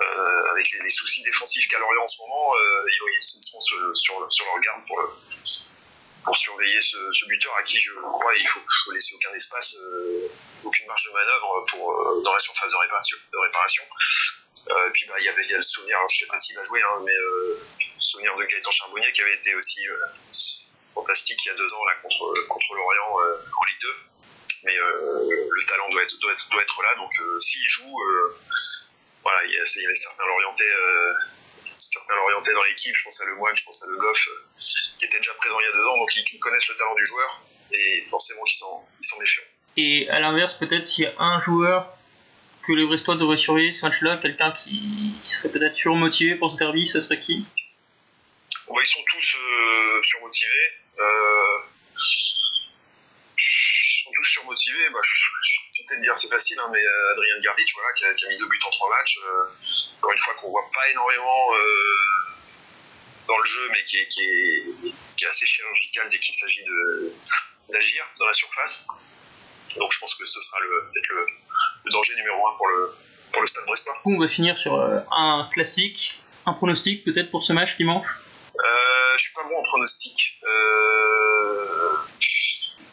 euh, 0.02 0.52
avec 0.52 0.72
les, 0.72 0.90
soucis 0.90 1.24
défensifs 1.24 1.68
qu'a 1.68 1.78
Lorient 1.78 2.04
en 2.04 2.08
ce 2.08 2.18
moment, 2.22 2.54
ils, 2.88 3.22
sont 3.22 3.62
sur, 3.62 3.98
sur, 3.98 4.32
sur 4.32 4.46
leur 4.46 4.60
garde 4.62 4.86
pour, 4.88 5.00
le- 5.02 5.10
pour 6.24 6.36
surveiller 6.36 6.82
ce, 6.82 7.28
buteur 7.28 7.56
à 7.58 7.64
qui 7.64 7.78
je 7.80 7.94
crois 7.94 8.36
il 8.36 8.48
faut, 8.48 8.62
faut 8.86 8.92
laisser 8.92 9.14
aucun 9.16 9.34
espace, 9.36 9.76
aucune 10.64 10.88
marge 10.88 11.04
de 11.06 11.12
manœuvre 11.12 11.66
pour, 11.70 12.22
dans 12.24 12.34
la 12.34 12.40
surface. 12.40 12.72
De 12.72 13.38
réparation. 13.38 13.84
Euh, 14.70 14.88
et 14.88 14.92
puis 14.92 15.06
bah, 15.08 15.16
il 15.20 15.26
y 15.26 15.30
avait 15.30 15.54
a 15.54 15.58
le 15.58 15.64
souvenir, 15.64 15.98
je 16.10 16.20
sais 16.20 16.28
pas 16.28 16.38
s'il 16.38 16.56
va 16.56 16.64
jouer, 16.64 16.82
hein, 16.82 17.02
mais 17.04 17.12
euh, 17.12 17.60
souvenir 18.00 18.36
de 18.36 18.44
Gaëtan 18.46 18.72
Charbonnier 18.72 19.12
qui 19.12 19.22
avait 19.22 19.36
été 19.36 19.56
aussi 19.56 19.88
euh, 19.88 19.96
fantastique 20.94 21.44
il 21.46 21.48
y 21.50 21.52
a 21.52 21.56
deux 21.56 21.74
ans 21.74 21.86
là 21.86 21.94
contre, 22.02 22.34
contre 22.48 22.76
Lorient 22.76 23.12
en 23.14 23.66
Ligue 23.68 23.82
2. 23.82 23.90
Mais 24.64 24.76
le 24.76 25.66
talent 25.66 25.90
doit 25.90 26.04
être, 26.04 26.82
là, 26.84 26.96
donc 26.96 27.12
s'il 27.40 27.68
joue, 27.68 27.98
voilà, 29.24 29.44
il 29.46 29.54
y, 29.54 29.60
a, 29.60 29.64
il 29.64 29.86
avait 29.86 29.96
certains 29.96 30.26
Lorientais, 30.26 30.64
euh, 30.64 31.14
certains 31.78 32.16
dans 32.16 32.64
l'équipe, 32.64 32.96
je 32.96 33.04
pense 33.04 33.22
à 33.22 33.26
Le 33.26 33.36
Moine, 33.36 33.56
je 33.56 33.64
pense 33.64 33.84
à 33.84 33.88
Le 33.88 33.98
Goff, 33.98 34.30
qui 35.00 35.06
étaient 35.06 35.18
déjà 35.18 35.34
présents 35.36 35.60
il 35.60 35.66
y 35.66 35.70
a 35.70 35.74
deux 35.74 35.86
ans, 35.86 35.98
donc 35.98 36.16
ils, 36.16 36.40
connaissent 36.40 36.68
le 36.68 36.76
talent 36.76 36.96
du 36.96 37.06
joueur 37.06 37.42
et 37.72 38.04
forcément 38.08 38.44
qu'ils 38.44 38.58
s'en 38.58 38.88
ils 39.00 39.06
s'en 39.06 39.20
méfient. 39.20 39.40
Et 39.78 40.10
à 40.10 40.20
l'inverse, 40.20 40.54
peut-être 40.56 40.86
s'il 40.86 41.06
y 41.06 41.08
a 41.08 41.14
un 41.20 41.40
joueur 41.40 41.96
que 42.66 42.74
les 42.74 42.86
Brestois 42.86 43.16
devraient 43.16 43.38
surveiller 43.38 43.72
ce 43.72 43.86
match-là, 43.86 44.18
quelqu'un 44.18 44.52
qui, 44.52 45.14
serait 45.24 45.50
peut-être 45.50 45.76
surmotivé 45.76 46.36
pour 46.36 46.52
ce 46.52 46.58
derby, 46.58 46.86
ce 46.86 47.00
serait 47.00 47.20
qui? 47.20 47.46
Ils 48.70 48.86
sont 48.86 49.04
tous 49.06 49.38
euh, 49.38 50.02
surmotivés. 50.02 50.72
Euh, 51.00 51.58
ils 53.38 54.04
sont 54.04 54.12
tous 54.16 54.24
surmotivés. 54.24 54.90
Bah, 54.90 55.00
je, 55.04 56.02
dire 56.02 56.18
c'est 56.18 56.30
facile, 56.30 56.58
hein, 56.60 56.70
mais 56.72 56.80
euh, 56.80 57.12
Adrien 57.12 57.40
Garbic, 57.42 57.74
voilà, 57.74 57.94
qui 57.94 58.06
a, 58.06 58.30
mis 58.30 58.38
deux 58.38 58.48
buts 58.48 58.60
en 58.66 58.70
trois 58.70 58.90
matchs. 58.90 59.20
Encore 59.98 60.12
une 60.12 60.18
fois, 60.18 60.34
qu'on 60.36 60.50
voit 60.50 60.70
pas 60.74 60.90
énormément 60.90 61.48
dans 63.28 63.38
le 63.38 63.46
jeu, 63.46 63.70
mais 63.72 63.84
qui 63.84 63.98
est, 63.98 64.08
qui 64.08 64.22
est, 64.22 64.94
qui 65.18 65.26
est 65.26 65.28
assez 65.28 65.46
chirurgical 65.46 66.10
dès 66.10 66.18
qu'il 66.18 66.34
s'agit 66.34 66.66
d'agir 67.70 68.06
dans 68.18 68.26
la 68.26 68.34
surface. 68.34 68.88
Donc 69.76 69.92
je 69.94 70.00
pense 70.00 70.16
que 70.16 70.26
ce 70.26 70.42
sera 70.42 70.58
peut-être 70.60 71.08
le, 71.10 71.26
le 71.86 71.92
danger 71.92 72.16
numéro 72.16 72.48
un 72.48 72.56
pour 72.58 72.68
le, 72.68 72.94
pour 73.32 73.42
le 73.42 73.48
stade 73.48 73.66
brestois. 73.66 73.94
Du 73.94 74.02
coup, 74.02 74.14
on 74.14 74.20
va 74.20 74.28
finir 74.28 74.58
sur 74.58 74.76
euh, 74.76 75.00
un 75.12 75.48
classique, 75.52 76.22
un 76.46 76.54
pronostic 76.54 77.04
peut-être 77.04 77.32
pour 77.32 77.44
ce 77.44 77.54
match 77.54 77.78
dimanche? 77.78 78.08
Euh, 78.56 79.18
je 79.18 79.24
suis 79.24 79.34
pas 79.34 79.44
bon 79.44 79.58
en 79.58 79.64
pronostic. 79.64 80.42
Euh, 80.44 81.96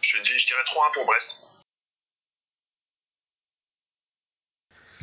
je, 0.01 0.17
dirais 0.23 0.63
3-1 0.67 0.95
pour 0.95 1.07
Brest. 1.07 1.45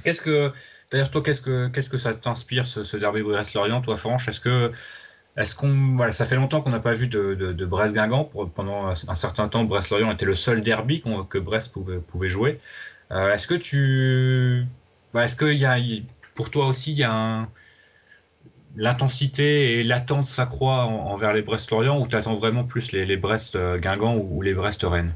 Qu'est-ce 0.03 0.21
que, 0.21 0.51
d'ailleurs, 0.91 1.09
toi, 1.09 1.23
qu'est-ce 1.23 1.41
que, 1.41 1.67
qu'est-ce 1.69 1.89
que 1.89 1.97
ça 1.97 2.13
t'inspire 2.13 2.65
ce, 2.65 2.83
ce 2.83 2.97
derby 2.97 3.21
Brest-Lorient, 3.21 3.81
toi, 3.81 3.97
Franche 3.97 4.27
Est-ce 4.27 4.39
que, 4.39 4.71
est-ce 5.35 5.55
qu'on, 5.55 5.95
voilà, 5.95 6.11
ça 6.11 6.25
fait 6.25 6.35
longtemps 6.35 6.61
qu'on 6.61 6.69
n'a 6.69 6.79
pas 6.79 6.93
vu 6.93 7.07
de, 7.07 7.33
de, 7.33 7.51
de 7.51 7.65
Brest-Guingamp. 7.65 8.31
Pendant 8.55 8.87
un 8.87 9.15
certain 9.15 9.49
temps, 9.49 9.63
Brest-Lorient 9.63 10.11
était 10.11 10.25
le 10.25 10.35
seul 10.35 10.61
derby 10.61 11.03
que 11.29 11.37
Brest 11.37 11.73
pouvait, 11.73 11.97
pouvait 11.97 12.29
jouer. 12.29 12.59
Euh, 13.15 13.33
est-ce 13.33 13.47
que 13.47 13.55
tu, 13.55 14.65
bah, 15.13 15.23
est-ce 15.23 15.35
qu'il 15.37 15.57
y 15.57 15.65
a, 15.65 15.77
pour 16.35 16.49
toi 16.51 16.67
aussi, 16.67 16.91
il 16.91 16.97
y 16.97 17.03
a 17.03 17.13
un, 17.13 17.47
l'intensité 18.75 19.79
et 19.79 19.83
l'attente 19.83 20.25
s'accroît 20.25 20.85
en- 20.85 21.11
envers 21.11 21.33
les 21.33 21.41
Brest-Lorient 21.41 21.99
ou 22.01 22.07
tu 22.07 22.15
attends 22.17 22.35
vraiment 22.35 22.65
plus 22.65 22.91
les, 22.91 23.05
les 23.05 23.17
Brest-Guingamp 23.17 24.17
ou, 24.17 24.37
ou 24.37 24.41
les 24.41 24.53
Brest-Rennes? 24.53 25.13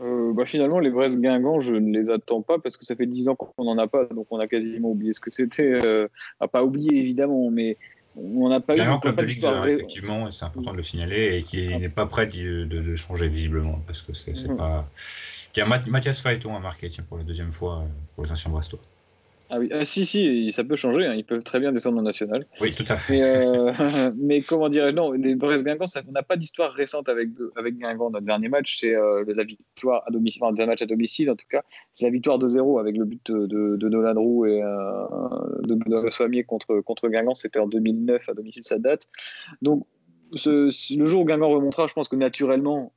Euh, 0.00 0.32
bah, 0.34 0.46
finalement, 0.46 0.78
les 0.78 0.90
Brest 0.90 1.20
Guingamp, 1.20 1.60
je 1.60 1.74
ne 1.74 1.92
les 1.98 2.10
attends 2.10 2.42
pas 2.42 2.58
parce 2.58 2.76
que 2.76 2.84
ça 2.84 2.94
fait 2.94 3.06
10 3.06 3.28
ans 3.28 3.34
qu'on 3.34 3.64
n'en 3.64 3.78
a 3.78 3.86
pas, 3.86 4.06
donc 4.06 4.26
on 4.30 4.38
a 4.38 4.46
quasiment 4.46 4.90
oublié 4.90 5.12
ce 5.14 5.20
que 5.20 5.30
c'était. 5.30 5.84
Euh, 5.84 6.08
ah, 6.40 6.48
pas 6.48 6.64
oublié 6.64 6.96
évidemment, 6.96 7.50
mais 7.50 7.78
on 8.16 8.48
n'a 8.48 8.60
pas 8.60 8.74
eu 8.74 8.78
Guingamp, 8.78 8.94
n'a 8.94 9.00
club 9.00 9.16
de 9.16 9.20
Ligue 9.22 9.28
2, 9.28 9.34
d'histoire 9.34 9.62
ré- 9.62 9.72
effectivement, 9.72 10.30
c'est 10.30 10.44
important 10.44 10.72
de 10.72 10.76
le 10.76 10.82
signaler, 10.82 11.36
et 11.36 11.42
qui 11.42 11.66
n'est 11.78 11.88
pas 11.88 12.06
prêt 12.06 12.26
de, 12.26 12.64
de 12.64 12.96
changer 12.96 13.28
visiblement, 13.28 13.80
parce 13.86 14.02
que 14.02 14.12
c'est 14.12 14.36
c'est 14.36 14.48
Mhm. 14.48 14.56
pas. 14.56 14.84
Math- 15.62 15.86
Mathias 15.86 16.20
Phaéton 16.20 16.54
a 16.56 16.60
marqué, 16.60 16.88
tiens, 16.88 17.04
pour 17.08 17.18
la 17.18 17.24
deuxième 17.24 17.52
fois 17.52 17.80
euh, 17.82 17.86
pour 18.14 18.24
les 18.24 18.32
anciens 18.32 18.50
Brestois. 18.50 18.80
Ah 19.50 19.58
oui, 19.60 19.68
ah, 19.72 19.84
si, 19.84 20.06
si, 20.06 20.50
ça 20.52 20.64
peut 20.64 20.74
changer, 20.74 21.04
hein, 21.06 21.12
ils 21.14 21.24
peuvent 21.24 21.42
très 21.42 21.60
bien 21.60 21.70
descendre 21.70 21.98
en 21.98 22.02
national. 22.02 22.44
Oui, 22.62 22.72
tout 22.72 22.84
à 22.88 22.96
fait. 22.96 23.12
Mais, 23.12 23.22
euh, 23.22 23.72
mais 24.16 24.40
comment 24.40 24.70
dirais-je 24.70 24.96
Non, 24.96 25.12
les 25.12 25.34
Brest 25.34 25.64
Guingamp, 25.64 25.86
ça- 25.86 26.00
on 26.08 26.12
n'a 26.12 26.22
pas 26.22 26.36
d'histoire 26.36 26.72
récente 26.72 27.08
avec, 27.10 27.28
avec 27.54 27.76
Guingamp. 27.76 28.08
Notre 28.10 28.24
dernier 28.24 28.48
match, 28.48 28.78
c'est 28.80 28.94
euh, 28.94 29.22
la 29.28 29.44
victoire 29.44 30.02
à 30.06 30.10
domicile, 30.10 30.42
enfin, 30.42 30.54
un 30.60 30.66
match 30.66 30.80
à 30.80 30.86
domicile 30.86 31.30
en 31.30 31.36
tout 31.36 31.46
cas. 31.48 31.62
C'est 31.92 32.06
la 32.06 32.10
victoire 32.10 32.38
2-0 32.38 32.80
avec 32.80 32.96
le 32.96 33.04
but 33.04 33.20
de, 33.30 33.46
de, 33.46 33.76
de 33.76 33.88
Nolan 33.90 34.18
Roux 34.20 34.46
et 34.46 34.62
euh, 34.62 35.06
de 35.62 35.74
Benoît 35.74 36.10
Soimier 36.10 36.42
contre, 36.44 36.80
contre 36.80 37.08
Guingamp. 37.10 37.34
C'était 37.34 37.60
en 37.60 37.68
2009 37.68 38.28
à 38.30 38.34
domicile, 38.34 38.64
ça 38.64 38.78
date. 38.78 39.08
Donc, 39.60 39.86
ce, 40.32 40.70
ce- 40.70 40.98
le 40.98 41.04
jour 41.04 41.20
où 41.20 41.24
Guingamp 41.26 41.50
remontera, 41.50 41.86
je 41.86 41.92
pense 41.92 42.08
que 42.08 42.16
naturellement, 42.16 42.92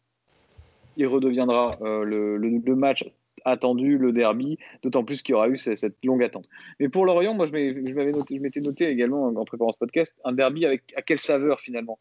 il 0.98 1.08
redeviendra 1.08 1.78
euh, 1.82 2.04
le, 2.04 2.76
match 2.76 3.06
attendu, 3.46 3.98
le 3.98 4.12
derby, 4.12 4.58
d'autant 4.82 5.04
plus 5.04 5.22
qu'il 5.22 5.34
y 5.34 5.36
aura 5.36 5.48
eu 5.48 5.58
cette, 5.58 5.96
longue 6.04 6.24
attente. 6.24 6.50
Mais 6.80 6.90
pour 6.90 7.06
Lorient, 7.06 7.34
moi, 7.34 7.48
je 7.48 8.40
m'étais 8.40 8.62
noté 8.62 8.90
également 8.90 9.28
en 9.28 9.46
préparant 9.46 9.72
ce 9.72 9.78
podcast, 9.78 10.20
un 10.26 10.34
derby 10.34 10.66
avec 10.66 10.94
à 10.98 11.02
quelle 11.02 11.20
saveur 11.20 11.60
finalement? 11.60 12.00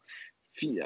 Fi- 0.53 0.81
euh, 0.81 0.85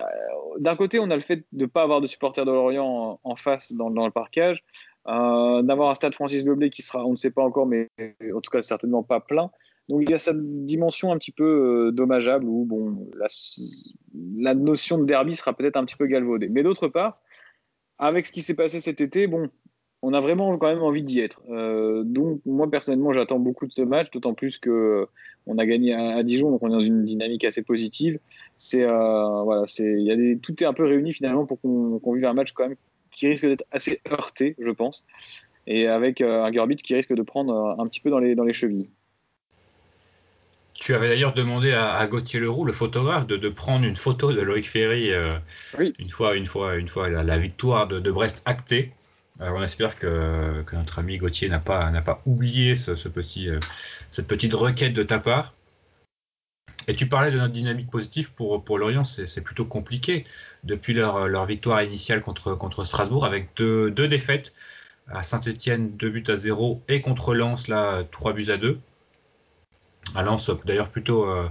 D'un 0.60 0.76
côté, 0.76 1.00
on 1.00 1.10
a 1.10 1.16
le 1.16 1.22
fait 1.22 1.38
de 1.54 1.62
ne 1.62 1.66
pas 1.66 1.84
avoir 1.84 2.02
de 2.02 2.08
supporters 2.08 2.46
de 2.46 2.52
Lorient 2.52 3.20
en, 3.24 3.36
face 3.38 3.72
dans, 3.74 3.90
le 3.90 4.12
parcage, 4.12 4.62
euh, 5.08 5.62
d'avoir 5.64 5.90
un 5.90 5.96
stade 5.96 6.14
Francis 6.14 6.46
Leblé 6.46 6.70
qui 6.70 6.82
sera, 6.82 7.06
on 7.06 7.12
ne 7.12 7.16
sait 7.16 7.32
pas 7.32 7.42
encore, 7.42 7.66
mais 7.66 7.90
en 8.36 8.42
tout 8.42 8.52
cas 8.52 8.62
certainement 8.62 9.04
pas 9.04 9.22
plein. 9.22 9.50
Donc 9.88 10.02
il 10.04 10.12
y 10.12 10.14
a 10.14 10.20
cette 10.20 10.66
dimension 10.66 11.12
un 11.12 11.18
petit 11.18 11.32
peu 11.32 11.92
dommageable 11.94 12.46
où 12.46 12.66
bon, 12.66 13.10
la 14.38 14.54
notion 14.54 14.98
de 15.00 15.06
derby 15.06 15.36
sera 15.36 15.54
peut-être 15.54 15.78
un 15.78 15.86
petit 15.86 15.96
peu 15.96 16.06
galvaudée. 16.06 16.50
Mais 16.50 16.62
d'autre 16.62 16.88
part, 16.88 17.20
avec 18.02 18.26
ce 18.26 18.32
qui 18.32 18.42
s'est 18.42 18.56
passé 18.56 18.82
cet 18.82 19.00
été, 19.00 19.28
bon, 19.28 19.48
on 20.02 20.14
a 20.14 20.20
vraiment 20.20 20.58
quand 20.58 20.68
même 20.68 20.82
envie 20.82 21.04
d'y 21.04 21.20
être. 21.20 21.42
Euh, 21.50 22.04
donc 22.04 22.42
moi 22.46 22.70
personnellement, 22.70 23.14
j'attends 23.14 23.40
beaucoup 23.40 23.68
de 23.68 23.72
ce 23.72 23.84
match, 23.84 24.10
d'autant 24.12 24.34
plus 24.34 24.58
que 24.58 24.70
euh, 24.70 25.06
on 25.46 25.60
a 25.60 25.66
gagné 25.68 25.94
à, 25.94 26.24
Dijon, 26.24 26.50
donc 26.50 26.64
on 26.64 26.70
est 26.70 26.72
dans 26.72 26.80
une 26.80 27.06
dynamique 27.06 27.46
assez 27.46 27.62
positive. 27.62 28.20
C'est 28.58 28.84
euh, 28.84 29.44
voilà, 29.44 29.68
c'est 29.68 30.40
tout 30.42 30.62
est 30.64 30.66
un 30.66 30.74
peu 30.74 30.86
réuni 30.86 31.14
finalement 31.14 31.46
pour 31.46 31.62
qu'on 31.62 32.14
vive 32.14 32.26
un 32.26 32.34
match 32.34 32.54
quand 32.54 32.68
même 32.68 32.78
qui 33.12 33.28
risque 33.28 33.46
d'être 33.46 33.66
assez 33.72 34.00
heurté, 34.12 34.56
je 34.58 34.72
pense, 34.72 35.06
et 35.68 35.88
avec 35.88 36.22
un 36.22 36.52
Gerbit 36.52 36.78
qui 36.78 36.96
risque 36.96 37.14
de 37.14 37.22
prendre 37.22 37.76
un 37.78 37.88
petit 37.88 38.00
peu 38.00 38.10
dans 38.10 38.20
les 38.20 38.34
dans 38.34 38.46
les 38.46 38.54
chevilles. 38.54 38.90
Tu 40.82 40.96
avais 40.96 41.10
d'ailleurs 41.10 41.34
demandé 41.36 41.74
à, 41.74 41.94
à 41.94 42.08
Gauthier 42.08 42.40
Leroux, 42.40 42.66
le 42.66 42.74
photographe, 42.74 43.28
de, 43.28 43.38
de 43.38 43.50
prendre 43.50 43.86
une 43.86 43.96
photo 43.96 44.34
de 44.34 44.42
Loïc 44.42 44.68
Ferry 44.68 45.12
euh, 45.14 45.32
Oui. 45.78 45.94
une 46.00 46.10
fois, 46.10 46.36
une 46.36 46.48
fois, 46.48 46.76
une 46.76 46.88
fois 46.88 47.08
la, 47.08 47.22
la 47.22 47.38
victoire 47.38 47.88
de, 47.88 48.00
de 48.00 48.12
Brest 48.12 48.42
actée. 48.46 48.92
Alors 49.40 49.58
on 49.58 49.64
espère 49.64 49.96
que, 49.96 50.64
que 50.64 50.76
notre 50.76 50.98
ami 50.98 51.18
Gauthier 51.18 51.50
n'a 51.50 51.60
pas, 51.60 51.92
n'a 51.92 52.02
pas 52.02 52.24
oublié 52.26 52.76
ce, 52.76 52.96
ce 52.96 53.08
petit, 53.10 53.48
euh, 53.48 53.60
cette 54.10 54.26
petite 54.26 54.56
requête 54.56 54.94
de 54.94 55.04
ta 55.04 55.20
part. 55.20 55.54
Et 56.88 56.96
tu 56.96 57.08
parlais 57.08 57.30
de 57.30 57.38
notre 57.38 57.54
dynamique 57.54 57.92
positive 57.92 58.34
pour, 58.34 58.64
pour 58.64 58.80
Lorient, 58.80 59.04
c'est 59.04 59.42
plutôt 59.42 59.66
compliqué. 59.66 60.24
Depuis 60.64 60.96
leur, 60.96 61.28
leur 61.28 61.46
victoire 61.46 61.84
initiale 61.84 62.22
contre, 62.24 62.56
contre 62.56 62.86
Strasbourg, 62.86 63.24
avec 63.24 63.50
deux, 63.56 63.92
deux 63.92 64.08
défaites 64.08 64.52
à 65.08 65.22
Saint-Etienne, 65.22 65.96
2 65.96 66.10
buts 66.10 66.24
à 66.28 66.38
0, 66.38 66.82
et 66.88 67.02
contre 67.02 67.36
Lens, 67.36 67.68
là, 67.68 68.04
3 68.12 68.34
buts 68.34 68.50
à 68.50 68.58
2. 68.58 68.80
À 70.16 70.24
Lens, 70.24 70.52
d'ailleurs, 70.66 70.90
plutôt, 70.90 71.26
euh, 71.26 71.48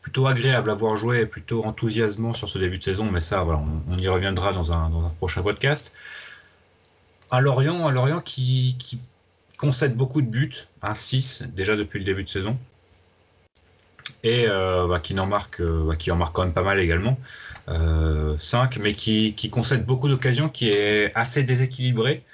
plutôt 0.00 0.26
agréable 0.26 0.70
à 0.70 0.74
voir 0.74 0.96
jouer, 0.96 1.26
plutôt 1.26 1.64
enthousiasmant 1.64 2.32
sur 2.34 2.48
ce 2.48 2.58
début 2.58 2.78
de 2.78 2.82
saison, 2.82 3.10
mais 3.10 3.20
ça, 3.20 3.42
voilà, 3.42 3.62
on, 3.88 3.98
y 3.98 4.08
reviendra 4.08 4.52
dans 4.52 4.72
un, 4.72 4.90
prochain 5.18 5.42
podcast. 5.42 5.92
À 7.30 7.40
Lorient, 7.40 7.86
à 7.86 7.92
Lorient 7.92 8.20
qui, 8.20 8.76
concède 9.56 9.96
beaucoup 9.96 10.22
de 10.22 10.26
buts, 10.26 10.66
un 10.82 10.94
6 10.94 11.44
déjà 11.54 11.76
depuis 11.76 12.00
le 12.00 12.04
début 12.04 12.24
de 12.24 12.28
saison, 12.28 12.58
et 14.24 14.46
euh, 14.48 14.88
bah, 14.88 14.98
qui 14.98 15.18
en 15.18 15.26
marque, 15.26 15.60
euh, 15.60 15.84
bah, 15.86 15.96
qui 15.96 16.10
en 16.10 16.16
marque 16.16 16.34
quand 16.34 16.42
même 16.42 16.52
pas 16.52 16.64
mal 16.64 16.80
également, 16.80 17.16
euh, 17.68 18.36
5, 18.38 18.78
mais 18.78 18.94
qui 18.94 19.50
concède 19.50 19.86
beaucoup 19.86 20.08
d'occasions, 20.08 20.48
qui 20.48 20.70
est 20.70 21.12
assez 21.14 21.44
déséquilibré. 21.44 22.24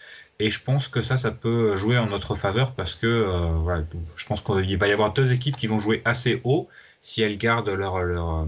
Et 0.41 0.51
je 0.51 0.63
pense 0.63 0.87
que 0.89 1.03
ça, 1.03 1.17
ça 1.17 1.33
peut 1.33 1.75
jouer 1.75 1.99
en 1.99 2.07
notre 2.07 2.37
faveur 2.37 2.73
parce 2.73 2.95
que 2.95 3.07
euh, 3.07 3.51
voilà, 3.59 3.85
je 4.17 4.27
pense 4.27 4.41
qu'il 4.41 4.79
va 4.79 4.87
y 4.89 4.93
avoir 4.93 5.13
deux 5.13 5.33
équipes 5.33 5.57
qui 5.57 5.67
vont 5.67 5.81
jouer 5.81 6.01
assez 6.05 6.41
haut 6.45 6.69
si 7.01 7.23
elles 7.23 7.39
gardent 7.39 7.71
leur, 7.71 8.03
leur, 8.05 8.43
euh, 8.43 8.45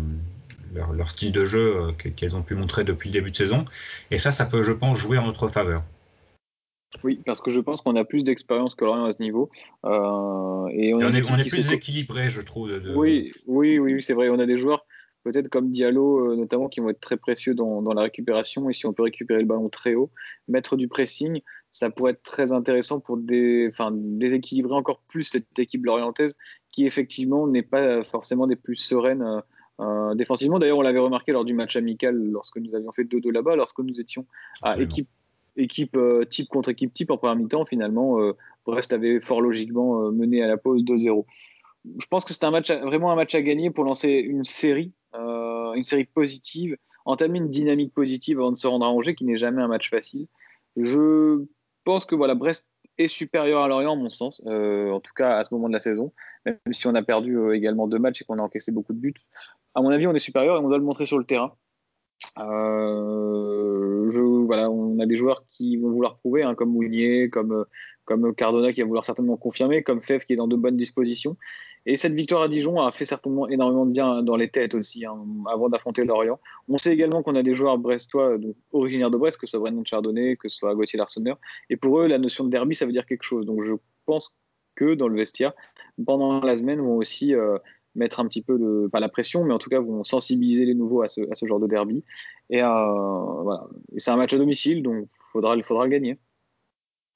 leur, 0.72 0.92
leur 0.92 1.10
style 1.10 1.32
de 1.32 1.44
jeu 1.44 1.76
euh, 1.76 1.92
que- 1.92 2.08
qu'elles 2.08 2.36
ont 2.36 2.42
pu 2.42 2.54
montrer 2.54 2.84
depuis 2.84 3.08
le 3.08 3.14
début 3.14 3.32
de 3.32 3.36
saison. 3.36 3.64
Et 4.12 4.18
ça, 4.18 4.30
ça 4.30 4.46
peut, 4.46 4.62
je 4.62 4.72
pense, 4.72 4.98
jouer 4.98 5.18
en 5.18 5.26
notre 5.26 5.48
faveur. 5.48 5.82
Oui, 7.02 7.20
parce 7.26 7.40
que 7.40 7.50
je 7.50 7.60
pense 7.60 7.82
qu'on 7.82 7.96
a 7.96 8.04
plus 8.04 8.22
d'expérience 8.22 8.76
que 8.76 8.84
Lorient 8.84 9.04
à 9.04 9.12
ce 9.12 9.20
niveau. 9.20 9.50
Euh, 9.84 10.68
et 10.72 10.94
on, 10.94 11.00
Et 11.00 11.18
est, 11.18 11.22
on 11.30 11.36
est 11.38 11.48
plus 11.48 11.72
équilibré, 11.72 12.30
je 12.30 12.40
trouve. 12.40 12.68
De, 12.68 12.94
Oui, 12.94 13.32
oui, 13.46 13.80
oui, 13.80 14.00
c'est 14.02 14.12
vrai. 14.14 14.28
On 14.28 14.38
a 14.38 14.46
des 14.46 14.58
joueurs, 14.58 14.86
peut-être 15.24 15.48
comme 15.48 15.70
Diallo, 15.70 16.36
notamment, 16.36 16.68
qui 16.68 16.80
vont 16.80 16.90
être 16.90 17.00
très 17.00 17.16
précieux 17.16 17.54
dans, 17.54 17.80
dans 17.82 17.94
la 17.94 18.02
récupération. 18.02 18.68
Et 18.68 18.72
si 18.72 18.86
on 18.86 18.92
peut 18.92 19.04
récupérer 19.04 19.40
le 19.40 19.46
ballon 19.46 19.68
très 19.68 19.94
haut, 19.94 20.10
mettre 20.48 20.76
du 20.76 20.88
pressing, 20.88 21.40
ça 21.72 21.90
pourrait 21.90 22.12
être 22.12 22.22
très 22.22 22.52
intéressant 22.52 23.00
pour 23.00 23.16
des, 23.16 23.68
enfin, 23.70 23.90
déséquilibrer 23.92 24.74
encore 24.74 25.02
plus 25.08 25.24
cette 25.24 25.58
équipe 25.58 25.84
lorientaise 25.84 26.36
qui, 26.68 26.86
effectivement, 26.86 27.46
n'est 27.46 27.62
pas 27.62 28.02
forcément 28.02 28.46
des 28.46 28.56
plus 28.56 28.76
sereines 28.76 29.22
euh, 29.22 29.40
euh, 29.80 30.14
défensivement. 30.14 30.58
D'ailleurs, 30.58 30.78
on 30.78 30.82
l'avait 30.82 30.98
remarqué 30.98 31.32
lors 31.32 31.44
du 31.44 31.54
match 31.54 31.76
amical, 31.76 32.14
lorsque 32.16 32.58
nous 32.58 32.74
avions 32.74 32.92
fait 32.92 33.04
2-2 33.04 33.30
là-bas, 33.30 33.56
lorsque 33.56 33.78
nous 33.80 34.00
étions 34.00 34.26
à 34.62 34.70
Absolument. 34.70 34.90
équipe, 34.90 35.08
équipe 35.56 35.96
euh, 35.96 36.24
type 36.24 36.48
contre 36.48 36.68
équipe 36.70 36.92
type 36.92 37.10
en 37.10 37.16
première 37.16 37.36
mi-temps, 37.36 37.64
finalement, 37.64 38.20
euh, 38.20 38.32
Brest 38.66 38.92
avait 38.92 39.20
fort 39.20 39.40
logiquement 39.40 40.10
mené 40.12 40.42
à 40.42 40.48
la 40.48 40.56
pause 40.56 40.82
2-0 40.84 41.24
je 41.98 42.06
pense 42.08 42.26
que 42.26 42.34
c'est 42.34 42.44
un 42.44 42.50
match, 42.50 42.68
à- 42.68 42.84
vraiment 42.84 43.10
un 43.10 43.14
match 43.16 43.34
à 43.34 43.40
gagner 43.40 43.70
pour 43.70 43.84
lancer 43.84 44.10
une 44.10 44.44
série, 44.44 44.92
une 45.14 45.82
série 45.82 46.04
positive, 46.04 46.76
entamer 47.06 47.38
une 47.38 47.48
dynamique 47.48 47.94
positive 47.94 48.38
avant 48.38 48.52
de 48.52 48.58
se 48.58 48.66
rendre 48.66 48.84
à 48.84 48.90
Angers, 48.90 49.14
qui 49.14 49.24
n'est 49.24 49.38
jamais 49.38 49.62
un 49.62 49.68
match 49.68 49.88
facile. 49.88 50.26
Je 50.76 51.42
pense 51.84 52.04
que 52.04 52.14
voilà, 52.14 52.34
Brest 52.34 52.70
est 52.98 53.08
supérieur 53.08 53.62
à 53.62 53.68
Lorient, 53.68 53.92
à 53.92 53.96
mon 53.96 54.10
sens, 54.10 54.42
euh, 54.46 54.90
en 54.90 55.00
tout 55.00 55.12
cas 55.14 55.38
à 55.38 55.44
ce 55.44 55.54
moment 55.54 55.68
de 55.68 55.74
la 55.74 55.80
saison, 55.80 56.12
même 56.44 56.58
si 56.72 56.86
on 56.86 56.94
a 56.94 57.02
perdu 57.02 57.36
euh, 57.38 57.54
également 57.54 57.88
deux 57.88 57.98
matchs 57.98 58.22
et 58.22 58.24
qu'on 58.24 58.38
a 58.38 58.42
encaissé 58.42 58.72
beaucoup 58.72 58.92
de 58.92 58.98
buts. 58.98 59.14
À 59.74 59.82
mon 59.82 59.90
avis, 59.90 60.06
on 60.06 60.14
est 60.14 60.18
supérieur 60.18 60.56
et 60.56 60.58
on 60.58 60.68
doit 60.68 60.78
le 60.78 60.84
montrer 60.84 61.06
sur 61.06 61.18
le 61.18 61.24
terrain. 61.24 61.54
Euh, 62.38 64.08
je, 64.12 64.20
voilà, 64.20 64.70
on 64.70 64.98
a 64.98 65.06
des 65.06 65.16
joueurs 65.16 65.44
qui 65.46 65.76
vont 65.76 65.90
vouloir 65.90 66.18
prouver, 66.18 66.42
hein, 66.42 66.54
comme 66.54 66.70
Mounier, 66.70 67.30
comme, 67.30 67.52
euh, 67.52 67.64
comme 68.04 68.34
Cardona 68.34 68.72
qui 68.72 68.80
va 68.80 68.86
vouloir 68.86 69.04
certainement 69.04 69.36
confirmer, 69.36 69.82
comme 69.82 70.02
Fev 70.02 70.24
qui 70.24 70.34
est 70.34 70.36
dans 70.36 70.48
de 70.48 70.56
bonnes 70.56 70.76
dispositions. 70.76 71.36
Et 71.86 71.96
cette 71.96 72.12
victoire 72.12 72.42
à 72.42 72.48
Dijon 72.48 72.80
a 72.80 72.90
fait 72.90 73.06
certainement 73.06 73.48
énormément 73.48 73.86
de 73.86 73.92
bien 73.92 74.22
dans 74.22 74.36
les 74.36 74.48
têtes 74.48 74.74
aussi, 74.74 75.06
hein, 75.06 75.16
avant 75.50 75.70
d'affronter 75.70 76.04
Lorient. 76.04 76.38
On 76.68 76.76
sait 76.76 76.92
également 76.92 77.22
qu'on 77.22 77.34
a 77.34 77.42
des 77.42 77.54
joueurs 77.54 77.78
brestois, 77.78 78.36
donc 78.36 78.54
originaires 78.72 79.10
de 79.10 79.16
Brest, 79.16 79.38
que 79.38 79.46
ce 79.46 79.52
soit 79.52 79.60
Brennan 79.60 79.84
Chardonnay, 79.84 80.36
que 80.36 80.48
ce 80.48 80.56
soit 80.58 80.74
Gauthier 80.74 80.98
Larsonneur. 80.98 81.38
Et 81.70 81.76
pour 81.76 82.00
eux, 82.00 82.06
la 82.06 82.18
notion 82.18 82.44
de 82.44 82.50
derby, 82.50 82.74
ça 82.74 82.84
veut 82.84 82.92
dire 82.92 83.06
quelque 83.06 83.22
chose. 83.22 83.46
Donc 83.46 83.64
je 83.64 83.74
pense 84.04 84.36
que 84.74 84.94
dans 84.94 85.08
le 85.08 85.16
vestiaire, 85.16 85.52
pendant 86.04 86.40
la 86.40 86.56
semaine, 86.56 86.80
vont 86.80 86.96
aussi 86.96 87.34
euh, 87.34 87.58
mettre 87.94 88.20
un 88.20 88.26
petit 88.26 88.42
peu 88.42 88.58
de, 88.58 88.88
pas 88.88 89.00
la 89.00 89.08
pression, 89.08 89.44
mais 89.44 89.52
en 89.52 89.58
tout 89.58 89.70
cas 89.70 89.80
vont 89.80 90.04
sensibiliser 90.04 90.64
les 90.64 90.74
nouveaux 90.74 91.02
à 91.02 91.08
ce, 91.08 91.20
à 91.30 91.34
ce 91.34 91.46
genre 91.46 91.60
de 91.60 91.66
derby. 91.66 92.04
Et, 92.50 92.62
euh, 92.62 93.42
voilà. 93.42 93.66
C'est 93.96 94.10
un 94.10 94.16
match 94.16 94.32
à 94.32 94.38
domicile, 94.38 94.82
donc 94.82 95.06
faudra, 95.32 95.60
faudra 95.62 95.84
le 95.84 95.90
gagner. 95.90 96.18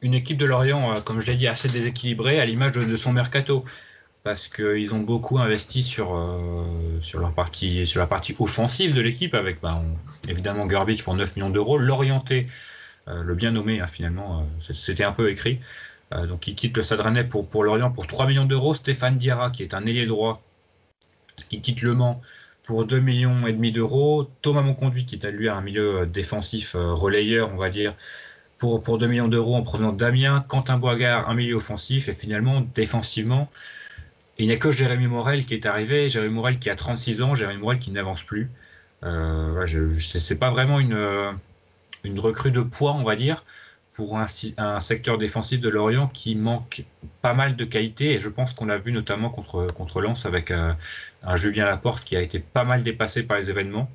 Une 0.01 0.15
équipe 0.15 0.37
de 0.37 0.47
Lorient, 0.47 0.93
euh, 0.93 1.01
comme 1.01 1.21
je 1.21 1.31
l'ai 1.31 1.37
dit, 1.37 1.47
assez 1.47 1.69
déséquilibrée 1.69 2.41
à 2.41 2.45
l'image 2.45 2.73
de, 2.73 2.97
son 2.97 3.13
mercato. 3.13 3.65
Parce 4.23 4.49
qu'ils 4.49 4.95
ont 4.95 5.01
beaucoup 5.01 5.39
investi 5.39 5.83
sur, 5.83 6.17
euh, 6.17 6.65
sur, 7.01 7.21
leur 7.21 7.35
partie, 7.35 7.87
sur 7.87 8.01
la 8.01 8.07
partie 8.07 8.35
offensive 8.39 8.95
de 8.95 9.01
l'équipe, 9.03 9.35
avec 9.35 9.61
bah, 9.61 9.83
on- 9.83 10.31
évidemment 10.31 10.65
Garbage 10.65 11.05
pour 11.05 11.15
9 11.15 11.37
millions 11.37 11.51
d'euros, 11.51 11.77
l'orienté, 11.77 12.47
euh, 13.09 13.23
le 13.23 13.35
bien 13.35 13.51
nommé 13.51 13.81
hein, 13.81 13.87
finalement, 13.87 14.47
c'était 14.61 15.05
un 15.05 15.13
peu 15.13 15.31
écrit. 15.31 15.61
Donc 16.29 16.47
il 16.47 16.55
quitte 16.55 16.77
le 16.77 16.83
Stade 16.85 17.01
Rennais 17.01 17.25
pour, 17.25 17.49
pour 17.49 17.65
Lorient 17.65 17.91
pour 17.91 18.07
3 18.07 18.27
millions 18.27 18.45
d'euros. 18.45 18.73
Stéphane 18.73 19.17
Diarra, 19.17 19.51
qui 19.51 19.63
est 19.63 19.75
un 19.75 19.85
ailier 19.85 20.07
droit, 20.07 20.43
qui 21.49 21.61
quitte 21.61 21.83
Le 21.83 21.95
Mans 21.95 22.21
pour 22.65 22.85
2 22.85 22.99
millions 23.01 23.47
et 23.47 23.53
demi 23.53 23.73
d'euros. 23.73 24.31
Thomas 24.43 24.63
Monconduit, 24.63 25.07
qui 25.07 25.17
est 25.17 25.25
à 25.25 25.31
lui 25.31 25.49
un 25.49 25.61
milieu 25.61 26.01
euh, 26.01 26.07
défensif 26.07 26.75
euh, 26.75 26.93
relayeur, 26.93 27.53
on 27.53 27.57
va 27.57 27.69
dire, 27.69 27.95
pour, 28.59 28.83
pour 28.83 28.99
2 28.99 29.07
millions 29.07 29.29
d'euros 29.29 29.55
en 29.55 29.63
provenance 29.63 29.97
d'Amiens. 29.97 30.45
Quentin 30.49 30.79
Boigard, 30.79 31.29
un 31.29 31.35
milieu 31.35 31.57
offensif. 31.57 32.09
Et 32.09 32.13
finalement, 32.13 32.63
défensivement, 32.75 33.51
il 34.39 34.47
n'y 34.47 34.53
a 34.53 34.57
que 34.57 34.71
Jérémy 34.71 35.07
Morel 35.07 35.45
qui 35.45 35.55
est 35.55 35.67
arrivé. 35.67 36.09
Jérémy 36.09 36.35
Morel 36.35 36.59
qui 36.59 36.71
a 36.71 36.75
36 36.75 37.23
ans, 37.23 37.35
Jérémy 37.35 37.61
Morel 37.61 37.79
qui 37.79 37.93
n'avance 37.93 38.23
plus. 38.23 38.51
Euh, 39.05 39.65
ouais, 39.65 39.99
c'est 39.99 40.39
pas 40.39 40.51
vraiment 40.51 40.81
une, 40.81 40.95
euh, 40.95 41.31
une 42.05 42.19
recrue 42.19 42.51
de 42.51 42.63
poids, 42.63 42.95
on 42.95 43.05
va 43.05 43.17
dire, 43.17 43.45
pour 43.95 44.19
un, 44.19 44.27
secteur 44.81 45.19
défensif 45.19 45.61
de 45.61 45.69
Lorient 45.69 46.09
qui 46.09 46.35
manque 46.35 46.85
pas 47.23 47.33
mal 47.33 47.55
de 47.55 47.65
qualité. 47.65 48.13
Et 48.13 48.21
je 48.21 48.29
pense 48.29 48.53
qu'on 48.53 48.67
l'a 48.67 48.79
vu 48.79 48.93
notamment 48.93 49.31
contre, 49.31 49.69
contre 49.69 50.01
Lens 50.01 50.27
avec 50.27 50.51
euh, 50.51 50.73
un 51.23 51.37
Julien 51.37 51.65
Laporte 51.65 52.05
qui 52.05 52.17
a 52.17 52.21
été 52.21 52.41
pas 52.41 52.65
mal 52.65 52.83
dépassé 52.83 53.23
par 53.23 53.39
les 53.39 53.51
événements. 53.51 53.89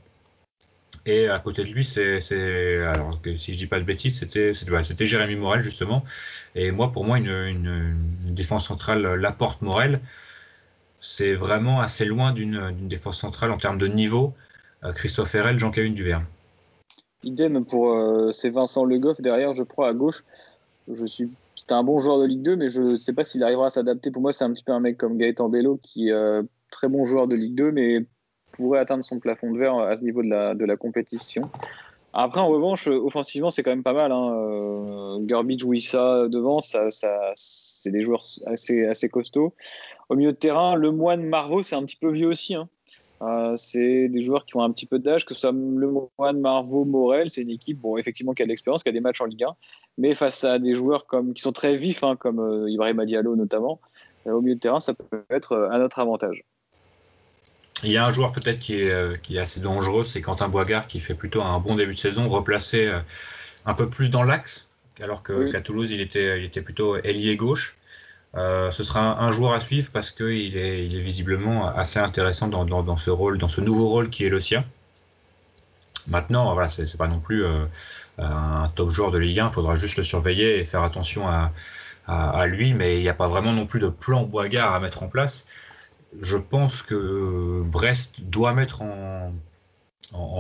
Et 1.06 1.28
à 1.28 1.40
côté 1.40 1.64
de 1.64 1.70
lui, 1.70 1.84
c'est, 1.84 2.20
alors 2.84 3.22
que 3.22 3.36
si 3.36 3.54
je 3.54 3.58
dis 3.58 3.68
pas 3.68 3.80
de 3.80 3.84
bêtises, 3.84 4.20
c'était, 4.20 4.54
c'était, 4.54 4.72
bah, 4.72 4.82
Jérémy 4.82 5.36
Morel 5.36 5.62
justement. 5.62 6.04
Et 6.56 6.72
moi, 6.72 6.92
pour 6.92 7.04
moi, 7.04 7.18
une, 7.18 7.96
défense 8.30 8.68
centrale 8.68 9.02
Laporte 9.16 9.62
Morel, 9.62 10.00
c'est 11.00 11.34
vraiment 11.34 11.82
assez 11.82 12.06
loin 12.06 12.32
d'une, 12.32 12.88
défense 12.88 13.20
centrale 13.20 13.52
en 13.52 13.58
termes 13.58 13.78
de 13.78 13.88
niveau. 13.88 14.34
Euh, 14.84 14.94
Christophe 14.94 15.36
Herrel, 15.36 15.60
Jean-Kévin 15.60 15.92
Duverne. 15.92 16.26
Idem 17.24 17.66
pour 17.66 17.92
euh, 17.94 18.32
c'est 18.32 18.50
Vincent 18.50 18.86
Le 18.86 18.98
Goff 18.98 19.22
derrière, 19.22 19.54
je 19.54 19.64
crois, 19.64 19.90
à 19.90 19.94
gauche. 19.94 20.24
Je 20.92 21.06
suis, 21.06 21.30
c'était 21.56 21.74
un 21.74 21.84
bon 21.84 22.00
joueur 22.00 22.20
de 22.20 22.26
Ligue 22.26 22.42
2, 22.42 22.56
mais 22.56 22.70
je 22.70 22.82
ne 22.82 22.98
sais 22.98 23.14
pas 23.14 23.24
s'il 23.24 23.44
arrivera 23.44 23.68
à 23.68 23.70
s'adapter. 23.70 24.12
Pour 24.12 24.22
moi, 24.22 24.34
c'est 24.34 24.44
un 24.44 24.54
petit 24.54 24.64
peu 24.64 24.72
un 24.72 24.80
mec 24.80 24.98
comme 24.98 25.18
Gaëtan 25.18 25.50
Bello, 25.50 25.80
qui 25.84 26.10
est 26.10 26.14
euh, 26.14 26.42
très 26.72 26.88
bon 26.88 27.04
joueur 27.04 27.28
de 27.28 27.36
Ligue 27.36 27.56
2, 27.56 27.72
mais 27.72 28.06
pourrait 28.54 28.80
atteindre 28.80 29.04
son 29.04 29.20
plafond 29.20 29.52
de 29.52 29.60
verre 29.60 29.78
à 29.78 29.96
ce 29.96 30.04
niveau 30.04 30.24
de 30.24 30.30
la, 30.30 30.56
de 30.56 30.66
la 30.66 30.78
compétition. 30.78 31.44
Après, 32.14 32.40
en 32.40 32.48
revanche, 32.48 32.88
euh, 32.88 32.98
offensivement, 32.98 33.52
c'est 33.52 33.62
quand 33.62 33.70
même 33.72 33.84
pas 33.84 33.94
mal. 33.94 34.12
Hein. 34.12 34.34
Euh, 34.34 35.66
Wissa 35.66 36.28
devant, 36.28 36.62
ça, 36.62 36.90
ça, 36.90 37.34
c'est 37.36 37.92
des 37.92 38.02
joueurs 38.02 38.24
assez, 38.46 38.86
assez 38.86 39.10
costauds. 39.10 39.54
Au 40.10 40.16
milieu 40.16 40.32
de 40.32 40.38
terrain, 40.38 40.76
le 40.76 40.92
moine 40.92 41.24
Marvaux, 41.24 41.62
c'est 41.62 41.76
un 41.76 41.84
petit 41.84 41.98
peu 41.98 42.12
vieux 42.12 42.28
aussi. 42.28 42.56
Hein. 42.56 42.68
Euh, 43.22 43.56
c'est 43.58 44.08
des 44.08 44.22
joueurs 44.22 44.46
qui 44.46 44.56
ont 44.56 44.64
un 44.64 44.72
petit 44.72 44.86
peu 44.86 44.98
d'âge, 44.98 45.26
que 45.26 45.34
ce 45.34 45.42
soit 45.42 45.52
le 45.52 45.92
Moine, 46.18 46.40
Marvaux, 46.40 46.86
Morel, 46.86 47.30
c'est 47.30 47.42
une 47.42 47.50
équipe, 47.50 47.80
bon, 47.80 47.98
effectivement, 47.98 48.34
qui 48.34 48.44
a 48.44 48.46
de 48.46 48.50
l'expérience, 48.50 48.84
qui 48.84 48.90
a 48.90 48.94
des 48.94 49.02
matchs 49.02 49.20
en 49.20 49.26
Ligue 49.26 49.44
1, 49.44 49.56
mais 49.98 50.16
face 50.16 50.44
à 50.44 50.58
des 50.58 50.76
joueurs 50.76 51.06
comme, 51.06 51.34
qui 51.34 51.42
sont 51.42 51.52
très 51.52 51.76
vifs, 51.76 52.04
hein, 52.04 52.16
comme 52.16 52.40
euh, 52.40 52.70
Ibrahim 52.70 53.04
Diallo 53.06 53.36
notamment, 53.36 53.82
euh, 54.28 54.32
au 54.32 54.42
milieu 54.42 54.56
de 54.56 54.60
terrain, 54.60 54.80
ça 54.80 54.94
peut 54.94 55.24
être 55.30 55.70
à 55.72 55.78
notre 55.80 56.00
avantage. 56.00 56.44
Il 57.84 57.92
y 57.92 57.98
a 57.98 58.06
un 58.06 58.10
joueur 58.10 58.32
peut-être 58.32 58.60
qui 58.60 58.76
est, 58.76 59.22
qui 59.22 59.38
est 59.38 59.40
assez 59.40 59.62
dangereux, 59.62 60.04
c'est 60.04 60.22
Quentin 60.22 60.50
Boigard 60.50 60.86
qui 60.86 61.00
fait 61.00 61.14
plutôt 61.14 61.42
un 61.42 61.60
bon 61.60 61.76
début 61.76 61.94
de 61.94 61.98
saison, 61.98 62.28
replacé 62.28 62.92
un 63.66 63.74
peu 63.74 63.90
plus 63.90 64.10
dans 64.10 64.24
l'axe, 64.24 64.68
alors 65.02 65.24
Oui. 65.30 65.50
qu'à 65.50 65.62
Toulouse 65.62 65.90
il 65.90 66.02
était, 66.02 66.40
il 66.40 66.44
était 66.44 66.62
plutôt 66.62 66.98
ailier 66.98 67.38
gauche. 67.38 67.79
Euh, 68.36 68.70
ce 68.70 68.84
sera 68.84 69.22
un, 69.24 69.32
joueur 69.32 69.54
à 69.54 69.60
suivre 69.60 69.90
parce 69.92 70.12
qu'il 70.12 70.56
est, 70.56 70.88
visiblement 70.88 71.68
assez 71.68 72.00
intéressant 72.00 72.48
dans, 72.48 72.98
ce 72.98 73.10
rôle, 73.10 73.38
dans 73.38 73.48
ce 73.48 73.62
nouveau 73.62 73.90
rôle 73.90 74.10
qui 74.10 74.26
est 74.26 74.30
le 74.30 74.40
sien. 74.40 74.64
Maintenant, 76.08 76.54
voilà, 76.54 76.70
c'est, 76.70 76.98
pas 76.98 77.08
non 77.08 77.20
plus 77.20 77.44
euh, 77.44 77.66
un 78.18 78.68
top 78.76 78.92
joueur 78.92 79.12
de 79.12 79.18
Ligue 79.18 79.40
1, 79.40 79.48
il 79.48 79.52
faudra 79.52 79.76
juste 79.76 79.98
le 79.98 80.04
surveiller 80.04 80.60
et 80.60 80.64
faire 80.64 80.84
attention 80.84 81.28
à, 81.28 81.52
lui, 82.48 82.74
mais 82.74 82.98
il 82.98 83.02
n'y 83.02 83.10
a 83.10 83.14
pas 83.14 83.28
vraiment 83.28 83.54
non 83.54 83.68
plus 83.68 83.80
de 83.80 83.90
plan 83.90 84.24
Boigard 84.24 84.74
à 84.74 84.80
mettre 84.80 85.04
en 85.04 85.08
place 85.08 85.46
je 86.22 86.38
pense 86.38 86.82
que 86.82 87.62
Brest 87.66 88.22
doit 88.22 88.54
mettre 88.54 88.82
en, 88.82 89.34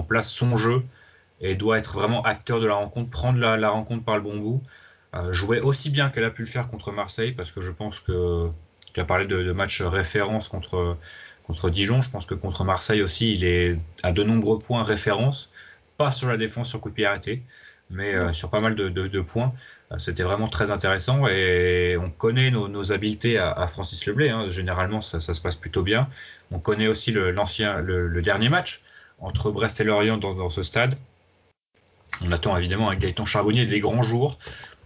place 0.08 0.32
son 0.32 0.56
jeu 0.56 0.84
et 1.42 1.56
doit 1.56 1.78
être 1.78 1.94
vraiment 1.94 2.24
acteur 2.24 2.60
de 2.60 2.66
la 2.66 2.76
rencontre, 2.76 3.10
prendre 3.10 3.40
la, 3.40 3.56
la 3.58 3.70
rencontre 3.70 4.04
par 4.04 4.16
le 4.16 4.24
bon 4.24 4.38
bout. 4.38 4.62
Jouer 5.32 5.60
aussi 5.60 5.90
bien 5.90 6.10
qu'elle 6.10 6.24
a 6.24 6.30
pu 6.30 6.44
le 6.44 6.48
faire 6.48 6.68
contre 6.70 6.92
Marseille, 6.92 7.32
parce 7.32 7.52
que 7.52 7.62
je 7.62 7.72
pense 7.72 8.00
que 8.00 8.50
tu 8.94 9.00
as 9.00 9.06
parlé 9.06 9.26
de, 9.26 9.44
de 9.44 9.52
match 9.52 9.82
référence 9.82 10.50
contre, 10.50 10.98
contre 11.50 11.70
Dijon. 11.70 12.02
Je 12.02 12.12
pense 12.12 12.26
que 12.26 12.36
contre 12.36 12.64
Marseille 12.64 13.02
aussi, 13.02 13.34
il 13.34 13.44
est 13.44 13.78
à 14.04 14.12
de 14.12 14.24
nombreux 14.24 14.60
points 14.60 14.84
référence, 14.84 15.50
pas 15.98 16.12
sur 16.12 16.30
la 16.30 16.38
défense 16.38 16.70
sur 16.70 16.80
coup 16.80 16.90
de 16.90 16.94
pied 16.94 17.06
arrêté, 17.08 17.42
mais 17.90 18.14
euh, 18.14 18.34
sur 18.34 18.50
pas 18.50 18.60
mal 18.60 18.76
de, 18.76 19.22
points. 19.22 19.52
Euh, 19.92 19.98
C'était 19.98 20.24
vraiment 20.24 20.48
très 20.48 20.70
intéressant 20.70 21.28
et 21.28 21.98
on 22.00 22.12
connaît 22.12 22.52
nos, 22.52 22.92
habiletés 22.92 23.38
à, 23.38 23.66
Francis 23.68 24.06
Leblay. 24.06 24.30
Hein. 24.30 24.50
Généralement, 24.50 25.02
ça, 25.02 25.20
se 25.20 25.42
passe 25.42 25.56
plutôt 25.56 25.84
bien. 25.84 26.08
On 26.52 26.60
connaît 26.60 26.88
aussi 26.88 27.12
l'ancien, 27.12 27.82
le, 27.82 28.22
dernier 28.22 28.50
match 28.50 28.82
entre 29.20 29.52
Brest 29.52 29.82
et 29.82 29.84
Lorient 29.84 30.18
dans, 30.18 30.36
dans 30.36 30.50
ce 30.50 30.64
stade. 30.64 30.96
On 32.22 32.32
attend 32.32 32.56
évidemment 32.58 32.90
avec 32.90 33.00
Gaëtan 33.00 33.26
Charbonnier 33.26 33.66
des 33.66 33.80
grands 33.80 34.04
jours 34.04 34.38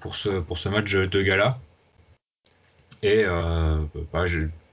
pour 0.04 0.18
ce, 0.18 0.42
pour 0.42 0.58
ce 0.58 0.68
match 0.68 0.94
de 0.94 1.22
gala. 1.22 1.58
Et 3.02 3.24
euh, 3.24 3.78
bah, 4.12 4.26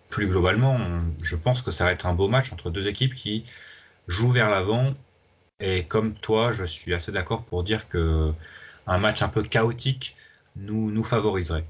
plus 0.08 0.26
globalement, 0.26 0.76
je 1.22 1.36
pense 1.36 1.62
que 1.62 1.70
ça 1.70 1.84
va 1.84 1.92
être 1.92 2.06
un 2.06 2.14
beau 2.14 2.26
match 2.26 2.52
entre 2.52 2.68
deux 2.68 2.88
équipes 2.88 3.14
qui 3.14 3.44
jouent 4.08 4.32
vers 4.32 4.50
l'avant. 4.50 4.92
Et 5.60 5.84
comme 5.84 6.14
toi, 6.14 6.50
je 6.50 6.64
suis 6.64 6.92
assez 6.94 7.12
d'accord 7.12 7.44
pour 7.44 7.62
dire 7.62 7.88
que 7.88 8.32
un 8.88 8.98
match 8.98 9.22
un 9.22 9.28
peu 9.28 9.42
chaotique 9.42 10.16
nous, 10.56 10.90
nous 10.90 11.04
favoriserait. 11.04 11.64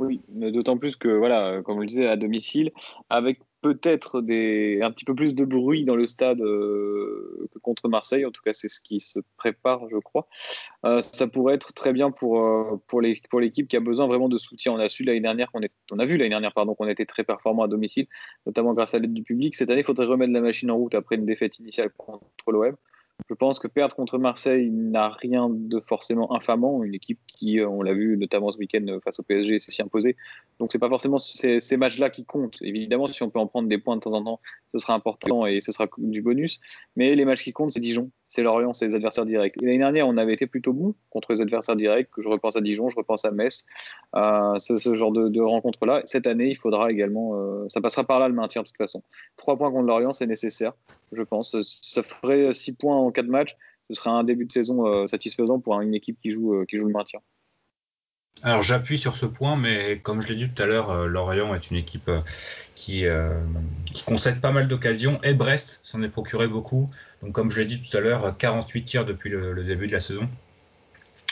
Oui, 0.00 0.20
mais 0.32 0.50
d'autant 0.50 0.76
plus 0.76 0.96
que, 0.96 1.08
voilà, 1.08 1.62
comme 1.62 1.76
je 1.76 1.80
le 1.82 1.86
disais, 1.86 2.08
à 2.08 2.16
domicile, 2.16 2.72
avec 3.10 3.38
peut-être 3.60 4.18
un 4.18 4.90
petit 4.90 5.04
peu 5.04 5.14
plus 5.14 5.34
de 5.34 5.44
bruit 5.44 5.84
dans 5.84 5.96
le 5.96 6.06
stade 6.06 6.40
euh, 6.40 7.48
que 7.52 7.58
contre 7.58 7.88
Marseille. 7.88 8.24
En 8.24 8.30
tout 8.30 8.42
cas, 8.42 8.52
c'est 8.52 8.68
ce 8.68 8.80
qui 8.80 9.00
se 9.00 9.20
prépare, 9.36 9.88
je 9.90 9.98
crois. 9.98 10.28
Euh, 10.84 11.00
ça 11.00 11.26
pourrait 11.26 11.54
être 11.54 11.72
très 11.72 11.92
bien 11.92 12.10
pour, 12.10 12.40
euh, 12.40 12.80
pour, 12.86 13.00
l'équipe 13.00 13.68
qui 13.68 13.76
a 13.76 13.80
besoin 13.80 14.06
vraiment 14.06 14.28
de 14.28 14.38
soutien. 14.38 14.72
On 14.72 14.78
a 14.78 14.86
l'année 15.00 15.20
dernière 15.20 15.50
qu'on 15.52 15.60
on 15.90 15.98
a 15.98 16.04
vu 16.04 16.16
l'année 16.16 16.30
dernière, 16.30 16.52
qu'on 16.54 16.88
était 16.88 17.06
très 17.06 17.24
performant 17.24 17.62
à 17.62 17.68
domicile, 17.68 18.06
notamment 18.46 18.74
grâce 18.74 18.94
à 18.94 18.98
l'aide 18.98 19.12
du 19.14 19.22
public. 19.22 19.54
Cette 19.54 19.70
année, 19.70 19.80
il 19.80 19.84
faudrait 19.84 20.06
remettre 20.06 20.32
la 20.32 20.40
machine 20.40 20.70
en 20.70 20.76
route 20.76 20.94
après 20.94 21.16
une 21.16 21.26
défaite 21.26 21.58
initiale 21.58 21.90
contre 21.96 22.24
l'OM. 22.48 22.76
Je 23.28 23.34
pense 23.34 23.58
que 23.58 23.68
perdre 23.68 23.94
contre 23.94 24.18
Marseille 24.18 24.70
n'a 24.70 25.08
rien 25.08 25.48
de 25.50 25.80
forcément 25.80 26.34
infamant. 26.34 26.82
Une 26.82 26.94
équipe 26.94 27.18
qui, 27.26 27.60
on 27.60 27.82
l'a 27.82 27.92
vu 27.92 28.16
notamment 28.16 28.50
ce 28.52 28.58
week-end 28.58 28.84
face 29.04 29.20
au 29.20 29.22
PSG, 29.22 29.58
s'est 29.60 29.72
si 29.72 29.82
imposée. 29.82 30.16
Donc 30.58 30.72
c'est 30.72 30.78
pas 30.78 30.88
forcément 30.88 31.18
ces, 31.18 31.60
ces 31.60 31.76
matchs-là 31.76 32.10
qui 32.10 32.24
comptent. 32.24 32.58
Évidemment, 32.62 33.06
si 33.08 33.22
on 33.22 33.30
peut 33.30 33.38
en 33.38 33.46
prendre 33.46 33.68
des 33.68 33.78
points 33.78 33.96
de 33.96 34.00
temps 34.00 34.14
en 34.14 34.24
temps, 34.24 34.40
ce 34.72 34.78
sera 34.78 34.94
important 34.94 35.46
et 35.46 35.60
ce 35.60 35.72
sera 35.72 35.88
du 35.98 36.22
bonus. 36.22 36.60
Mais 36.96 37.14
les 37.14 37.24
matchs 37.24 37.44
qui 37.44 37.52
comptent, 37.52 37.72
c'est 37.72 37.80
Dijon, 37.80 38.10
c'est 38.30 38.42
Lorient, 38.42 38.72
c'est 38.72 38.86
les 38.86 38.94
adversaires 38.94 39.26
directs. 39.26 39.56
Et 39.60 39.66
l'année 39.66 39.78
dernière, 39.78 40.06
on 40.06 40.16
avait 40.16 40.32
été 40.32 40.46
plutôt 40.46 40.72
bon 40.72 40.94
contre 41.10 41.32
les 41.32 41.40
adversaires 41.40 41.74
directs. 41.74 42.08
Je 42.16 42.28
repense 42.28 42.56
à 42.56 42.60
Dijon, 42.60 42.88
je 42.88 42.96
repense 42.96 43.24
à 43.24 43.32
Metz, 43.32 43.66
euh, 44.14 44.56
ce, 44.58 44.94
genre 44.94 45.10
de, 45.10 45.28
de 45.28 45.40
rencontres-là. 45.40 46.02
Cette 46.06 46.28
année, 46.28 46.48
il 46.48 46.56
faudra 46.56 46.92
également, 46.92 47.34
euh, 47.34 47.66
ça 47.68 47.80
passera 47.80 48.04
par 48.04 48.20
là 48.20 48.28
le 48.28 48.34
maintien 48.34 48.62
de 48.62 48.68
toute 48.68 48.76
façon. 48.76 49.02
Trois 49.36 49.58
points 49.58 49.72
contre 49.72 49.86
Lorient, 49.86 50.12
c'est 50.12 50.28
nécessaire, 50.28 50.74
je 51.10 51.22
pense. 51.22 51.60
Ça 51.60 52.02
ferait 52.02 52.54
six 52.54 52.76
points 52.76 52.96
en 52.96 53.10
quatre 53.10 53.26
matchs. 53.26 53.56
Ce 53.88 53.94
serait 53.94 54.10
un 54.10 54.22
début 54.22 54.46
de 54.46 54.52
saison 54.52 54.86
euh, 54.86 55.08
satisfaisant 55.08 55.58
pour 55.58 55.80
une 55.80 55.92
équipe 55.92 56.16
qui 56.20 56.30
joue 56.30 56.52
le 56.52 56.92
maintien. 56.92 57.18
Alors 58.42 58.62
j'appuie 58.62 58.96
sur 58.96 59.16
ce 59.16 59.26
point, 59.26 59.56
mais 59.56 59.98
comme 59.98 60.22
je 60.22 60.28
l'ai 60.28 60.36
dit 60.36 60.48
tout 60.48 60.62
à 60.62 60.66
l'heure, 60.66 60.90
euh, 60.90 61.06
Lorient 61.06 61.54
est 61.54 61.70
une 61.70 61.76
équipe 61.76 62.08
euh, 62.08 62.20
qui, 62.74 63.04
euh, 63.04 63.38
qui 63.84 64.02
concède 64.02 64.40
pas 64.40 64.50
mal 64.50 64.66
d'occasions 64.66 65.20
et 65.22 65.34
Brest 65.34 65.80
s'en 65.82 66.02
est 66.02 66.08
procuré 66.08 66.48
beaucoup. 66.48 66.88
Donc 67.22 67.32
comme 67.34 67.50
je 67.50 67.60
l'ai 67.60 67.66
dit 67.66 67.82
tout 67.82 67.94
à 67.94 68.00
l'heure, 68.00 68.34
48 68.38 68.84
tirs 68.84 69.04
depuis 69.04 69.28
le, 69.28 69.62
début 69.64 69.86
de 69.86 69.92
la 69.92 70.00
saison. 70.00 70.26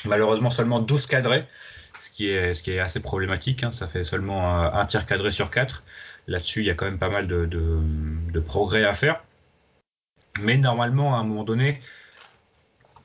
Malheureusement 0.05 0.51
seulement 0.51 0.81
12 0.81 1.07
cadrés, 1.07 1.47
ce 1.99 2.11
qui 2.11 2.29
est, 2.29 2.79
assez 2.79 3.01
problématique. 3.01 3.65
Hein. 3.65 3.73
Ça 3.73 3.87
fait 3.87 4.05
seulement 4.05 4.73
un 4.73 4.85
tir 4.85 5.07
cadré 5.07 5.31
sur 5.31 5.51
4. 5.51 5.83
Là-dessus, 6.27 6.61
il 6.61 6.67
y 6.67 6.71
a 6.71 6.75
quand 6.75 6.85
même 6.85 6.99
pas 6.99 7.09
mal 7.09 7.27
de 7.27 8.41
progrès 8.41 8.85
à 8.85 8.93
faire. 8.93 9.23
Mais 10.43 10.57
normalement, 10.57 11.17
à 11.17 11.19
un 11.19 11.25
moment 11.25 11.45
donné, 11.45 11.81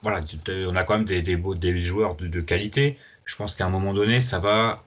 voilà, 0.04 0.22
on 0.68 0.76
a 0.76 0.84
quand 0.84 0.96
même 0.96 1.06
des, 1.06 1.22
des, 1.22 1.38
des 1.38 1.78
joueurs 1.78 2.16
de, 2.16 2.42
qualité. 2.42 2.98
Je 3.26 3.36
pense 3.38 3.56
qu'à 3.56 3.66
un 3.66 3.70
moment 3.70 3.94
donné, 3.94 4.20
ça 4.22 4.38
va. 4.38 4.82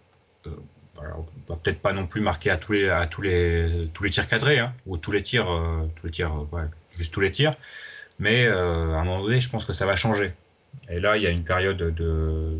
Euh, 0.46 0.50
voilà, 0.94 1.16
on 1.16 1.52
va 1.52 1.58
peut-être 1.58 1.80
pas 1.80 1.92
non 1.92 2.06
plus 2.06 2.20
marquer 2.20 2.50
à 2.50 2.58
tous 2.58 2.72
les 2.72 2.88
à 2.88 3.06
tous 3.06 3.22
les 3.22 3.90
tous 3.92 4.04
les 4.04 4.10
tirs 4.10 4.26
cadrés 4.28 4.58
hein, 4.58 4.72
ou 4.86 4.96
tous 4.96 5.12
les 5.12 5.22
tirs 5.22 5.50
euh, 5.50 5.86
tous 5.96 6.06
les 6.06 6.12
tirs 6.12 6.32
ouais, 6.52 6.62
juste 6.96 7.12
tous 7.12 7.20
les 7.20 7.30
tirs. 7.30 7.52
Mais 8.18 8.46
euh, 8.46 8.94
à 8.94 9.00
un 9.00 9.04
moment 9.04 9.22
donné, 9.22 9.40
je 9.40 9.50
pense 9.50 9.64
que 9.64 9.72
ça 9.72 9.86
va 9.86 9.96
changer. 9.96 10.32
Et 10.90 11.00
là, 11.00 11.16
il 11.16 11.22
y 11.22 11.26
a 11.26 11.30
une 11.30 11.44
période 11.44 11.78
de 11.78 12.58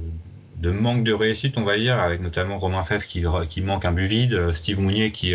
de 0.56 0.70
manque 0.70 1.04
de 1.04 1.12
réussite, 1.12 1.58
on 1.58 1.64
va 1.64 1.76
dire, 1.76 1.98
avec 1.98 2.20
notamment 2.22 2.56
Romain 2.58 2.82
Fèvre 2.82 3.04
qui, 3.04 3.22
qui 3.50 3.60
manque 3.60 3.84
un 3.84 3.92
but 3.92 4.06
vide, 4.06 4.52
Steve 4.52 4.80
Mounier 4.80 5.12
qui 5.12 5.34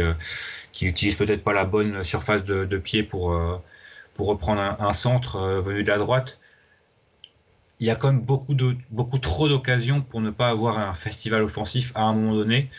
qui 0.72 0.88
utilise 0.88 1.16
peut-être 1.16 1.44
pas 1.44 1.54
la 1.54 1.66
bonne 1.66 2.04
surface 2.04 2.44
de, 2.44 2.66
de 2.66 2.78
pied 2.78 3.04
pour 3.04 3.36
pour 4.16 4.28
reprendre 4.28 4.62
un, 4.62 4.78
un 4.80 4.94
centre 4.94 5.40
venu 5.62 5.84
de 5.84 5.90
la 5.90 5.98
droite 6.00 6.41
il 7.82 7.88
y 7.88 7.90
a 7.90 7.96
quand 7.96 8.14
même 8.14 8.22
beaucoup, 8.22 9.18
trop 9.18 9.50
d'occasions 9.50 10.02
pour 10.02 10.22
ne 10.22 10.30
pas 10.30 10.50
avoir 10.50 10.78
un 10.78 10.94
festival 10.94 11.42
offensif 11.42 11.92
à 11.96 12.04
un 12.04 12.14
moment 12.14 12.36
donné. 12.36 12.70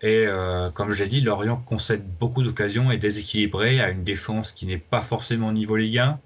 Et 0.00 0.24
euh, 0.26 0.70
comme 0.70 0.90
je 0.90 1.04
l'ai 1.04 1.08
dit, 1.08 1.20
Lorient 1.20 1.58
concède 1.58 2.02
beaucoup 2.18 2.42
d'occasions 2.42 2.90
et 2.90 2.96
déséquilibré 2.96 3.80
à 3.80 3.90
une 3.90 4.04
défense 4.04 4.52
qui 4.52 4.64
n'est 4.64 4.78
pas 4.78 5.02
forcément 5.02 5.48
au 5.48 5.52
niveau 5.52 5.76
Ligue 5.76 5.98
1. 5.98 6.18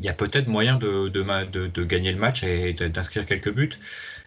Il 0.00 0.04
y 0.04 0.08
a 0.08 0.12
peut-être 0.12 0.48
moyen 0.48 0.76
de, 0.76 1.84
gagner 1.84 2.10
le 2.10 2.18
match 2.18 2.42
et 2.42 2.72
d'inscrire 2.72 3.24
quelques 3.26 3.52
buts. 3.52 3.78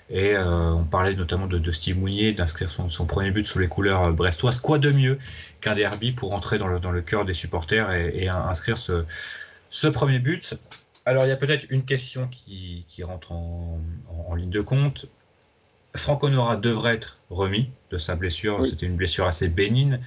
Et 0.10 0.34
euh, 0.34 0.72
on 0.72 0.86
parlait 0.86 1.16
notamment 1.16 1.46
de, 1.46 1.72
Steve 1.72 2.00
Mounier, 2.00 2.32
d'inscrire 2.32 2.70
son, 2.70 3.06
premier 3.06 3.32
but 3.32 3.46
sous 3.46 3.60
les 3.60 3.68
couleurs 3.68 4.14
brestoises. 4.14 4.60
Quoi 4.60 4.78
de 4.78 4.92
mieux 4.92 5.18
qu'un 5.60 5.76
derby 5.76 6.14
pour 6.14 6.34
entrer 6.34 6.58
dans 6.58 6.68
le, 6.70 7.02
cœur 7.02 7.26
des 7.26 7.34
supporters 7.34 7.92
et, 7.92 8.30
inscrire 8.30 8.78
ce 8.78 9.88
premier 9.88 10.20
but 10.20 10.58
alors, 11.10 11.26
il 11.26 11.30
y 11.30 11.32
a 11.32 11.38
peut-être 11.38 11.66
une 11.72 11.86
question 11.86 12.28
qui, 12.28 12.86
qui 12.88 13.02
rentre 13.02 13.32
en, 13.32 13.82
en, 14.10 14.32
en, 14.32 14.36
ligne 14.36 14.52
de 14.52 14.62
compte. 14.62 15.08
Franck 15.96 16.24
Honora 16.24 16.56
devrait 16.56 16.94
être 16.94 17.18
remis 17.32 17.72
de 17.90 17.98
sa 17.98 18.16
blessure. 18.16 18.60
Oui. 18.60 18.70
C'était 18.70 18.86
une 18.86 18.96
blessure 18.96 19.26
assez 19.26 19.48
bénigne, 19.48 20.00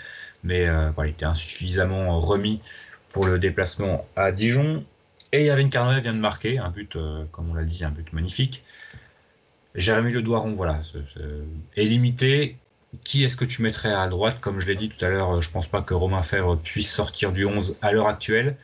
mais 0.44 0.68
euh, 0.68 0.92
il 1.04 1.10
était 1.10 1.24
insuffisamment 1.24 2.20
remis 2.20 2.60
pour 3.08 3.26
le 3.26 3.40
déplacement 3.40 4.06
à 4.14 4.30
Dijon. 4.30 4.84
Et 5.32 5.46
Yavin 5.46 5.70
Cardona 5.70 5.98
vient 5.98 6.12
de 6.12 6.20
marquer 6.20 6.58
un 6.58 6.70
but, 6.70 6.94
euh, 6.94 7.24
comme 7.32 7.50
on 7.50 7.54
l'a 7.54 7.64
dit, 7.64 7.84
un 7.84 7.90
but 7.90 8.12
magnifique. 8.12 8.62
Jérémy 9.74 10.12
Le 10.12 10.22
Doiron, 10.22 10.52
voilà, 10.52 10.82
est 11.74 11.84
limité. 11.84 12.58
Qui 13.02 13.24
est-ce 13.24 13.36
que 13.36 13.44
tu 13.44 13.62
mettrais 13.62 13.92
à 13.92 14.06
droite? 14.06 14.38
Comme 14.40 14.60
je 14.60 14.68
l'ai 14.68 14.76
dit 14.76 14.88
tout 14.88 15.04
à 15.04 15.08
l'heure, 15.08 15.42
je 15.42 15.50
pense 15.50 15.66
pas 15.66 15.82
que 15.82 15.94
Romain 15.94 16.22
Fèvre 16.22 16.56
puisse 16.58 16.92
sortir 16.92 17.32
du 17.32 17.44
11 17.44 17.74
à 17.82 17.90
l'heure 17.90 18.06
actuelle. 18.06 18.56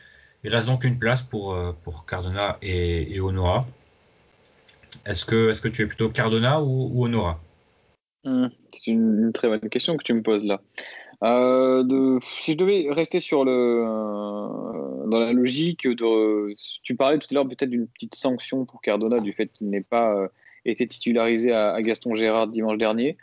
Il 0.43 0.55
reste 0.55 0.67
donc 0.67 0.83
une 0.83 0.97
place 0.97 1.21
pour, 1.21 1.53
euh, 1.53 1.73
pour 1.83 2.05
Cardona 2.05 2.57
et, 2.61 3.19
Honora. 3.19 3.61
Est-ce 5.05 5.25
que, 5.25 5.49
est 5.49 5.61
que 5.61 5.67
tu 5.67 5.81
es 5.81 5.85
plutôt 5.85 6.09
Cardona 6.09 6.61
ou, 6.61 7.03
Honora? 7.03 7.39
Mmh, 8.23 8.47
C'est 8.71 8.87
une, 8.87 9.31
très 9.33 9.49
bonne 9.49 9.69
question 9.69 9.97
que 9.97 10.03
tu 10.03 10.13
me 10.13 10.21
poses 10.21 10.45
là. 10.45 10.61
Euh, 11.21 12.19
si 12.21 12.53
je 12.53 12.57
devais 12.57 12.87
rester 12.89 13.19
sur 13.19 13.43
le, 13.43 13.51
euh, 13.51 15.07
dans 15.07 15.19
la 15.19 15.33
logique 15.33 15.85
de, 15.85 16.55
tu 16.81 16.95
parlais 16.95 17.17
tout 17.17 17.27
à 17.31 17.33
l'heure 17.33 17.47
peut-être 17.47 17.69
d'une 17.69 17.87
petite 17.87 18.15
sanction 18.15 18.65
pour 18.65 18.81
Cardona 18.81 19.19
du 19.19 19.33
fait 19.33 19.47
qu'il 19.47 19.69
n'ait 19.69 19.83
pas 19.83 20.29
été 20.63 20.87
titularisé 20.87 21.51
à, 21.51 21.81
Gaston 21.81 22.15
Gérard 22.15 22.47
dimanche 22.47 22.77
dernier. 22.77 23.17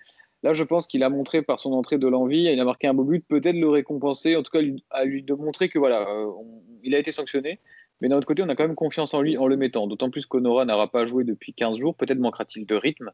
Là, 0.46 0.52
je 0.52 0.62
pense 0.62 0.86
qu'il 0.86 1.02
a 1.02 1.10
montré 1.10 1.42
par 1.42 1.58
son 1.58 1.72
entrée 1.72 1.98
de 1.98 2.06
l'envie, 2.06 2.44
il 2.44 2.60
a 2.60 2.64
marqué 2.64 2.86
un 2.86 2.94
beau 2.94 3.02
but, 3.02 3.26
peut-être 3.26 3.56
le 3.56 3.68
récompenser, 3.68 4.36
en 4.36 4.44
tout 4.44 4.52
cas 4.52 4.60
à 4.90 5.04
lui 5.04 5.24
de 5.24 5.34
montrer 5.34 5.68
que 5.68 5.76
voilà, 5.76 6.08
euh, 6.08 6.30
il 6.84 6.94
a 6.94 7.00
été 7.00 7.10
sanctionné. 7.10 7.58
Mais 8.00 8.08
d'un 8.08 8.16
autre 8.16 8.28
côté, 8.28 8.44
on 8.44 8.48
a 8.48 8.54
quand 8.54 8.62
même 8.62 8.76
confiance 8.76 9.12
en 9.12 9.22
lui 9.22 9.36
en 9.38 9.48
le 9.48 9.56
mettant. 9.56 9.88
D'autant 9.88 10.08
plus 10.08 10.24
qu'Honora 10.24 10.64
n'aura 10.64 10.86
pas 10.86 11.04
joué 11.04 11.24
depuis 11.24 11.52
15 11.52 11.78
jours. 11.78 11.96
Peut-être 11.96 12.20
manquera-t-il 12.20 12.64
de 12.64 12.76
rythme. 12.76 13.10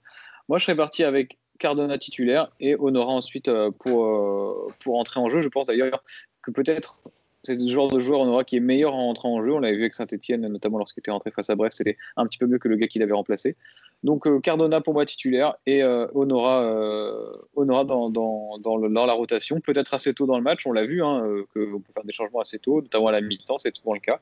Moi, 0.50 0.58
je 0.58 0.66
serais 0.66 0.76
parti 0.76 1.04
avec 1.04 1.38
Cardona 1.58 1.96
titulaire 1.96 2.52
et 2.60 2.76
Honora 2.78 3.14
ensuite 3.14 3.48
euh, 3.48 3.70
euh, 3.86 4.52
pour 4.80 4.98
entrer 4.98 5.18
en 5.18 5.30
jeu. 5.30 5.40
Je 5.40 5.48
pense 5.48 5.68
d'ailleurs 5.68 6.04
que 6.42 6.50
peut-être 6.50 7.00
c'est 7.44 7.58
ce 7.58 7.68
genre 7.68 7.88
de 7.88 7.98
joueur 7.98 8.20
Honora 8.20 8.44
qui 8.44 8.56
est 8.56 8.60
meilleur 8.60 8.94
en 8.94 9.10
entrant 9.10 9.34
en 9.34 9.44
jeu. 9.44 9.52
On 9.52 9.58
l'avait 9.58 9.74
vu 9.74 9.82
avec 9.82 9.94
Saint-Etienne, 9.94 10.46
notamment 10.46 10.78
lorsqu'il 10.78 11.00
était 11.00 11.10
rentré 11.10 11.32
face 11.32 11.50
à 11.50 11.56
Brest. 11.56 11.78
C'était 11.78 11.96
un 12.16 12.26
petit 12.26 12.38
peu 12.38 12.46
mieux 12.46 12.58
que 12.58 12.68
le 12.68 12.76
gars 12.76 12.86
qui 12.86 13.00
l'avait 13.00 13.12
remplacé. 13.12 13.56
Donc 14.04 14.26
euh, 14.26 14.40
Cardona 14.40 14.80
pour 14.80 14.94
moi 14.94 15.06
titulaire 15.06 15.54
et 15.66 15.82
euh, 15.82 16.06
Honora, 16.14 16.62
euh, 16.62 17.32
Honora 17.56 17.84
dans, 17.84 18.10
dans, 18.10 18.58
dans, 18.58 18.76
le, 18.76 18.88
dans, 18.88 19.06
la 19.06 19.12
rotation, 19.12 19.60
peut-être 19.60 19.94
assez 19.94 20.14
tôt 20.14 20.26
dans 20.26 20.36
le 20.36 20.42
match, 20.42 20.66
on 20.66 20.72
l'a 20.72 20.84
vu, 20.84 21.02
hein, 21.02 21.22
qu'on 21.52 21.80
peut 21.80 21.92
faire 21.94 22.04
des 22.04 22.12
changements 22.12 22.40
assez 22.40 22.58
tôt, 22.58 22.80
notamment 22.80 23.08
à 23.08 23.12
la 23.12 23.20
mi-temps, 23.20 23.58
c'est 23.58 23.76
souvent 23.76 23.94
le 23.94 24.00
cas. 24.00 24.20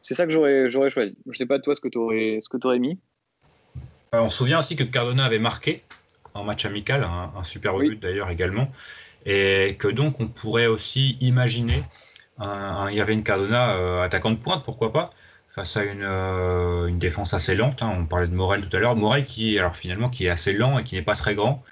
C'est 0.00 0.14
ça 0.14 0.24
que 0.24 0.32
j'aurais, 0.32 0.68
j'aurais 0.68 0.90
choisi. 0.90 1.16
Je 1.28 1.36
sais 1.36 1.46
pas 1.46 1.58
toi 1.58 1.74
ce 1.74 1.80
que 1.80 1.88
tu 1.88 1.98
aurais, 1.98 2.38
ce 2.40 2.48
que 2.48 2.58
aurais 2.66 2.78
mis. 2.78 2.98
on 4.12 4.28
se 4.28 4.36
souvient 4.36 4.58
aussi 4.58 4.76
que 4.76 4.84
Cardona 4.84 5.24
avait 5.24 5.38
marqué 5.38 5.82
en 6.34 6.44
match 6.44 6.64
amical, 6.64 7.04
un, 7.04 7.32
un 7.36 7.42
super 7.42 7.74
oui. 7.74 7.90
but 7.90 8.00
d'ailleurs 8.00 8.30
également, 8.30 8.68
et 9.26 9.76
que 9.78 9.88
donc 9.88 10.20
on 10.20 10.28
pourrait 10.28 10.66
aussi 10.66 11.18
imaginer 11.20 11.82
un, 12.38 12.46
un 12.46 12.90
Irving 12.90 13.22
Cardona 13.22 14.02
attaquant 14.02 14.30
de 14.30 14.36
pointe, 14.36 14.64
pourquoi 14.64 14.92
pas 14.92 15.10
face 15.52 15.76
à 15.76 15.84
une, 15.84 16.02
euh, 16.02 16.90
défense 16.92 17.34
assez 17.34 17.54
lente. 17.54 17.82
hein. 17.82 17.94
On 17.98 18.06
parlait 18.06 18.26
de 18.26 18.34
Morel 18.34 18.66
tout 18.66 18.74
à 18.74 18.80
l'heure. 18.80 18.96
Morel 18.96 19.24
qui, 19.24 19.58
alors 19.58 19.76
finalement, 19.76 20.08
qui 20.08 20.24
est 20.24 20.30
assez 20.30 20.54
lent 20.54 20.78
et 20.78 20.84
qui 20.84 20.94
n'est 20.94 21.02
pas 21.02 21.14
très 21.14 21.34
grand. 21.34 21.62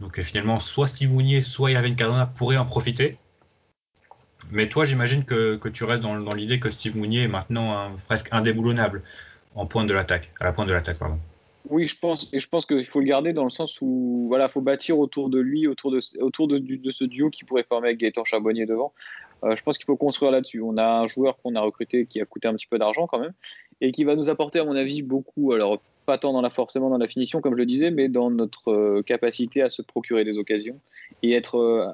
Donc 0.00 0.18
euh, 0.18 0.22
finalement, 0.22 0.58
soit 0.58 0.88
Steve 0.88 1.12
Mounier, 1.12 1.40
soit 1.40 1.70
Irving 1.70 1.94
Cardona 1.94 2.26
pourraient 2.26 2.56
en 2.56 2.64
profiter. 2.64 3.16
Mais 4.50 4.68
toi, 4.68 4.84
j'imagine 4.84 5.24
que, 5.24 5.60
tu 5.68 5.84
restes 5.84 6.02
dans, 6.02 6.34
l'idée 6.34 6.58
que 6.58 6.68
Steve 6.68 6.96
Mounier 6.96 7.22
est 7.22 7.28
maintenant 7.28 7.92
presque 8.06 8.28
indéboulonnable 8.32 9.02
en 9.54 9.66
pointe 9.66 9.86
de 9.86 9.94
l'attaque, 9.94 10.32
à 10.40 10.44
la 10.44 10.52
pointe 10.52 10.68
de 10.68 10.72
l'attaque, 10.72 10.98
pardon. 10.98 11.18
Oui, 11.68 11.84
je 11.86 11.96
pense, 11.98 12.32
et 12.32 12.38
je 12.38 12.48
pense 12.48 12.64
qu'il 12.64 12.84
faut 12.84 13.00
le 13.00 13.06
garder 13.06 13.34
dans 13.34 13.44
le 13.44 13.50
sens 13.50 13.78
où 13.82 14.24
voilà, 14.28 14.48
faut 14.48 14.62
bâtir 14.62 14.98
autour 14.98 15.28
de 15.28 15.38
lui, 15.38 15.66
autour 15.66 15.90
de, 15.90 15.98
autour 16.22 16.48
de 16.48 16.90
ce 16.90 17.04
duo 17.04 17.28
qui 17.28 17.44
pourrait 17.44 17.64
former 17.68 17.88
avec 17.88 18.00
Gaëtan 18.00 18.24
Charbonnier 18.24 18.64
devant. 18.64 18.94
Euh, 19.44 19.54
je 19.56 19.62
pense 19.62 19.78
qu'il 19.78 19.86
faut 19.86 19.96
construire 19.96 20.32
là-dessus. 20.32 20.60
On 20.60 20.76
a 20.76 20.84
un 20.84 21.06
joueur 21.06 21.38
qu'on 21.38 21.54
a 21.54 21.60
recruté 21.60 22.06
qui 22.06 22.20
a 22.20 22.24
coûté 22.24 22.48
un 22.48 22.54
petit 22.54 22.66
peu 22.66 22.78
d'argent 22.78 23.06
quand 23.06 23.18
même 23.18 23.32
et 23.80 23.92
qui 23.92 24.04
va 24.04 24.16
nous 24.16 24.28
apporter, 24.28 24.58
à 24.58 24.64
mon 24.64 24.76
avis, 24.76 25.02
beaucoup. 25.02 25.52
Alors, 25.52 25.80
pas 26.06 26.18
tant 26.18 26.32
dans 26.32 26.40
la, 26.40 26.50
forcément 26.50 26.90
dans 26.90 26.98
la 26.98 27.06
finition, 27.06 27.40
comme 27.40 27.52
je 27.52 27.58
le 27.58 27.66
disais, 27.66 27.90
mais 27.90 28.08
dans 28.08 28.30
notre 28.30 28.72
euh, 28.72 29.02
capacité 29.02 29.62
à 29.62 29.70
se 29.70 29.82
procurer 29.82 30.24
des 30.24 30.38
occasions 30.38 30.80
et 31.22 31.32
être, 31.32 31.56
euh, 31.56 31.86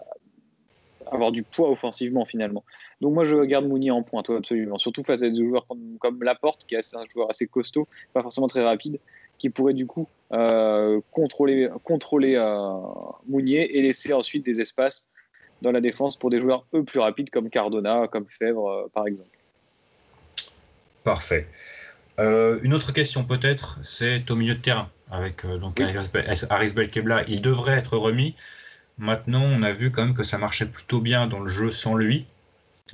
avoir 1.11 1.33
du 1.33 1.43
poids 1.43 1.71
offensivement 1.71 2.25
finalement. 2.25 2.65
Donc, 3.01 3.13
moi, 3.13 3.25
je 3.25 3.37
garde 3.45 3.67
Mounier 3.67 3.91
en 3.91 4.03
pointe, 4.03 4.31
absolument. 4.31 4.79
Surtout 4.79 5.03
face 5.03 5.23
à 5.23 5.29
des 5.29 5.45
joueurs 5.45 5.67
comme, 5.99 6.23
Laporte, 6.23 6.65
qui 6.67 6.75
est 6.75 6.95
un 6.95 7.05
joueur 7.13 7.29
assez 7.29 7.47
costaud, 7.47 7.87
pas 8.15 8.23
forcément 8.23 8.49
très 8.49 8.63
rapide, 8.63 8.99
qui 9.39 9.51
pourrait 9.51 9.75
du 9.75 9.87
coup 9.87 10.07
contrôler, 11.11 11.69
contrôler 11.85 12.37
Mounier 13.29 13.77
et 13.77 13.83
laisser 13.83 14.13
ensuite 14.13 14.45
des 14.45 14.61
espaces 14.61 15.11
dans 15.65 15.73
la 15.73 15.81
défense 15.81 16.17
pour 16.17 16.31
des 16.31 16.41
joueurs 16.41 16.65
eux 16.75 16.85
plus 16.85 17.01
rapides 17.01 17.31
comme 17.31 17.51
Cardona, 17.51 18.07
comme 18.07 18.27
Fèvre 18.39 18.69
euh, 18.71 18.91
par 18.95 19.07
exemple. 19.09 19.31
Parfait. 21.03 21.49
Euh, 22.21 22.61
une 22.63 22.73
autre 22.75 22.93
question 22.93 23.25
peut-être, 23.25 23.79
c'est 23.83 24.31
au 24.31 24.37
milieu 24.37 24.55
de 24.55 24.61
terrain 24.61 24.89
avec 25.11 25.45
euh, 25.45 25.59
donc 25.59 25.77
Oui. 25.79 25.85
Aris 25.85 26.09
Be- 26.13 26.47
Aris 26.51 26.73
Belkebla. 26.73 27.25
Il 27.27 27.43
devrait 27.43 27.75
être 27.77 27.97
remis. 27.97 28.37
Maintenant, 28.99 29.43
on 29.43 29.63
a 29.65 29.73
vu 29.73 29.91
quand 29.91 30.05
même 30.05 30.15
que 30.15 30.23
ça 30.23 30.39
marchait 30.39 30.67
plutôt 30.67 31.01
bien 31.01 31.27
dans 31.27 31.41
le 31.41 31.49
jeu 31.49 31.71
sans 31.73 31.97
lui, 31.97 32.27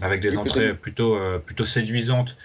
avec 0.01 0.23
des 0.23 0.31
Oui, 0.31 0.39
entrées 0.39 0.73
plutôt 0.73 1.15
euh, 1.17 1.39
plutôt 1.39 1.67
séduisantes 1.67 2.37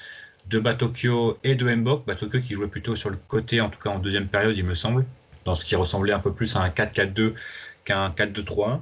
de 0.50 0.60
Batokyo 0.60 1.38
et 1.44 1.56
de 1.56 1.74
Mbok. 1.74 2.06
Batokyo 2.06 2.40
qui 2.40 2.54
jouait 2.54 2.68
plutôt 2.68 2.96
sur 2.96 3.10
le 3.10 3.18
côté, 3.28 3.62
en 3.62 3.70
tout 3.70 3.80
cas 3.80 3.92
en 3.92 4.00
deuxième 4.00 4.28
période, 4.28 4.58
il 4.58 4.66
me 4.66 4.74
semble, 4.76 5.06
dans 5.46 5.56
ce 5.56 5.64
qui 5.64 5.76
ressemblait 5.76 6.14
un 6.14 6.20
peu 6.20 6.34
plus 6.34 6.56
à 6.58 6.62
un 6.62 6.70
4-4-2 6.70 7.34
qu'un 7.86 8.10
4-2-3-1. 8.10 8.82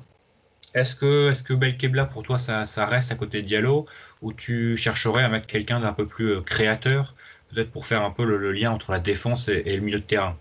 Est-ce 0.74 0.96
que, 0.96 1.54
Belkebla 1.54 2.06
pour 2.06 2.24
toi 2.24 2.38
ça, 2.38 2.86
reste 2.86 3.12
à 3.12 3.16
côté 3.16 3.42
de 3.42 3.46
Diallo 3.46 3.86
ou 4.22 4.34
tu 4.34 4.76
chercherais 4.76 5.24
à 5.24 5.30
mettre 5.30 5.48
quelqu'un 5.48 5.80
d'un 5.80 5.94
peu 5.94 6.08
plus 6.08 6.32
euh, 6.32 6.42
créateur, 6.42 7.16
peut-être 7.50 7.72
pour 7.72 7.86
faire 7.86 8.02
un 8.02 8.12
peu 8.12 8.26
le, 8.26 8.52
lien 8.52 8.72
entre 8.72 8.92
la 8.92 9.00
défense 9.00 9.50
et, 9.50 9.64
le 9.64 9.82
milieu 9.82 10.00
de 10.00 10.06
terrain? 10.06 10.36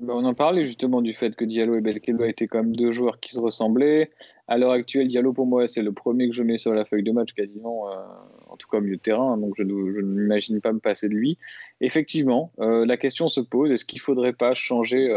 Bah, 0.00 0.14
on 0.16 0.24
en 0.24 0.34
parlait 0.34 0.64
justement 0.64 1.00
du 1.00 1.12
fait 1.12 1.34
que 1.34 1.44
Diallo 1.44 1.76
et 1.76 1.80
Belkebla 1.80 2.28
étaient 2.28 2.46
quand 2.46 2.58
même 2.62 2.74
deux 2.74 2.92
joueurs 2.92 3.20
qui 3.20 3.32
se 3.32 3.40
ressemblaient. 3.40 4.10
À 4.46 4.56
l'heure 4.56 4.72
actuelle, 4.72 5.08
Diallo 5.08 5.32
pour 5.32 5.46
moi 5.46 5.68
c'est 5.68 5.82
le 5.82 5.92
premier 5.92 6.28
que 6.28 6.34
je 6.34 6.42
mets 6.42 6.58
sur 6.58 6.72
la 6.72 6.84
feuille 6.84 7.02
de 7.04 7.12
match 7.12 7.32
quasiment, 7.32 7.88
euh, 7.88 7.94
en 8.48 8.56
tout 8.56 8.68
cas 8.68 8.78
au 8.78 8.80
milieu 8.80 8.96
de 8.96 9.00
terrain, 9.00 9.36
donc 9.36 9.54
je 9.58 9.62
ne 9.62 9.92
je 9.92 10.00
ne 10.00 10.20
m'imagine 10.20 10.60
pas 10.60 10.72
me 10.72 10.80
passer 10.80 11.08
de 11.08 11.14
lui. 11.14 11.38
Effectivement, 11.80 12.52
euh, 12.60 12.84
la 12.84 12.96
question 12.96 13.28
se 13.28 13.40
pose, 13.40 13.70
est-ce 13.70 13.84
qu'il 13.84 14.00
faudrait 14.00 14.32
pas 14.32 14.54
changer 14.54 15.08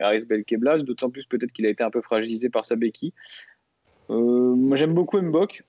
Aris 0.00 0.24
Belkebla, 0.26 0.78
d'autant 0.78 1.10
plus 1.10 1.26
peut-être 1.26 1.52
qu'il 1.52 1.66
a 1.66 1.70
été 1.70 1.82
un 1.82 1.90
peu 1.90 2.00
fragilisé 2.00 2.48
par 2.48 2.64
sa 2.64 2.76
béquille. 2.76 3.12
Euh, 4.10 4.54
moi 4.54 4.76
j'aime 4.76 4.94
beaucoup 4.94 5.20
Mbok, 5.20 5.64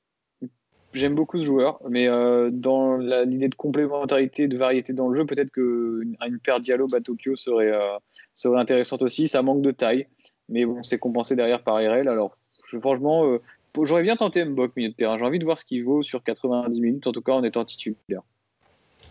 J'aime 0.91 1.13
beaucoup 1.13 1.39
ce 1.39 1.45
joueur, 1.45 1.79
mais 1.87 2.07
euh, 2.07 2.49
dans 2.51 2.97
l'idée 2.97 3.47
de 3.47 3.53
complémentarité, 3.53 4.47
de 4.47 4.57
variété 4.57 4.91
dans 4.91 5.07
le 5.07 5.17
jeu, 5.17 5.23
peut-être 5.23 5.51
qu'une 5.51 6.17
une 6.25 6.39
paire 6.39 6.59
Diallo-Batokyo 6.59 7.35
serait, 7.35 7.71
euh, 7.71 7.97
serait 8.33 8.59
intéressante 8.59 9.03
aussi. 9.03 9.27
Ça 9.27 9.43
manque 9.43 9.61
de 9.61 9.69
taille, 9.69 10.07
mais 10.47 10.65
bon, 10.65 10.81
c'est 10.81 10.97
compensé 10.97 11.35
derrière 11.35 11.61
par 11.63 11.75
RL. 11.75 12.07
Alors, 12.07 12.35
franchement, 12.79 13.37
j'aurais 13.79 14.01
bien 14.01 14.15
tenté 14.15 14.43
Mbok 14.43 14.75
milieu 14.75 14.89
de 14.89 14.95
terrain. 14.95 15.19
J'ai 15.19 15.25
envie 15.25 15.37
de 15.37 15.45
voir 15.45 15.59
ce 15.59 15.65
qu'il 15.65 15.83
vaut 15.83 16.01
sur 16.01 16.23
90 16.23 16.81
minutes, 16.81 17.05
en 17.05 17.11
tout 17.11 17.21
cas 17.21 17.33
en 17.33 17.43
étant 17.43 17.65
titulaire. 17.65 18.23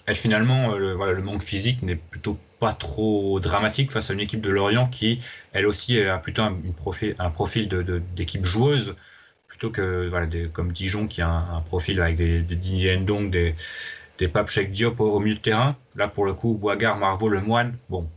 Et 0.09 0.15
finalement, 0.15 0.73
euh, 0.73 0.79
le, 0.79 0.93
voilà, 0.95 1.13
le 1.13 1.23
manque 1.23 1.43
physique 1.43 1.83
n'est 1.83 1.97
plutôt 1.97 2.39
pas 2.61 2.73
trop 2.73 3.39
dramatique 3.41 3.93
face 3.93 4.11
à 4.11 4.15
une 4.15 4.21
équipe 4.21 4.41
de 4.41 4.51
Lorient 4.51 4.87
qui, 4.87 5.19
elle 5.53 5.67
aussi, 5.67 6.01
a 6.01 6.19
plutôt 6.19 6.43
un, 6.43 6.57
une 6.65 6.73
profil, 6.75 7.15
un 7.19 7.31
profil 7.31 7.69
de- 7.69 7.83
de- 7.83 8.03
d'équipe 8.17 8.45
joueuse, 8.45 8.97
plutôt 9.47 9.71
que 9.71 10.09
voilà, 10.09 10.27
des- 10.27 10.49
comme 10.49 10.73
Dijon 10.73 11.07
qui 11.07 11.21
a 11.21 11.29
un, 11.29 11.57
un 11.59 11.61
profil 11.61 12.01
avec 12.01 12.17
des, 12.17 12.41
des 12.41 12.57
Didier 12.57 12.97
Ndong, 12.97 13.31
des, 13.31 13.55
des 14.19 14.29
Pape 14.29 14.49
Cheikh 14.49 14.73
Diop 14.73 14.99
au, 15.01 15.13
au 15.13 15.21
milieu 15.21 15.37
de 15.37 15.41
terrain. 15.41 15.77
Là, 15.95 16.09
pour 16.09 16.25
le 16.25 16.33
coup, 16.35 16.55
Boigard, 16.55 16.99
Marvaux, 16.99 17.29
Le 17.29 17.41
Moine, 17.41 17.77
bon, 17.89 18.09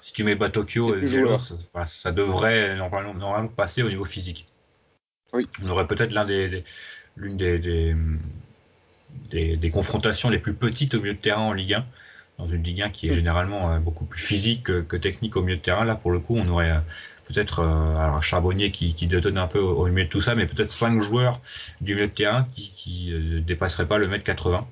si 0.00 0.12
tu 0.12 0.24
mets 0.24 0.36
Batokyo 0.36 0.96
et 0.96 1.06
ça, 1.06 1.54
voilà, 1.72 1.86
ça 1.86 2.12
devrait 2.12 2.76
normalement, 2.76 3.12
normalement 3.12 3.48
passer 3.48 3.82
au 3.82 3.88
niveau 3.88 4.04
physique. 4.04 4.46
Oui. 5.32 5.46
On 5.62 5.68
aurait 5.68 5.86
peut-être 5.86 6.12
l'un 6.12 6.24
des- 6.24 6.64
l'une 7.16 7.36
des, 7.36 7.58
des, 7.58 7.94
des, 9.30 9.56
des 9.56 9.70
confrontations 9.70 10.28
les 10.30 10.38
plus 10.38 10.54
petites 10.54 10.94
au 10.94 11.00
milieu 11.00 11.14
de 11.14 11.18
terrain 11.18 11.42
en 11.42 11.52
Ligue 11.52 11.74
1, 11.74 11.86
dans 12.38 12.48
une 12.48 12.62
Ligue 12.62 12.82
1 12.82 12.90
qui 12.90 13.08
est 13.08 13.10
Mm. 13.10 13.14
généralement 13.14 13.72
euh, 13.72 13.78
beaucoup 13.78 14.04
plus 14.04 14.20
physique 14.20 14.64
que, 14.64 14.80
que 14.80 14.96
technique 14.96 15.36
au 15.36 15.42
milieu 15.42 15.56
de 15.56 15.62
terrain. 15.62 15.84
Là, 15.84 15.94
pour 15.94 16.10
le 16.10 16.18
coup, 16.20 16.36
on 16.36 16.48
aurait 16.48 16.70
euh, 16.70 16.80
peut-être 17.26 17.60
euh, 17.60 17.96
alors 17.96 18.16
un 18.16 18.20
Charbonnier 18.20 18.70
qui, 18.70 18.94
qui 18.94 19.06
détonne 19.06 19.38
un 19.38 19.46
peu 19.46 19.60
au, 19.60 19.84
au 19.84 19.86
milieu 19.88 20.04
de 20.04 20.08
tout 20.10 20.20
ça, 20.20 20.34
mais 20.34 20.46
peut-être 20.46 20.70
cinq 20.70 21.00
joueurs 21.00 21.40
du 21.80 21.94
milieu 21.94 22.08
de 22.08 22.12
terrain 22.12 22.46
qui, 22.50 22.68
qui 22.74 23.12
euh, 23.12 23.40
dépasseraient 23.40 23.86
pas 23.86 23.98
le 23.98 24.08
mètre 24.08 24.24
80, 24.24 24.66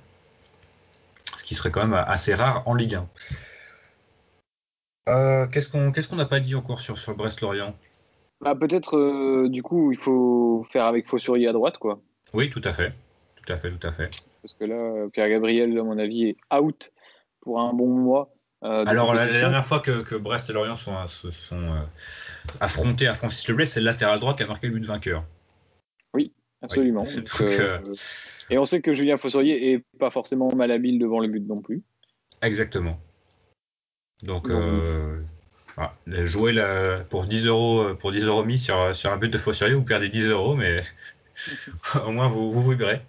ce 1.37 1.45
qui 1.45 1.55
serait 1.55 1.71
quand 1.71 1.87
même 1.87 1.95
assez 2.07 2.35
rare 2.35 2.63
en 2.67 2.75
Ligue 2.75 2.97
1. 2.97 3.09
Euh, 5.09 5.47
qu'est-ce 5.47 5.69
qu'on 5.71 6.17
n'a 6.17 6.27
pas 6.27 6.41
dit 6.41 6.55
encore 6.55 6.81
sur, 6.81 6.99
sur 6.99 7.17
Brest-Lorient? 7.17 7.75
Bah, 8.41 8.55
peut-être, 8.55 8.97
euh, 8.97 9.49
du 9.49 9.63
coup, 9.63 9.91
il 9.91 9.99
faut 9.99 10.63
faire 10.71 10.85
avec 10.85 11.07
Fossurier 11.07 11.49
à 11.49 11.53
droite, 11.53 11.79
quoi. 11.79 12.01
Oui, 12.35 12.51
tout 12.51 12.61
à 12.65 12.73
fait. 12.73 12.93
Tout 13.49 13.55
à 13.55 13.57
fait, 13.57 13.71
tout 13.71 13.87
à 13.87 13.91
fait. 13.91 14.11
Parce 14.43 14.53
que 14.53 14.65
là, 14.67 15.09
Pierre 15.11 15.31
Gabriel, 15.31 15.79
à 15.79 15.83
mon 15.83 15.99
avis, 15.99 16.27
est 16.27 16.37
out 16.55 16.93
pour 17.41 17.59
un 17.61 17.73
bon 17.73 17.89
mois. 17.89 18.35
euh, 18.63 18.85
Alors, 18.87 19.15
la, 19.15 19.27
dernière 19.27 19.65
fois 19.65 19.81
que, 19.81 20.03
que 20.03 20.17
Brest 20.17 20.51
et 20.51 20.53
Lorient 20.53 20.77
sont, 20.77 21.07
se 21.07 21.31
sont 21.31 21.57
euh, 21.57 21.81
affrontés 22.61 23.07
à 23.07 23.15
Francis 23.15 23.49
Leblay, 23.49 23.65
c'est 23.65 23.81
le 23.81 23.87
latéral 23.87 24.21
droit 24.21 24.37
qui 24.37 24.43
a 24.43 24.47
marqué 24.47 24.67
le 24.67 24.75
but 24.75 24.85
vainqueur. 24.85 25.25
Absolument. 26.61 27.05
Oui. 27.05 27.15
Donc, 27.17 27.41
euh, 27.41 27.79
Et 28.51 28.59
on 28.59 28.67
sait 28.67 28.83
que 28.83 28.93
Julien 28.93 29.17
Fossurier 29.17 29.73
est 29.73 29.85
pas 29.99 30.11
forcément 30.11 30.55
malhabile 30.55 30.99
devant 30.99 31.21
le 31.21 31.29
but 31.29 31.47
non 31.47 31.63
plus. 31.63 31.83
Exactement. 32.43 32.99
Donc, 34.23 34.51
euh, 34.51 35.23
voilà. 35.77 35.95
jouer 36.27 36.53
la- 36.53 37.05
pour 37.09 37.25
10 37.25 37.47
euros 37.47 37.81
euh, 37.83 37.95
pour 37.95 38.11
10 38.11 38.25
euros 38.27 38.45
mis 38.45 38.59
sur, 38.59 38.95
sur 38.95 39.13
un 39.13 39.17
but 39.17 39.33
de 39.33 39.39
Fossurier, 39.39 39.75
vous 39.75 39.85
perdez 39.85 40.09
10 40.09 40.27
euros, 40.31 40.57
mais 40.57 40.83
au 42.05 42.11
moins 42.11 42.29
vous 42.29 42.51
vous 42.51 42.71
vibrez. 42.71 43.01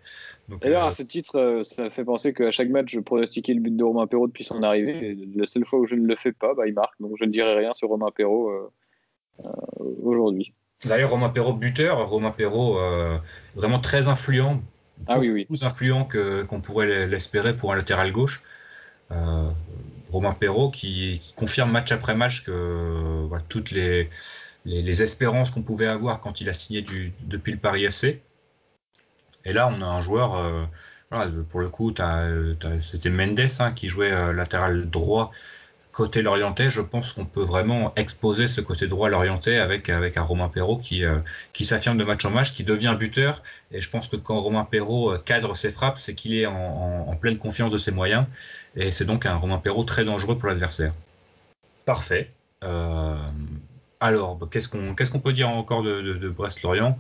Donc, 0.50 0.62
D'ailleurs, 0.62 0.86
à 0.86 0.92
ce 0.92 1.04
titre, 1.04 1.38
euh, 1.38 1.64
ça 1.64 1.90
fait 1.90 2.04
penser 2.04 2.34
qu'à 2.34 2.52
chaque 2.52 2.70
match, 2.70 2.92
je 2.92 3.00
pronostiquais 3.00 3.54
le 3.54 3.62
but 3.62 3.76
de 3.76 3.84
Romain 3.84 4.08
Perrault 4.08 4.28
depuis 4.28 4.44
son 4.44 4.64
arrivée. 4.64 5.12
Et 5.12 5.30
la 5.36 5.46
seule 5.46 5.66
fois 5.66 5.80
où 5.80 5.86
je 5.86 5.96
ne 5.96 6.08
le 6.08 6.16
fais 6.16 6.32
pas, 6.32 6.54
bah, 6.56 6.68
il 6.68 6.74
marque. 6.74 6.96
Donc 7.00 7.14
je 7.20 7.26
ne 7.26 7.32
dirai 7.32 7.54
rien 7.54 7.72
sur 7.74 7.90
Romain 7.90 8.10
Perrault 8.16 8.50
euh, 8.50 8.72
euh, 9.46 9.50
aujourd'hui. 10.04 10.54
D'ailleurs, 10.86 11.12
Romain 11.12 11.30
Perrault 11.30 11.54
buteur, 11.54 12.10
Romain 12.10 12.32
Perrault 12.32 12.80
vraiment 13.56 13.80
très 13.80 14.08
influent, 14.08 14.62
Ah 15.08 15.20
oui, 15.20 15.30
oui. 15.30 15.46
plus 15.46 15.64
influent 15.64 16.06
que 16.06 16.44
qu'on 16.44 16.62
pourrait 16.62 17.06
l'espérer 17.06 17.56
pour 17.56 17.74
un 17.74 17.76
latéral 17.76 18.12
gauche. 18.12 18.42
Euh, 19.12 19.50
Romain 20.12 20.34
Perrault 20.34 20.72
qui, 20.72 21.20
qui 21.22 21.34
confirme 21.34 21.72
match 21.72 21.92
après 21.92 22.16
match 22.16 22.44
que 22.44 23.26
voilà, 23.28 23.44
toutes 23.50 23.72
les, 23.72 24.10
les, 24.66 24.82
les 24.82 25.04
espérances 25.04 25.52
qu'on 25.52 25.62
pouvait 25.62 25.88
avoir 25.88 26.22
quand 26.22 26.42
il 26.42 26.50
a 26.50 26.54
signé 26.54 26.82
du, 26.82 27.14
depuis 27.22 27.52
le 27.52 27.60
Paris 27.60 27.86
FC. 27.86 28.22
Et 29.46 29.54
là, 29.54 29.70
on 29.70 29.82
a 29.82 29.86
un 29.86 30.02
joueur, 30.02 30.36
euh, 30.36 30.66
voilà, 31.12 31.32
pour 31.50 31.60
le 31.60 31.70
coup, 31.70 31.94
euh, 32.00 32.54
c'était 32.82 33.10
Mendes 33.10 33.40
hein, 33.60 33.72
qui 33.72 33.88
jouait 33.88 34.12
euh, 34.12 34.32
latéral 34.32 34.90
droit 34.90 35.32
côté 35.92 36.22
lorientais. 36.22 36.70
Je 36.70 36.82
pense 36.82 37.14
qu'on 37.14 37.26
peut 37.26 37.42
vraiment 37.42 37.94
exposer 37.96 38.48
ce 38.48 38.62
côté 38.62 38.88
droit 38.88 39.10
lorientais 39.10 39.58
avec, 39.58 39.90
avec 39.90 40.16
un 40.18 40.22
Romain 40.22 40.48
Perrault 40.48 40.78
qui, 40.78 41.04
qui 41.52 41.66
s'affirme 41.66 41.98
de 41.98 42.06
match 42.06 42.24
en 42.24 42.32
match, 42.32 42.54
qui 42.54 42.64
devient 42.64 42.96
buteur. 42.98 43.44
Et 43.72 43.82
je 43.82 43.90
pense 43.90 44.08
que 44.08 44.16
quand 44.16 44.40
Romain 44.40 44.64
Perrault 44.64 45.18
cadre 45.26 45.58
ses 45.58 45.72
frappes, 45.72 46.00
c'est 46.00 46.14
qu'il 46.14 46.36
est 46.36 46.46
en, 46.46 47.14
pleine 47.20 47.38
confiance 47.38 47.72
de 47.74 47.78
ses 47.78 47.92
moyens. 47.92 48.26
Et 48.78 48.92
c'est 48.92 49.04
donc 49.04 49.26
un 49.26 49.36
Romain 49.36 49.58
Perrault 49.58 49.84
très 49.84 50.06
dangereux 50.06 50.38
pour 50.38 50.48
l'adversaire. 50.48 50.94
Parfait. 51.84 52.30
Alors, 54.00 54.40
qu'est-ce 54.50 54.70
qu'on 54.70 55.20
peut 55.20 55.34
dire 55.34 55.50
encore 55.50 55.84
de 55.84 56.30
Brest-Lorient? 56.30 56.98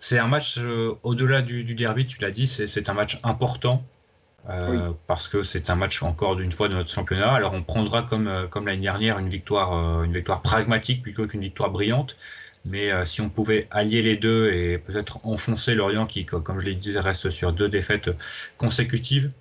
C'est 0.00 0.18
un 0.18 0.26
match 0.28 0.58
euh, 0.58 0.94
au-delà 1.02 1.42
du, 1.42 1.64
du 1.64 1.74
derby, 1.74 2.06
tu 2.06 2.20
l'as 2.20 2.30
dit, 2.30 2.46
c'est 2.46 2.88
un 2.88 2.94
match 2.94 3.18
important. 3.24 3.84
euh, 4.50 4.92
parce 5.08 5.28
que 5.28 5.42
c'est 5.44 5.70
un 5.70 5.76
match 5.76 6.02
encore 6.02 6.38
une 6.40 6.52
fois 6.52 6.68
de 6.68 6.74
notre 6.74 6.90
championnat. 6.90 7.32
Alors 7.34 7.54
on 7.54 7.62
prendra 7.62 8.02
comme 8.02 8.28
euh, 8.28 8.46
comme 8.48 8.66
l'année 8.66 8.82
dernière 8.82 9.18
une 9.18 9.28
victoire 9.30 10.04
une 10.04 10.12
victoire 10.12 10.42
pragmatique 10.42 11.02
plutôt 11.02 11.26
qu'une 11.28 11.42
victoire 11.42 11.70
brillante. 11.70 12.16
Mais 12.64 12.92
euh, 12.92 13.04
si 13.06 13.20
on 13.22 13.30
pouvait 13.30 13.68
allier 13.70 14.02
les 14.02 14.16
deux 14.16 14.52
et 14.52 14.78
peut-être 14.78 15.26
enfoncer 15.26 15.74
Lorient 15.74 16.06
qui, 16.06 16.26
co- 16.26 16.40
comme 16.40 16.60
je 16.60 16.66
l'ai 16.66 16.74
dit, 16.76 16.98
reste 16.98 17.30
sur 17.30 17.52
deux 17.52 17.68
défaites 17.68 18.10
consécutives, 18.58 19.32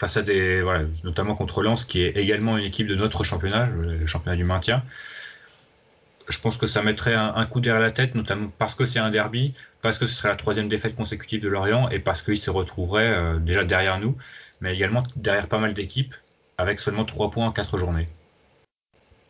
face 0.00 0.16
à 0.16 0.22
des, 0.22 0.62
voilà, 0.62 0.84
notamment 1.04 1.34
contre 1.34 1.62
Lens, 1.62 1.84
qui 1.84 2.02
est 2.02 2.16
également 2.16 2.56
une 2.56 2.64
équipe 2.64 2.86
de 2.86 2.94
notre 2.94 3.24
championnat, 3.24 3.66
le 3.66 4.06
championnat 4.06 4.36
du 4.36 4.44
maintien. 4.44 4.82
Je 6.28 6.38
pense 6.40 6.58
que 6.58 6.66
ça 6.66 6.82
mettrait 6.82 7.14
un, 7.14 7.46
coup 7.46 7.60
derrière 7.60 7.80
la 7.80 7.90
tête, 7.90 8.14
notamment 8.14 8.50
parce 8.58 8.74
que 8.74 8.84
c'est 8.84 8.98
un 8.98 9.10
derby, 9.10 9.54
parce 9.80 9.98
que 9.98 10.06
ce 10.06 10.14
serait 10.14 10.28
la 10.28 10.34
troisième 10.34 10.68
défaite 10.68 10.94
consécutive 10.94 11.40
de 11.40 11.48
Lorient 11.48 11.88
et 11.88 11.98
parce 11.98 12.20
qu'il 12.20 12.36
se 12.36 12.50
retrouverait 12.50 13.08
euh, 13.08 13.38
déjà 13.38 13.64
derrière 13.64 13.98
nous, 13.98 14.14
mais 14.60 14.74
également 14.74 15.02
derrière 15.16 15.48
pas 15.48 15.58
mal 15.58 15.72
d'équipes, 15.72 16.14
avec 16.58 16.80
seulement 16.80 17.04
trois 17.04 17.30
points 17.30 17.46
en 17.46 17.52
quatre 17.52 17.78
journées. 17.78 18.08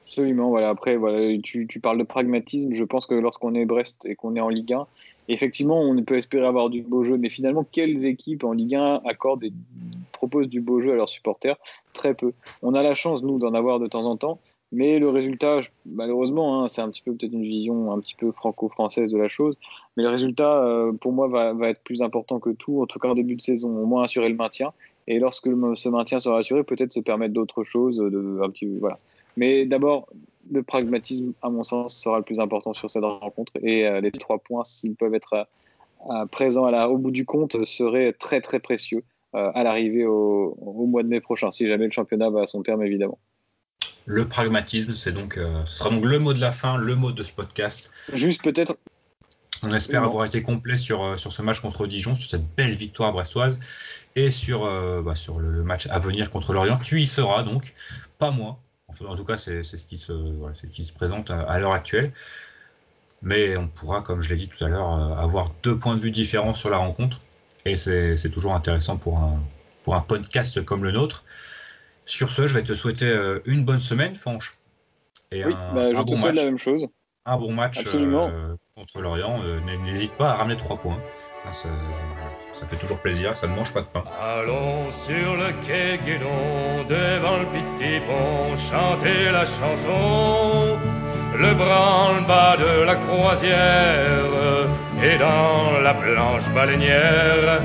Absolument, 0.09 0.49
voilà. 0.49 0.71
Après, 0.71 0.99
tu, 1.45 1.67
tu 1.67 1.81
parles 1.81 1.99
de 1.99 2.05
pragmatisme. 2.05 2.73
Je 2.73 2.83
pense 2.83 3.07
que 3.07 3.15
lorsqu'on 3.15 3.55
est 3.55 3.67
Brest 3.67 4.07
et 4.07 4.15
qu'on 4.15 4.35
est 4.35 4.41
en 4.41 4.49
Ligue 4.49 4.73
1, 4.73 4.87
effectivement, 5.29 5.81
on 5.81 6.03
peut 6.03 6.17
espérer 6.17 6.47
avoir 6.47 6.71
du 6.71 6.83
beau 6.83 7.05
jeu, 7.05 7.19
mais 7.19 7.29
finalement, 7.29 7.65
quelles 7.71 8.05
équipes 8.07 8.45
en 8.45 8.53
Ligue 8.53 8.75
1 8.75 9.03
accordent 9.05 9.45
et 9.45 9.53
proposent 10.13 10.49
du 10.49 10.61
beau 10.61 10.81
jeu 10.81 10.93
à 10.93 10.97
leurs 10.97 11.09
supporters? 11.09 11.57
Très 11.93 12.15
peu. 12.15 12.33
On 12.63 12.75
a 12.75 12.83
la 12.83 12.95
chance, 12.95 13.23
nous, 13.23 13.39
d'en 13.39 13.55
avoir 13.55 13.79
de 13.79 13.87
temps 13.87 14.07
en 14.07 14.17
temps, 14.17 14.41
mais 14.71 14.99
le 14.99 15.09
résultat, 15.09 15.61
malheureusement, 15.87 16.63
hein, 16.63 16.69
c'est 16.69 16.83
un 16.83 16.91
petit 16.91 17.01
peu 17.01 17.15
peut-être 17.15 17.33
une 17.33 17.43
vision 17.43 17.91
un 17.91 18.01
petit 18.01 18.15
peu 18.15 18.33
franco-française 18.33 19.11
de 19.11 19.17
la 19.17 19.29
chose, 19.29 19.57
mais 19.97 20.03
le 20.03 20.11
résultat, 20.11 20.63
euh, 20.63 20.93
pour 20.93 21.13
moi, 21.13 21.29
va, 21.29 21.71
être 21.71 21.83
plus 21.83 22.03
important 22.03 22.39
que 22.39 22.51
tout, 22.51 22.83
en 22.83 22.87
tout 22.87 22.99
cas 22.99 23.09
en 23.09 23.15
début 23.15 23.37
de 23.37 23.41
saison, 23.41 23.71
au 23.71 23.87
moins 23.87 24.05
assurer 24.05 24.29
le 24.29 24.35
maintien. 24.35 24.73
Et 25.07 25.19
lorsque 25.19 25.49
ce 25.49 25.89
maintien 25.89 26.21
sera 26.21 26.39
assuré, 26.39 26.65
peut-être 26.65 26.93
se 26.93 27.01
permettre 27.01 27.33
d'autres 27.33 27.65
choses, 27.65 27.97
de, 27.97 28.41
un 28.43 28.51
petit, 28.51 28.67
voilà. 28.79 28.99
Mais 29.39 29.65
d'abord, 29.65 30.07
le 30.51 30.63
pragmatisme, 30.63 31.33
à 31.41 31.49
mon 31.49 31.63
sens, 31.63 31.97
sera 31.97 32.19
le 32.19 32.25
plus 32.25 32.39
important 32.39 32.75
sur 32.75 32.91
cette 32.91 33.05
rencontre. 33.05 33.53
Et 33.63 33.87
euh, 33.87 34.03
les 34.03 34.11
trois 34.11 34.39
points, 34.39 34.65
s'ils 34.65 34.97
peuvent 34.97 35.15
être 35.15 35.47
euh, 36.11 36.27
présents 36.27 36.67
à 36.67 36.71
la, 36.71 36.91
au 36.91 36.99
bout 36.99 37.11
du 37.11 37.25
compte, 37.25 37.65
seraient 37.65 38.13
très 38.13 38.43
très 38.43 38.61
précieux 38.61 39.03
à 39.35 39.63
l'arrivée 39.63 40.07
au, 40.07 40.57
mois 40.87 41.03
de 41.03 41.09
mai 41.09 41.21
prochain, 41.21 41.51
si 41.51 41.69
jamais 41.69 41.85
le 41.85 41.91
championnat 41.93 42.31
va 42.31 42.43
à 42.43 42.47
son 42.47 42.63
terme, 42.63 42.83
évidemment. 42.83 43.19
Le 44.11 44.27
pragmatisme, 44.27 44.95
c'est 44.95 45.13
donc, 45.13 45.39
ce 45.67 45.77
sera 45.77 45.91
donc 45.91 46.05
le 46.05 46.19
mot 46.19 46.33
de 46.33 46.41
la 46.41 46.51
fin, 46.51 46.77
le 46.77 46.95
mot 46.95 47.13
de 47.13 47.23
ce 47.23 47.31
podcast. 47.31 47.91
Juste 48.13 48.43
peut-être. 48.43 48.77
On 49.63 49.73
espère 49.75 50.03
avoir 50.03 50.25
été 50.25 50.41
complet 50.41 50.79
sur, 50.79 51.19
sur 51.19 51.33
ce 51.33 51.43
match 51.43 51.61
contre 51.61 51.87
Dijon, 51.87 52.15
sur 52.15 52.31
cette 52.31 52.55
belle 52.57 52.75
victoire 52.75 53.13
brestoise 53.13 53.59
et 54.17 54.31
sur, 54.31 54.63
bah, 55.03 55.15
sur 55.15 55.41
le 55.41 55.63
match 55.63 55.89
à 55.89 55.99
venir 55.99 56.31
contre 56.31 56.55
Lorient. 56.55 56.79
Tu 56.79 57.01
y 57.01 57.07
seras 57.07 57.43
donc, 57.43 57.75
pas 58.19 58.31
moi. 58.31 58.59
En 59.07 59.17
tout 59.17 59.25
cas, 59.25 59.37
c'est 59.37 59.63
ce, 59.63 59.77
qui 59.77 59.97
se, 59.97 60.13
voilà, 60.13 60.55
ce 60.55 60.67
qui 60.67 60.85
se 60.85 60.93
présente 60.93 61.31
à, 61.31 61.59
l'heure 61.59 61.73
actuelle. 61.73 62.13
Mais 63.21 63.57
on 63.57 63.69
pourra, 63.69 64.01
comme 64.01 64.23
je 64.23 64.31
l'ai 64.31 64.37
dit 64.37 64.49
tout 64.49 64.65
à 64.65 64.69
l'heure, 64.69 64.93
euh, 64.95 65.23
avoir 65.23 65.51
deux 65.63 65.79
points 65.79 65.97
de 65.97 66.01
vue 66.01 66.11
différents 66.11 66.55
sur 66.55 66.71
la 66.71 66.79
rencontre. 66.79 67.19
Et 67.65 67.77
c'est 67.77 68.31
toujours 68.31 68.55
intéressant 68.55 68.97
pour 68.97 69.21
un, 69.21 69.43
pour 69.83 69.95
un 69.95 70.01
podcast 70.01 70.65
comme 70.65 70.85
le 70.85 70.93
nôtre. 70.93 71.25
Sur 72.09 72.31
ce, 72.31 72.47
je 72.47 72.55
vais 72.55 72.63
te 72.63 72.73
souhaiter 72.73 73.05
euh, 73.05 73.41
une 73.45 73.67
bonne 73.67 73.79
semaine, 73.79 74.15
Fanche. 74.15 74.57
Et 75.31 75.45
oui, 75.45 75.53
un, 75.53 75.75
bah, 75.75 75.93
je 75.95 76.03
te 76.03 76.17
souhaite 76.17 76.35
la 76.35 76.45
même 76.45 76.57
chose. 76.57 76.87
Un 77.27 77.37
bon 77.37 77.53
match 77.53 77.85
euh, 77.87 78.57
contre 78.75 79.03
Lorient. 79.03 79.43
N'hésite 79.85 80.13
pas 80.13 80.31
à 80.31 80.35
ramener 80.37 80.57
trois 80.57 80.79
points. 80.79 80.97
Ça, 81.53 81.69
ça, 82.55 82.67
fait 82.67 82.77
toujours 82.77 82.99
plaisir, 82.99 83.37
ça 83.37 83.47
ne 83.47 83.55
mange 83.55 83.75
pas 83.75 83.83
de 83.83 83.87
pain. 83.87 84.05
Allons 84.23 84.91
sur 84.91 85.37
le 85.37 85.53
quai 85.67 85.99
Guédon, 86.05 86.89
devant 86.89 87.37
le 87.37 87.45
petit 87.45 88.01
pont, 88.01 88.57
chanter 88.57 89.31
la 89.31 89.45
chanson. 89.45 90.79
Le 91.39 91.55
branle-bas 91.55 92.57
de 92.57 92.85
la 92.85 92.97
croisière 92.97 94.67
et 95.05 95.19
dans 95.19 95.79
la 95.83 95.93
planche 95.93 96.49
baleinière. 96.55 97.61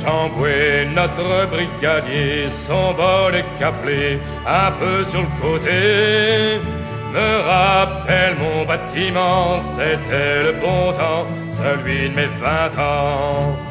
Jean-Boué, 0.00 0.86
notre 0.94 1.46
brigadier, 1.50 2.48
son 2.66 2.92
bol 2.94 3.34
est 3.34 3.58
caplé 3.58 4.18
un 4.46 4.70
peu 4.72 5.04
sur 5.04 5.20
le 5.20 5.32
côté. 5.40 6.60
Me 7.12 7.30
rappelle 7.48 8.36
mon 8.36 8.64
bâtiment, 8.64 9.58
c'était 9.74 10.42
le 10.44 10.52
bon 10.60 10.92
temps 10.92 11.26
celui 11.48 12.10
de 12.10 12.14
mes 12.14 12.30
vingt 12.40 12.78
ans. 12.78 13.67